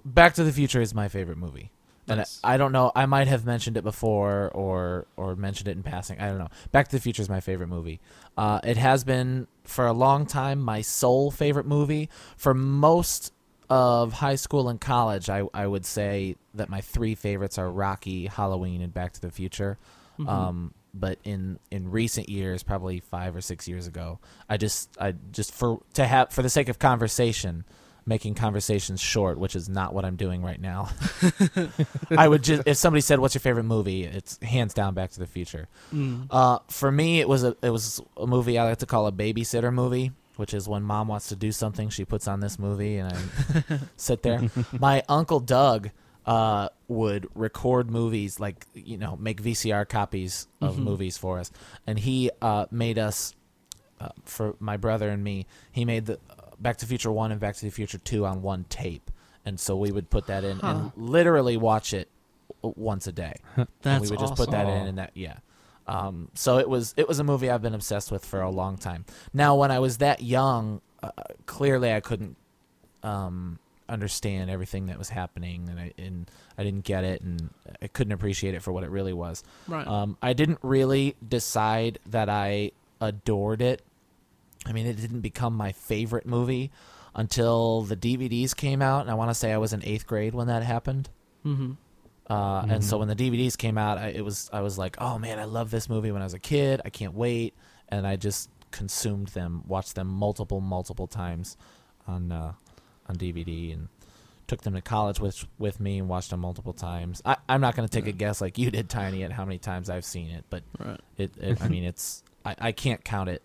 Back 0.05 0.35
to 0.35 0.45
the 0.45 0.53
Future 0.53 0.81
is 0.81 0.95
my 0.95 1.09
favorite 1.09 1.39
movie. 1.39 1.71
And 2.07 2.21
I, 2.21 2.25
I 2.45 2.57
don't 2.59 2.73
know. 2.73 2.93
I 2.95 3.07
might 3.07 3.29
have 3.29 3.47
mentioned 3.47 3.79
it 3.79 3.85
before, 3.85 4.51
or 4.51 5.07
or 5.17 5.35
mentioned 5.37 5.69
it 5.69 5.77
in 5.77 5.83
passing. 5.83 6.21
I 6.21 6.29
don't 6.29 6.39
know. 6.39 6.51
Back 6.71 6.89
to 6.89 6.97
the 6.97 7.01
Future 7.01 7.23
is 7.23 7.31
my 7.31 7.41
favorite 7.41 7.69
movie. 7.69 8.01
Uh, 8.37 8.61
it 8.63 8.77
has 8.77 9.05
been 9.05 9.47
for 9.65 9.87
a 9.87 9.93
long 9.93 10.27
time 10.27 10.61
my 10.61 10.83
sole 10.83 11.31
favorite 11.31 11.67
movie. 11.67 12.11
For 12.37 12.53
most 12.53 13.33
of 13.71 14.13
high 14.13 14.37
school 14.37 14.69
and 14.69 14.81
college, 14.81 15.29
I 15.29 15.45
I 15.53 15.67
would 15.67 15.85
say 15.87 16.37
that 16.55 16.69
my 16.69 16.81
three 16.81 17.15
favorites 17.15 17.59
are 17.59 17.71
Rocky, 17.71 18.27
Halloween, 18.27 18.81
and 18.83 18.93
Back 18.93 19.13
to 19.15 19.21
the 19.21 19.31
Future. 19.31 19.79
Mhm. 20.19 20.29
Um, 20.29 20.75
but 20.93 21.19
in 21.25 21.59
in 21.71 21.91
recent 21.91 22.29
years, 22.29 22.63
probably 22.63 23.01
five 23.01 23.35
or 23.35 23.41
six 23.41 23.67
years 23.67 23.87
ago, 23.87 24.21
I 24.49 24.57
just 24.57 24.91
I 25.01 25.15
just 25.33 25.53
for 25.53 25.81
to 25.95 26.07
have 26.07 26.31
for 26.31 26.43
the 26.43 26.49
sake 26.49 26.69
of 26.69 26.79
conversation, 26.79 27.65
making 28.07 28.35
conversations 28.35 29.01
short, 29.01 29.39
which 29.39 29.57
is 29.57 29.69
not 29.69 29.93
what 29.93 30.05
I'm 30.05 30.15
doing 30.17 30.43
right 30.43 30.61
now. 30.61 30.91
I 32.17 32.29
would 32.29 32.45
just 32.45 32.63
if 32.67 32.77
somebody 32.77 33.01
said, 33.01 33.19
"What's 33.19 33.35
your 33.35 33.41
favorite 33.41 33.65
movie?" 33.65 34.05
It's 34.05 34.39
hands 34.43 34.73
down 34.73 34.95
Back 34.95 35.11
to 35.13 35.19
the 35.19 35.27
Future. 35.27 35.69
Mm. 35.93 36.27
Uh, 36.31 36.61
for 36.69 36.93
me, 36.93 37.19
it 37.21 37.29
was 37.29 37.43
a 37.43 37.57
it 37.61 37.71
was 37.71 38.01
a 38.17 38.27
movie 38.27 38.57
I 38.57 38.65
like 38.65 38.79
to 38.79 38.87
call 38.87 39.09
a 39.09 39.13
babysitter 39.13 39.73
movie, 39.75 40.13
which 40.37 40.55
is 40.55 40.69
when 40.69 40.83
mom 40.83 41.09
wants 41.09 41.29
to 41.29 41.37
do 41.37 41.53
something, 41.53 41.89
she 41.91 42.05
puts 42.05 42.27
on 42.29 42.41
this 42.41 42.59
movie, 42.59 42.97
and 42.99 43.13
I 43.13 43.79
sit 43.97 44.23
there. 44.23 44.43
My 44.79 45.03
uncle 45.09 45.41
Doug 45.41 45.91
uh, 46.27 46.69
would 46.89 47.29
record 47.35 47.91
movies, 47.91 48.41
like 48.41 48.67
you 48.75 48.97
know, 48.97 49.17
make 49.17 49.43
VCR 49.43 49.89
copies 49.89 50.49
of 50.61 50.77
Mhm. 50.77 50.85
movies 50.85 51.17
for 51.19 51.39
us, 51.39 51.51
and 51.87 51.99
he 51.99 52.31
uh, 52.43 52.67
made 52.71 52.99
us 52.99 53.35
uh, 54.01 54.09
for 54.25 54.57
my 54.59 54.77
brother 54.77 55.09
and 55.11 55.23
me. 55.23 55.47
He 55.71 55.85
made 55.85 56.07
the 56.07 56.15
uh, 56.31 56.35
Back 56.59 56.79
to 56.79 56.85
the 56.87 56.89
Future 56.89 57.13
One 57.13 57.31
and 57.31 57.41
Back 57.41 57.57
to 57.57 57.65
the 57.65 57.71
Future 57.71 57.99
Two 57.99 58.25
on 58.25 58.41
one 58.43 58.65
tape, 58.71 59.11
and 59.45 59.61
so 59.61 59.77
we 59.77 59.93
would 59.93 60.09
put 60.11 60.27
that 60.29 60.45
in 60.45 60.59
Huh. 60.61 60.67
and 60.69 60.93
literally 60.97 61.57
watch 61.57 61.93
it 61.93 62.09
once 62.63 63.07
a 63.07 63.13
day 63.13 63.35
and 63.57 63.69
That's 63.83 64.01
we 64.03 64.09
would 64.09 64.19
just 64.19 64.33
awesome. 64.33 64.47
put 64.47 64.53
that 64.53 64.67
in 64.69 64.87
and 64.87 64.97
that 64.99 65.11
yeah 65.15 65.37
um, 65.87 66.29
so 66.35 66.59
it 66.59 66.69
was 66.69 66.95
it 66.97 67.07
was 67.07 67.19
a 67.19 67.25
movie 67.25 67.51
i've 67.51 67.63
been 67.63 67.75
obsessed 67.75 68.11
with 68.11 68.25
for 68.25 68.41
a 68.41 68.51
long 68.51 68.77
time 68.79 69.05
now 69.33 69.55
when 69.55 69.71
i 69.71 69.79
was 69.79 69.99
that 69.99 70.23
young 70.23 70.81
uh, 71.03 71.11
clearly 71.47 71.93
i 71.93 72.01
couldn't 72.01 72.37
um, 73.03 73.59
understand 73.89 74.49
everything 74.51 74.87
that 74.87 74.99
was 74.99 75.11
happening 75.11 75.69
and 75.69 75.79
I, 75.79 75.93
and 75.99 76.31
I 76.57 76.65
didn't 76.65 76.85
get 76.85 77.05
it 77.05 77.21
and 77.21 77.51
i 77.83 77.87
couldn't 77.87 78.13
appreciate 78.13 78.55
it 78.55 78.63
for 78.63 78.73
what 78.73 78.83
it 78.83 78.91
really 78.91 79.13
was 79.13 79.45
Right. 79.69 79.87
um, 79.87 80.17
i 80.23 80.33
didn't 80.33 80.59
really 80.63 81.17
decide 81.27 81.99
that 82.07 82.29
i 82.31 82.71
adored 83.01 83.61
it 83.61 83.83
i 84.65 84.73
mean 84.73 84.87
it 84.87 84.97
didn't 84.97 85.21
become 85.21 85.55
my 85.55 85.73
favorite 85.73 86.25
movie 86.25 86.71
until 87.15 87.83
the 87.83 87.97
dvds 87.97 88.57
came 88.57 88.81
out 88.81 89.03
and 89.03 89.11
i 89.11 89.15
want 89.15 89.29
to 89.31 89.35
say 89.35 89.53
i 89.53 89.59
was 89.59 89.75
in 89.75 89.85
eighth 89.85 90.07
grade 90.07 90.35
when 90.35 90.47
that 90.47 90.63
happened 90.63 91.11
mm-hmm. 91.45 91.73
Uh, 92.31 92.65
And 92.69 92.83
so 92.85 92.97
Mhm. 92.97 93.01
when 93.01 93.09
the 93.09 93.17
DVDs 93.17 93.57
came 93.57 93.77
out, 93.79 93.99
I, 93.99 94.09
it 94.09 94.25
was 94.25 94.49
I 94.53 94.61
was 94.61 94.79
like, 94.79 94.97
oh 95.01 95.19
man, 95.19 95.39
I 95.39 95.45
love 95.45 95.71
this 95.71 95.89
movie 95.89 96.11
when 96.13 96.23
I 96.23 96.25
was 96.25 96.35
a 96.35 96.39
kid. 96.39 96.81
I 96.85 96.91
can't 96.91 97.15
wait, 97.15 97.55
and 97.89 98.07
I 98.07 98.17
just 98.17 98.49
consumed 98.71 99.29
them, 99.29 99.63
watched 99.67 99.95
them 99.95 100.09
multiple 100.09 100.61
multiple 100.61 101.07
times 101.07 101.57
on 102.07 102.33
uh, 102.33 102.53
on 103.09 103.17
DVD, 103.17 103.73
and 103.75 103.89
took 104.47 104.63
them 104.63 104.75
to 104.75 104.81
college 104.83 105.21
with 105.21 105.45
with 105.59 105.81
me 105.81 105.99
and 105.99 106.09
watched 106.09 106.31
them 106.31 106.41
multiple 106.41 106.73
times. 106.73 107.21
I, 107.25 107.37
I'm 107.49 107.61
not 107.61 107.77
going 107.77 107.89
to 107.89 107.93
take 107.93 108.07
a 108.07 108.13
guess 108.13 108.41
like 108.41 108.59
you 108.59 108.71
did, 108.71 108.89
Tiny, 108.89 109.23
at 109.23 109.33
how 109.33 109.45
many 109.45 109.59
times 109.59 109.89
I've 109.91 110.05
seen 110.05 110.31
it, 110.31 110.45
but 110.51 110.63
Right. 110.79 111.01
it, 111.19 111.37
it 111.39 111.63
I 111.63 111.69
mean 111.75 111.85
it's 111.85 112.23
I, 112.45 112.57
I 112.59 112.73
can't 112.73 113.05
count 113.05 113.29
it 113.29 113.43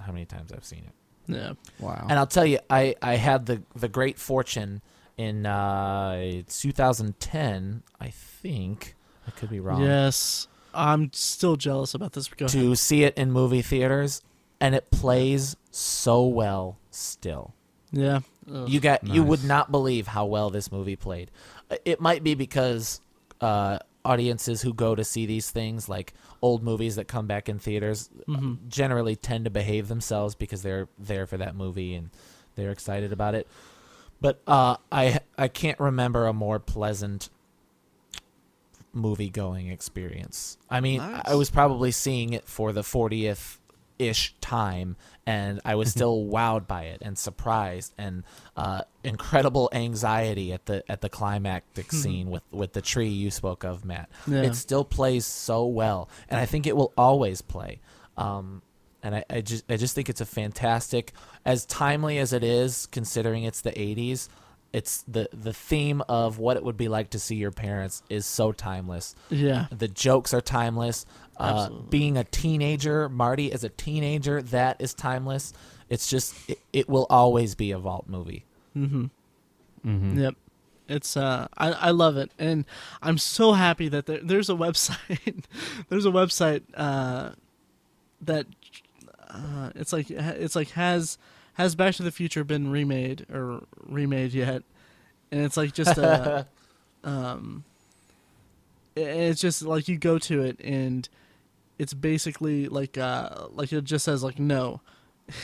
how 0.00 0.12
many 0.12 0.24
times 0.24 0.52
I've 0.52 0.64
seen 0.64 0.84
it. 0.86 0.92
Yeah. 1.34 1.52
Wow. 1.80 2.06
And 2.08 2.18
I'll 2.18 2.26
tell 2.26 2.46
you, 2.46 2.60
I, 2.70 2.94
I 3.02 3.16
had 3.16 3.46
the 3.46 3.62
the 3.74 3.88
great 3.88 4.18
fortune 4.18 4.80
in 5.16 5.46
uh, 5.46 6.42
2010, 6.48 7.82
I 8.00 8.08
think. 8.08 8.94
I 9.26 9.30
could 9.32 9.50
be 9.50 9.60
wrong. 9.60 9.82
Yes. 9.82 10.48
I'm 10.74 11.10
still 11.12 11.56
jealous 11.56 11.94
about 11.94 12.12
this. 12.12 12.28
Go 12.28 12.46
ahead. 12.46 12.52
To 12.52 12.74
see 12.76 13.04
it 13.04 13.16
in 13.16 13.32
movie 13.32 13.62
theaters, 13.62 14.22
and 14.60 14.74
it 14.74 14.90
plays 14.90 15.56
so 15.70 16.24
well 16.26 16.78
still. 16.90 17.54
Yeah. 17.92 18.20
Ugh. 18.52 18.68
You 18.68 18.78
got 18.80 19.06
you 19.06 19.22
would 19.22 19.42
not 19.42 19.70
believe 19.70 20.06
how 20.08 20.26
well 20.26 20.50
this 20.50 20.70
movie 20.70 20.96
played. 20.96 21.30
Uh, 21.70 21.76
It 21.84 22.00
might 22.00 22.22
be 22.22 22.34
because 22.34 23.00
uh, 23.40 23.78
audiences 24.04 24.62
who 24.62 24.72
go 24.74 24.94
to 24.94 25.02
see 25.02 25.24
these 25.26 25.50
things, 25.50 25.88
like 25.88 26.12
old 26.42 26.62
movies 26.62 26.96
that 26.96 27.08
come 27.08 27.26
back 27.26 27.48
in 27.48 27.58
theaters, 27.58 28.08
Mhm. 28.28 28.68
generally 28.68 29.16
tend 29.16 29.44
to 29.46 29.50
behave 29.50 29.88
themselves 29.88 30.34
because 30.34 30.62
they're 30.62 30.88
there 30.98 31.26
for 31.26 31.36
that 31.38 31.56
movie 31.56 31.94
and 31.94 32.10
they're 32.54 32.70
excited 32.70 33.12
about 33.12 33.34
it. 33.34 33.46
But 34.20 34.40
uh, 34.46 34.76
I 34.90 35.20
I 35.36 35.48
can't 35.48 35.78
remember 35.78 36.26
a 36.26 36.32
more 36.32 36.58
pleasant 36.58 37.28
movie 38.92 39.30
going 39.30 39.68
experience. 39.68 40.56
I 40.70 40.80
mean, 40.80 40.98
Nice. 40.98 41.22
I 41.26 41.34
was 41.34 41.50
probably 41.50 41.90
seeing 41.90 42.32
it 42.32 42.48
for 42.48 42.72
the 42.72 42.82
40th 42.82 43.58
ish 43.98 44.34
time 44.42 44.94
and 45.24 45.58
I 45.64 45.74
was 45.74 45.90
still 45.90 46.24
wowed 46.24 46.66
by 46.66 46.84
it 46.84 46.98
and 47.00 47.16
surprised 47.16 47.94
and 47.96 48.24
uh, 48.54 48.82
incredible 49.02 49.70
anxiety 49.72 50.52
at 50.52 50.66
the 50.66 50.84
at 50.90 51.00
the 51.00 51.08
climactic 51.08 51.90
scene 51.92 52.30
with 52.30 52.42
with 52.50 52.74
the 52.74 52.82
tree 52.82 53.08
you 53.08 53.30
spoke 53.30 53.64
of 53.64 53.84
Matt. 53.86 54.10
Yeah. 54.26 54.42
It 54.42 54.54
still 54.54 54.84
plays 54.84 55.24
so 55.24 55.64
well 55.66 56.10
and 56.28 56.38
I 56.38 56.44
think 56.44 56.66
it 56.66 56.76
will 56.76 56.92
always 56.96 57.40
play. 57.40 57.80
Um, 58.18 58.60
and 59.06 59.14
I, 59.14 59.24
I 59.30 59.40
just 59.40 59.64
I 59.70 59.76
just 59.76 59.94
think 59.94 60.08
it's 60.08 60.20
a 60.20 60.26
fantastic 60.26 61.12
as 61.44 61.64
timely 61.64 62.18
as 62.18 62.32
it 62.32 62.42
is 62.42 62.86
considering 62.86 63.44
it's 63.44 63.60
the 63.60 63.70
80s 63.70 64.28
it's 64.72 65.02
the 65.02 65.28
the 65.32 65.52
theme 65.52 66.02
of 66.08 66.38
what 66.38 66.56
it 66.56 66.64
would 66.64 66.76
be 66.76 66.88
like 66.88 67.10
to 67.10 67.18
see 67.20 67.36
your 67.36 67.52
parents 67.52 68.02
is 68.10 68.26
so 68.26 68.50
timeless 68.50 69.14
yeah. 69.30 69.66
the 69.70 69.86
jokes 69.88 70.34
are 70.34 70.40
timeless 70.40 71.06
uh, 71.38 71.62
Absolutely. 71.64 71.88
being 71.88 72.16
a 72.18 72.24
teenager 72.24 73.08
marty 73.08 73.52
as 73.52 73.62
a 73.62 73.68
teenager 73.68 74.42
that 74.42 74.76
is 74.80 74.92
timeless 74.92 75.52
it's 75.88 76.08
just 76.08 76.34
it, 76.48 76.58
it 76.72 76.88
will 76.88 77.06
always 77.08 77.54
be 77.54 77.70
a 77.70 77.78
vault 77.78 78.06
movie 78.08 78.44
Mm-hmm. 78.76 79.04
mm-hmm. 79.86 80.18
Yep. 80.20 80.34
It's 80.88 81.16
uh 81.16 81.48
I, 81.56 81.72
I 81.72 81.90
love 81.90 82.16
it 82.16 82.30
and 82.38 82.64
I'm 83.02 83.18
so 83.18 83.52
happy 83.52 83.88
that 83.88 84.06
there, 84.06 84.20
there's 84.22 84.50
a 84.50 84.54
website 84.54 85.44
there's 85.88 86.06
a 86.06 86.10
website 86.10 86.62
uh 86.76 87.30
that 88.20 88.46
uh 89.28 89.70
it's 89.74 89.92
like 89.92 90.10
it's 90.10 90.56
like 90.56 90.70
has 90.70 91.18
has 91.54 91.74
Back 91.74 91.94
to 91.96 92.02
the 92.02 92.10
Future 92.10 92.44
been 92.44 92.70
remade 92.70 93.26
or 93.32 93.64
remade 93.82 94.32
yet 94.32 94.62
and 95.30 95.42
it's 95.42 95.56
like 95.56 95.72
just 95.72 95.98
a 95.98 96.46
um 97.04 97.64
it's 98.94 99.40
just 99.40 99.62
like 99.62 99.88
you 99.88 99.98
go 99.98 100.18
to 100.18 100.42
it 100.42 100.58
and 100.60 101.08
it's 101.78 101.92
basically 101.92 102.68
like 102.68 102.96
uh 102.96 103.46
like 103.50 103.72
it 103.72 103.84
just 103.84 104.04
says 104.04 104.22
like 104.22 104.38
no 104.38 104.80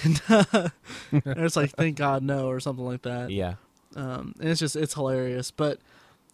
and, 0.04 0.22
uh, 0.28 0.68
and 1.10 1.38
it's 1.38 1.56
like 1.56 1.70
thank 1.70 1.96
god 1.96 2.22
no 2.22 2.46
or 2.46 2.60
something 2.60 2.84
like 2.84 3.02
that 3.02 3.30
yeah 3.30 3.54
um, 3.96 4.34
and 4.40 4.48
it's 4.48 4.60
just 4.60 4.76
it's 4.76 4.94
hilarious. 4.94 5.50
But 5.50 5.78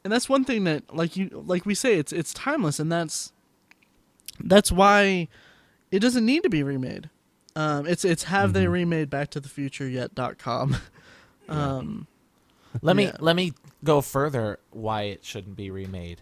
and 0.05 0.13
that's 0.13 0.29
one 0.29 0.45
thing 0.45 0.65
that 0.65 0.95
like 0.95 1.17
you 1.17 1.29
like 1.47 1.67
we 1.67 1.75
say 1.75 1.99
it's 1.99 2.13
it's 2.13 2.33
timeless, 2.33 2.79
and 2.79 2.91
that's 2.91 3.33
that's 4.41 4.71
why 4.71 5.29
it 5.91 6.01
doesn't 6.01 6.25
need 6.25 6.43
to 6.43 6.51
be 6.51 6.63
remade. 6.63 7.11
Um, 7.59 7.87
it's 7.87 8.05
it's 8.05 8.25
have 8.25 8.53
they 8.53 8.67
Mhm. 8.67 8.71
remade 8.73 9.11
Back 9.11 9.31
to 9.31 9.41
the 9.41 9.49
Future 9.49 9.89
yet 9.89 10.15
dot 10.15 10.39
com. 10.39 10.77
Um, 11.49 12.07
let 12.83 12.95
me 12.95 13.11
let 13.21 13.35
me 13.37 13.53
go 13.85 14.01
further 14.01 14.59
why 14.71 15.03
it 15.03 15.25
shouldn't 15.25 15.57
be 15.57 15.71
remade 15.71 16.21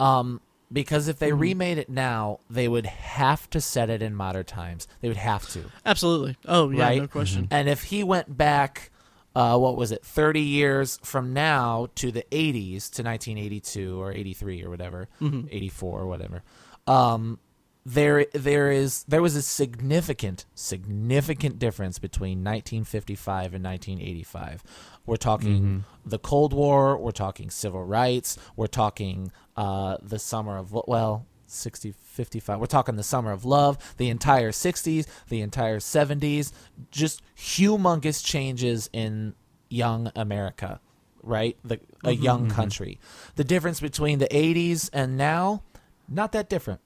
um 0.00 0.40
because 0.72 1.06
if 1.08 1.18
they 1.18 1.30
Mhm. 1.30 1.38
remade 1.40 1.78
it 1.78 1.90
now 1.90 2.40
they 2.48 2.66
would 2.68 2.86
have 2.86 3.50
to 3.50 3.60
set 3.60 3.90
it 3.90 4.00
in 4.00 4.14
modern 4.14 4.44
times 4.44 4.88
they 5.02 5.08
would 5.08 5.16
have 5.18 5.46
to 5.50 5.64
absolutely. 5.84 6.36
Oh 6.46 6.70
yeah, 6.70 6.80
Right? 6.84 7.02
no 7.02 7.08
question. 7.08 7.46
And 7.50 7.68
if 7.68 7.84
he 7.84 8.02
went 8.02 8.36
back, 8.38 8.90
uh, 9.36 9.58
what 9.58 9.76
was 9.76 9.92
it, 9.92 10.04
30 10.04 10.40
years 10.40 10.98
from 11.02 11.32
now 11.34 11.88
to 11.96 12.10
the 12.10 12.24
80s 12.32 12.88
to 12.92 13.02
1982 13.02 14.00
or 14.00 14.12
83 14.12 14.64
or 14.64 14.70
whatever, 14.70 15.08
Mhm. 15.20 15.48
84 15.50 16.00
or 16.00 16.06
whatever, 16.06 16.42
um, 16.86 17.38
there 17.84 18.26
there 18.32 18.70
is 18.70 19.04
there 19.04 19.22
was 19.22 19.34
a 19.34 19.42
significant 19.42 20.46
significant 20.54 21.58
difference 21.58 21.98
between 21.98 22.38
1955 22.38 23.54
and 23.54 23.64
1985 23.64 24.62
we're 25.04 25.16
talking 25.16 25.56
mm-hmm. 25.56 25.78
the 26.04 26.18
cold 26.18 26.52
war 26.52 26.96
we're 26.96 27.10
talking 27.10 27.50
civil 27.50 27.84
rights 27.84 28.38
we're 28.54 28.68
talking 28.68 29.32
uh, 29.56 29.96
the 30.00 30.18
summer 30.18 30.58
of 30.58 30.72
well 30.86 31.26
60 31.46 31.92
55 31.92 32.60
we're 32.60 32.66
talking 32.66 32.94
the 32.94 33.02
summer 33.02 33.32
of 33.32 33.44
love 33.44 33.94
the 33.96 34.08
entire 34.08 34.52
60s 34.52 35.06
the 35.28 35.40
entire 35.40 35.80
70s 35.80 36.52
just 36.92 37.20
humongous 37.36 38.24
changes 38.24 38.88
in 38.92 39.34
young 39.68 40.12
america 40.14 40.80
right? 41.22 41.56
The 41.64 41.80
a 42.04 42.12
young 42.12 42.38
mm-hmm. 42.38 42.46
Mm-hmm. 42.48 42.56
country. 42.56 42.98
The 43.36 43.44
difference 43.44 43.80
between 43.80 44.18
the 44.18 44.28
80s 44.28 44.90
and 44.92 45.16
now 45.16 45.62
not 46.08 46.32
that 46.32 46.50
different 46.50 46.80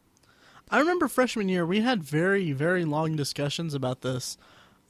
I 0.70 0.78
remember 0.80 1.08
freshman 1.08 1.48
year 1.48 1.64
we 1.64 1.80
had 1.80 2.02
very 2.02 2.52
very 2.52 2.84
long 2.84 3.16
discussions 3.16 3.74
about 3.74 4.00
this. 4.02 4.36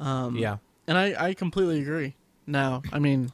Um, 0.01 0.37
yeah 0.37 0.59
and 0.87 0.97
I 0.97 1.29
I 1.29 1.35
completely 1.35 1.81
agree. 1.81 2.15
Now, 2.47 2.83
I 2.93 2.99
mean, 2.99 3.33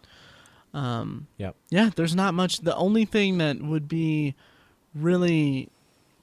um, 0.75 1.27
yep 1.37 1.55
yeah, 1.71 1.91
there's 1.95 2.15
not 2.15 2.35
much. 2.35 2.61
The 2.61 2.75
only 2.77 3.05
thing 3.05 3.39
that 3.39 3.61
would 3.61 3.89
be 3.89 4.35
really 4.95 5.69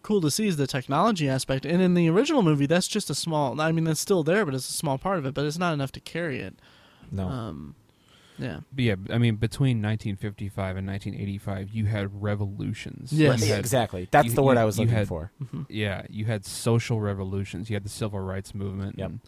cool 0.02 0.22
to 0.22 0.32
see 0.32 0.48
is 0.48 0.58
the 0.58 0.68
technology 0.68 1.30
aspect. 1.30 1.66
And 1.66 1.82
in 1.82 1.94
the 1.94 2.10
original 2.10 2.42
movie, 2.42 2.66
that's 2.66 2.88
just 2.88 3.10
a 3.10 3.16
small. 3.16 3.60
I 3.62 3.72
mean, 3.72 3.84
that's 3.84 4.00
still 4.00 4.24
there, 4.24 4.46
but 4.46 4.56
it's 4.56 4.70
a 4.70 4.74
small 4.74 4.98
part 4.98 5.20
of 5.20 5.26
it. 5.26 5.34
But 5.34 5.46
it's 5.46 5.58
not 5.58 5.74
enough 5.74 5.92
to 5.94 6.00
carry 6.00 6.40
it. 6.40 6.56
no 7.12 7.28
Um, 7.28 7.76
yeah, 8.40 8.62
But 8.74 8.84
yeah, 8.84 8.96
I 9.12 9.18
mean, 9.18 9.36
between 9.36 9.82
1955 9.82 10.78
and 10.78 10.88
1985, 10.88 11.70
you 11.70 11.86
had 11.86 12.22
revolutions. 12.22 13.12
Yes. 13.14 13.48
Had- 13.48 13.60
exactly 13.60 14.08
that's 14.10 14.30
you- 14.30 14.34
the 14.34 14.44
word 14.44 14.54
you- 14.56 14.60
i 14.62 14.66
was 14.66 14.80
looking 14.80 14.94
had- 14.94 15.08
for 15.08 15.32
Yeah, 15.70 16.04
you 16.10 16.26
had 16.26 16.46
social 16.46 17.00
revolutions. 17.02 17.70
You 17.70 17.76
had 17.76 17.84
the 17.84 17.90
civil 17.90 18.20
rights 18.20 18.56
movement. 18.56 18.98
Yep. 18.98 19.10
And, 19.10 19.20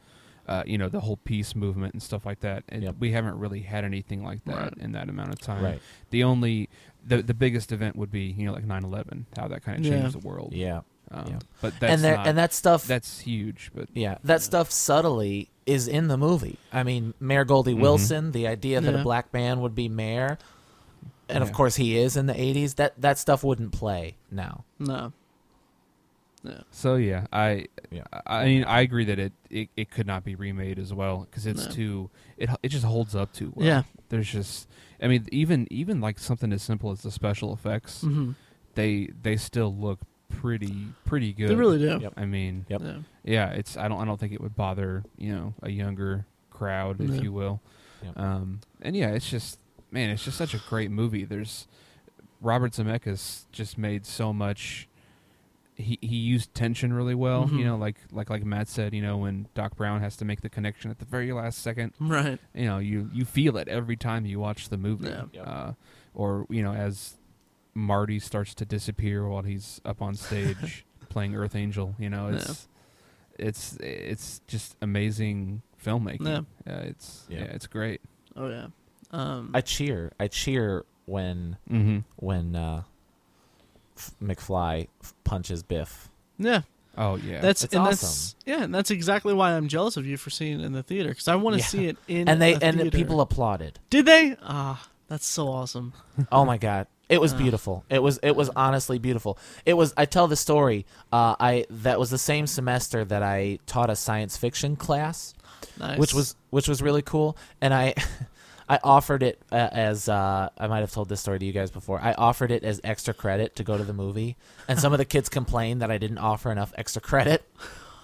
uh, 0.47 0.63
you 0.65 0.77
know, 0.77 0.89
the 0.89 1.01
whole 1.01 1.17
peace 1.17 1.55
movement 1.55 1.93
and 1.93 2.01
stuff 2.01 2.25
like 2.25 2.39
that. 2.39 2.63
And 2.69 2.83
Yep. 2.83 2.95
we 2.99 3.11
haven't 3.11 3.37
really 3.37 3.61
had 3.61 3.83
anything 3.85 4.23
like 4.23 4.43
that 4.45 4.55
Right. 4.55 4.73
in 4.77 4.91
that 4.93 5.07
amount 5.09 5.29
of 5.33 5.39
time. 5.39 5.63
right 5.63 5.81
The 6.09 6.23
only, 6.23 6.69
the 7.05 7.21
the 7.21 7.33
biggest 7.33 7.71
event 7.71 7.95
would 7.95 8.11
be, 8.11 8.23
you 8.37 8.45
know, 8.45 8.53
like 8.53 8.65
9/11, 8.65 9.25
how 9.37 9.47
that 9.47 9.61
kind 9.63 9.79
of 9.79 9.85
Yeah. 9.85 10.01
changed 10.01 10.15
the 10.21 10.27
world. 10.27 10.53
yeah 10.53 10.81
Um, 11.13 11.25
Yeah. 11.27 11.39
But 11.61 11.73
that's 11.79 11.93
and 11.93 12.03
that 12.03 12.15
not, 12.17 12.27
and 12.27 12.37
that 12.37 12.53
stuff 12.53 12.85
that's 12.85 13.19
huge. 13.19 13.71
But 13.75 13.89
Yeah, 13.93 14.17
that 14.23 14.41
stuff 14.41 14.71
subtly 14.71 15.49
is 15.65 15.87
in 15.87 16.07
the 16.07 16.17
movie. 16.17 16.57
I 16.71 16.83
mean, 16.83 17.13
Mayor 17.19 17.45
Goldie 17.45 17.73
Mhm. 17.75 17.79
Wilson, 17.81 18.31
the 18.31 18.47
idea 18.47 18.81
that 18.81 18.93
Yeah. 18.93 18.99
a 19.01 19.03
black 19.03 19.33
man 19.33 19.61
would 19.61 19.75
be 19.75 19.87
mayor, 19.89 20.37
and 21.29 21.43
of 21.43 21.51
course 21.53 21.75
he 21.75 21.97
is 21.97 22.15
in 22.17 22.25
the 22.25 22.33
'80s. 22.39 22.75
That 22.75 22.99
that 22.99 23.17
stuff 23.17 23.43
wouldn't 23.43 23.71
play 23.71 24.15
now. 24.31 24.63
no, 24.79 25.13
yeah, 26.43 26.61
So 26.71 26.95
yeah, 26.95 27.27
I 27.31 27.67
Yeah. 27.91 28.03
I 28.25 28.37
I 28.41 28.45
mean 28.45 28.63
I 28.63 28.81
agree 28.81 29.05
that 29.05 29.19
it, 29.19 29.33
it, 29.49 29.69
it 29.77 29.91
could 29.91 30.07
not 30.07 30.23
be 30.23 30.33
remade 30.35 30.79
as 30.79 30.93
well 30.93 31.27
because 31.29 31.45
it's 31.45 31.65
No. 31.65 31.71
too 31.71 32.09
it 32.37 32.49
it 32.63 32.69
just 32.69 32.85
holds 32.85 33.15
up 33.15 33.31
too 33.33 33.51
well. 33.55 33.65
Yeah. 33.67 33.83
There's 34.09 34.29
just 34.31 34.67
I 35.01 35.07
mean 35.07 35.27
even 35.31 35.67
even 35.69 36.01
like 36.01 36.17
something 36.19 36.51
as 36.51 36.63
simple 36.63 36.89
as 36.91 37.01
the 37.01 37.11
special 37.11 37.53
effects 37.53 38.01
hmm 38.01 38.31
they 38.75 39.09
they 39.21 39.35
still 39.35 39.75
look 39.75 39.99
pretty 40.31 40.87
pretty 41.05 41.33
good. 41.33 41.49
they 41.49 41.55
really 41.55 41.79
do. 41.79 41.99
Yep. 42.01 42.13
I 42.17 42.25
mean 42.25 42.65
Yep. 42.69 42.81
Yeah. 42.83 42.97
yeah 43.23 43.49
it's 43.51 43.77
I 43.77 43.87
don't 43.87 43.99
I 44.01 44.05
don't 44.05 44.19
think 44.19 44.33
it 44.33 44.41
would 44.41 44.55
bother 44.55 45.03
you 45.17 45.33
know 45.33 45.53
a 45.61 45.69
younger 45.69 46.25
crowd 46.49 46.99
if 47.01 47.09
Yeah. 47.11 47.21
you 47.21 47.31
will. 47.33 47.61
Yep. 48.03 48.17
Um 48.17 48.59
and 48.81 48.95
yeah 48.95 49.09
it's 49.11 49.29
just 49.29 49.59
man 49.91 50.09
it's 50.09 50.23
just 50.23 50.37
such 50.37 50.53
a 50.53 50.61
great 50.69 50.91
movie. 50.91 51.25
There's 51.25 51.67
Robert 52.41 52.71
Zemeckis 52.73 53.43
just 53.51 53.77
made 53.77 54.05
so 54.05 54.33
much 54.33 54.87
he 55.75 55.97
he 56.01 56.15
used 56.17 56.53
tension 56.53 56.93
really 56.93 57.15
well. 57.15 57.47
Mhm. 57.47 57.57
You 57.59 57.65
know, 57.65 57.77
like 57.77 57.95
like 58.11 58.29
like 58.29 58.43
Matt 58.43 58.67
said, 58.67 58.93
you 58.93 59.01
know, 59.01 59.17
when 59.17 59.47
Doc 59.55 59.75
Brown 59.77 60.01
has 60.01 60.15
to 60.17 60.25
make 60.25 60.41
the 60.41 60.49
connection 60.49 60.91
at 60.91 60.99
the 60.99 61.05
very 61.05 61.31
last 61.31 61.59
second, 61.59 61.93
Right. 61.99 62.39
you 62.53 62.65
know, 62.65 62.77
you 62.77 63.09
you 63.13 63.25
feel 63.25 63.57
it 63.57 63.67
every 63.67 63.95
time 63.95 64.25
you 64.25 64.39
watch 64.39 64.69
the 64.69 64.77
movie. 64.77 65.07
Yeah. 65.07 65.23
Yep. 65.33 65.47
Uh, 65.47 65.71
or 66.13 66.45
you 66.49 66.61
know, 66.61 66.73
as 66.73 67.15
Marty 67.73 68.19
starts 68.19 68.53
to 68.55 68.65
disappear 68.65 69.27
while 69.27 69.43
he's 69.43 69.79
up 69.85 70.01
on 70.01 70.15
stage 70.15 70.85
playing 71.09 71.35
Earth 71.35 71.55
Angel, 71.55 71.95
you 71.99 72.09
know, 72.09 72.27
it's 72.29 72.67
it's 73.39 73.77
it's 73.77 74.41
just 74.47 74.75
amazing 74.81 75.61
filmmaking. 75.83 76.45
Uh, 76.67 76.71
it's 76.83 77.25
Yeah. 77.29 77.39
yeah. 77.39 77.43
it's 77.45 77.67
great. 77.67 78.01
Oh 78.35 78.49
yeah. 78.49 78.67
Um, 79.11 79.51
I 79.53 79.61
cheer. 79.61 80.11
I 80.19 80.27
cheer 80.27 80.85
when 81.05 81.57
Mm-hmm. 81.69 81.99
when 82.17 82.55
uh, 82.55 82.83
F- 83.97 84.11
McFly 84.23 84.87
f- 85.03 85.13
punches 85.23 85.63
Biff. 85.63 86.09
yeah. 86.37 86.61
Oh 86.97 87.15
yeah, 87.15 87.39
That's 87.39 87.63
It's 87.63 87.73
and 87.73 87.83
awesome. 87.83 87.91
that's 88.07 88.35
yeah, 88.45 88.63
and 88.63 88.75
that's 88.75 88.91
exactly 88.91 89.33
why 89.33 89.53
I'm 89.53 89.69
jealous 89.69 89.95
of 89.95 90.05
you 90.05 90.17
for 90.17 90.29
seeing 90.29 90.59
it 90.59 90.65
in 90.65 90.73
the 90.73 90.83
theater 90.83 91.09
because 91.09 91.29
I 91.29 91.35
want 91.35 91.53
to 91.55 91.59
Yeah. 91.61 91.65
see 91.65 91.85
it 91.87 91.97
in 92.09 92.27
And 92.27 92.41
they 92.41 92.53
a 92.55 92.59
and 92.61 92.77
the 92.77 92.83
theater. 92.83 92.97
people 92.97 93.21
applauded. 93.21 93.79
did 93.89 94.05
they? 94.05 94.35
Ah, 94.43 94.85
that's 95.07 95.25
so 95.25 95.47
awesome. 95.47 95.93
Oh 96.33 96.43
my 96.43 96.57
god. 96.57 96.87
It 97.11 97.19
was 97.21 97.33
beautiful. 97.33 97.83
It 97.89 98.01
was 98.01 98.19
it 98.23 98.35
was 98.35 98.49
honestly 98.55 98.97
beautiful. 98.97 99.37
It 99.65 99.73
was 99.75 99.93
I 99.97 100.05
tell 100.05 100.27
the 100.27 100.35
story. 100.37 100.85
Uh, 101.11 101.35
I 101.39 101.65
that 101.69 101.99
was 101.99 102.09
the 102.09 102.17
same 102.17 102.47
semester 102.47 103.03
that 103.05 103.21
I 103.21 103.59
taught 103.67 103.89
a 103.89 103.95
science 103.95 104.37
fiction 104.37 104.75
class, 104.75 105.33
Nice. 105.77 105.99
which 105.99 106.13
was 106.13 106.35
which 106.51 106.67
was 106.67 106.81
really 106.81 107.01
cool. 107.03 107.37
And 107.61 107.73
I 107.73 107.93
I 108.69 108.79
offered 108.83 109.21
it 109.23 109.41
uh, 109.51 109.55
as 109.89 110.07
uh, 110.07 110.47
I 110.57 110.67
might 110.67 110.79
have 110.79 110.91
told 110.93 111.09
this 111.09 111.19
story 111.19 111.37
to 111.39 111.45
you 111.45 111.51
guys 111.51 111.69
before. 111.69 111.99
I 112.01 112.13
offered 112.13 112.49
it 112.51 112.63
as 112.63 112.79
extra 112.85 113.13
credit 113.13 113.57
to 113.57 113.63
go 113.65 113.77
to 113.77 113.83
the 113.83 113.93
movie, 113.93 114.37
and 114.69 114.79
some 114.79 114.93
of 114.93 114.97
the 114.97 115.03
kids 115.05 115.27
complained 115.27 115.81
that 115.81 115.91
I 115.91 115.97
didn't 115.97 116.19
offer 116.19 116.49
enough 116.51 116.71
extra 116.77 117.01
credit. 117.01 117.43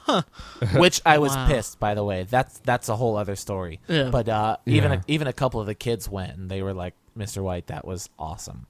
Which 0.75 1.01
I 1.05 1.17
was 1.17 1.33
Wow. 1.35 1.47
pissed, 1.47 1.79
by 1.79 1.93
the 1.93 2.03
way. 2.03 2.23
That's 2.29 2.59
that's 2.59 2.89
a 2.89 2.95
whole 2.95 3.17
other 3.17 3.35
story. 3.35 3.79
Yeah. 3.87 4.09
But 4.09 4.27
uh, 4.29 4.57
even 4.65 4.91
Yeah. 4.91 4.97
a, 4.99 5.01
even 5.07 5.27
a 5.27 5.33
couple 5.33 5.59
of 5.59 5.67
the 5.67 5.75
kids 5.75 6.09
went, 6.09 6.37
and 6.37 6.49
they 6.49 6.61
were 6.61 6.73
like, 6.73 6.93
"Mr. 7.17 7.41
White, 7.43 7.67
that 7.67 7.85
was 7.85 8.09
awesome." 8.17 8.67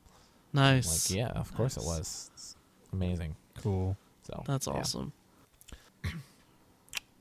I'm 0.53 0.75
nice. 0.75 1.09
like, 1.11 1.17
yeah, 1.17 1.27
of 1.27 1.53
course 1.55 1.77
it 1.77 1.83
was. 1.83 2.31
It's 2.33 2.55
amazing. 2.93 3.35
cool. 3.61 3.95
So 4.23 4.43
That's 4.45 4.67
yeah. 4.67 4.73
awesome. 4.73 5.13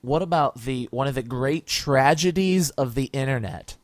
What 0.03 0.23
about 0.23 0.61
the 0.63 0.89
one 0.93 1.09
of 1.09 1.15
the 1.17 1.23
great 1.23 1.67
tragedies 1.67 2.71
of 2.71 2.95
the 2.95 3.05
internet? 3.13 3.77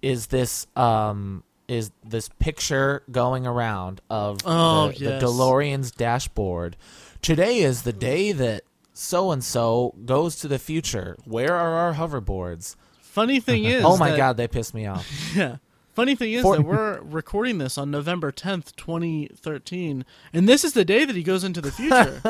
Is 0.00 0.28
this 0.28 0.66
um 0.76 1.42
is 1.68 1.90
this 2.04 2.28
picture 2.38 3.02
going 3.10 3.46
around 3.46 4.00
of 4.10 4.38
Oh, 4.44 4.88
the, 4.88 4.98
yes. 4.98 5.20
the 5.20 5.26
DeLorean's 5.26 5.90
dashboard? 5.90 6.76
Today 7.20 7.58
is 7.58 7.82
the 7.82 7.92
day 7.92 8.32
that 8.32 8.62
so 8.92 9.32
and 9.32 9.42
so 9.42 9.94
goes 10.04 10.36
to 10.36 10.48
the 10.48 10.58
future. 10.58 11.16
Where 11.24 11.54
are 11.56 11.72
our 11.74 11.94
hoverboards? 11.94 12.76
Funny 13.00 13.40
thing 13.40 13.64
is, 13.74 13.84
oh 13.84 13.96
my 13.96 14.10
that- 14.10 14.16
god, 14.16 14.36
they 14.36 14.46
pissed 14.48 14.74
me 14.74 14.86
off. 14.86 15.08
Yeah. 15.34 15.56
Funny 15.94 16.14
thing 16.14 16.32
is 16.32 16.42
For- 16.42 16.56
that 16.56 16.62
we're 16.64 17.00
recording 17.02 17.58
this 17.58 17.76
on 17.76 17.90
November 17.90 18.32
10th, 18.32 18.74
2013, 18.76 20.04
and 20.32 20.48
this 20.48 20.64
is 20.64 20.72
the 20.72 20.84
day 20.86 21.04
that 21.04 21.14
he 21.14 21.22
goes 21.22 21.44
into 21.44 21.60
the 21.60 21.70
future. 21.72 22.20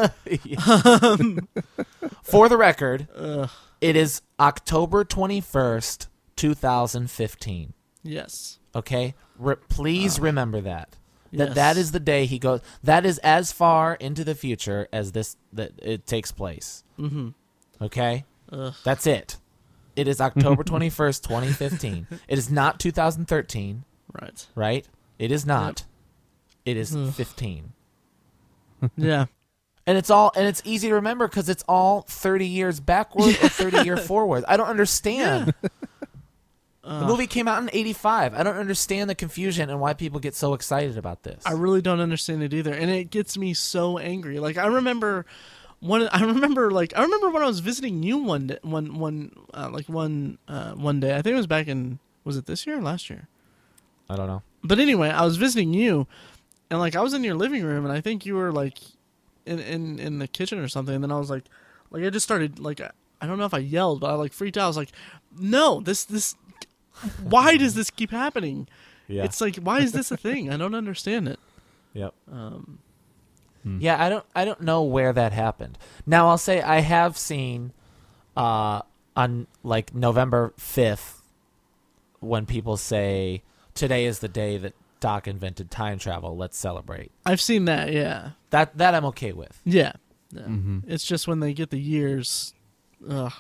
For 2.22 2.48
the 2.48 2.56
record, 2.56 3.08
Ugh. 3.14 3.48
it 3.80 3.94
is 3.96 4.22
October 4.40 5.04
21st, 5.04 6.08
2015. 6.36 7.72
yes. 8.02 8.58
Okay, 8.74 9.14
Re- 9.38 9.56
please 9.68 10.18
Ah. 10.18 10.22
remember 10.22 10.60
that. 10.62 10.96
That 11.32 11.48
Yes. 11.48 11.54
that 11.54 11.76
is 11.76 11.92
the 11.92 12.00
day 12.00 12.24
he 12.26 12.38
goes. 12.38 12.60
That 12.82 13.04
is 13.06 13.18
as 13.18 13.52
far 13.52 13.94
into 13.94 14.24
the 14.24 14.34
future 14.34 14.88
as 14.92 15.12
this 15.12 15.36
that 15.52 15.72
it 15.78 16.06
takes 16.06 16.32
place. 16.32 16.84
Mm-hmm. 16.98 17.28
Okay, 17.82 18.24
Ugh. 18.50 18.74
that's 18.82 19.06
it. 19.06 19.36
It 19.96 20.08
is 20.08 20.20
October 20.20 20.64
twenty 20.64 20.88
first, 20.90 21.24
twenty 21.24 21.48
fifteen. 21.52 22.06
It 22.28 22.38
is 22.38 22.50
not 22.50 22.80
two 22.80 22.90
thousand 22.92 23.26
thirteen, 23.26 23.84
Right. 24.12 24.46
right? 24.54 24.86
It 25.18 25.30
is 25.32 25.44
not. 25.46 25.84
It 26.64 26.76
is 26.76 26.94
Ugh. 26.96 27.12
fifteen, 27.12 27.72
Yeah. 28.96 29.26
and 29.86 29.98
it's 29.98 30.10
all 30.10 30.32
and 30.36 30.46
it's 30.46 30.62
easy 30.64 30.88
to 30.88 30.94
remember 30.94 31.28
because 31.28 31.48
it's 31.48 31.64
all 31.68 32.02
thirty 32.08 32.46
years 32.46 32.80
backward 32.80 33.30
or 33.42 33.48
thirty 33.48 33.82
year 33.82 33.96
forward. 34.08 34.44
I 34.48 34.56
don't 34.56 34.68
understand. 34.68 35.52
The 36.84 37.06
movie 37.06 37.28
came 37.28 37.46
out 37.46 37.62
in 37.62 37.70
eighty 37.72 37.92
five. 37.92 38.34
I 38.34 38.42
don't 38.42 38.56
understand 38.56 39.08
the 39.08 39.14
confusion 39.14 39.70
and 39.70 39.78
why 39.80 39.92
people 39.94 40.18
get 40.20 40.34
so 40.34 40.54
excited 40.54 40.98
about 40.98 41.22
this. 41.22 41.42
I 41.46 41.52
really 41.52 41.80
don't 41.82 42.00
understand 42.00 42.42
it 42.42 42.52
either, 42.52 42.72
and 42.72 42.90
it 42.90 43.10
gets 43.10 43.36
me 43.38 43.54
so 43.54 43.98
angry. 43.98 44.40
Like 44.40 44.56
I 44.56 44.66
remember 44.66 45.24
one. 45.82 46.08
I 46.12 46.22
remember 46.22 46.70
like 46.70 46.92
I 46.96 47.02
remember 47.02 47.30
when 47.30 47.42
I 47.42 47.46
was 47.46 47.60
visiting 47.60 48.02
you 48.02 48.18
one 48.18 48.46
day, 48.46 48.58
one 48.62 48.98
one 48.98 49.32
uh, 49.52 49.68
like 49.70 49.88
one 49.88 50.38
uh, 50.48 50.72
one 50.72 51.00
day. 51.00 51.14
I 51.14 51.22
think 51.22 51.34
it 51.34 51.36
was 51.36 51.46
back 51.46 51.68
in 51.68 51.98
was 52.24 52.36
it 52.36 52.46
this 52.46 52.66
year 52.66 52.78
or 52.78 52.82
last 52.82 53.10
year? 53.10 53.28
I 54.08 54.16
don't 54.16 54.28
know. 54.28 54.42
But 54.62 54.78
anyway, 54.78 55.10
I 55.10 55.24
was 55.24 55.36
visiting 55.36 55.74
you, 55.74 56.06
and 56.70 56.78
like 56.78 56.94
I 56.94 57.00
was 57.02 57.14
in 57.14 57.24
your 57.24 57.34
living 57.34 57.64
room, 57.64 57.84
and 57.84 57.92
I 57.92 58.00
think 58.00 58.24
you 58.24 58.34
were 58.36 58.52
like 58.52 58.78
in 59.44 59.58
in 59.58 59.98
in 59.98 60.18
the 60.18 60.28
kitchen 60.28 60.58
or 60.58 60.68
something. 60.68 60.94
And 60.94 61.04
then 61.04 61.12
I 61.12 61.18
was 61.18 61.30
like, 61.30 61.44
like 61.90 62.04
I 62.04 62.10
just 62.10 62.24
started 62.24 62.58
like 62.58 62.80
I, 62.80 62.90
I 63.20 63.26
don't 63.26 63.38
know 63.38 63.44
if 63.44 63.54
I 63.54 63.58
yelled, 63.58 64.00
but 64.00 64.10
I 64.10 64.14
like 64.14 64.32
freaked 64.32 64.56
out. 64.56 64.64
I 64.64 64.68
was 64.68 64.76
like, 64.76 64.92
no, 65.36 65.80
this 65.80 66.04
this. 66.04 66.36
Why 67.22 67.56
does 67.56 67.74
this 67.74 67.90
keep 67.90 68.10
happening? 68.10 68.68
Yeah. 69.08 69.24
It's 69.24 69.40
like, 69.40 69.56
why 69.56 69.80
is 69.80 69.92
this 69.92 70.10
a 70.12 70.16
thing? 70.16 70.50
I 70.52 70.56
don't 70.56 70.74
understand 70.74 71.28
it. 71.28 71.38
Yep. 71.94 72.14
Um, 72.32 72.78
Hmm. 73.62 73.78
Yeah, 73.80 74.02
I 74.02 74.08
don't 74.08 74.24
I 74.34 74.44
don't 74.44 74.60
know 74.62 74.82
where 74.82 75.12
that 75.12 75.32
happened. 75.32 75.78
Now 76.06 76.28
I'll 76.28 76.38
say 76.38 76.60
I 76.62 76.80
have 76.80 77.16
seen 77.16 77.72
uh 78.36 78.82
on 79.16 79.46
like 79.62 79.94
November 79.94 80.52
5th 80.58 81.18
when 82.20 82.46
people 82.46 82.76
say 82.76 83.42
today 83.74 84.04
is 84.06 84.20
the 84.20 84.28
day 84.28 84.56
that 84.58 84.74
Doc 85.00 85.26
invented 85.26 85.70
time 85.70 85.98
travel, 85.98 86.36
let's 86.36 86.56
celebrate. 86.56 87.10
I've 87.26 87.40
seen 87.40 87.64
that. 87.66 87.92
Yeah, 87.92 88.30
That 88.50 88.76
that 88.78 88.94
I'm 88.94 89.04
okay 89.06 89.32
with. 89.32 89.60
yeah. 89.64 89.92
yeah. 90.30 90.42
hmm 90.42 90.78
It's 90.86 91.04
just 91.04 91.26
when 91.28 91.40
they 91.40 91.52
get 91.52 91.70
the 91.70 91.80
years. 91.80 92.54
Ugh. 93.08 93.32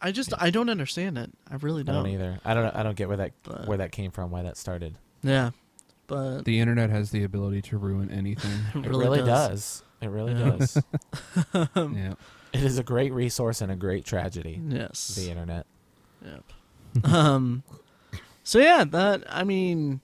I 0.00 0.12
just 0.12 0.32
I 0.38 0.50
don't 0.50 0.68
understand 0.68 1.18
it. 1.18 1.30
I 1.50 1.56
really 1.56 1.82
don't. 1.82 1.96
don't 1.96 2.06
either. 2.08 2.38
I 2.44 2.54
don't 2.54 2.74
I 2.76 2.82
don't 2.82 2.96
get 2.96 3.08
where 3.08 3.16
that 3.16 3.32
But- 3.42 3.66
where 3.66 3.78
that 3.78 3.92
came 3.92 4.10
from, 4.12 4.30
why 4.30 4.42
that 4.42 4.56
started. 4.56 4.96
Yeah, 5.22 5.50
but 6.06 6.44
The 6.44 6.60
internet 6.60 6.90
has 6.90 7.10
the 7.10 7.24
ability 7.24 7.62
to 7.62 7.78
ruin 7.78 8.10
anything. 8.10 8.50
it 8.74 8.86
It 8.86 8.90
really, 8.90 9.18
does. 9.18 9.26
does. 9.26 9.82
It 10.00 10.08
really 10.08 10.32
Yeah. 10.34 10.50
does. 10.56 10.82
yeah. 11.76 12.14
It 12.52 12.62
is 12.62 12.78
a 12.78 12.82
great 12.82 13.12
resource 13.12 13.60
and 13.60 13.70
a 13.72 13.76
great 13.76 14.04
tragedy. 14.04 14.60
Yes. 14.68 15.14
The 15.16 15.30
internet. 15.30 15.66
Yep. 16.24 16.44
um. 17.12 17.62
So 18.44 18.58
yeah, 18.58 18.84
that 18.84 19.24
I 19.28 19.44
mean, 19.44 20.00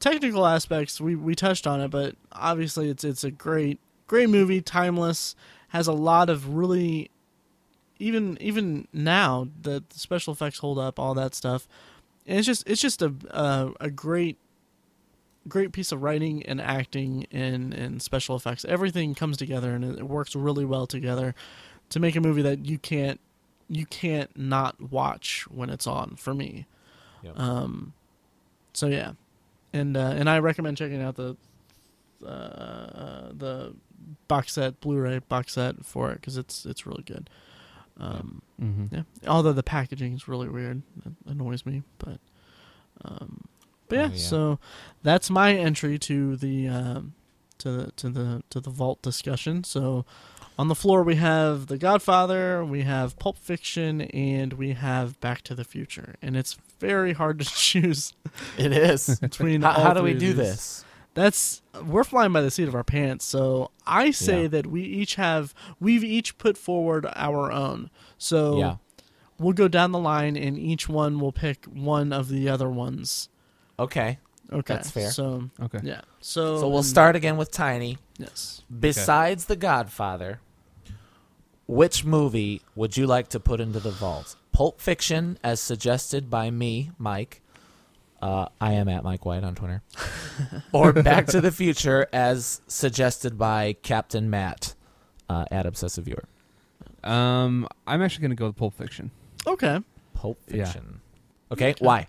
technical 0.00 0.46
aspects 0.46 1.00
we 1.00 1.14
we 1.14 1.34
touched 1.34 1.66
on 1.66 1.80
it, 1.80 1.88
but 1.88 2.16
obviously 2.32 2.88
it's 2.88 3.04
it's 3.04 3.22
a 3.24 3.30
great 3.30 3.78
great 4.06 4.28
movie, 4.30 4.60
timeless, 4.60 5.36
has 5.68 5.86
a 5.86 5.92
lot 5.92 6.30
of 6.30 6.54
really 6.56 7.10
even 7.98 8.38
even 8.40 8.88
now 8.92 9.46
the 9.60 9.84
special 9.90 10.32
effects 10.32 10.58
hold 10.58 10.78
up, 10.78 10.98
all 10.98 11.14
that 11.14 11.34
stuff. 11.34 11.68
And 12.26 12.38
it's 12.38 12.46
just 12.46 12.66
it's 12.68 12.80
just 12.80 13.02
a 13.02 13.14
a, 13.30 13.72
a 13.80 13.90
great 13.90 14.38
great 15.50 15.72
piece 15.72 15.92
of 15.92 16.02
writing 16.02 16.42
and 16.44 16.60
acting 16.60 17.26
and 17.30 17.74
and 17.74 18.00
special 18.00 18.36
effects. 18.36 18.64
Everything 18.64 19.14
comes 19.14 19.36
together 19.36 19.74
and 19.74 19.84
it, 19.84 19.98
it 19.98 20.08
works 20.08 20.34
really 20.34 20.64
well 20.64 20.86
together 20.86 21.34
to 21.90 22.00
make 22.00 22.16
a 22.16 22.20
movie 22.20 22.42
that 22.42 22.64
you 22.64 22.78
can't 22.78 23.20
you 23.68 23.86
can't 23.86 24.36
not 24.36 24.90
watch 24.90 25.46
when 25.50 25.70
it's 25.70 25.86
on 25.86 26.16
for 26.16 26.34
me. 26.34 26.66
Yep. 27.22 27.38
Um, 27.38 27.92
so 28.72 28.86
yeah, 28.86 29.12
and 29.72 29.96
uh, 29.96 30.14
and 30.16 30.28
I 30.28 30.38
recommend 30.38 30.76
checking 30.76 31.02
out 31.02 31.16
the 31.16 31.36
uh, 32.26 33.30
the 33.32 33.74
box 34.28 34.54
set 34.54 34.80
Blu-ray 34.80 35.20
box 35.28 35.54
set 35.54 35.84
for 35.84 36.10
it 36.10 36.16
because 36.16 36.36
it's 36.36 36.66
it's 36.66 36.86
really 36.86 37.02
good. 37.02 37.28
Um, 37.98 38.42
hmm 38.58 38.86
yeah, 38.90 39.02
although 39.28 39.52
the 39.52 39.62
packaging 39.62 40.14
is 40.14 40.26
really 40.26 40.48
weird, 40.48 40.82
it 41.04 41.12
annoys 41.26 41.66
me, 41.66 41.82
but 41.98 42.18
um, 43.04 43.44
but 43.90 43.96
yeah, 43.98 44.04
Oh, 44.06 44.12
yeah. 44.12 44.16
so 44.18 44.58
that's 45.02 45.28
my 45.30 45.52
entry 45.54 45.98
to 45.98 46.36
the 46.36 46.68
um, 46.68 47.12
to 47.58 47.70
the 47.70 47.90
to 47.92 48.08
the 48.08 48.42
to 48.50 48.60
the 48.60 48.70
vault 48.70 49.02
discussion. 49.02 49.64
So 49.64 50.06
on 50.58 50.68
the 50.68 50.74
floor 50.74 51.02
we 51.02 51.16
have 51.16 51.66
The 51.68 51.78
Godfather, 51.78 52.64
we 52.64 52.82
have 52.82 53.18
Pulp 53.18 53.36
Fiction, 53.38 54.00
and 54.02 54.54
we 54.54 54.72
have 54.72 55.18
Back 55.20 55.42
to 55.42 55.54
the 55.54 55.64
Future, 55.64 56.14
and 56.22 56.36
it's 56.36 56.56
very 56.78 57.12
hard 57.12 57.38
to 57.40 57.44
choose 57.54 58.14
It 58.56 58.72
is. 58.72 59.18
between. 59.20 59.60
how 59.62 59.72
how 59.72 59.92
do 59.94 60.02
we 60.02 60.14
do 60.14 60.32
this? 60.32 60.84
That's 61.14 61.60
we're 61.84 62.04
flying 62.04 62.32
by 62.32 62.40
the 62.40 62.50
seat 62.52 62.68
of 62.68 62.74
our 62.74 62.84
pants. 62.84 63.24
So 63.24 63.72
I 63.86 64.12
say 64.12 64.42
Yeah. 64.42 64.48
that 64.48 64.66
we 64.68 64.82
each 64.82 65.16
have 65.16 65.52
we've 65.80 66.04
each 66.04 66.38
put 66.38 66.56
forward 66.56 67.04
our 67.16 67.50
own. 67.50 67.90
So 68.16 68.58
Yeah. 68.58 68.76
we'll 69.38 69.52
go 69.54 69.66
down 69.66 69.90
the 69.92 69.98
line 69.98 70.36
and 70.36 70.56
each 70.56 70.88
one 70.88 71.18
will 71.18 71.32
pick 71.32 71.64
one 71.66 72.12
of 72.12 72.28
the 72.28 72.48
other 72.48 72.68
ones. 72.70 73.28
Okay. 73.80 74.18
Okay. 74.52 74.74
That's 74.74 74.90
fair. 74.90 75.10
So 75.10 75.48
Okay. 75.60 75.78
yeah. 75.82 76.00
So 76.20 76.58
So 76.58 76.68
we'll 76.68 76.78
and- 76.78 76.86
start 76.86 77.16
again 77.16 77.36
with 77.36 77.50
Tiny. 77.50 77.98
Yes. 78.18 78.62
Besides 78.78 79.46
The 79.46 79.56
Godfather, 79.56 80.40
which 81.66 82.04
movie 82.04 82.62
would 82.74 82.96
you 82.96 83.06
like 83.06 83.28
to 83.28 83.40
put 83.40 83.60
into 83.60 83.80
the 83.80 83.90
vault? 83.92 84.36
Pulp 84.52 84.80
Fiction, 84.80 85.38
as 85.44 85.60
suggested 85.60 86.28
by 86.28 86.50
me, 86.50 86.90
Mike. 86.98 87.42
Uh, 88.20 88.46
I 88.60 88.72
am 88.72 88.88
at 88.88 89.02
Mike 89.04 89.24
White 89.24 89.44
on 89.44 89.54
Twitter. 89.54 89.82
or 90.72 90.92
Back 90.92 91.26
to 91.28 91.40
the 91.40 91.52
Future, 91.52 92.06
as 92.12 92.60
suggested 92.66 93.38
by 93.38 93.76
Captain 93.82 94.28
Matt 94.28 94.74
uh, 95.28 95.44
at 95.50 95.64
Obsessive 95.64 96.04
Viewer. 96.04 96.24
Um, 97.02 97.66
I'm 97.86 98.02
actually 98.02 98.22
going 98.22 98.30
to 98.32 98.36
go 98.36 98.46
with 98.48 98.56
Pulp 98.56 98.74
Fiction. 98.74 99.10
Okay. 99.46 99.78
Pulp 100.12 100.38
Yeah. 100.48 100.64
Fiction. 100.64 101.00
Okay, 101.52 101.70
Okay. 101.70 101.84
why? 101.84 102.08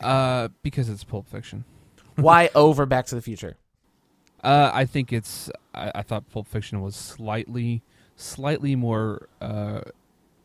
Uh, 0.00 0.48
because 0.62 0.88
it's 0.88 1.04
Pulp 1.04 1.28
Fiction. 1.28 1.64
Why 2.16 2.50
over 2.54 2.86
Back 2.86 3.06
to 3.06 3.14
the 3.14 3.22
Future? 3.22 3.56
Uh, 4.42 4.70
I 4.72 4.84
think 4.84 5.12
it's. 5.12 5.50
I, 5.74 5.90
I 5.96 6.02
thought 6.02 6.28
Pulp 6.30 6.46
Fiction 6.46 6.80
was 6.80 6.94
slightly, 6.94 7.82
slightly 8.16 8.76
more 8.76 9.28
uh, 9.40 9.80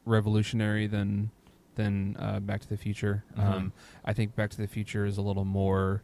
revolutionary 0.05 0.87
than 0.87 1.29
than 1.75 2.15
uh, 2.19 2.39
Back 2.39 2.61
to 2.61 2.69
the 2.69 2.77
Future. 2.77 3.23
Mhm. 3.37 3.43
Um, 3.43 3.73
I 4.05 4.13
think 4.13 4.35
Back 4.35 4.49
to 4.51 4.57
the 4.57 4.67
Future 4.67 5.05
is 5.05 5.17
a 5.17 5.21
little 5.21 5.45
more. 5.45 6.01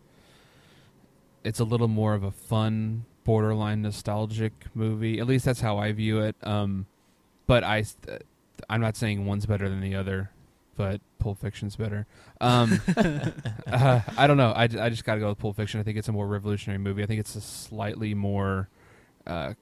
It's 1.43 1.59
a 1.59 1.63
little 1.63 1.87
more 1.87 2.13
of 2.13 2.23
a 2.23 2.31
fun, 2.31 3.05
borderline 3.23 3.81
nostalgic 3.81 4.53
movie. 4.75 5.19
At 5.19 5.27
least 5.27 5.45
that's 5.45 5.61
how 5.61 5.77
I 5.77 5.91
view 5.93 6.19
it. 6.19 6.35
Um, 6.43 6.85
but 7.47 7.63
I, 7.63 7.85
I'm 8.69 8.81
not 8.81 8.95
saying 8.97 9.25
one's 9.25 9.45
better 9.45 9.69
than 9.69 9.79
the 9.81 9.95
other, 9.95 10.31
but 10.79 11.01
Pulp 11.19 11.37
Fiction's 11.39 11.75
better. 11.75 12.07
Um, 12.39 12.79
uh, 13.67 13.99
I 14.17 14.27
don't 14.27 14.37
know. 14.37 14.51
I, 14.51 14.63
I 14.63 14.89
just 14.89 15.03
got 15.03 15.15
to 15.15 15.19
go 15.19 15.27
with 15.27 15.37
Pulp 15.37 15.57
Fiction. 15.57 15.77
I 15.77 15.83
think 15.83 15.97
it's 15.97 16.07
a 16.07 16.13
more 16.13 16.25
revolutionary 16.25 16.77
movie. 16.77 17.03
I 17.03 17.05
think 17.05 17.19
it's 17.19 17.35
a 17.35 17.41
slightly 17.41 18.13
more 18.13 18.69
uh, 19.27 19.55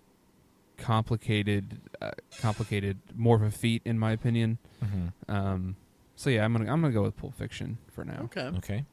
complicated, 0.77 1.81
uh, 1.99 2.11
complicated, 2.39 2.99
more 3.15 3.35
of 3.35 3.41
a 3.41 3.49
feat 3.49 3.81
in 3.83 3.97
my 3.97 4.11
opinion. 4.11 4.59
Mm-hmm. 4.85 5.35
Um, 5.35 5.75
so 6.15 6.29
yeah, 6.29 6.45
I'm 6.45 6.53
gonna 6.53 6.71
I'm 6.71 6.81
gonna 6.81 6.93
go 6.93 7.01
with 7.01 7.17
Pulp 7.17 7.33
Fiction 7.33 7.79
for 7.91 8.05
now. 8.05 8.21
Okay. 8.25 8.51
Okay. 8.57 8.85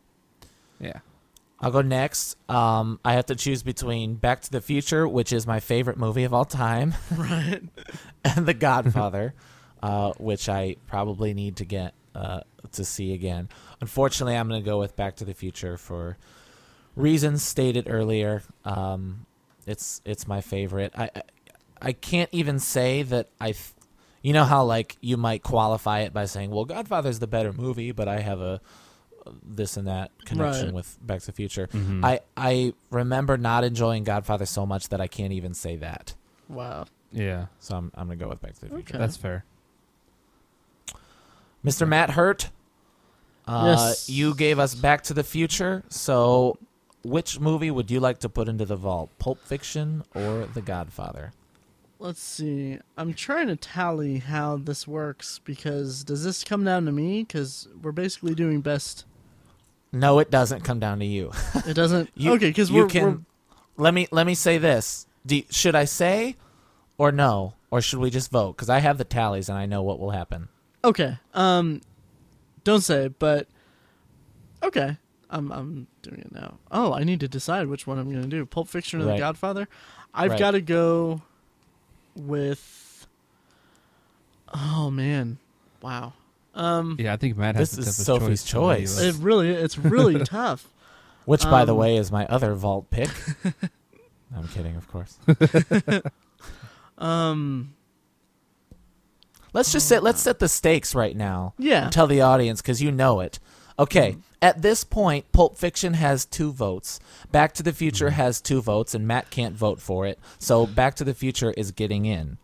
Yeah. 0.81 1.01
I'll 1.61 1.73
go 1.73 1.83
next. 1.83 2.39
Um, 2.49 3.01
I 3.05 3.13
have 3.13 3.27
to 3.27 3.35
choose 3.35 3.63
between 3.63 4.15
Back 4.15 4.41
to 4.43 4.51
the 4.51 4.63
Future, 4.63 5.07
which 5.07 5.31
is 5.31 5.47
my 5.47 5.61
favorite 5.61 5.99
movie 5.99 6.25
of 6.25 6.33
all 6.33 6.47
time, 6.47 6.95
right. 7.15 7.61
and 8.25 8.47
The 8.47 8.55
Godfather, 8.55 9.35
uh, 9.83 10.13
which 10.17 10.49
I 10.49 10.77
probably 10.87 11.35
need 11.35 11.57
to 11.57 11.67
get 11.67 11.93
uh, 12.15 12.41
to 12.73 12.85
see 12.85 13.13
again. 13.13 13.49
Unfortunately, 13.81 14.37
I'm 14.37 14.49
going 14.49 14.63
to 14.63 14.65
go 14.65 14.79
with 14.79 14.97
Back 14.97 15.17
to 15.17 15.25
the 15.25 15.35
Future 15.35 15.77
for 15.77 16.17
reasons 16.97 17.43
stated 17.43 17.87
earlier. 17.89 18.43
Um, 18.65 19.27
it's 19.67 20.01
it's 20.05 20.27
my 20.29 20.41
favorite. 20.41 20.93
I, 20.97 21.11
I 21.15 21.23
I 21.83 21.93
can't 21.93 22.31
even 22.33 22.59
say 22.59 23.03
that 23.03 23.29
I. 23.41 23.53
Th- 23.53 23.73
you 24.23 24.33
know 24.33 24.45
how 24.45 24.65
like 24.65 24.97
you 25.03 25.19
might 25.19 25.43
qualify 25.43 26.01
it 26.01 26.15
by 26.15 26.25
saying, 26.25 26.51
"Well, 26.51 26.65
Godfather's 26.65 27.19
the 27.19 27.27
better 27.27 27.53
movie," 27.53 27.93
but 27.93 28.09
I 28.09 28.21
have 28.21 28.41
a 28.41 28.61
this 29.43 29.77
and 29.77 29.87
that 29.89 30.11
connection 30.25 30.67
Right. 30.67 30.75
with 30.75 30.99
Back 31.03 31.21
to 31.21 31.27
the 31.27 31.33
Future. 31.33 31.67
Mhm. 31.69 32.03
I 32.05 32.21
I 32.37 32.73
remember 32.91 33.37
not 33.37 33.65
enjoying 33.65 34.05
Godfather 34.05 34.47
so 34.47 34.65
much 34.65 34.89
that 34.91 35.01
I 35.01 35.07
can't 35.09 35.33
even 35.33 35.53
say 35.55 35.77
that. 35.77 36.15
Wow. 36.49 36.85
yeah, 37.13 37.47
So 37.59 37.77
I'm 37.77 37.91
I'm 37.95 38.07
gonna 38.07 38.17
go 38.17 38.29
with 38.29 38.41
Back 38.41 38.55
to 38.55 38.61
the 38.63 38.67
Future. 38.69 38.81
Okay. 38.95 38.99
that's 38.99 39.17
fair. 39.19 39.45
Mr. 41.65 41.87
Matt 41.87 42.11
Hurt. 42.11 42.51
Uh, 43.47 43.75
Yes. 43.77 44.09
You 44.09 44.35
gave 44.35 44.59
us 44.59 44.75
Back 44.75 45.03
to 45.05 45.15
the 45.15 45.23
Future. 45.25 45.83
So, 45.89 46.59
which 47.03 47.39
movie 47.41 47.71
would 47.71 47.91
you 47.91 48.01
like 48.01 48.19
to 48.21 48.29
put 48.29 48.49
into 48.49 48.65
the 48.65 48.77
vault? 48.77 49.11
Pulp 49.19 49.39
Fiction 49.45 50.03
or 50.15 50.47
The 50.53 50.63
Godfather? 50.63 51.33
Let's 51.99 52.21
see. 52.23 52.79
I'm 52.99 53.15
trying 53.15 53.47
to 53.49 53.57
tally 53.57 54.19
how 54.19 54.57
this 54.57 54.87
works 54.87 55.41
because 55.45 56.05
does 56.05 56.25
this 56.25 56.45
come 56.45 56.65
down 56.65 56.85
to 56.87 56.93
me? 56.93 57.23
Because 57.23 57.69
we're 57.81 57.93
basically 57.93 58.35
doing 58.35 58.61
best. 58.61 59.05
No, 59.93 60.19
it 60.19 60.31
doesn't 60.31 60.63
come 60.65 60.81
down 60.81 60.99
to 60.99 61.05
you. 61.07 61.31
It 61.67 61.75
doesn't. 61.75 62.11
You, 62.17 62.33
okay, 62.33 62.49
because 62.49 62.71
you 62.71 62.83
we're, 62.83 62.89
can. 62.89 63.05
we're 63.05 63.85
Let 63.85 63.95
me 63.95 64.09
let 64.11 64.27
me 64.27 64.35
say 64.35 64.59
this. 64.59 65.07
Do, 65.25 65.41
should 65.51 65.75
I 65.75 65.85
say 65.85 66.37
or 66.99 67.13
no, 67.13 67.55
or 67.71 67.81
should 67.81 68.01
we 68.01 68.11
just 68.11 68.31
vote? 68.31 68.53
Because 68.57 68.69
I 68.69 68.81
have 68.81 68.99
the 68.99 69.05
tallies 69.05 69.49
and 69.49 69.57
I 69.57 69.67
know 69.67 69.83
what 69.83 69.99
will 69.99 70.11
happen. 70.11 70.49
Okay. 70.85 71.17
Um, 71.33 71.81
don't 72.63 72.81
say, 72.83 73.07
it, 73.07 73.19
but 73.19 73.49
okay. 74.63 74.97
I'm 75.31 75.51
I'm 75.51 75.87
doing 76.03 76.21
it 76.21 76.31
now. 76.33 76.59
Oh, 76.71 76.93
I 76.93 77.03
need 77.03 77.21
to 77.21 77.29
decide 77.29 77.67
which 77.67 77.87
one 77.87 77.99
I'm 77.99 78.09
going 78.11 78.23
to 78.23 78.29
do: 78.29 78.45
Pulp 78.47 78.69
Fiction 78.69 79.01
or 79.03 79.07
Right. 79.07 79.15
The 79.15 79.19
Godfather. 79.19 79.69
I've 80.13 80.31
Right. 80.33 80.39
got 80.39 80.51
to 80.53 80.61
go 80.61 81.23
with. 82.15 83.07
Oh 84.53 84.91
man, 84.91 85.39
wow. 85.83 86.13
Um, 86.55 86.97
Yeah, 87.01 87.15
I 87.15 87.17
think 87.17 87.37
Matt 87.37 87.57
has 87.57 87.73
This 87.73 87.85
the 87.87 87.91
is 87.91 88.07
Sophie's 88.07 88.45
choice. 88.45 88.97
choice. 88.97 89.17
it 89.17 89.21
really 89.21 89.49
it's 89.51 89.77
really 89.77 90.23
tough. 90.25 90.69
Which, 91.25 91.43
by 91.43 91.65
the 91.65 91.73
Um, 91.73 91.79
way, 91.79 91.97
is 91.97 92.13
my 92.13 92.27
other 92.27 92.55
vault 92.55 92.91
pick. 92.91 93.09
I'm 94.37 94.47
kidding, 94.49 94.77
of 94.77 94.87
course. 94.89 95.17
Um, 96.99 97.75
Let's 99.55 99.73
just 99.73 99.89
set 99.89 100.03
let's 100.03 100.21
set 100.21 100.39
the 100.41 100.49
stakes 100.49 100.95
right 100.95 101.17
now. 101.17 101.55
yeah. 101.59 101.85
and 101.85 101.93
tell 101.93 102.07
the 102.07 102.21
audience 102.21 102.61
because 102.61 102.83
you 102.83 102.93
know 102.93 103.21
it. 103.21 103.39
Okay, 103.79 104.17
at 104.41 104.63
this 104.63 104.85
point, 104.85 105.33
Pulp 105.33 105.57
Fiction 105.57 105.95
has 105.95 106.25
two 106.27 106.53
votes. 106.53 107.01
Back 107.33 107.55
to 107.55 107.63
the 107.63 107.73
Future 107.73 108.07
Mm-hmm. 108.07 108.15
has 108.17 108.41
two 108.41 108.61
votes, 108.63 108.95
and 108.95 109.07
Matt 109.07 109.31
can't 109.31 109.57
vote 109.57 109.81
for 109.81 110.07
it. 110.07 110.19
So 110.39 110.67
Back 110.67 110.95
to 110.97 111.05
the 111.05 111.15
Future 111.15 111.53
is 111.57 111.73
getting 111.73 112.05
in. 112.05 112.39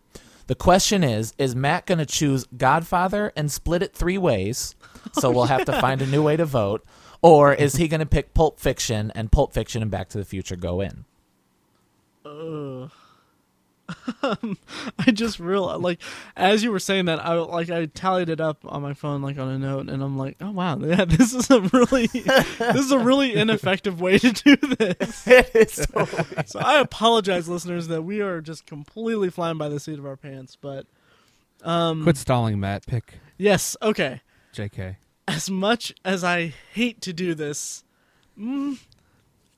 The 0.47 0.55
question 0.55 1.03
is 1.05 1.33
Is 1.37 1.55
Matt 1.55 1.85
going 1.85 1.99
to 1.99 2.05
choose 2.05 2.45
Godfather 2.57 3.31
and 3.37 3.49
split 3.51 3.83
it 3.83 3.93
three 3.93 4.17
ways? 4.17 4.75
So 5.13 5.31
we'll 5.31 5.45
have 5.45 5.65
to 5.65 5.81
find 5.81 6.01
a 6.01 6.05
new 6.05 6.21
way 6.21 6.37
to 6.37 6.45
vote. 6.45 6.85
Or 7.23 7.53
is 7.53 7.75
he 7.77 7.87
going 7.87 8.01
to 8.01 8.05
pick 8.05 8.33
Pulp 8.35 8.59
Fiction 8.59 9.11
and 9.15 9.31
Pulp 9.31 9.51
Fiction 9.51 9.81
and 9.81 9.89
Back 9.89 10.09
to 10.09 10.17
the 10.19 10.25
Future 10.25 10.55
go 10.55 10.79
in? 10.81 11.05
I 14.23 15.11
just 15.11 15.39
realized, 15.39 15.81
like, 15.81 16.01
as 16.35 16.63
you 16.63 16.71
were 16.71 16.79
saying 16.79 17.05
that, 17.05 17.23
I 17.25 17.33
like 17.35 17.69
I 17.69 17.85
tallied 17.87 18.29
it 18.29 18.39
up 18.41 18.59
on 18.65 18.81
my 18.81 18.93
phone, 18.93 19.21
like 19.21 19.37
on 19.37 19.47
a 19.49 19.57
note, 19.59 19.89
and 19.89 20.01
I'm 20.03 20.17
like, 20.17 20.37
oh 20.41 20.51
wow, 20.51 20.77
yeah, 20.79 21.05
this 21.05 21.33
is 21.33 21.49
a 21.49 21.61
really, 21.61 22.07
this 22.07 22.75
is 22.85 22.91
a 22.91 22.99
really 22.99 23.33
ineffective 23.35 23.99
way 24.01 24.17
to 24.19 24.31
do 24.31 24.55
this. 24.55 25.27
It 25.27 25.51
is 25.55 25.87
totally- 25.91 26.43
So 26.45 26.59
I 26.59 26.79
apologize, 26.79 27.47
listeners, 27.49 27.87
that 27.87 28.01
we 28.03 28.21
are 28.21 28.41
just 28.41 28.65
completely 28.65 29.29
flying 29.29 29.57
by 29.57 29.69
the 29.69 29.79
seat 29.79 29.99
of 29.99 30.05
our 30.05 30.17
pants. 30.17 30.57
But 30.59 30.85
um, 31.63 32.03
Quit 32.03 32.17
stalling, 32.17 32.59
Matt. 32.59 32.85
Pick 32.87 33.15
yes, 33.37 33.75
okay. 33.81 34.21
J.K. 34.53 34.97
As 35.27 35.49
much 35.49 35.93
as 36.03 36.23
I 36.23 36.53
hate 36.73 36.99
to 37.01 37.13
do 37.13 37.33
this, 37.35 37.83
mm, 38.37 38.77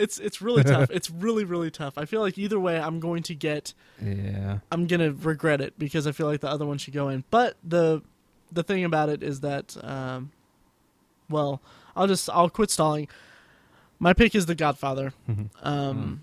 it's 0.04 0.20
it's 0.20 0.42
really 0.42 0.64
tough. 0.64 0.90
It's 0.98 1.10
really 1.10 1.46
really 1.46 1.72
tough. 1.72 1.98
I 1.98 2.06
feel 2.06 2.22
like 2.22 2.38
either 2.38 2.60
way, 2.60 2.80
I'm 2.80 3.00
going 3.00 3.24
to 3.24 3.36
get 3.36 3.74
Yeah. 4.02 4.60
I'm 4.72 4.86
gonna 4.88 5.12
regret 5.14 5.62
it 5.62 5.80
because 5.80 6.06
I 6.08 6.12
feel 6.12 6.28
like 6.28 6.42
the 6.42 6.50
other 6.50 6.66
one 6.66 6.78
should 6.78 6.94
go 6.94 7.10
in. 7.10 7.24
But 7.32 7.58
the 7.64 8.02
the 8.52 8.64
thing 8.64 8.84
about 8.84 9.10
it 9.10 9.24
is 9.24 9.40
that, 9.40 9.76
um, 9.84 10.32
well, 11.30 11.62
I'll 11.96 12.08
just 12.08 12.30
I'll 12.30 12.50
quit 12.50 12.70
stalling. 12.70 13.08
My 14.00 14.14
pick 14.14 14.36
is 14.36 14.46
The 14.46 14.56
Godfather, 14.56 15.14
um, 15.64 16.22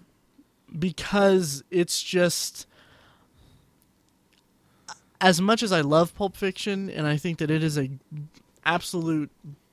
because 0.79 1.65
it's 1.71 2.03
just 2.03 2.67
as 5.21 5.41
much 5.41 5.63
as 5.63 5.73
I 5.73 5.81
love 5.81 6.15
Pulp 6.15 6.37
Fiction, 6.37 6.91
and 6.91 7.07
I 7.07 7.17
think 7.17 7.39
that 7.39 7.51
it 7.51 7.65
is 7.65 7.79
a 7.79 7.91
absolute 8.65 9.31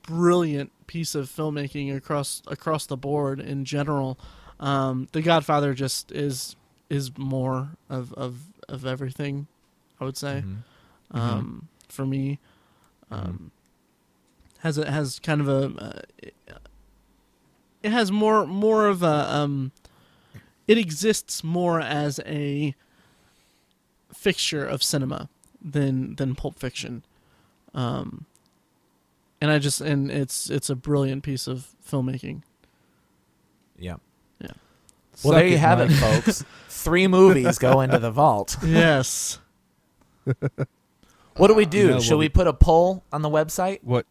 brilliant 0.08 0.72
piece 0.86 1.14
of 1.14 1.28
filmmaking 1.28 1.94
across 1.94 2.42
across 2.46 2.86
the 2.86 2.96
board 2.96 3.40
in 3.40 3.64
general. 3.64 4.18
Um, 4.58 5.06
the 5.12 5.20
Godfather 5.22 5.74
just 5.74 6.10
is 6.12 6.56
is 6.88 7.16
more 7.18 7.70
of 7.90 8.12
of 8.14 8.38
of 8.68 8.86
everything. 8.86 9.46
I 10.00 10.04
would 10.04 10.16
say, 10.16 10.44
Mhm. 10.46 11.18
um, 11.18 11.68
for 11.88 12.06
me, 12.06 12.38
um, 13.10 13.50
has 14.60 14.78
a, 14.78 14.90
has 14.90 15.18
kind 15.18 15.40
of 15.40 15.48
a 15.48 15.62
uh, 15.82 16.02
it 17.82 17.92
has 17.92 18.10
more 18.10 18.46
more 18.46 18.86
of 18.88 19.02
a 19.02 19.34
um, 19.34 19.72
it 20.66 20.78
exists 20.78 21.44
more 21.44 21.80
as 21.80 22.18
a 22.26 22.74
fixture 24.12 24.64
of 24.64 24.82
cinema 24.82 25.28
than 25.60 26.14
than 26.16 26.34
Pulp 26.34 26.58
Fiction. 26.58 27.04
Um, 27.74 28.24
and 29.40 29.50
I 29.50 29.58
just 29.58 29.80
and 29.80 30.10
it's 30.10 30.50
it's 30.50 30.70
a 30.70 30.74
brilliant 30.76 31.22
piece 31.22 31.46
of 31.46 31.68
filmmaking. 31.88 32.42
Yeah. 33.78 33.96
Yeah. 34.40 34.48
Well, 35.22 35.32
Suck 35.32 35.32
there 35.34 35.46
you 35.46 35.58
have 35.58 35.78
Mike. 35.78 35.90
it, 35.90 35.94
folks. 35.94 36.44
Three 36.68 37.06
movies 37.06 37.58
go 37.58 37.80
into 37.80 37.98
the 37.98 38.10
vault. 38.10 38.56
yes. 38.64 39.38
What 41.36 41.48
do 41.48 41.54
we 41.54 41.66
do? 41.66 41.78
You 41.78 41.86
know, 41.88 42.00
Should 42.00 42.16
we 42.18 42.26
we- 42.26 42.28
put 42.30 42.46
a 42.46 42.52
poll 42.52 43.04
on 43.12 43.22
the 43.22 43.30
website? 43.30 43.80
What 43.82 44.06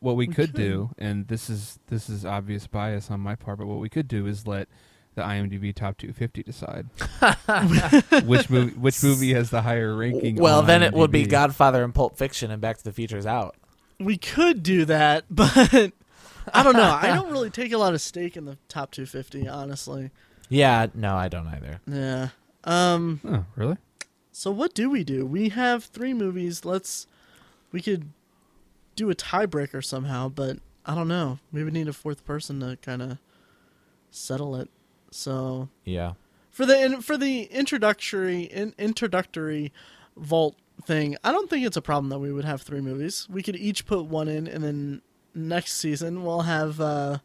what 0.00 0.16
we, 0.16 0.26
We 0.28 0.34
could, 0.34 0.54
could. 0.54 0.56
do, 0.56 0.90
and 0.96 1.28
this 1.28 1.50
is 1.50 1.78
this 1.88 2.08
is 2.08 2.24
obvious 2.24 2.66
bias 2.66 3.10
on 3.10 3.20
my 3.20 3.34
part, 3.34 3.58
but 3.58 3.66
what 3.66 3.80
we 3.80 3.90
could 3.90 4.08
do 4.08 4.26
is 4.26 4.46
let 4.46 4.66
the 5.14 5.20
IMDb 5.22 5.74
top 5.74 5.98
250 5.98 6.42
decide 6.44 6.86
which 8.24 8.48
movie 8.48 8.72
which 8.78 9.02
movie 9.02 9.34
has 9.34 9.50
the 9.50 9.60
higher 9.60 9.94
ranking. 9.94 10.36
Well, 10.36 10.60
on 10.60 10.66
then 10.66 10.82
it 10.82 10.94
would 10.94 11.10
be 11.10 11.26
Godfather 11.26 11.84
and 11.84 11.94
Pulp 11.94 12.16
Fiction 12.16 12.50
and 12.50 12.62
Back 12.62 12.78
to 12.78 12.84
the 12.84 12.92
Future's 12.92 13.26
out. 13.26 13.56
We 14.00 14.16
could 14.16 14.62
do 14.62 14.84
that, 14.86 15.24
but 15.30 15.92
I 16.52 16.62
don't 16.62 16.74
know. 16.76 16.98
I 17.00 17.08
don't 17.14 17.30
really 17.32 17.50
take 17.50 17.72
a 17.72 17.78
lot 17.78 17.94
of 17.94 18.00
stake 18.00 18.36
in 18.36 18.44
the 18.46 18.56
top 18.68 18.90
250, 18.90 19.46
honestly. 19.46 20.10
Yeah, 20.48 20.86
no, 20.94 21.14
I 21.14 21.28
don't 21.28 21.46
either. 21.46 21.80
Yeah. 21.86 22.28
Um. 22.64 23.20
Oh, 23.24 23.44
really? 23.56 23.76
So 24.32 24.50
what 24.50 24.74
do 24.74 24.90
we 24.90 25.04
do? 25.04 25.24
We 25.26 25.50
have 25.50 25.84
three 25.84 26.14
movies. 26.14 26.64
Let's. 26.64 27.06
We 27.72 27.80
could 27.80 28.10
do 28.96 29.10
a 29.10 29.14
tiebreaker 29.14 29.84
somehow, 29.84 30.28
but 30.28 30.58
I 30.84 30.94
don't 30.94 31.08
know. 31.08 31.38
We 31.52 31.62
would 31.62 31.72
need 31.72 31.88
a 31.88 31.92
fourth 31.92 32.24
person 32.24 32.60
to 32.60 32.76
kind 32.82 33.00
of 33.02 33.18
settle 34.10 34.56
it. 34.56 34.68
So 35.10 35.68
Yeah. 35.84 36.14
for 36.50 36.66
the 36.66 36.82
in, 36.84 37.00
for 37.00 37.16
the 37.16 37.44
introductory 37.44 38.42
in, 38.42 38.74
introductory 38.78 39.72
vault 40.16 40.56
thing, 40.80 41.16
I 41.24 41.32
don't 41.32 41.48
think 41.50 41.66
it's 41.66 41.76
a 41.76 41.82
problem 41.82 42.08
that 42.10 42.18
we 42.18 42.32
would 42.32 42.44
have 42.44 42.62
three 42.62 42.80
movies. 42.80 43.26
We 43.30 43.42
could 43.42 43.56
each 43.56 43.86
put 43.86 44.04
one 44.06 44.28
in, 44.28 44.46
and 44.46 44.62
then 44.64 45.02
next 45.34 45.74
season 45.74 46.24
we'll 46.24 46.42
have 46.42 46.80
uh, 46.80 47.18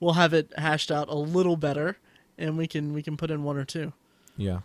we'll 0.00 0.14
have 0.14 0.32
it 0.34 0.52
hashed 0.56 0.90
out 0.90 1.08
a 1.08 1.14
little 1.14 1.56
better, 1.56 1.96
and 2.38 2.56
we 2.58 2.66
can 2.66 2.92
we 2.92 3.02
can 3.02 3.16
put 3.16 3.30
in 3.30 3.42
one 3.44 3.56
or 3.56 3.64
two. 3.64 3.92
Yeah. 4.36 4.60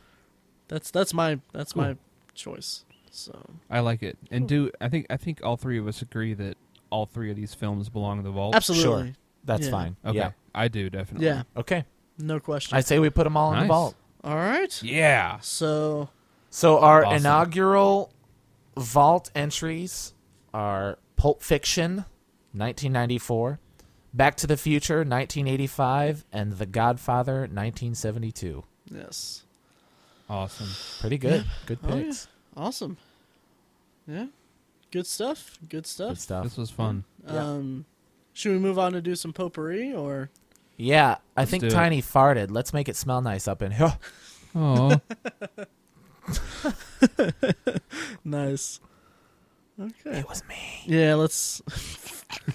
That's 0.67 0.91
that's 0.91 1.13
my 1.13 1.39
that's 1.53 1.73
Cool. 1.73 1.83
my 1.83 1.95
choice. 2.33 2.83
So 3.11 3.39
I 3.69 3.79
like 3.79 4.03
it. 4.03 4.17
And 4.31 4.47
do 4.47 4.71
I 4.81 4.89
think 4.89 5.07
I 5.09 5.17
think 5.17 5.39
all 5.43 5.57
three 5.57 5.77
of 5.79 5.87
us 5.87 6.01
agree 6.01 6.33
that 6.35 6.57
all 6.89 7.05
three 7.05 7.29
of 7.31 7.35
these 7.35 7.53
films 7.53 7.89
belong 7.89 8.17
in 8.19 8.23
the 8.23 8.31
vault? 8.31 8.53
absolutely, 8.55 9.15
That's 9.45 9.65
Yeah. 9.65 9.71
fine. 9.71 9.95
Okay. 10.05 10.17
Yeah. 10.17 10.31
I 10.53 10.67
do 10.67 10.89
definitely. 10.89 11.27
yeah, 11.27 11.43
Okay. 11.55 11.85
no 12.17 12.39
question. 12.39 12.75
I 12.77 12.81
say 12.81 12.99
we 12.99 13.09
put 13.09 13.23
them 13.23 13.37
all 13.37 13.53
in 13.53 13.59
the 13.61 13.65
vault. 13.67 13.95
All 14.23 14.35
right. 14.35 14.81
Yeah. 14.83 15.39
So 15.41 16.09
So 16.49 16.79
our 16.79 17.05
Awesome. 17.05 17.17
inaugural 17.17 18.11
vault 18.77 19.29
entries 19.35 20.13
are 20.53 20.97
Pulp 21.15 21.41
Fiction, 21.43 22.05
1994, 22.53 23.59
Back 24.13 24.35
to 24.37 24.47
the 24.47 24.57
Future, 24.57 24.97
1985, 24.99 26.25
and 26.31 26.53
The 26.53 26.65
Godfather, 26.65 27.41
1972. 27.41 28.63
yes, 28.93 29.43
Awesome. 30.29 30.67
Pretty 30.99 31.17
good. 31.17 31.45
Good 31.65 31.79
Oh, 31.83 31.95
yeah. 31.97 32.03
picks. 32.03 32.27
awesome. 32.55 32.97
Yeah, 34.07 34.27
good 34.91 35.07
stuff. 35.07 35.57
Good 35.69 35.85
stuff. 35.87 36.09
Good 36.09 36.19
stuff. 36.21 36.43
This 36.43 36.57
was 36.57 36.69
fun. 36.69 37.03
Yeah. 37.25 37.43
Um, 37.45 37.85
should 38.33 38.51
we 38.51 38.59
move 38.59 38.77
on 38.77 38.91
to 38.93 39.01
do 39.01 39.15
some 39.15 39.31
potpourri 39.33 39.93
or? 39.93 40.29
Yeah, 40.75 41.17
I 41.35 41.41
Let's 41.41 41.51
think 41.51 41.61
do 41.61 41.67
it. 41.67 41.71
Tiny 41.71 42.01
farted. 42.01 42.51
Let's 42.51 42.73
make 42.73 42.87
it 42.89 42.95
smell 42.95 43.21
nice 43.21 43.47
up 43.47 43.61
in 43.61 43.71
here. 43.71 43.97
Oh. 44.55 44.99
Nice. 48.23 48.79
Okay. 49.79 50.19
It 50.19 50.27
was 50.27 50.43
me. 50.47 50.83
Yeah, 50.85 51.15
let's. 51.15 51.61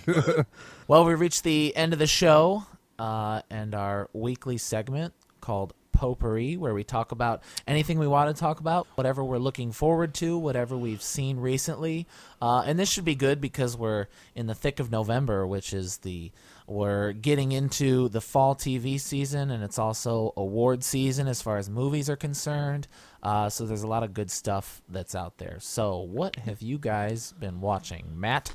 Well, 0.89 1.05
we 1.05 1.15
reached 1.15 1.45
the 1.45 1.75
end 1.77 1.93
of 1.93 1.99
the 1.99 2.07
show 2.07 2.67
uh, 2.99 3.43
and 3.49 3.75
our 3.75 4.11
weekly 4.13 4.59
segment 4.59 5.15
called 5.41 5.73
Potpourri, 5.93 6.57
where 6.57 6.75
we 6.75 6.83
talk 6.83 7.13
about 7.13 7.43
anything 7.67 7.99
we 7.99 8.07
want 8.09 8.35
to 8.35 8.39
talk 8.39 8.59
about, 8.61 8.89
whatever 8.97 9.23
we're 9.23 9.39
looking 9.39 9.71
forward 9.73 10.13
to, 10.15 10.37
whatever 10.37 10.77
we've 10.77 11.01
seen 11.03 11.39
recently. 11.39 12.07
Uh, 12.43 12.65
and 12.67 12.79
this 12.79 12.91
should 12.91 13.05
be 13.05 13.15
good 13.15 13.41
because 13.41 13.77
we're 13.77 14.09
in 14.35 14.49
the 14.49 14.55
thick 14.55 14.81
of 14.81 14.91
November, 14.91 15.47
which 15.47 15.73
is 15.73 15.99
the 15.99 16.33
we're 16.73 17.13
getting 17.13 17.53
into 17.53 18.09
the 18.09 18.21
fall 18.21 18.55
TV 18.55 18.99
season, 19.01 19.51
and 19.51 19.63
it's 19.63 19.79
also 19.79 20.33
award 20.37 20.83
season 20.85 21.29
as 21.29 21.41
far 21.43 21.57
as 21.59 21.69
movies 21.71 22.09
are 22.11 22.17
concerned. 22.17 22.89
Uh, 23.23 23.49
so 23.49 23.67
there's 23.67 23.83
a 23.83 23.87
lot 23.89 24.03
of 24.03 24.15
good 24.15 24.31
stuff 24.31 24.83
that's 24.89 25.15
out 25.15 25.39
there. 25.39 25.59
So, 25.61 25.99
what 25.99 26.37
have 26.37 26.61
you 26.63 26.79
guys 26.79 27.33
been 27.39 27.61
watching, 27.61 28.07
Matt? 28.19 28.53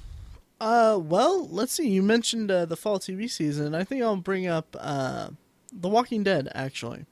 Uh, 0.60 1.00
well, 1.02 1.48
let's 1.50 1.72
see. 1.74 1.88
You 1.88 2.02
mentioned 2.02 2.50
uh, 2.50 2.66
the 2.66 2.76
fall 2.76 3.00
TV 3.00 3.30
season. 3.30 3.76
I 3.76 3.84
think 3.84 4.02
I'll 4.02 4.18
bring 4.18 4.48
up 4.48 4.76
uh, 4.80 5.30
The 5.72 5.88
Walking 5.88 6.24
Dead. 6.24 6.50
Actually, 6.56 7.06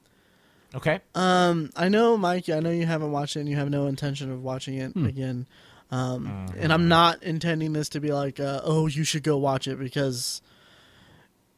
Okay. 0.73 0.99
um, 1.13 1.69
I 1.75 1.87
know, 1.87 2.17
Mike. 2.17 2.49
I 2.49 2.59
know 2.59 2.71
you 2.71 2.85
haven't 2.87 3.11
watched 3.11 3.35
it. 3.37 3.41
and 3.41 3.49
You 3.49 3.55
have 3.57 3.69
no 3.69 3.85
intention 3.87 4.31
of 4.31 4.41
watching 4.43 4.77
it 4.79 4.95
again. 4.95 5.45
Um, 5.91 6.47
and 6.57 6.73
I'm 6.73 6.87
not 6.87 7.21
intending 7.23 7.71
this 7.73 7.89
to 7.89 7.99
be 8.01 8.11
like, 8.11 8.39
uh, 8.39 8.61
oh, 8.63 8.87
you 8.87 9.03
should 9.03 9.23
go 9.23 9.37
watch 9.37 9.67
it 9.67 9.77
because 9.77 10.41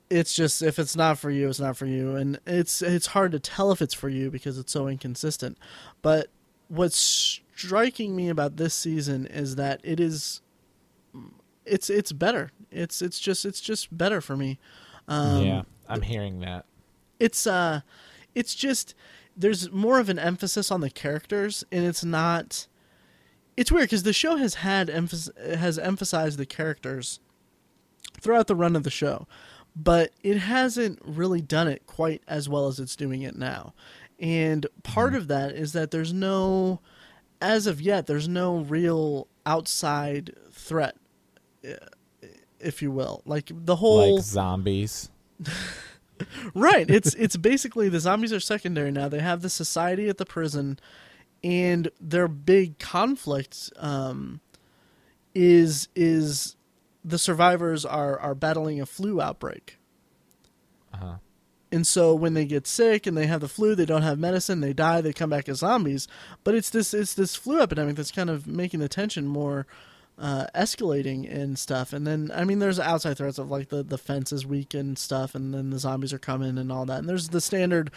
it's 0.09 0.33
just 0.33 0.61
if 0.61 0.79
it's 0.79 0.95
not 0.95 1.17
for 1.17 1.29
you, 1.29 1.49
it's 1.49 1.59
not 1.59 1.77
for 1.77 1.85
you, 1.85 2.15
and 2.15 2.39
it's 2.45 2.81
it's 2.81 3.07
hard 3.07 3.31
to 3.33 3.39
tell 3.39 3.71
if 3.71 3.81
it's 3.81 3.93
for 3.93 4.09
you 4.09 4.29
because 4.31 4.57
it's 4.57 4.71
so 4.71 4.87
inconsistent. 4.87 5.57
But 6.01 6.27
what's 6.67 7.41
striking 7.55 8.15
me 8.15 8.29
about 8.29 8.57
this 8.57 8.73
season 8.73 9.25
is 9.27 9.55
that 9.55 9.81
it 9.83 9.99
is 9.99 10.41
it's 11.65 11.89
it's 11.89 12.11
better. 12.11 12.51
It's 12.71 13.01
it's 13.01 13.19
just 13.19 13.45
it's 13.45 13.61
just 13.61 13.95
better 13.95 14.21
for 14.21 14.37
me. 14.37 14.59
Um, 15.07 15.43
yeah, 15.45 15.61
I'm 15.87 16.01
hearing 16.01 16.39
that. 16.41 16.65
it's 17.19 17.47
uh 17.47 17.81
it's 18.35 18.53
just 18.55 18.93
there's 19.35 19.71
more 19.71 19.99
of 19.99 20.09
an 20.09 20.19
emphasis 20.19 20.71
on 20.71 20.81
the 20.81 20.89
characters 20.89 21.63
and 21.71 21.85
it's 21.85 22.03
not 22.03 22.67
it's 23.55 23.71
weird 23.71 23.85
because 23.85 24.03
the 24.03 24.13
show 24.13 24.35
has 24.37 24.55
had 24.55 24.89
emphasis 24.89 25.29
has 25.57 25.79
emphasized 25.79 26.37
the 26.37 26.45
characters 26.45 27.19
throughout 28.19 28.47
the 28.47 28.55
run 28.55 28.75
of 28.75 28.83
the 28.83 28.89
show, 28.89 29.27
but 29.77 30.11
it 30.23 30.37
hasn't 30.37 30.99
really 31.03 31.41
done 31.41 31.67
it 31.67 31.85
quite 31.85 32.23
as 32.27 32.49
well 32.49 32.67
as 32.67 32.79
it's 32.79 32.95
doing 32.95 33.21
it 33.21 33.35
now. 33.35 33.73
And 34.19 34.65
part 34.81 35.13
of 35.13 35.27
that 35.27 35.51
is 35.51 35.73
that 35.73 35.91
there's 35.91 36.11
no, 36.11 36.81
as 37.39 37.67
of 37.67 37.79
yet, 37.79 38.07
there's 38.07 38.27
no 38.27 38.57
real 38.57 39.27
outside 39.45 40.33
threat, 40.51 40.95
if 42.59 42.81
you 42.81 42.89
will. 42.89 43.21
Like 43.25 43.51
the 43.53 43.75
whole 43.75 44.15
like 44.15 44.23
zombies. 44.23 45.11
right 46.55 46.89
it's 46.89 47.13
it's 47.13 47.37
basically 47.37 47.89
the 47.89 47.99
zombies 47.99 48.33
are 48.33 48.39
secondary 48.39 48.89
now 48.89 49.07
they 49.07 49.19
have 49.19 49.43
the 49.43 49.51
society 49.51 50.09
at 50.09 50.17
the 50.17 50.25
prison 50.25 50.79
and 51.43 51.91
their 52.01 52.27
big 52.27 52.79
conflict 52.79 53.71
um, 53.77 54.39
is 55.35 55.87
is 55.95 56.56
the 57.07 57.17
survivors 57.17 57.85
are 57.85 58.19
are 58.19 58.35
battling 58.35 58.81
a 58.81 58.85
flu 58.85 59.21
outbreak. 59.21 59.77
Uh-huh. 60.93 61.15
and 61.71 61.85
so 61.85 62.15
when 62.15 62.33
they 62.33 62.45
get 62.45 62.65
sick 62.65 63.05
and 63.05 63.15
they 63.15 63.27
have 63.27 63.41
the 63.41 63.47
flu 63.49 63.75
they 63.75 63.85
don't 63.85 64.01
have 64.01 64.17
medicine 64.17 64.61
they 64.61 64.71
die 64.73 65.01
they 65.01 65.13
come 65.13 65.29
back 65.29 65.47
as 65.49 65.59
zombies. 65.59 66.07
But 66.43 66.55
it's 66.55 66.69
this 66.69 66.93
it's 66.93 67.13
this 67.13 67.35
flu 67.35 67.61
epidemic 67.61 67.95
that's 67.95 68.11
kind 68.11 68.29
of 68.29 68.47
making 68.47 68.79
the 68.79 68.89
tension 68.89 69.27
more 69.27 69.67
uh, 70.17 70.47
escalating 70.55 71.31
and 71.31 71.59
stuff. 71.59 71.93
And 71.93 72.07
then 72.07 72.31
i 72.33 72.43
mean 72.43 72.59
there's 72.59 72.79
outside 72.79 73.17
threats 73.17 73.37
of 73.37 73.51
like 73.51 73.69
the 73.69 73.83
the 73.83 73.97
fence 73.97 74.31
is 74.31 74.45
weak 74.45 74.73
and 74.73 74.97
stuff 74.97 75.35
and 75.35 75.53
then 75.53 75.69
the 75.69 75.79
zombies 75.79 76.13
are 76.13 76.19
coming 76.19 76.57
and 76.57 76.71
all 76.71 76.85
that. 76.85 76.99
And 76.99 77.09
there's 77.09 77.29
the 77.29 77.41
standard 77.41 77.91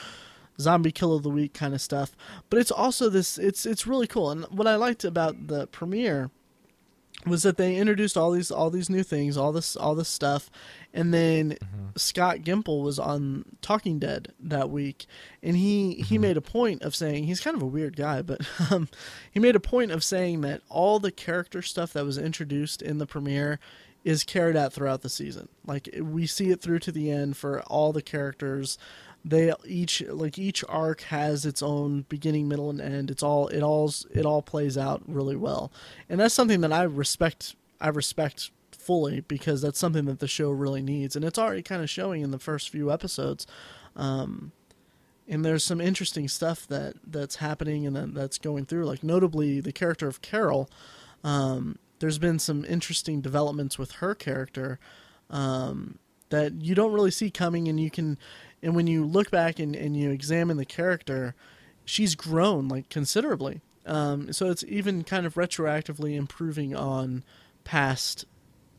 zombie 0.60 0.92
kill 0.92 1.14
of 1.14 1.22
the 1.22 1.30
week 1.30 1.54
kind 1.54 1.72
of 1.74 1.80
stuff. 1.80 2.14
But 2.50 2.58
it's 2.58 2.72
also 2.72 3.08
this 3.08 3.38
it's 3.38 3.64
it's 3.66 3.86
really 3.86 4.06
cool. 4.06 4.30
And 4.30 4.44
what 4.46 4.66
i 4.66 4.76
liked 4.76 5.04
about 5.04 5.46
the 5.48 5.66
premiere 5.68 6.30
was 7.26 7.42
that 7.42 7.56
they 7.56 7.76
introduced 7.76 8.16
all 8.16 8.30
these 8.30 8.50
all 8.50 8.70
these 8.70 8.88
new 8.88 9.02
things, 9.02 9.36
all 9.36 9.52
this 9.52 9.76
all 9.76 9.94
this 9.94 10.08
stuff, 10.08 10.50
and 10.94 11.12
then 11.12 11.58
Scott 11.96 12.38
Gimple 12.38 12.82
was 12.82 12.98
on 12.98 13.44
Talking 13.60 13.98
Dead 13.98 14.32
that 14.40 14.70
week, 14.70 15.06
and 15.42 15.56
he 15.56 15.94
he 15.94 16.18
made 16.18 16.36
a 16.36 16.42
point 16.42 16.82
of 16.82 16.94
saying 16.94 17.24
he's 17.24 17.40
kind 17.40 17.56
of 17.56 17.62
a 17.62 17.66
weird 17.66 17.96
guy, 17.96 18.22
but 18.22 18.40
um, 18.70 18.88
he 19.30 19.38
made 19.38 19.56
a 19.56 19.60
point 19.60 19.90
of 19.90 20.02
saying 20.02 20.40
that 20.42 20.62
all 20.68 20.98
the 20.98 21.12
character 21.12 21.62
stuff 21.62 21.92
that 21.92 22.04
was 22.04 22.18
introduced 22.18 22.80
in 22.80 22.98
the 22.98 23.06
premiere 23.06 23.58
is 24.02 24.24
carried 24.24 24.56
out 24.56 24.72
throughout 24.72 25.02
the 25.02 25.10
season. 25.10 25.48
Like 25.66 25.88
we 26.00 26.26
see 26.26 26.50
it 26.50 26.62
through 26.62 26.78
to 26.80 26.92
the 26.92 27.10
end 27.10 27.36
for 27.36 27.60
all 27.62 27.92
the 27.92 28.02
characters 28.02 28.78
they 29.24 29.52
each 29.66 30.02
like 30.08 30.38
each 30.38 30.64
arc 30.68 31.02
has 31.02 31.44
its 31.44 31.62
own 31.62 32.06
beginning 32.08 32.48
middle 32.48 32.70
and 32.70 32.80
end. 32.80 33.10
It's 33.10 33.22
all 33.22 33.48
it 33.48 33.62
all 33.62 33.92
it 34.12 34.24
all 34.24 34.42
plays 34.42 34.78
out 34.78 35.02
really 35.06 35.36
well. 35.36 35.70
And 36.08 36.20
that's 36.20 36.34
something 36.34 36.60
that 36.62 36.72
i 36.72 36.82
respect 36.82 37.54
i 37.80 37.88
respect 37.88 38.50
fully 38.72 39.20
because 39.20 39.60
that's 39.60 39.78
something 39.78 40.06
that 40.06 40.20
the 40.20 40.28
show 40.28 40.50
really 40.50 40.82
needs. 40.82 41.16
And 41.16 41.24
it's 41.24 41.38
already 41.38 41.62
kind 41.62 41.82
of 41.82 41.90
showing 41.90 42.22
in 42.22 42.30
the 42.30 42.38
first 42.38 42.70
few 42.70 42.90
episodes. 42.90 43.46
Um 43.94 44.52
and 45.28 45.44
there's 45.44 45.64
some 45.64 45.80
interesting 45.80 46.26
stuff 46.26 46.66
that 46.68 46.94
that's 47.06 47.36
happening 47.36 47.86
and 47.86 47.94
that, 47.94 48.14
that's 48.14 48.38
going 48.38 48.64
through 48.64 48.86
like 48.86 49.04
notably 49.04 49.60
the 49.60 49.72
character 49.72 50.08
of 50.08 50.22
carol. 50.22 50.70
Um 51.22 51.78
there's 51.98 52.18
been 52.18 52.38
some 52.38 52.64
interesting 52.64 53.20
developments 53.20 53.78
with 53.78 53.92
her 53.92 54.14
character 54.14 54.78
um 55.28 55.98
that 56.30 56.62
you 56.62 56.74
don't 56.74 56.92
really 56.92 57.10
see 57.10 57.30
coming 57.30 57.68
and 57.68 57.78
you 57.78 57.90
can 57.90 58.16
and 58.62 58.74
when 58.74 58.86
you 58.86 59.04
look 59.04 59.30
back 59.30 59.58
and, 59.58 59.74
and 59.76 59.96
you 59.96 60.10
examine 60.10 60.56
the 60.56 60.64
character 60.64 61.34
she's 61.84 62.14
grown 62.14 62.68
like 62.68 62.88
considerably 62.88 63.60
um, 63.86 64.32
so 64.32 64.50
it's 64.50 64.62
even 64.68 65.02
kind 65.04 65.24
of 65.26 65.34
retroactively 65.34 66.14
improving 66.14 66.74
on 66.76 67.24
past 67.64 68.24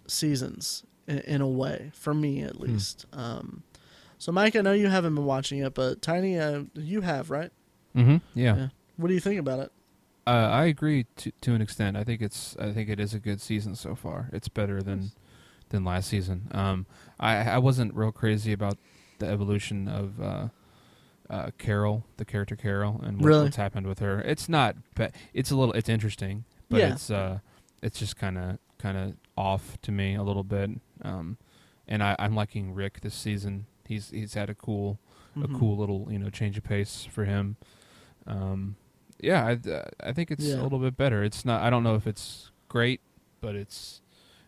seasons 0.08 0.84
in, 1.08 1.20
in 1.20 1.42
a 1.42 1.48
way 1.48 1.92
for 1.94 2.14
me 2.14 2.42
at 2.42 2.60
least 2.60 3.06
um, 3.14 3.64
so 4.18 4.32
mike 4.32 4.56
i 4.56 4.62
know 4.62 4.74
you 4.74 4.88
haven't 4.88 5.16
been 5.16 5.26
watching 5.26 5.60
it 5.60 5.74
but 5.74 6.02
tiny 6.02 6.38
uh, 6.40 6.64
you 6.76 7.02
have 7.02 7.30
right 7.30 7.52
Mm-hmm. 7.94 8.18
Yeah. 8.40 8.56
Yeah. 8.56 8.68
what 8.96 9.10
do 9.10 9.14
you 9.14 9.20
think 9.20 9.38
about 9.38 9.60
it 9.60 9.72
Uh, 10.26 10.48
I 10.50 10.66
agree 10.66 11.08
to 11.18 11.32
to 11.42 11.54
an 11.56 11.62
extent. 11.62 11.98
I 11.98 12.06
think 12.06 12.22
it's 12.22 12.56
I 12.58 12.72
think 12.72 12.88
it 12.90 13.00
is 13.02 13.14
a 13.14 13.20
good 13.20 13.42
season 13.42 13.76
so 13.76 13.96
far. 13.96 14.30
It's 14.32 14.48
better 14.48 14.82
than 14.82 15.12
than 15.70 15.84
last 15.84 16.08
season. 16.08 16.48
Um, 16.52 16.86
I 17.20 17.38
I 17.38 17.58
wasn't 17.58 17.94
real 17.94 18.14
crazy 18.14 18.54
about 18.54 18.78
the 19.22 19.28
evolution 19.28 19.88
of 19.88 20.22
uh, 20.22 20.48
uh, 21.30 21.52
Carol, 21.58 22.06
the 22.18 22.26
character 22.26 22.56
Carol, 22.56 23.00
and 23.04 23.18
what, 23.22 23.26
Really? 23.28 23.44
what's 23.46 23.56
happened 23.56 23.88
with 23.88 24.00
her. 24.00 24.20
It's 24.22 24.50
not, 24.50 24.76
but 24.96 25.16
it's 25.34 25.50
a 25.52 25.56
little. 25.56 25.74
It's 25.74 25.88
interesting, 25.90 26.44
but 26.70 26.82
Yeah. 26.82 26.94
it's 26.94 27.10
uh, 27.10 27.40
it's 27.82 27.98
just 28.00 28.18
kind 28.18 28.38
of 28.38 28.58
kind 28.78 28.98
of 28.98 29.14
off 29.38 29.78
to 29.84 29.92
me 29.92 30.16
a 30.16 30.24
little 30.24 30.44
bit. 30.44 30.70
Um, 31.04 31.38
and 31.88 32.04
I, 32.04 32.16
I'm 32.20 32.36
liking 32.36 32.74
Rick 32.74 33.02
this 33.02 33.16
season. 33.16 33.66
He's 33.88 34.10
he's 34.12 34.34
had 34.34 34.50
a 34.50 34.56
cool 34.56 35.00
Mhm. 35.38 35.56
a 35.56 35.58
cool 35.60 35.78
little 35.78 36.08
you 36.12 36.20
know 36.20 36.30
change 36.30 36.58
of 36.58 36.64
pace 36.66 37.06
for 37.10 37.24
him. 37.26 37.56
Um, 38.28 38.76
yeah, 39.20 39.46
I 39.46 40.10
I 40.10 40.14
think 40.14 40.32
it's 40.32 40.44
Yeah. 40.44 40.62
a 40.62 40.64
little 40.64 40.80
bit 40.80 40.98
better. 40.98 41.24
It's 41.24 41.46
not. 41.46 41.62
I 41.62 41.70
don't 41.70 41.84
know 41.84 41.96
if 41.96 42.06
it's 42.08 42.52
great, 42.68 43.00
but 43.40 43.56
it's 43.56 44.02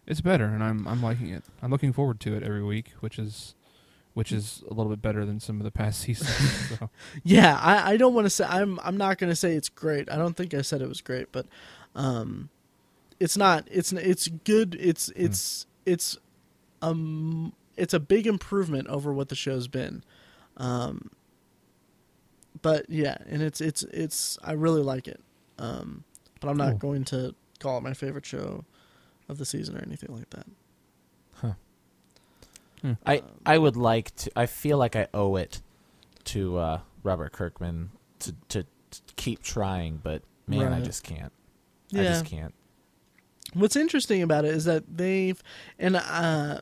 it's 0.05 0.19
better, 0.21 0.45
and 0.45 0.61
I'm 0.63 0.85
I'm 0.87 1.01
liking 1.01 1.29
it. 1.29 1.43
I'm 1.61 1.71
looking 1.71 1.93
forward 1.93 2.19
to 2.21 2.35
it 2.35 2.43
every 2.43 2.63
week, 2.63 2.91
which 2.99 3.17
is 3.17 3.55
which 4.13 4.31
is 4.31 4.63
a 4.69 4.73
little 4.73 4.89
bit 4.91 5.01
better 5.01 5.25
than 5.25 5.39
some 5.39 5.59
of 5.59 5.63
the 5.63 5.71
past 5.71 6.01
seasons. 6.05 6.29
so. 6.79 6.89
Yeah, 7.23 7.57
I, 7.61 7.93
I 7.93 7.97
don't 7.97 8.13
want 8.13 8.25
to 8.25 8.29
say 8.29 8.45
I'm 8.47 8.79
I'm 8.83 8.97
not 8.97 9.17
going 9.17 9.29
to 9.31 9.35
say 9.35 9.53
it's 9.55 9.69
great. 9.69 10.11
I 10.11 10.17
don't 10.17 10.35
think 10.35 10.53
I 10.53 10.61
said 10.61 10.81
it 10.81 10.87
was 10.89 11.01
great, 11.01 11.31
but 11.31 11.45
um, 11.95 12.49
it's 13.19 13.37
not. 13.37 13.67
It's 13.71 13.91
it's 13.93 14.27
good. 14.27 14.75
It's 14.79 15.09
it's 15.15 15.65
it's 15.85 16.17
um 16.81 17.53
it's 17.75 17.93
a 17.93 17.99
big 17.99 18.27
improvement 18.27 18.87
over 18.87 19.13
what 19.13 19.29
the 19.29 19.35
show's 19.35 19.67
been. 19.67 20.03
Um, 20.57 21.09
but 22.61 22.89
yeah, 22.89 23.17
and 23.27 23.41
it's 23.41 23.61
it's 23.61 23.83
it's 23.83 24.37
I 24.43 24.51
really 24.53 24.81
like 24.81 25.07
it. 25.07 25.21
Um, 25.57 26.03
but 26.39 26.49
I'm 26.49 26.57
not 26.57 26.71
Cool. 26.71 26.77
going 26.91 27.03
to 27.05 27.33
call 27.59 27.77
it 27.77 27.81
my 27.83 27.93
favorite 27.93 28.25
show 28.25 28.65
of 29.29 29.37
the 29.37 29.45
season 29.45 29.77
or 29.77 29.81
anything 29.81 30.13
like 30.15 30.29
that. 30.31 30.45
I 33.05 33.21
I 33.45 33.57
would 33.57 33.77
like 33.77 34.15
to. 34.17 34.31
I 34.35 34.45
feel 34.45 34.77
like 34.77 34.95
I 34.95 35.07
owe 35.13 35.35
it 35.37 35.61
to 36.25 36.57
uh, 36.57 36.79
Robert 37.03 37.31
Kirkman 37.31 37.91
to, 38.19 38.35
to 38.49 38.63
to 38.63 39.01
keep 39.15 39.41
trying, 39.41 39.99
but 40.03 40.21
man, 40.47 40.73
I 40.73 40.81
just 40.81 41.03
can't. 41.03 41.31
I 41.93 41.97
just 42.03 42.25
can't. 42.25 42.53
What's 43.53 43.75
interesting 43.75 44.21
about 44.21 44.45
it 44.45 44.53
is 44.53 44.65
that 44.65 44.83
they've 44.97 45.41
and 45.79 45.95
uh, 45.95 46.59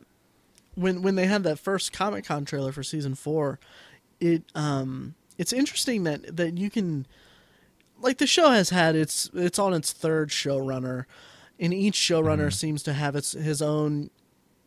when 0.76 1.01
when 1.01 1.15
they 1.15 1.26
had 1.26 1.43
that 1.43 1.59
first 1.59 1.93
Comic 1.93 2.26
Con 2.26 2.45
trailer 2.45 2.72
for 2.72 2.84
season 2.84 3.15
four, 3.15 3.59
it 4.19 4.43
um 4.55 5.15
it's 5.38 5.53
interesting 5.53 6.03
that 6.03 6.36
that 6.36 6.57
you 6.57 6.69
can 6.69 7.07
like 7.99 8.17
the 8.17 8.28
show 8.28 8.49
has 8.49 8.69
had 8.69 8.95
its 8.95 9.30
it's 9.34 9.59
on 9.59 9.74
its 9.74 9.91
third 9.91 10.30
showrunner, 10.30 11.05
and 11.59 11.74
each 11.74 11.95
showrunner 11.95 12.51
seems 12.53 12.84
to 12.84 12.93
have 12.93 13.15
its 13.15 13.32
his 13.32 13.61
own 13.61 14.10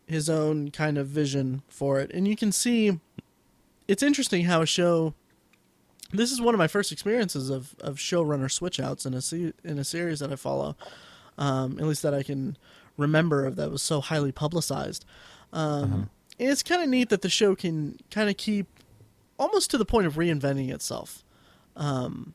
his 0.07 0.29
own 0.29 0.71
kind 0.71 0.97
of 0.97 1.07
vision 1.07 1.63
for 1.67 1.99
it, 1.99 2.11
and 2.13 2.27
you 2.27 2.35
can 2.35 2.51
see 2.51 2.99
it's 3.87 4.03
interesting 4.03 4.45
how 4.45 4.61
a 4.61 4.65
show. 4.65 5.13
This 6.11 6.31
is 6.31 6.39
one 6.39 6.53
of 6.53 6.59
my 6.59 6.67
first 6.67 6.91
experiences 6.91 7.49
of, 7.49 7.75
of 7.79 7.97
showrunner 7.97 8.45
switchouts 8.45 9.05
in 9.05 9.13
a 9.13 9.21
se- 9.21 9.53
in 9.63 9.79
a 9.79 9.83
series 9.83 10.19
that 10.19 10.31
I 10.31 10.35
follow 10.35 10.75
um, 11.37 11.77
at 11.79 11.85
least 11.85 12.01
that 12.03 12.13
I 12.13 12.23
can 12.23 12.57
remember 12.97 13.45
of 13.45 13.55
that 13.57 13.71
was 13.71 13.81
so 13.81 14.01
highly 14.01 14.31
publicized. 14.31 15.05
Um, 15.51 16.09
and 16.39 16.49
It's 16.49 16.63
kind 16.63 16.81
of 16.81 16.89
neat 16.89 17.09
that 17.09 17.21
the 17.21 17.29
show 17.29 17.55
can 17.55 17.97
kind 18.11 18.29
of 18.29 18.37
keep 18.37 18.67
almost 19.37 19.71
to 19.71 19.77
the 19.77 19.85
point 19.85 20.07
of 20.07 20.15
reinventing 20.15 20.73
itself, 20.73 21.23
um, 21.75 22.33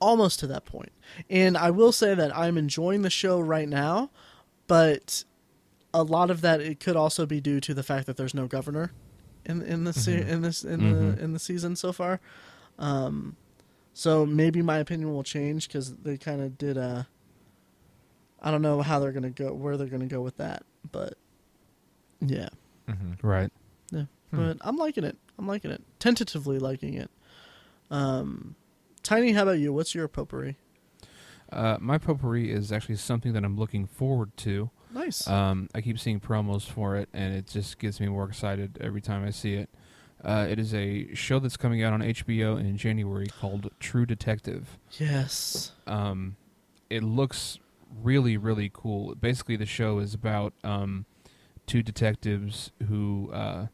almost 0.00 0.40
to 0.40 0.46
that 0.48 0.64
point. 0.64 0.92
And 1.30 1.56
I 1.56 1.70
will 1.70 1.92
say 1.92 2.14
that 2.14 2.36
I'm 2.36 2.58
enjoying 2.58 3.02
the 3.02 3.10
show 3.10 3.40
right 3.40 3.68
now, 3.68 4.10
but 4.66 5.24
a 6.00 6.02
lot 6.02 6.30
of 6.30 6.40
that 6.42 6.60
it 6.60 6.80
could 6.80 6.96
also 6.96 7.26
be 7.26 7.40
due 7.40 7.60
to 7.60 7.74
the 7.74 7.82
fact 7.82 8.06
that 8.06 8.16
there's 8.16 8.34
no 8.34 8.46
governor 8.46 8.92
in 9.44 9.62
in 9.62 9.84
the 9.84 9.92
se- 9.92 10.28
in 10.28 10.42
this 10.42 10.64
in 10.64 10.80
Mhm. 10.80 11.16
the 11.16 11.22
in 11.24 11.32
the 11.32 11.38
season 11.38 11.76
so 11.76 11.92
far. 11.92 12.20
Um, 12.78 13.36
so 13.94 14.24
maybe 14.24 14.62
my 14.62 14.78
opinion 14.78 15.12
will 15.12 15.22
change 15.24 15.66
because 15.68 15.94
they 15.96 16.16
kind 16.16 16.40
of 16.40 16.56
did 16.58 16.76
a. 16.76 17.08
I 18.40 18.50
don't 18.52 18.62
know 18.62 18.82
how 18.82 19.00
they're 19.00 19.12
gonna 19.12 19.30
go, 19.30 19.52
where 19.52 19.76
they're 19.76 19.88
gonna 19.88 20.06
go 20.06 20.20
with 20.20 20.36
that, 20.36 20.62
but 20.92 21.14
yeah, 22.20 22.48
Mm-hmm. 22.88 23.26
right. 23.26 23.50
yeah. 23.90 24.04
Hmm. 24.30 24.36
But 24.36 24.58
I'm 24.60 24.76
liking 24.76 25.04
it. 25.04 25.16
I'm 25.38 25.46
liking 25.48 25.70
it. 25.70 25.82
Tentatively 25.98 26.58
liking 26.58 26.94
it. 26.94 27.10
Um, 27.90 28.54
Tiny, 29.02 29.32
how 29.32 29.42
about 29.44 29.58
you? 29.58 29.72
What's 29.72 29.94
your 29.94 30.06
potpourri? 30.08 30.56
Uh, 31.50 31.78
my 31.80 31.96
potpourri 31.96 32.50
is 32.52 32.70
actually 32.70 32.96
something 32.96 33.32
that 33.32 33.42
I'm 33.44 33.56
looking 33.56 33.86
forward 33.86 34.36
to. 34.38 34.70
Nice. 34.92 35.26
Um, 35.28 35.68
I 35.74 35.80
keep 35.80 35.98
seeing 35.98 36.20
promos 36.20 36.62
for 36.62 36.96
it, 36.96 37.08
and 37.12 37.34
it 37.34 37.46
just 37.46 37.78
gets 37.78 38.00
me 38.00 38.08
more 38.08 38.24
excited 38.24 38.78
every 38.80 39.00
time 39.00 39.24
I 39.24 39.30
see 39.30 39.54
it. 39.54 39.68
Uh, 40.24 40.46
it 40.48 40.58
is 40.58 40.74
a 40.74 41.14
show 41.14 41.38
that's 41.38 41.56
coming 41.56 41.82
out 41.82 41.92
on 41.92 42.00
HBO 42.00 42.58
in 42.58 42.76
January 42.76 43.28
called 43.40 43.70
True 43.78 44.04
Detective. 44.04 44.78
yes. 44.98 45.72
Um, 45.86 46.36
it 46.90 47.02
looks 47.02 47.58
really, 48.02 48.36
really 48.36 48.70
cool. 48.72 49.14
Basically, 49.14 49.56
the 49.56 49.66
show 49.66 49.98
is 49.98 50.14
about 50.14 50.54
um, 50.64 51.04
two 51.66 51.82
detectives 51.82 52.72
who 52.88 53.30
uh, 53.32 53.66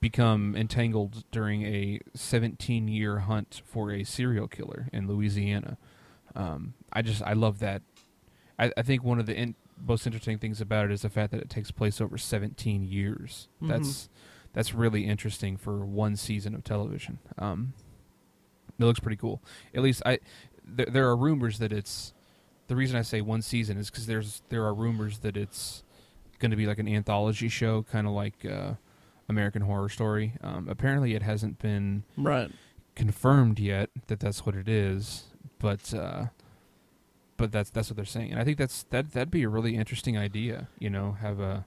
become 0.00 0.54
entangled 0.54 1.24
during 1.30 1.62
a 1.64 2.00
17 2.14 2.88
year 2.88 3.20
hunt 3.20 3.62
for 3.64 3.90
a 3.90 4.04
serial 4.04 4.46
killer 4.46 4.88
in 4.92 5.08
Louisiana. 5.08 5.78
Um, 6.36 6.74
I 6.92 7.02
just 7.02 7.22
I 7.22 7.32
love 7.32 7.58
that. 7.58 7.82
I, 8.58 8.70
I 8.76 8.82
think 8.82 9.02
one 9.02 9.18
of 9.18 9.26
the 9.26 9.34
in, 9.34 9.54
most 9.86 10.06
interesting 10.06 10.38
things 10.38 10.60
about 10.60 10.86
it 10.86 10.92
is 10.92 11.02
the 11.02 11.08
fact 11.10 11.30
that 11.32 11.40
it 11.40 11.50
takes 11.50 11.70
place 11.70 12.00
over 12.00 12.18
17 12.18 12.84
years. 12.84 13.48
Mhm. 13.62 13.68
That's 13.68 14.08
that's 14.54 14.74
really 14.74 15.04
interesting 15.06 15.56
for 15.56 15.84
one 15.84 16.16
season 16.16 16.54
of 16.54 16.64
television. 16.64 17.18
Um, 17.36 17.74
it 18.78 18.84
looks 18.84 19.00
pretty 19.00 19.16
cool. 19.16 19.42
At 19.74 19.82
least 19.82 20.02
I 20.06 20.18
there, 20.64 20.86
there 20.86 21.08
are 21.08 21.16
rumors 21.16 21.58
that 21.58 21.72
it's 21.72 22.12
the 22.66 22.76
reason 22.76 22.96
I 22.96 23.02
say 23.02 23.20
one 23.20 23.42
season 23.42 23.76
is 23.78 23.90
because 23.90 24.06
there's 24.06 24.42
there 24.48 24.64
are 24.64 24.74
rumors 24.74 25.18
that 25.20 25.36
it's 25.36 25.82
going 26.38 26.50
to 26.50 26.56
be 26.56 26.66
like 26.66 26.78
an 26.78 26.88
anthology 26.88 27.48
show, 27.48 27.82
kind 27.82 28.06
of 28.06 28.12
like 28.12 28.44
uh, 28.44 28.74
American 29.28 29.62
Horror 29.62 29.88
Story. 29.88 30.34
Um, 30.42 30.68
apparently, 30.68 31.14
it 31.14 31.22
hasn't 31.22 31.58
been 31.58 32.04
Right. 32.16 32.50
confirmed 32.94 33.58
yet 33.58 33.90
that 34.06 34.20
that's 34.20 34.44
what 34.46 34.54
it 34.54 34.68
is, 34.68 35.24
but 35.58 35.92
uh, 35.94 36.26
but 37.38 37.50
that's 37.52 37.70
that's 37.70 37.88
what 37.88 37.96
they're 37.96 38.04
saying, 38.04 38.30
and 38.32 38.38
I 38.40 38.44
think 38.44 38.58
that's 38.58 38.82
that 38.90 39.12
that'd 39.12 39.30
be 39.30 39.42
a 39.44 39.48
really 39.48 39.74
interesting 39.76 40.18
idea. 40.18 40.68
You 40.78 40.90
know, 40.90 41.12
have 41.20 41.40
a 41.40 41.64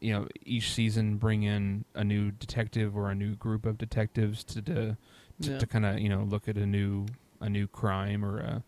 you 0.00 0.12
know 0.12 0.28
each 0.44 0.72
season 0.72 1.16
bring 1.16 1.42
in 1.42 1.86
a 1.94 2.04
new 2.04 2.30
detective 2.30 2.94
or 2.96 3.08
a 3.10 3.14
new 3.14 3.34
group 3.34 3.64
of 3.64 3.78
detectives 3.78 4.44
to 4.44 4.60
to, 4.62 4.74
to, 4.74 4.96
Yeah. 5.40 5.58
to 5.58 5.66
kind 5.66 5.86
of 5.86 5.98
you 6.00 6.10
know 6.10 6.22
look 6.22 6.48
at 6.48 6.56
a 6.58 6.66
new 6.66 7.06
a 7.40 7.48
new 7.48 7.66
crime 7.66 8.22
or 8.24 8.38
a 8.38 8.64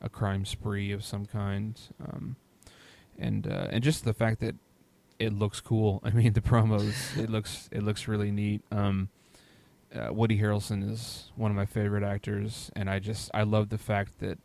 a 0.00 0.08
crime 0.08 0.44
spree 0.44 0.92
of 0.92 1.02
some 1.04 1.26
kind, 1.26 1.80
um, 2.00 2.36
and 3.18 3.46
uh, 3.48 3.66
and 3.70 3.82
just 3.82 4.04
the 4.04 4.14
fact 4.14 4.38
that 4.40 4.54
it 5.18 5.32
looks 5.32 5.60
cool. 5.60 6.00
I 6.04 6.10
mean, 6.10 6.34
the 6.34 6.40
promos 6.40 7.16
it 7.18 7.28
looks 7.30 7.68
it 7.72 7.82
looks 7.82 8.06
really 8.06 8.30
neat. 8.30 8.62
Um, 8.70 9.08
uh, 9.94 10.12
Woody 10.12 10.38
Harrelson 10.38 10.88
is 10.88 11.32
one 11.34 11.50
of 11.50 11.56
my 11.56 11.64
favorite 11.66 12.04
actors, 12.04 12.70
and 12.76 12.88
I 12.90 12.98
just 12.98 13.30
I 13.34 13.42
love 13.42 13.70
the 13.70 13.78
fact 13.78 14.18
that 14.20 14.38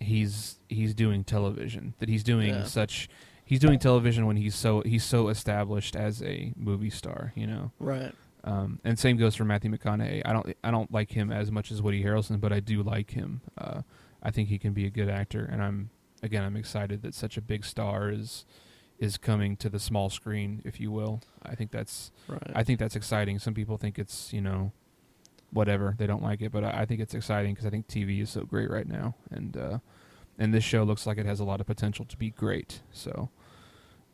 he's 0.00 0.58
he's 0.68 0.94
doing 0.94 1.22
television. 1.24 1.94
That 1.98 2.08
he's 2.08 2.22
doing 2.24 2.48
Yeah. 2.48 2.64
such 2.64 3.08
he's 3.44 3.60
doing 3.60 3.78
television 3.78 4.26
when 4.26 4.36
he's 4.36 4.54
so 4.54 4.80
he's 4.82 5.04
so 5.04 5.28
established 5.28 5.94
as 5.94 6.22
a 6.22 6.52
movie 6.56 6.90
star. 6.90 7.32
You 7.36 7.46
know, 7.46 7.72
Right. 7.78 8.12
um, 8.44 8.80
and 8.84 8.98
same 8.98 9.16
goes 9.16 9.36
for 9.36 9.44
Matthew 9.44 9.70
McConaughey. 9.70 10.22
I 10.24 10.32
don't 10.32 10.56
I 10.64 10.70
don't 10.70 10.90
like 10.92 11.12
him 11.12 11.30
as 11.30 11.50
much 11.50 11.70
as 11.70 11.80
Woody 11.82 12.02
Harrelson, 12.02 12.40
but 12.40 12.52
I 12.52 12.60
do 12.60 12.82
like 12.82 13.10
him. 13.12 13.42
Uh, 13.58 13.82
I 14.22 14.30
think 14.30 14.48
he 14.48 14.58
can 14.58 14.72
be 14.72 14.86
a 14.86 14.90
good 14.90 15.08
actor, 15.08 15.44
and 15.44 15.62
I'm 15.62 15.90
again 16.22 16.42
I'm 16.44 16.56
excited 16.56 17.02
that 17.02 17.14
such 17.14 17.36
a 17.36 17.40
big 17.42 17.64
star 17.64 18.10
is 18.10 18.44
is 18.98 19.16
coming 19.16 19.56
to 19.56 19.70
the 19.70 19.78
small 19.78 20.10
screen, 20.10 20.60
if 20.64 20.78
you 20.78 20.90
will. 20.90 21.22
I 21.42 21.54
think 21.54 21.70
that's 21.70 22.10
Right. 22.28 22.52
I 22.54 22.62
think 22.64 22.78
that's 22.78 22.96
exciting. 22.96 23.38
Some 23.38 23.54
people 23.54 23.76
think 23.78 23.98
it's 23.98 24.32
you 24.32 24.40
know 24.42 24.72
whatever 25.52 25.94
they 25.98 26.06
don't 26.06 26.22
like 26.22 26.42
it, 26.42 26.52
but 26.52 26.64
I, 26.64 26.82
I 26.82 26.84
think 26.86 27.00
it's 27.00 27.14
exciting 27.14 27.54
because 27.54 27.66
I 27.66 27.70
think 27.70 27.88
TV 27.88 28.22
is 28.22 28.30
so 28.30 28.42
great 28.42 28.70
right 28.70 28.86
now, 28.86 29.14
and 29.30 29.56
uh, 29.56 29.78
and 30.38 30.54
this 30.54 30.64
show 30.64 30.84
looks 30.84 31.06
like 31.06 31.18
it 31.18 31.26
has 31.26 31.40
a 31.40 31.44
lot 31.44 31.60
of 31.60 31.66
potential 31.66 32.04
to 32.06 32.16
be 32.16 32.30
great. 32.30 32.82
So 32.92 33.30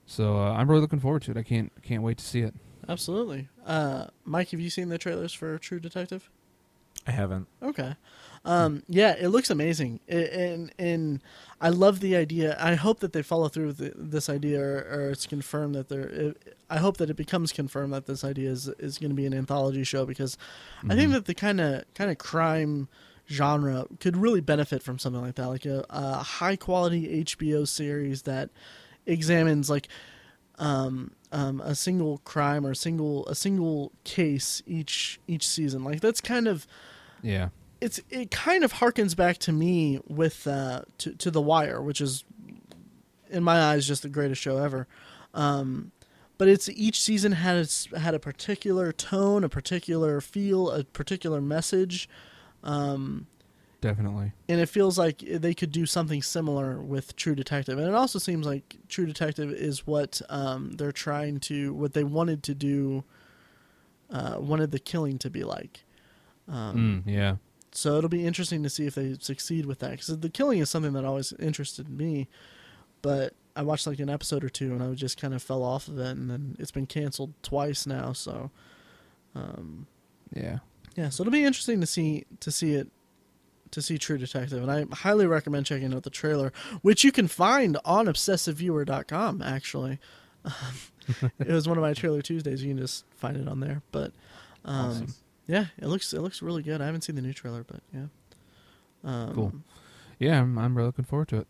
so 0.06 0.38
uh, 0.38 0.52
I'm 0.52 0.68
really 0.68 0.80
looking 0.80 1.00
forward 1.00 1.22
to 1.22 1.32
it. 1.32 1.36
I 1.36 1.42
can't 1.42 1.72
can't 1.82 2.02
wait 2.02 2.18
to 2.18 2.24
see 2.24 2.40
it. 2.40 2.54
Absolutely. 2.88 3.48
Uh, 3.64 4.06
Mike, 4.24 4.50
have 4.50 4.60
you 4.60 4.70
seen 4.70 4.88
the 4.88 4.98
trailers 4.98 5.32
for 5.32 5.58
True 5.58 5.80
Detective? 5.80 6.30
I 7.06 7.10
haven't. 7.12 7.46
Okay. 7.62 7.94
Um, 8.44 8.82
yeah, 8.88 9.14
it 9.18 9.28
looks 9.28 9.50
amazing, 9.50 9.98
I- 10.08 10.14
and 10.14 10.72
and 10.78 11.22
I 11.60 11.70
love 11.70 11.98
the 12.00 12.14
idea. 12.14 12.56
I 12.60 12.74
hope 12.76 13.00
that 13.00 13.12
they 13.12 13.22
follow 13.22 13.48
through 13.48 13.66
with 13.68 13.78
the, 13.78 13.92
this 13.96 14.28
idea, 14.28 14.60
or, 14.60 14.76
or 14.88 15.10
it's 15.10 15.26
confirmed 15.26 15.74
that 15.74 15.88
they're. 15.88 16.08
It, 16.08 16.54
I 16.70 16.78
hope 16.78 16.96
that 16.98 17.10
it 17.10 17.16
becomes 17.16 17.50
confirmed 17.52 17.92
that 17.92 18.06
this 18.06 18.22
idea 18.22 18.50
is 18.50 18.68
is 18.78 18.98
going 18.98 19.10
to 19.10 19.16
be 19.16 19.26
an 19.26 19.34
anthology 19.34 19.82
show 19.82 20.06
because 20.06 20.38
I 20.88 20.94
think 20.94 21.10
Mhm. 21.10 21.14
that 21.14 21.24
the 21.24 21.34
kind 21.34 21.60
of 21.60 21.84
kind 21.94 22.08
of 22.10 22.18
crime 22.18 22.88
genre 23.28 23.86
could 23.98 24.16
really 24.16 24.40
benefit 24.40 24.80
from 24.80 25.00
something 25.00 25.22
like 25.22 25.34
that, 25.34 25.48
like 25.48 25.66
a, 25.66 25.84
a 25.90 26.18
high 26.18 26.54
quality 26.54 27.24
HBO 27.24 27.66
series 27.66 28.22
that 28.22 28.50
examines 29.06 29.68
like 29.68 29.88
um, 30.58 31.10
um, 31.32 31.60
a 31.60 31.74
single 31.74 32.18
crime 32.18 32.64
or 32.64 32.70
a 32.70 32.76
single 32.76 33.26
a 33.26 33.34
single 33.34 33.90
case 34.04 34.62
each 34.66 35.18
each 35.26 35.46
season. 35.48 35.82
Like 35.82 36.00
that's 36.00 36.20
kind 36.20 36.46
of 36.46 36.66
yeah. 37.26 37.48
it's 37.80 38.00
it 38.08 38.30
kind 38.30 38.64
of 38.64 38.74
harkens 38.74 39.16
back 39.16 39.38
to 39.38 39.52
me 39.52 40.00
with 40.06 40.46
uh 40.46 40.82
to 40.98 41.12
to 41.14 41.30
the 41.30 41.40
wire 41.40 41.82
which 41.82 42.00
is 42.00 42.24
in 43.28 43.42
my 43.42 43.60
eyes 43.60 43.86
just 43.86 44.02
the 44.02 44.08
greatest 44.08 44.40
show 44.40 44.58
ever 44.58 44.86
um 45.34 45.90
but 46.38 46.48
it's 46.48 46.68
each 46.68 47.00
season 47.00 47.32
had 47.32 47.56
its 47.56 47.88
had 47.98 48.14
a 48.14 48.18
particular 48.18 48.92
tone 48.92 49.42
a 49.42 49.48
particular 49.48 50.20
feel 50.20 50.70
a 50.70 50.84
particular 50.84 51.40
message 51.40 52.08
um 52.62 53.26
Definitely. 53.80 54.32
and 54.48 54.60
it 54.60 54.68
feels 54.68 54.98
like 54.98 55.18
they 55.18 55.54
could 55.54 55.70
do 55.70 55.86
something 55.86 56.22
similar 56.22 56.80
with 56.80 57.14
True 57.14 57.34
Detective. 57.34 57.78
And 57.78 57.86
it 57.86 57.94
also 57.94 58.18
seems 58.18 58.46
like 58.46 58.76
True 58.88 59.06
Detective 59.06 59.52
is 59.52 59.86
what 59.86 60.20
um, 60.28 60.72
they're 60.72 60.92
trying 60.92 61.38
to, 61.40 61.72
what 61.74 61.92
they 61.92 62.02
wanted 62.02 62.42
to 62.44 62.54
do, 62.54 63.04
uh, 64.10 64.38
wanted 64.40 64.70
the 64.70 64.78
killing 64.78 65.18
to 65.18 65.30
be 65.30 65.44
like. 65.44 65.84
Um, 66.48 67.02
Mm, 67.06 67.12
yeah. 67.12 67.36
So 67.73 67.97
it'll 67.98 68.09
be 68.09 68.24
interesting 68.27 68.62
to 68.62 68.70
see 68.70 68.86
if 68.86 68.94
they 68.94 69.16
succeed 69.20 69.66
with 69.66 69.81
that 69.81 69.90
because 69.93 70.18
the 70.18 70.31
killing 70.31 70.60
is 70.60 70.70
something 70.70 70.93
that 70.94 71.05
always 71.05 71.32
interested 71.39 71.89
me. 71.90 72.28
But 73.02 73.35
I 73.55 73.62
watched 73.62 73.86
like 73.86 73.98
an 73.98 74.09
episode 74.09 74.44
or 74.44 74.48
two 74.48 74.73
and 74.73 74.82
I 74.82 74.93
just 74.94 75.20
kind 75.20 75.35
of 75.35 75.43
fell 75.43 75.62
off 75.62 75.86
of 75.89 75.98
it, 75.98 76.16
and 76.16 76.31
then 76.31 76.56
it's 76.59 76.70
been 76.70 76.86
canceled 76.86 77.32
twice 77.43 77.86
now. 77.86 78.12
So, 78.12 78.51
um, 79.35 79.86
Yeah. 80.35 80.59
yeah, 80.97 81.10
so 81.10 81.23
it'll 81.23 81.31
be 81.32 81.44
interesting 81.44 81.81
to 81.81 81.86
see 81.86 82.24
to 82.40 82.51
see 82.51 82.74
it 82.74 82.89
to 83.73 83.82
see 83.82 83.98
True 83.98 84.16
Detective, 84.16 84.62
and 84.62 84.70
I 84.70 84.86
highly 84.97 85.27
recommend 85.27 85.66
checking 85.66 85.93
out 85.93 86.05
the 86.05 86.10
trailer, 86.10 86.52
which 86.82 87.02
you 87.05 87.10
can 87.12 87.27
find 87.28 87.77
on 87.85 88.06
ObsessiveViewer.com. 88.06 89.43
Actually, 89.43 89.98
it 91.39 91.48
was 91.48 91.68
one 91.68 91.77
of 91.77 91.82
my 91.82 91.93
trailer 91.93 92.23
Tuesdays. 92.23 92.62
You 92.62 92.70
can 92.70 92.78
just 92.78 93.05
find 93.16 93.36
it 93.36 93.48
on 93.48 93.60
there. 93.60 93.82
But 93.93 94.12
um, 94.64 94.86
Awesome. 94.90 95.14
Yeah, 95.47 95.66
it 95.78 95.86
looks 95.86 96.12
it 96.12 96.20
looks 96.20 96.43
really 96.43 96.62
good. 96.62 96.81
I 96.81 96.86
haven't 96.86 97.02
seen 97.02 97.16
the 97.16 97.23
new 97.23 97.32
trailer, 97.32 97.64
but 97.64 97.81
yeah, 97.94 98.06
um, 99.05 99.35
Cool. 99.35 99.52
Yeah, 100.18 100.40
I'm, 100.40 100.56
I'm 100.59 100.74
really 100.77 100.86
looking 100.86 101.05
forward 101.05 101.28
to 101.28 101.36
it. 101.39 101.47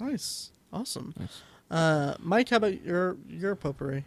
Nice, 0.00 0.50
awesome. 0.72 1.12
Nice. 1.18 1.42
Uh, 1.70 2.14
Mike, 2.18 2.48
how 2.50 2.56
about 2.56 2.82
your 2.82 3.16
your 3.28 3.54
potpourri? 3.54 4.04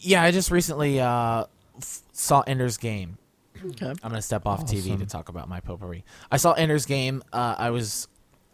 Yeah, 0.00 0.22
I 0.22 0.30
just 0.30 0.50
recently 0.50 0.98
uh, 1.00 1.44
f- 1.78 2.02
saw 2.12 2.40
Ender's 2.46 2.76
Game. 2.76 3.18
Okay, 3.64 3.86
I'm 3.86 3.96
gonna 4.10 4.22
step 4.22 4.46
off 4.46 4.64
TV 4.64 4.98
to 4.98 5.06
talk 5.06 5.28
about 5.28 5.48
my 5.48 5.60
potpourri. 5.60 6.04
I 6.30 6.38
saw 6.38 6.52
Ender's 6.52 6.86
Game. 6.86 7.22
Uh, 7.32 7.54
I 7.58 7.70
was 7.70 8.08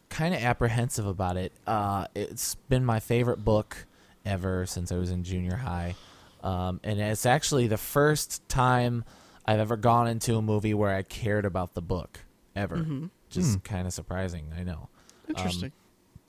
kind 0.08 0.34
of 0.34 0.40
apprehensive 0.42 1.06
about 1.06 1.36
it. 1.36 1.52
Uh, 1.66 2.06
it's 2.14 2.54
been 2.68 2.84
my 2.84 2.98
favorite 3.00 3.44
book 3.44 3.86
ever 4.24 4.66
since 4.66 4.90
I 4.90 4.96
was 4.96 5.10
in 5.10 5.22
junior 5.22 5.54
high, 5.56 5.94
um, 6.42 6.80
and 6.82 7.00
it's 7.00 7.24
actually 7.26 7.68
the 7.68 7.76
first 7.76 8.48
time 8.48 9.04
I've 9.46 9.60
ever 9.60 9.76
gone 9.76 10.08
into 10.08 10.36
a 10.36 10.42
movie 10.42 10.74
where 10.74 10.94
I 10.94 11.02
cared 11.02 11.44
about 11.44 11.74
the 11.74 11.82
book 11.82 12.20
ever. 12.54 12.76
Mhm. 12.78 13.10
Just 13.30 13.54
Hmm. 13.54 13.60
kind 13.60 13.86
of 13.86 13.92
surprising, 13.92 14.52
I 14.58 14.62
know. 14.64 14.88
interesting. 15.28 15.72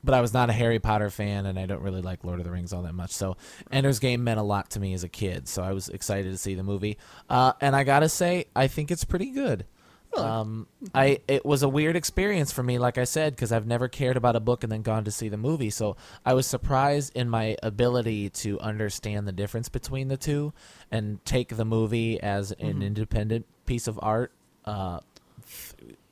But 0.03 0.13
I 0.13 0.21
was 0.21 0.33
not 0.33 0.49
a 0.49 0.53
Harry 0.53 0.79
Potter 0.79 1.09
fan, 1.09 1.45
and 1.45 1.59
I 1.59 1.65
don't 1.65 1.81
really 1.81 2.01
like 2.01 2.23
Lord 2.23 2.39
of 2.39 2.45
the 2.45 2.51
Rings 2.51 2.71
all 2.73 2.81
that 2.83 2.93
much. 2.93 3.11
So 3.11 3.35
Ender's 3.71 3.99
Game 3.99 4.23
meant 4.23 4.39
a 4.39 4.43
lot 4.43 4.69
to 4.71 4.79
me 4.79 4.93
as 4.93 5.03
a 5.03 5.09
kid. 5.09 5.47
So 5.47 5.61
I 5.63 5.71
was 5.73 5.89
excited 5.89 6.31
to 6.31 6.37
see 6.37 6.55
the 6.55 6.63
movie. 6.63 6.97
Uh, 7.29 7.53
and 7.61 7.75
I 7.75 7.83
gotta 7.83 8.09
say, 8.09 8.45
I 8.55 8.67
think 8.67 8.89
it's 8.91 9.03
pretty 9.03 9.31
good. 9.31 9.65
Um, 10.15 10.67
I 10.95 11.19
it 11.27 11.45
was 11.45 11.61
a 11.63 11.69
weird 11.69 11.95
experience 11.95 12.51
for 12.51 12.63
me, 12.63 12.79
like 12.79 12.97
I 12.97 13.03
said, 13.03 13.35
because 13.35 13.51
I've 13.51 13.67
never 13.67 13.87
cared 13.87 14.17
about 14.17 14.35
a 14.35 14.39
book 14.39 14.63
and 14.63 14.71
then 14.71 14.81
gone 14.81 15.03
to 15.03 15.11
see 15.11 15.29
the 15.29 15.37
movie. 15.37 15.69
So 15.69 15.95
I 16.25 16.33
was 16.33 16.47
surprised 16.47 17.15
in 17.15 17.29
my 17.29 17.55
ability 17.61 18.29
to 18.29 18.59
understand 18.59 19.27
the 19.27 19.31
difference 19.31 19.69
between 19.69 20.07
the 20.07 20.17
two 20.17 20.53
and 20.89 21.23
take 21.25 21.55
the 21.57 21.65
movie 21.65 22.19
as 22.21 22.51
an 22.53 22.79
Mhm. 22.79 22.83
independent 22.87 23.45
piece 23.65 23.87
of 23.87 23.99
art 24.01 24.31
uh, 24.65 24.99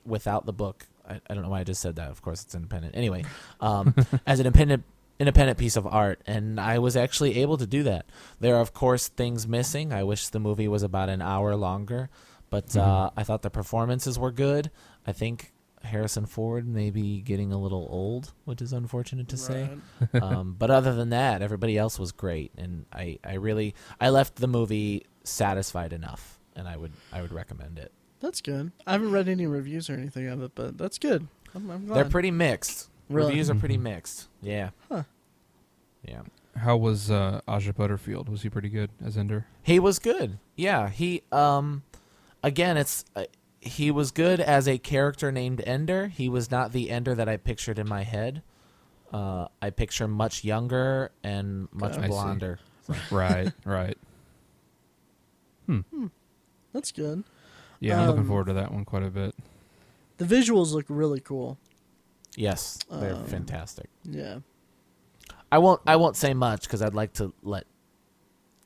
without 0.04 0.46
the 0.46 0.52
book. 0.52 0.86
I, 1.08 1.20
I 1.28 1.34
don't 1.34 1.42
know 1.42 1.50
why 1.50 1.60
I 1.60 1.64
just 1.64 1.80
said 1.80 1.96
that. 1.96 2.10
Of 2.10 2.22
course, 2.22 2.42
it's 2.42 2.54
independent. 2.54 2.96
Anyway, 2.96 3.24
um, 3.60 3.94
as 4.26 4.40
an 4.40 4.46
independent 4.46 4.84
independent 5.18 5.56
piece 5.56 5.76
of 5.76 5.86
art, 5.86 6.20
and 6.26 6.60
I 6.60 6.78
was 6.78 6.94
actually 6.94 7.38
able 7.40 7.56
to 7.56 7.66
do 7.66 7.82
that. 7.84 8.04
There 8.38 8.54
are, 8.56 8.60
of 8.60 8.74
course, 8.74 9.08
things 9.08 9.48
missing. 9.48 9.90
I 9.90 10.02
wish 10.04 10.28
the 10.28 10.38
movie 10.38 10.68
was 10.68 10.82
about 10.82 11.08
an 11.08 11.22
hour 11.22 11.56
longer, 11.56 12.10
but 12.50 12.76
uh, 12.76 13.10
I 13.16 13.22
thought 13.22 13.42
the 13.42 13.50
performances 13.50 14.18
were 14.18 14.30
good. 14.32 14.70
I 15.06 15.12
think 15.12 15.52
Harrison 15.82 16.26
Ford 16.26 16.66
may 16.66 16.90
be 16.90 17.20
getting 17.20 17.52
a 17.52 17.58
little 17.58 17.86
old, 17.90 18.32
which 18.44 18.60
is 18.60 18.72
unfortunate 18.72 19.28
to 19.28 19.36
say. 19.36 19.70
Right. 20.12 20.22
um, 20.22 20.56
but 20.58 20.70
other 20.70 20.94
than 20.94 21.10
that, 21.10 21.42
everybody 21.42 21.76
else 21.78 21.98
was 21.98 22.12
great, 22.12 22.52
and 22.56 22.86
I, 22.92 23.18
I 23.24 23.34
really 23.34 23.74
I 24.00 24.10
left 24.10 24.36
the 24.36 24.48
movie 24.48 25.06
satisfied 25.24 25.92
enough, 25.92 26.38
and 26.54 26.66
I 26.68 26.76
would 26.76 26.92
I 27.12 27.22
would 27.22 27.32
recommend 27.32 27.78
it. 27.78 27.92
That's 28.20 28.40
good. 28.40 28.72
I 28.86 28.92
haven't 28.92 29.12
read 29.12 29.28
any 29.28 29.46
reviews 29.46 29.90
or 29.90 29.92
anything 29.94 30.26
of 30.28 30.42
it, 30.42 30.52
but 30.54 30.78
that's 30.78 30.98
good. 30.98 31.28
I'm, 31.54 31.70
I'm 31.70 31.86
glad. 31.86 31.96
They're 31.96 32.10
pretty 32.10 32.30
mixed. 32.30 32.88
Really? 33.08 33.28
Reviews 33.28 33.50
are 33.50 33.54
pretty 33.54 33.76
Mhm. 33.78 33.82
mixed. 33.82 34.28
Yeah. 34.42 34.70
Huh. 34.90 35.02
Yeah. 36.02 36.22
How 36.56 36.76
was 36.76 37.10
uh, 37.10 37.40
Asa 37.46 37.72
Butterfield? 37.74 38.28
Was 38.28 38.42
he 38.42 38.48
pretty 38.48 38.70
good 38.70 38.90
as 39.04 39.16
Ender? 39.18 39.46
He 39.62 39.78
was 39.78 39.98
good. 39.98 40.38
Yeah, 40.56 40.88
he 40.88 41.22
um 41.30 41.82
again 42.46 42.76
it's 42.76 43.04
uh, 43.14 43.24
he 43.60 43.90
was 43.90 44.10
good 44.12 44.40
as 44.40 44.66
a 44.68 44.78
character 44.78 45.30
named 45.32 45.62
Ender. 45.66 46.06
He 46.08 46.28
was 46.28 46.50
not 46.50 46.72
the 46.72 46.90
Ender 46.90 47.14
that 47.14 47.28
I 47.28 47.36
pictured 47.36 47.78
in 47.78 47.88
my 47.88 48.04
head. 48.04 48.42
Uh, 49.12 49.48
I 49.60 49.70
picture 49.70 50.06
much 50.08 50.44
younger 50.44 51.10
and 51.24 51.68
much 51.72 51.94
Okay. 51.96 52.04
I 52.04 52.08
blonder. 52.08 52.58
right, 53.10 53.52
right. 53.64 53.98
Hmm. 55.66 55.80
That's 56.72 56.92
good. 56.92 57.24
Yeah, 57.80 58.00
I'm 58.00 58.06
looking 58.06 58.20
Um, 58.22 58.28
forward 58.28 58.46
to 58.46 58.52
that 58.54 58.72
one 58.72 58.84
quite 58.84 59.02
a 59.02 59.10
bit. 59.10 59.34
The 60.18 60.24
visuals 60.24 60.72
look 60.72 60.86
really 60.88 61.20
cool. 61.20 61.58
Yes, 62.36 62.78
they're 62.90 63.14
Um, 63.14 63.24
fantastic. 63.24 63.88
Yeah. 64.04 64.38
I 65.50 65.58
won't 65.58 65.80
I 65.86 65.96
won't 65.96 66.16
say 66.16 66.34
much 66.34 66.62
because 66.62 66.82
I'd 66.82 66.94
like 66.94 67.12
to 67.14 67.32
let 67.42 67.66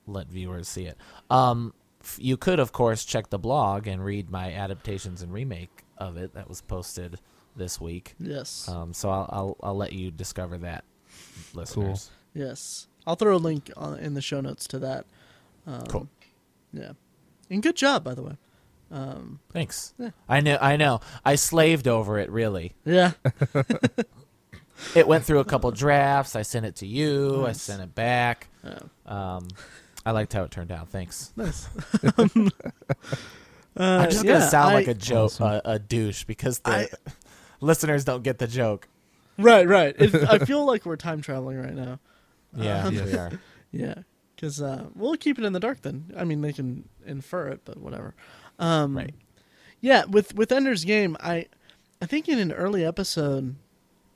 let 0.06 0.26
viewers 0.28 0.68
see 0.68 0.84
it. 0.86 0.96
Um, 1.30 1.72
f- 1.76 1.79
you 2.18 2.36
could 2.36 2.58
of 2.60 2.72
course 2.72 3.04
check 3.04 3.30
the 3.30 3.38
blog 3.38 3.86
and 3.86 4.04
read 4.04 4.30
my 4.30 4.52
adaptations 4.52 5.22
and 5.22 5.32
remake 5.32 5.84
of 5.98 6.16
it 6.16 6.34
that 6.34 6.48
was 6.48 6.60
posted 6.60 7.18
this 7.56 7.80
week. 7.80 8.14
Yes. 8.18 8.68
Um, 8.68 8.92
so 8.94 9.10
I'll, 9.10 9.28
I'll 9.30 9.56
I'll 9.62 9.76
let 9.76 9.92
you 9.92 10.10
discover 10.10 10.56
that, 10.58 10.84
listeners. 11.54 12.10
yes. 12.34 12.86
I'll 13.06 13.16
throw 13.16 13.36
a 13.36 13.38
link 13.38 13.70
on, 13.76 13.98
in 13.98 14.14
the 14.14 14.20
show 14.22 14.40
notes 14.40 14.66
to 14.68 14.78
that. 14.80 15.06
Um, 15.66 15.82
Cool. 15.88 16.08
Yeah. 16.72 16.92
And 17.48 17.62
good 17.62 17.74
job, 17.76 18.04
by 18.04 18.14
the 18.14 18.22
way. 18.22 18.36
Um, 18.92 19.40
Thanks. 19.52 19.94
Yeah. 19.98 20.10
I 20.28 20.40
know. 20.40 20.58
I 20.60 20.76
know. 20.76 21.00
I 21.24 21.34
slaved 21.36 21.88
over 21.88 22.18
it. 22.18 22.30
Really, 22.30 22.74
yeah. 22.84 23.12
it 24.94 25.06
went 25.06 25.24
through 25.24 25.38
a 25.40 25.44
couple 25.44 25.70
drafts. 25.70 26.34
I 26.36 26.42
sent 26.42 26.66
it 26.66 26.76
to 26.76 26.86
you. 26.86 27.46
I 27.46 27.52
sent 27.52 27.82
it 27.82 27.94
back. 27.94 28.48
Oh, 28.64 29.12
Um, 29.12 29.48
I 30.10 30.12
liked 30.12 30.32
how 30.32 30.42
it 30.42 30.50
turned 30.50 30.72
out. 30.72 30.88
Thanks. 30.88 31.32
nice. 31.36 31.68
I'm 32.34 32.50
Uh, 33.76 34.06
just 34.06 34.24
yeah, 34.24 34.32
gonna 34.32 34.50
sound 34.50 34.70
I- 34.70 34.74
like 34.74 34.88
a 34.88 34.94
joke, 34.94 35.26
Awesome. 35.40 35.46
a, 35.46 35.60
a 35.64 35.78
douche, 35.78 36.24
because 36.24 36.58
the 36.58 36.70
I- 36.70 36.88
listeners 37.60 38.04
don't 38.04 38.24
get 38.24 38.38
the 38.38 38.48
joke. 38.48 38.88
Right, 39.38 39.66
right. 39.68 39.94
It, 39.98 40.12
I 40.28 40.40
feel 40.40 40.66
like 40.66 40.84
we're 40.84 40.96
time 40.96 41.20
traveling 41.22 41.56
right 41.62 41.74
now. 41.74 42.00
Yeah, 42.56 42.86
Um, 42.86 42.94
we 42.96 43.12
are. 43.12 43.30
Yeah, 43.70 43.94
because 44.34 44.60
uh, 44.60 44.86
we'll 44.96 45.16
keep 45.16 45.38
it 45.38 45.44
in 45.44 45.52
the 45.52 45.60
dark 45.60 45.82
then. 45.82 46.12
I 46.16 46.24
mean, 46.24 46.40
they 46.40 46.52
can 46.52 46.88
infer 47.06 47.46
it, 47.48 47.60
but 47.64 47.76
whatever. 47.78 48.14
Um, 48.58 48.96
Right. 48.96 49.14
Yeah, 49.80 50.04
with 50.06 50.34
with 50.34 50.50
Ender's 50.50 50.84
Game, 50.84 51.16
I 51.20 51.46
I 52.02 52.06
think 52.06 52.28
in 52.28 52.38
an 52.40 52.50
early 52.52 52.84
episode, 52.84 53.54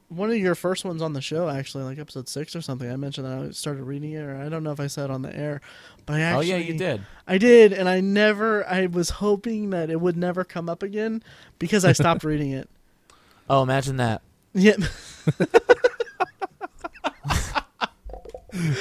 one 0.09 0.31
of 0.31 0.36
your 0.36 0.55
first 0.55 0.85
ones 0.85 1.01
on 1.02 1.12
the 1.12 1.20
show, 1.20 1.48
actually, 1.48 1.85
like 1.85 1.98
episode 1.98 2.28
six 2.28 2.55
or 2.55 2.60
something, 2.60 2.90
I 2.90 2.97
mentioned 2.97 3.26
that 3.26 3.39
I 3.48 3.51
started 3.51 3.82
reading 3.85 4.12
it, 4.12 4.20
or 4.22 4.36
I 4.36 4.48
don't 4.48 4.62
know 4.62 4.72
if 4.72 4.81
I 4.81 4.86
said 4.86 5.05
it 5.06 5.10
on 5.10 5.22
the 5.22 5.35
air, 5.35 5.60
but 6.06 6.20
I 6.20 6.32
oh 6.32 6.40
yeah, 6.40 6.56
you 6.56 6.76
did. 6.78 7.02
I 7.26 7.39
did, 7.39 7.72
and 7.72 7.89
I 7.89 8.01
never. 8.01 8.66
I 8.68 8.86
was 8.86 9.10
hoping 9.10 9.70
that 9.70 9.90
it 9.90 10.01
would 10.01 10.16
never 10.16 10.44
come 10.44 10.68
up 10.68 10.82
again 10.82 11.22
because 11.59 11.85
I 11.85 11.93
stopped 11.93 12.22
reading 12.24 12.51
it. 12.51 12.68
Oh, 13.51 13.62
imagine 13.62 13.97
that. 13.98 14.22
Yeah. 14.52 14.76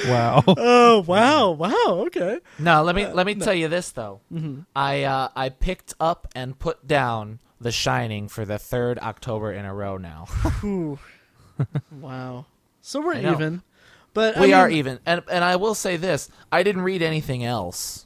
Wow. 0.07 0.43
Oh 0.45 0.99
wow! 1.07 1.49
Wow. 1.51 2.03
Okay. 2.05 2.39
No, 2.59 2.83
let 2.83 2.95
me 2.95 3.05
Uh, 3.05 3.13
let 3.15 3.25
me 3.25 3.33
tell 3.33 3.55
you 3.55 3.67
this 3.67 3.89
though. 3.89 4.21
hmm 4.29 4.59
I 4.75 5.01
uh, 5.03 5.29
I 5.35 5.49
picked 5.49 5.95
up 5.99 6.27
and 6.35 6.57
put 6.59 6.85
down 6.85 7.39
The 7.59 7.71
Shining 7.71 8.27
for 8.27 8.45
the 8.45 8.59
third 8.59 8.99
October 8.99 9.51
in 9.51 9.65
a 9.65 9.73
row 9.73 9.97
now. 9.97 10.27
Ooh. 10.63 10.99
Wow. 12.01 12.45
So 12.81 13.01
we're 13.01 13.15
even, 13.15 13.61
but 14.13 14.37
I 14.37 14.41
we 14.41 14.53
are 14.53 14.69
even, 14.69 14.99
and 15.05 15.21
and 15.31 15.43
I 15.43 15.55
will 15.55 15.75
say 15.75 15.97
this: 15.97 16.29
I 16.51 16.63
didn't 16.63 16.81
read 16.83 17.01
anything 17.01 17.43
else. 17.45 18.05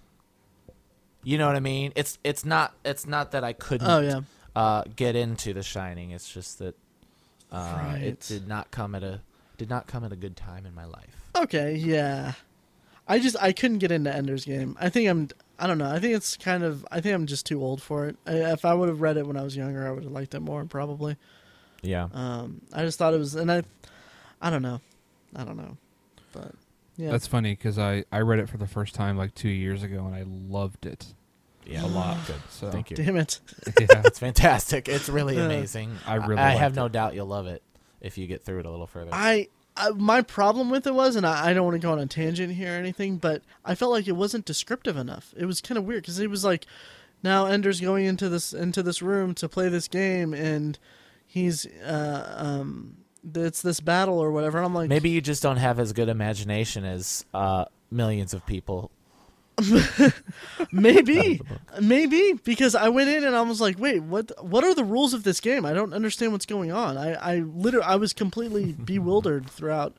You 1.24 1.38
know 1.38 1.48
what 1.48 1.56
I 1.56 1.60
mean? 1.60 1.91
It's 1.95 2.18
it's 2.24 2.45
not 2.45 2.74
it's 2.86 3.06
not 3.06 3.32
that 3.32 3.44
I 3.44 3.53
couldn't 3.53 3.88
Oh 3.90 3.99
yeah. 3.99 4.22
uh, 4.56 4.84
get 4.95 5.15
into 5.15 5.53
The 5.53 5.64
Shining. 5.64 6.11
It's 6.11 6.32
just 6.32 6.60
that 6.60 6.76
uh, 7.52 7.74
Right. 7.86 8.02
it 8.03 8.19
did 8.22 8.48
not 8.48 8.72
come 8.72 8.95
at 8.95 9.03
a 9.03 9.22
did 9.57 9.69
not 9.69 9.88
come 9.88 10.03
at 10.03 10.11
a 10.11 10.15
good 10.15 10.38
time 10.38 10.65
in 10.65 10.74
my 10.76 10.86
life. 10.86 11.24
Okay. 11.36 11.76
Yeah. 11.76 12.34
I 13.07 13.19
just 13.19 13.36
I 13.41 13.52
couldn't 13.53 13.80
get 13.80 13.91
into 13.91 14.14
Ender's 14.14 14.45
Game. 14.45 14.78
I 14.80 14.90
think 14.90 15.10
I'm. 15.10 15.30
I 15.60 15.65
don't 15.65 15.78
know. 15.80 15.90
I 15.90 15.98
think 15.99 16.14
it's 16.14 16.38
kind 16.38 16.64
of. 16.64 16.86
I 16.91 16.99
think 17.02 17.15
I'm 17.15 17.26
just 17.26 17.45
too 17.45 17.64
old 17.64 17.82
for 17.82 18.06
it. 18.07 18.15
I, 18.28 18.52
if 18.52 18.64
I 18.65 18.74
would 18.74 18.90
have 18.90 19.02
read 19.02 19.18
it 19.18 19.26
when 19.26 19.38
I 19.38 19.44
was 19.44 19.56
younger, 19.57 19.88
I 19.88 19.91
would 19.91 20.03
have 20.03 20.11
liked 20.11 20.36
it 20.36 20.41
more 20.41 20.64
probably. 20.65 21.15
Yeah. 21.81 22.07
Um, 22.13 22.61
I 22.73 22.83
just 22.83 22.97
thought 22.97 23.13
it 23.13 23.17
was, 23.19 23.35
and 23.35 23.51
I, 23.51 23.63
I 24.41 24.49
don't 24.49 24.61
know, 24.61 24.81
I 25.35 25.43
don't 25.43 25.57
know, 25.57 25.77
but 26.33 26.53
yeah, 26.97 27.11
That's 27.11 27.27
funny 27.27 27.51
because 27.53 27.77
I, 27.77 28.05
I 28.11 28.21
read 28.21 28.39
it 28.39 28.49
for 28.49 28.57
the 28.57 28.67
first 28.67 28.95
time 28.95 29.17
like 29.17 29.35
two 29.35 29.49
years 29.49 29.83
ago 29.83 30.05
and 30.05 30.15
I 30.15 30.23
loved 30.25 30.85
it 30.87 31.05
Yeah. 31.65 31.85
a 31.85 31.87
lot. 31.87 32.17
Good. 32.25 32.35
So 32.49 32.71
Thank 32.71 32.89
you. 32.89 32.97
damn 32.97 33.17
it. 33.17 33.39
yeah, 33.79 34.01
It's 34.03 34.17
fantastic. 34.19 34.89
It's 34.89 35.07
really 35.07 35.37
amazing. 35.37 35.95
I 36.07 36.15
really 36.15 36.41
I, 36.41 36.51
have 36.51 36.71
liked 36.71 36.75
no 36.75 36.87
doubt 36.89 37.13
you'll 37.13 37.27
love 37.27 37.45
it 37.45 37.61
if 38.01 38.17
you 38.17 38.25
get 38.25 38.43
through 38.43 38.59
it 38.59 38.65
a 38.65 38.71
little 38.71 38.87
further. 38.87 39.11
I, 39.13 39.47
I 39.75 39.91
my 39.91 40.23
problem 40.23 40.71
with 40.71 40.87
it 40.87 40.93
was, 40.95 41.15
and 41.15 41.23
I, 41.25 41.49
I 41.49 41.53
don't 41.53 41.65
want 41.65 41.75
to 41.75 41.85
go 41.85 41.91
on 41.91 41.99
a 41.99 42.07
tangent 42.07 42.53
here 42.55 42.73
or 42.73 42.77
anything, 42.79 43.17
but 43.17 43.43
I 43.63 43.75
felt 43.75 43.91
like 43.91 44.07
it 44.07 44.15
wasn't 44.15 44.45
descriptive 44.45 44.97
enough. 44.97 45.35
It 45.37 45.45
was 45.45 45.61
kind 45.61 45.77
of 45.77 45.83
weird 45.83 46.01
because 46.01 46.19
it 46.19 46.31
was 46.31 46.43
like, 46.43 46.65
now 47.21 47.45
Ender's 47.45 47.79
going 47.79 48.05
into 48.05 48.27
this 48.27 48.53
into 48.53 48.81
this 48.81 49.03
room 49.03 49.35
to 49.35 49.47
play 49.47 49.69
this 49.69 49.87
game, 49.87 50.33
and 50.33 50.79
he's 51.27 51.65
uh 51.65 52.35
um. 52.37 52.97
It's 53.35 53.61
this 53.61 53.81
battle 53.81 54.19
or 54.19 54.31
whatever. 54.31 54.57
And 54.57 54.65
I'm 54.65 54.73
like, 54.73 54.87
Maybe 54.87 55.09
you 55.09 55.19
just 55.19 55.43
don't 55.43 55.57
have 55.57 55.79
as 55.79 55.91
good 55.91 56.07
imagination 56.07 56.85
as 56.85 57.25
uh, 57.33 57.65
millions 57.91 58.33
of 58.33 58.45
people. 58.45 58.89
maybe, 60.71 61.41
maybe 61.81 62.33
because 62.43 62.75
I 62.75 62.89
went 62.89 63.09
in 63.09 63.23
and 63.23 63.35
I 63.35 63.41
was 63.41 63.59
like, 63.59 63.79
wait, 63.79 64.03
what? 64.03 64.31
What 64.43 64.63
are 64.63 64.73
the 64.75 64.83
rules 64.83 65.13
of 65.13 65.23
this 65.23 65.39
game? 65.39 65.65
I 65.65 65.73
don't 65.73 65.93
understand 65.93 66.31
what's 66.31 66.45
going 66.45 66.71
on. 66.71 66.97
I, 66.97 67.13
I 67.13 67.39
literally, 67.39 67.85
I 67.85 67.95
was 67.95 68.13
completely 68.13 68.73
bewildered 68.85 69.49
throughout 69.49 69.97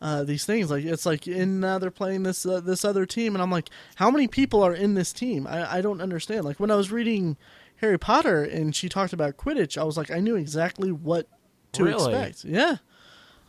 uh, 0.00 0.22
these 0.22 0.44
things. 0.44 0.70
Like 0.70 0.84
it's 0.84 1.06
like 1.06 1.26
in 1.26 1.64
uh, 1.64 1.78
they're 1.78 1.90
playing 1.90 2.22
this 2.22 2.46
uh, 2.46 2.60
this 2.60 2.84
other 2.84 3.04
team, 3.04 3.34
and 3.34 3.42
I'm 3.42 3.50
like, 3.50 3.68
how 3.96 4.10
many 4.10 4.28
people 4.28 4.62
are 4.62 4.74
in 4.74 4.94
this 4.94 5.12
team? 5.12 5.46
I, 5.46 5.78
I 5.78 5.80
don't 5.80 6.00
understand. 6.00 6.44
Like 6.44 6.60
when 6.60 6.70
I 6.70 6.76
was 6.76 6.92
reading 6.92 7.36
Harry 7.80 7.98
Potter 7.98 8.42
and 8.44 8.74
she 8.74 8.88
talked 8.88 9.12
about 9.12 9.36
Quidditch, 9.36 9.78
I 9.78 9.84
was 9.84 9.96
like, 9.96 10.10
I 10.10 10.20
knew 10.20 10.36
exactly 10.36 10.92
what 10.92 11.26
to 11.72 11.84
Really? 11.84 12.14
expect. 12.14 12.44
Yeah, 12.44 12.76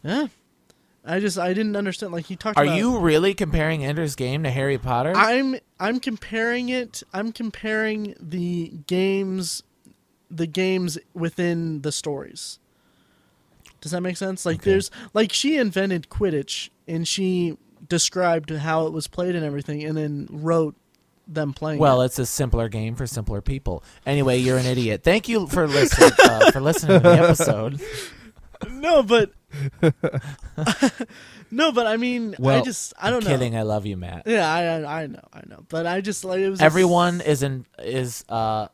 yeah. 0.04 0.28
I 1.04 1.20
just 1.20 1.40
I 1.40 1.54
didn't 1.54 1.76
understand. 1.76 2.14
Like 2.14 2.26
he 2.28 2.36
talked. 2.36 2.58
Are 2.60 2.64
about, 2.64 2.78
you 2.78 3.00
really 3.00 3.34
comparing 3.34 3.84
Ender's 3.84 4.16
Game 4.16 4.44
to 4.44 4.52
Harry 4.52 4.78
Potter? 4.78 5.14
I'm 5.16 5.58
I'm 5.80 6.00
comparing 6.00 6.70
it. 6.70 7.02
I'm 7.12 7.32
comparing 7.32 8.14
the 8.20 8.72
games, 8.86 9.64
the 10.30 10.46
games 10.46 11.00
within 11.16 11.82
the 11.82 11.92
stories. 11.92 12.60
Does 13.82 13.92
that 13.94 14.02
make 14.02 14.16
sense? 14.16 14.46
Like 14.46 14.58
Okay. 14.58 14.72
there's 14.72 14.92
like 15.16 15.34
she 15.34 15.58
invented 15.58 16.10
Quidditch 16.10 16.70
and 16.88 17.08
she 17.08 17.58
described 17.90 18.52
how 18.52 18.86
it 18.86 18.94
was 18.94 19.08
played 19.08 19.36
and 19.36 19.44
everything, 19.44 19.84
and 19.84 19.98
then 19.98 20.28
wrote 20.30 20.76
them 21.34 21.54
playing. 21.54 21.80
well, 21.80 22.02
it. 22.02 22.06
it's 22.08 22.20
a 22.20 22.26
simpler 22.26 22.70
game 22.70 22.96
for 22.96 23.08
simpler 23.08 23.42
people. 23.42 23.84
Anyway, 24.06 24.38
you're 24.38 24.58
an 24.58 24.66
idiot. 24.66 25.04
Thank 25.04 25.28
you 25.30 25.48
for 25.48 25.68
listening 25.68 26.12
uh, 26.24 26.52
for 26.52 26.62
listening 26.62 27.02
to 27.02 27.08
the 27.08 27.16
episode. 27.16 27.82
no, 28.70 29.04
but 29.04 29.32
no, 31.52 31.72
but 31.72 31.88
I 31.88 31.98
mean, 31.98 32.36
I 32.46 32.62
just 32.62 32.94
I 33.02 33.10
don't 33.10 33.24
know. 33.24 33.30
Kidding. 33.30 33.56
I 33.58 33.64
love 33.64 33.86
you, 33.86 33.98
Matt. 33.98 34.24
Yeah, 34.26 34.52
I, 34.52 34.62
I 34.82 35.02
I 35.04 35.08
know, 35.08 35.28
I 35.34 35.42
know, 35.48 35.66
but 35.70 35.86
I 35.86 36.02
just 36.02 36.24
like 36.24 36.40
it 36.40 36.50
was. 36.50 36.62
Everyone 36.62 37.22
is 37.22 37.44
in 37.44 37.66
is 37.80 38.24
uh, 38.30 38.68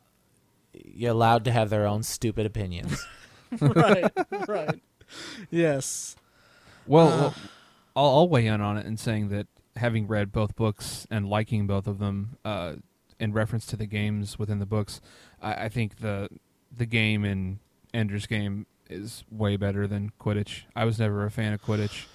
you're 0.74 1.12
allowed 1.12 1.46
to 1.46 1.52
have 1.52 1.70
their 1.70 1.88
own 1.88 2.04
stupid 2.04 2.46
opinions. 2.46 3.06
right, 3.62 4.12
right. 4.48 4.82
Yes. 5.50 6.16
Well, 6.86 7.08
Uh. 7.08 7.18
well, 7.18 7.36
I'll, 7.96 8.10
I'll 8.20 8.30
weigh 8.30 8.48
in 8.48 8.62
on 8.62 8.78
it 8.78 8.86
and 8.86 9.00
saying 9.00 9.30
that 9.30 9.48
having 9.78 10.08
read 10.08 10.32
both 10.32 10.56
books 10.56 11.08
and 11.10 11.28
liking 11.28 11.68
both 11.68 11.88
of 11.88 12.00
them, 12.00 12.38
uh, 12.44 12.76
in 13.20 13.34
reference 13.34 13.66
to 13.68 13.76
the 13.76 13.86
games 13.86 14.38
within 14.38 14.60
the 14.60 14.66
books, 14.66 15.02
I, 15.42 15.66
I 15.66 15.70
think 15.70 16.00
the 16.00 16.30
the 16.76 16.86
game 16.86 17.24
in 17.26 17.60
Ender's 17.94 18.28
Game 18.28 18.68
is 18.90 19.24
way 19.32 19.58
better 19.58 19.88
than 19.88 20.12
Quidditch. 20.20 20.64
I 20.76 20.86
was 20.86 21.00
never 21.00 21.26
a 21.26 21.32
fan 21.32 21.54
of 21.54 21.62
Quidditch. 21.62 22.06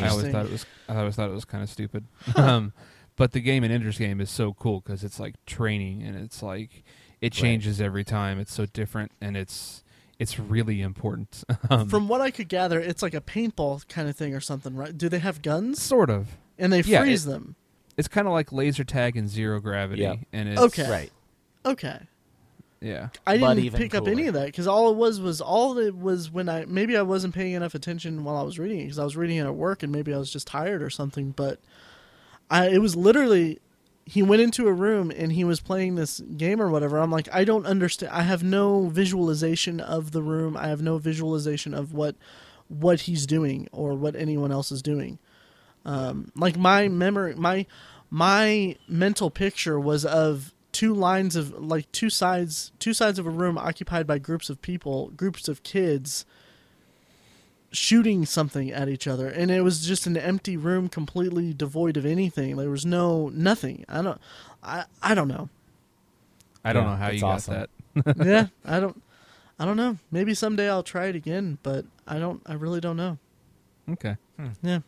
I 0.00 0.08
always 0.08 0.30
thought 0.30 0.46
it 0.46 0.52
was 0.52 0.66
I 0.88 0.96
always 0.96 1.16
thought 1.16 1.28
it 1.28 1.34
was 1.34 1.44
kind 1.44 1.62
of 1.62 1.70
stupid. 1.70 2.04
um, 2.36 2.72
but 3.16 3.32
the 3.32 3.40
game 3.40 3.64
in 3.64 3.70
Ender's 3.70 3.98
Game 3.98 4.20
is 4.20 4.30
so 4.30 4.52
cool 4.52 4.80
because 4.80 5.04
it's 5.04 5.20
like 5.20 5.34
training 5.46 6.02
and 6.02 6.16
it's 6.16 6.42
like 6.42 6.84
it 7.20 7.32
changes 7.32 7.80
every 7.80 8.04
time. 8.04 8.38
It's 8.38 8.54
so 8.54 8.66
different 8.66 9.12
and 9.20 9.36
it's 9.36 9.82
it's 10.18 10.38
really 10.38 10.80
important. 10.80 11.42
um, 11.70 11.88
From 11.88 12.08
what 12.08 12.20
I 12.20 12.30
could 12.30 12.48
gather, 12.48 12.80
it's 12.80 13.02
like 13.02 13.14
a 13.14 13.20
paintball 13.20 13.88
kind 13.88 14.08
of 14.08 14.16
thing 14.16 14.34
or 14.34 14.40
something, 14.40 14.76
right? 14.76 14.96
Do 14.96 15.08
they 15.08 15.18
have 15.18 15.42
guns? 15.42 15.82
sort 15.82 16.10
of. 16.10 16.36
And 16.58 16.72
they 16.72 16.80
Yeah, 16.82 17.00
freeze 17.00 17.26
it- 17.26 17.30
them. 17.30 17.56
It's 17.96 18.08
kind 18.08 18.26
of 18.26 18.32
like 18.32 18.52
laser 18.52 18.84
tag 18.84 19.16
and 19.16 19.28
zero 19.28 19.60
gravity, 19.60 20.02
Yeah. 20.02 20.14
and 20.32 20.48
it's 20.48 20.60
Okay. 20.60 20.90
right. 20.90 21.12
Okay. 21.66 21.98
Yeah. 22.80 23.10
I 23.26 23.38
But 23.38 23.54
didn't 23.54 23.64
even 23.66 23.78
pick 23.80 23.94
up 23.94 24.08
any 24.08 24.26
of 24.26 24.34
that 24.34 24.46
because 24.46 24.66
all 24.66 24.90
it 24.90 24.96
was 24.96 25.20
was 25.20 25.40
all 25.40 25.78
it 25.78 25.96
was 25.96 26.30
when 26.30 26.48
I 26.48 26.64
maybe 26.66 26.96
I 26.96 27.02
wasn't 27.02 27.34
paying 27.34 27.52
enough 27.52 27.74
attention 27.74 28.24
while 28.24 28.36
I 28.36 28.42
was 28.42 28.58
reading 28.58 28.78
because 28.78 28.98
I 28.98 29.04
was 29.04 29.16
reading 29.16 29.36
it 29.36 29.44
at 29.44 29.54
work 29.54 29.82
and 29.84 29.92
maybe 29.92 30.12
I 30.12 30.18
was 30.18 30.32
just 30.32 30.46
tired 30.48 30.82
or 30.82 30.90
something. 30.90 31.30
But 31.36 31.60
I 32.50 32.68
it 32.70 32.78
was 32.80 32.96
literally 32.96 33.60
he 34.04 34.20
went 34.20 34.42
into 34.42 34.66
a 34.66 34.72
room 34.72 35.12
and 35.16 35.32
he 35.32 35.44
was 35.44 35.60
playing 35.60 35.94
this 35.94 36.18
game 36.36 36.60
or 36.60 36.70
whatever. 36.70 36.98
I'm 36.98 37.10
like 37.12 37.28
I 37.32 37.44
don't 37.44 37.66
understand. 37.66 38.10
I 38.12 38.22
have 38.22 38.42
no 38.42 38.88
visualization 38.88 39.78
of 39.80 40.10
the 40.10 40.22
room. 40.22 40.56
I 40.56 40.66
have 40.68 40.82
no 40.82 40.98
visualization 40.98 41.74
of 41.74 41.92
what 41.94 42.16
what 42.68 43.02
he's 43.02 43.26
doing 43.26 43.68
or 43.70 43.94
what 43.94 44.16
anyone 44.16 44.50
else 44.50 44.72
is 44.72 44.82
doing. 44.82 45.18
Um, 45.84 46.30
like 46.36 46.56
my 46.56 46.88
memory, 46.88 47.34
my 47.34 47.66
my 48.10 48.76
mental 48.88 49.30
picture 49.30 49.80
was 49.80 50.04
of 50.04 50.52
two 50.70 50.94
lines 50.94 51.36
of 51.36 51.52
like 51.62 51.90
two 51.92 52.10
sides, 52.10 52.72
two 52.78 52.94
sides 52.94 53.18
of 53.18 53.26
a 53.26 53.30
room 53.30 53.58
occupied 53.58 54.06
by 54.06 54.18
groups 54.18 54.48
of 54.50 54.62
people, 54.62 55.08
groups 55.10 55.48
of 55.48 55.62
kids 55.62 56.24
shooting 57.72 58.26
something 58.26 58.70
at 58.70 58.88
each 58.88 59.06
other, 59.06 59.28
and 59.28 59.50
it 59.50 59.62
was 59.62 59.86
just 59.86 60.06
an 60.06 60.16
empty 60.16 60.56
room, 60.56 60.88
completely 60.88 61.54
devoid 61.54 61.96
of 61.96 62.04
anything. 62.04 62.56
There 62.56 62.70
was 62.70 62.84
no 62.86 63.28
nothing. 63.30 63.84
I 63.88 64.02
don't, 64.02 64.20
I 64.62 64.84
I 65.02 65.14
don't 65.14 65.28
know. 65.28 65.48
I 66.64 66.72
don't 66.72 66.84
Yeah, 66.84 66.90
know 66.90 66.96
how 66.96 67.08
that's 67.08 67.16
you 67.16 67.20
got 67.20 67.42
that. 67.46 67.70
yeah, 68.14 68.48
I 68.64 68.80
don't, 68.80 69.02
I 69.58 69.64
don't 69.64 69.76
know. 69.76 69.98
Maybe 70.10 70.34
someday 70.34 70.68
I'll 70.68 70.82
try 70.82 71.06
it 71.06 71.16
again, 71.16 71.58
but 71.62 71.84
I 72.06 72.18
don't. 72.18 72.42
I 72.46 72.54
really 72.54 72.80
don't 72.80 72.96
know. 72.96 73.18
Okay. 73.90 74.16
Yeah. 74.62 74.80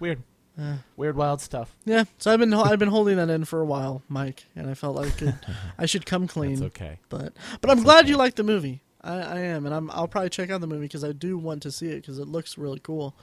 Weird. 0.00 0.22
Uh, 0.56 0.76
Weird, 0.96 1.16
wild 1.16 1.40
stuff. 1.40 1.74
Yeah, 1.84 2.04
so 2.18 2.32
I've 2.32 2.38
been 2.38 2.54
I've 2.54 2.78
been 2.78 2.88
holding 2.88 3.16
that 3.16 3.28
in 3.28 3.44
for 3.44 3.60
a 3.60 3.64
while, 3.64 4.02
Mike, 4.08 4.44
and 4.54 4.70
I 4.70 4.74
felt 4.74 4.96
like 4.96 5.20
it, 5.20 5.34
I 5.78 5.86
should 5.86 6.06
come 6.06 6.28
clean. 6.28 6.60
That's 6.60 6.66
okay. 6.66 6.98
But 7.08 7.32
but 7.60 7.70
I'm 7.70 7.82
glad 7.82 8.04
okay. 8.04 8.10
you 8.10 8.16
liked 8.16 8.36
the 8.36 8.44
movie. 8.44 8.82
I, 9.00 9.14
I 9.14 9.38
am, 9.40 9.66
and 9.66 9.74
I'm 9.74 9.90
I'll 9.90 10.08
probably 10.08 10.30
check 10.30 10.50
out 10.50 10.60
the 10.60 10.66
movie 10.66 10.82
because 10.82 11.04
I 11.04 11.12
do 11.12 11.36
want 11.36 11.62
to 11.62 11.72
see 11.72 11.88
it 11.88 11.96
because 11.96 12.18
it 12.18 12.28
looks 12.28 12.56
really 12.56 12.80
cool. 12.80 13.14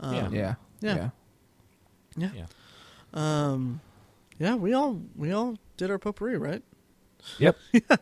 Um, 0.00 0.34
Yeah. 0.34 0.54
Yeah. 0.80 1.10
yeah, 2.16 2.30
Yeah. 2.34 2.46
Um, 3.14 3.80
yeah, 4.38 4.54
we 4.54 4.72
all 4.72 5.00
we 5.14 5.30
all 5.30 5.58
did 5.76 5.90
our 5.90 5.98
potpourri, 5.98 6.38
right? 6.38 6.62
Yep. 7.38 7.56
yeah. 7.72 7.96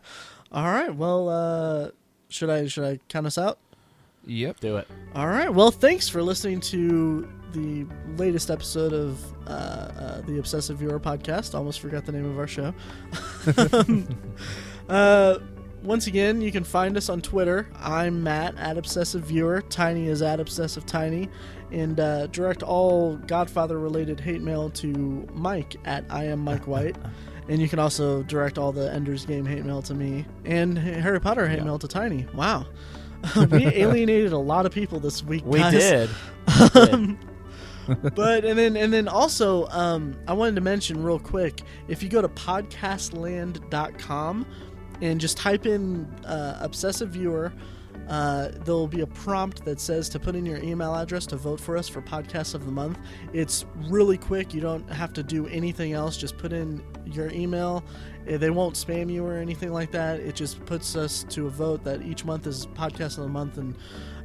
All 0.51 0.65
right. 0.65 0.95
Well, 0.95 1.29
uh, 1.29 1.89
should 2.29 2.49
I 2.49 2.67
should 2.67 2.85
I 2.85 2.99
count 3.09 3.27
us 3.27 3.37
out? 3.37 3.59
Yep. 4.25 4.59
Do 4.59 4.77
it. 4.77 4.87
All 5.13 5.27
right. 5.27 5.53
Well, 5.53 5.71
thanks 5.71 6.07
for 6.07 6.23
listening 6.23 6.61
to 6.61 7.27
the 7.53 7.85
latest 8.17 8.49
episode 8.49 8.93
of 8.93 9.19
uh, 9.47 9.49
uh, 9.49 10.21
the 10.21 10.37
Obsessive 10.39 10.77
Viewer 10.77 10.99
podcast. 10.99 11.55
Almost 11.55 11.79
forgot 11.79 12.05
the 12.05 12.11
name 12.11 12.25
of 12.25 12.37
our 12.39 12.47
show. 12.47 12.73
uh, 14.89 15.39
once 15.83 16.07
again, 16.07 16.41
you 16.41 16.51
can 16.51 16.63
find 16.63 16.95
us 16.97 17.09
on 17.09 17.21
Twitter. 17.21 17.67
I'm 17.79 18.23
Matt 18.23 18.57
at 18.57 18.77
Obsessive 18.77 19.23
Viewer. 19.23 19.61
Tiny 19.63 20.07
is 20.07 20.21
at 20.21 20.39
Obsessive 20.39 20.85
Tiny, 20.85 21.29
and 21.71 21.99
uh, 21.99 22.27
direct 22.27 22.61
all 22.63 23.17
Godfather 23.17 23.79
related 23.79 24.19
hate 24.19 24.41
mail 24.41 24.69
to 24.71 25.27
Mike 25.33 25.75
at 25.85 26.05
I 26.09 26.25
am 26.25 26.39
Mike 26.39 26.67
White. 26.67 26.95
And 27.49 27.59
you 27.59 27.67
can 27.67 27.79
also 27.79 28.21
direct 28.23 28.57
all 28.57 28.71
the 28.71 28.93
Ender's 28.93 29.25
Game 29.25 29.45
hate 29.45 29.65
mail 29.65 29.81
to 29.81 29.93
me 29.93 30.25
and 30.45 30.77
Harry 30.77 31.19
Potter 31.19 31.49
hate 31.49 31.57
Yeah. 31.57 31.63
mail 31.65 31.79
to 31.79 31.87
Tiny. 31.87 32.25
Wow. 32.33 32.67
we 33.51 33.65
alienated 33.65 34.31
a 34.31 34.37
lot 34.37 34.65
of 34.65 34.71
people 34.71 35.01
this 35.01 35.21
week. 35.23 35.43
We 35.45 35.59
guys. 35.59 35.73
did. 35.73 36.09
We 36.47 36.69
did. 36.85 37.17
But 38.15 38.45
and 38.45 38.57
then 38.57 38.77
and 38.77 38.93
then 38.93 39.07
also 39.07 39.67
um, 39.67 40.15
I 40.27 40.33
wanted 40.33 40.55
to 40.55 40.61
mention 40.61 41.03
real 41.03 41.19
quick 41.19 41.61
if 41.87 42.01
you 42.03 42.09
go 42.09 42.21
to 42.21 42.29
podcastland.com 42.29 44.45
and 45.01 45.19
just 45.19 45.37
type 45.37 45.65
in 45.65 46.05
uh, 46.25 46.59
obsessive 46.61 47.09
viewer 47.09 47.51
uh, 48.07 48.49
there'll 48.65 48.87
be 48.87 49.01
a 49.01 49.07
prompt 49.07 49.63
that 49.63 49.79
says 49.79 50.09
to 50.09 50.19
put 50.19 50.35
in 50.35 50.45
your 50.45 50.57
email 50.57 50.93
address 50.93 51.25
to 51.27 51.37
vote 51.37 51.61
for 51.61 51.77
us 51.77 51.87
for 51.87 52.01
podcast 52.01 52.55
of 52.55 52.65
the 52.65 52.71
month. 52.71 52.99
It's 53.31 53.63
really 53.87 54.17
quick. 54.17 54.53
You 54.53 54.59
don't 54.59 54.89
have 54.89 55.13
to 55.13 55.23
do 55.23 55.47
anything 55.47 55.93
else. 55.93 56.17
Just 56.17 56.37
put 56.37 56.51
in 56.51 56.83
your 57.05 57.31
email. 57.31 57.85
Eh, 58.27 58.35
they 58.35 58.49
won't 58.49 58.75
spam 58.75 59.09
you 59.09 59.25
or 59.25 59.37
anything 59.37 59.71
like 59.71 59.91
that. 59.91 60.19
It 60.19 60.35
just 60.35 60.65
puts 60.65 60.97
us 60.97 61.23
to 61.29 61.47
a 61.47 61.49
vote 61.49 61.85
that 61.85 62.01
each 62.01 62.25
month 62.25 62.47
is 62.47 62.65
podcast 62.67 63.17
of 63.17 63.23
the 63.23 63.29
month. 63.29 63.57
And 63.57 63.77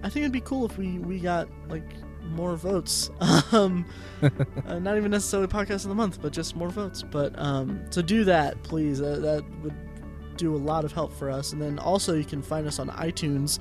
i 0.03 0.09
think 0.09 0.25
it'd 0.25 0.33
be 0.33 0.43
cool 0.43 0.67
if 0.67 0.77
we 0.77 0.99
we 0.99 1.19
got 1.19 1.49
like 1.69 1.89
more 2.29 2.57
votes. 2.57 3.11
Um 3.53 3.85
uh, 4.67 4.79
not 4.79 4.97
even 4.97 5.11
necessarily 5.11 5.47
podcast 5.47 5.85
of 5.85 5.89
the 5.89 5.95
month 5.95 6.21
but 6.21 6.33
just 6.33 6.57
more 6.57 6.69
votes. 6.69 7.03
But 7.03 7.39
um 7.39 7.85
so 7.91 8.03
do 8.03 8.25
that 8.25 8.63
please. 8.63 9.01
Uh, 9.01 9.19
that 9.21 9.45
would 9.63 9.75
do 10.37 10.55
a 10.55 10.59
lot 10.59 10.85
of 10.85 10.93
help 10.93 11.13
for 11.13 11.31
us. 11.31 11.53
And 11.53 11.61
then 11.61 11.79
also 11.79 12.15
you 12.15 12.25
can 12.25 12.43
find 12.43 12.67
us 12.67 12.79
on 12.79 12.89
itunes 12.91 13.59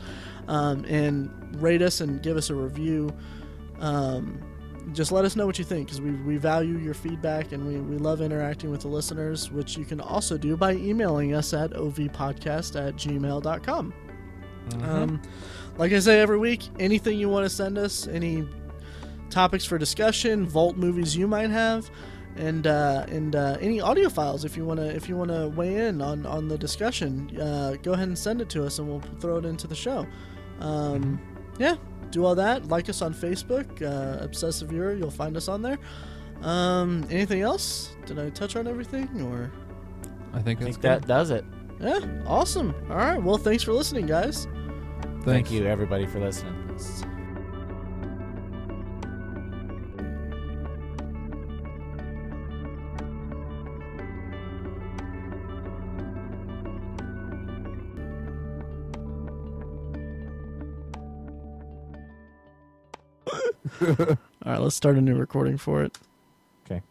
um, 0.48 0.86
and 0.86 1.32
rate 1.62 1.82
us 1.82 2.02
and 2.02 2.22
give 2.22 2.38
us 2.38 2.50
a 2.50 2.56
review. 2.56 3.10
Um, 3.80 4.42
just 4.94 5.12
let 5.12 5.26
us 5.26 5.36
know 5.36 5.46
what 5.46 5.58
you 5.58 5.66
think 5.66 5.88
because 5.88 6.00
we, 6.00 6.12
we 6.12 6.38
value 6.38 6.78
your 6.78 6.94
feedback 6.94 7.52
and 7.52 7.66
we, 7.66 7.80
we 7.80 7.98
love 7.98 8.22
interacting 8.22 8.70
with 8.70 8.82
the 8.82 8.88
listeners 8.88 9.52
which 9.52 9.78
you 9.78 9.86
can 9.86 10.00
also 10.00 10.38
do 10.38 10.56
by 10.56 10.74
emailing 10.74 11.34
us 11.34 11.54
at 11.54 11.72
ovpodcast 11.72 12.88
at 12.88 12.96
gmail.com 12.96 13.94
um, 14.82 15.22
like 15.78 15.92
I 15.92 16.00
say 16.00 16.20
every 16.20 16.38
week, 16.38 16.64
anything 16.80 17.18
you 17.20 17.30
want 17.30 17.46
to 17.46 17.50
send 17.50 17.78
us, 17.78 18.08
any 18.08 18.48
topics 19.30 19.66
for 19.66 19.78
discussion, 19.78 20.46
vault 20.46 20.78
movies 20.78 21.16
you 21.16 21.28
might 21.28 21.50
have, 21.50 21.90
and 22.38 22.68
uh, 22.68 23.06
and 23.10 23.36
uh, 23.36 23.58
any 23.60 23.82
audio 23.82 24.10
files 24.10 24.46
if 24.46 24.56
you 24.58 24.66
want 24.66 24.80
to 24.80 24.88
if 24.88 25.08
you 25.10 25.16
want 25.16 25.32
to 25.32 25.50
weigh 25.50 25.88
in 25.88 26.02
on 26.02 26.26
on 26.26 26.48
the 26.48 26.58
discussion, 26.58 27.30
uh, 27.40 27.76
go 27.84 27.94
ahead 27.94 28.08
and 28.08 28.18
send 28.18 28.42
it 28.42 28.50
to 28.50 28.66
us, 28.66 28.80
and 28.80 28.88
we'll 28.88 29.02
throw 29.20 29.38
it 29.38 29.46
into 29.46 29.68
the 29.68 29.76
show. 29.76 30.06
Um, 30.60 31.20
yeah, 31.58 31.76
do 32.12 32.26
all 32.26 32.36
that. 32.36 32.68
Like 32.68 32.90
us 32.90 33.02
on 33.02 33.14
Facebook, 33.14 33.82
uh, 33.82 34.24
Obsessive 34.24 34.70
Viewer. 34.70 34.94
You'll 34.94 35.12
find 35.12 35.36
us 35.38 35.48
on 35.48 35.62
there. 35.62 35.78
Um, 36.42 37.06
anything 37.10 37.42
else? 37.42 37.96
Did 38.06 38.20
I 38.20 38.30
touch 38.30 38.56
on 38.56 38.68
everything 38.68 39.22
or? 39.22 39.52
I 40.34 40.42
think 40.42 40.62
I 40.62 40.66
think 40.66 40.82
that 40.82 41.08
does 41.08 41.32
it. 41.32 41.46
Yeah, 41.80 42.00
awesome. 42.26 42.74
All 42.90 42.98
right. 42.98 43.22
Well, 43.22 43.38
thanks 43.38 43.64
for 43.64 43.74
listening, 43.74 44.06
guys. 44.06 44.48
Good. 45.26 45.32
Thank 45.32 45.52
you, 45.52 45.66
everybody, 45.66 46.06
for 46.06 46.20
listening. 46.20 46.54
All 63.82 64.18
right, 64.46 64.62
let's 64.62 64.76
start 64.76 64.96
a 64.96 65.02
new 65.02 65.16
recording 65.16 65.58
for 65.58 65.84
it. 65.84 65.98
Okay. 66.66 66.82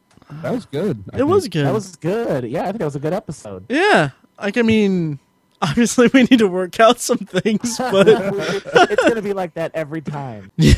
That 0.43 0.52
was 0.52 0.66
good. 0.66 1.05
I 1.12 1.19
It 1.20 1.27
was 1.27 1.48
good. 1.48 1.66
That 1.66 1.73
was 1.73 1.97
good. 1.97 2.44
Yeah, 2.44 2.62
I 2.62 2.66
think 2.66 2.78
that 2.78 2.85
was 2.85 2.97
a 2.97 3.01
good 3.01 3.12
episode. 3.12 3.65
Yeah, 3.69 4.11
like 4.40 4.59
I 4.59 4.62
mean, 4.62 5.19
obviously 5.69 6.09
we 6.12 6.24
need 6.24 6.39
to 6.39 6.49
work 6.49 6.78
out 6.81 7.01
some 7.01 7.19
things, 7.19 7.78
but 7.78 8.07
it's 8.09 9.09
gonna 9.09 9.23
be 9.23 9.32
like 9.32 9.55
that 9.55 9.73
every 9.74 10.01
time. 10.01 10.51
yeah. 10.57 10.74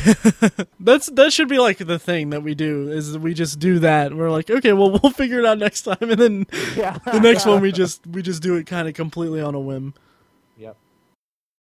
that's 0.80 1.06
that 1.10 1.32
should 1.32 1.48
be 1.48 1.58
like 1.58 1.78
the 1.78 1.98
thing 1.98 2.30
that 2.30 2.42
we 2.42 2.54
do 2.54 2.90
is 2.90 3.18
we 3.18 3.34
just 3.34 3.58
do 3.58 3.78
that. 3.80 4.14
We're 4.14 4.30
like, 4.30 4.50
okay, 4.50 4.72
well 4.72 4.90
we'll 5.02 5.12
figure 5.12 5.38
it 5.38 5.44
out 5.46 5.58
next 5.58 5.82
time, 5.82 5.96
and 6.00 6.12
then 6.18 6.46
Yeah. 6.76 6.98
the 7.12 7.20
next 7.20 7.46
one 7.46 7.60
we 7.60 7.72
just 7.82 8.06
we 8.06 8.22
just 8.22 8.42
do 8.42 8.54
it 8.56 8.66
kind 8.66 8.88
of 8.88 8.94
completely 8.94 9.40
on 9.40 9.54
a 9.54 9.60
whim. 9.60 9.94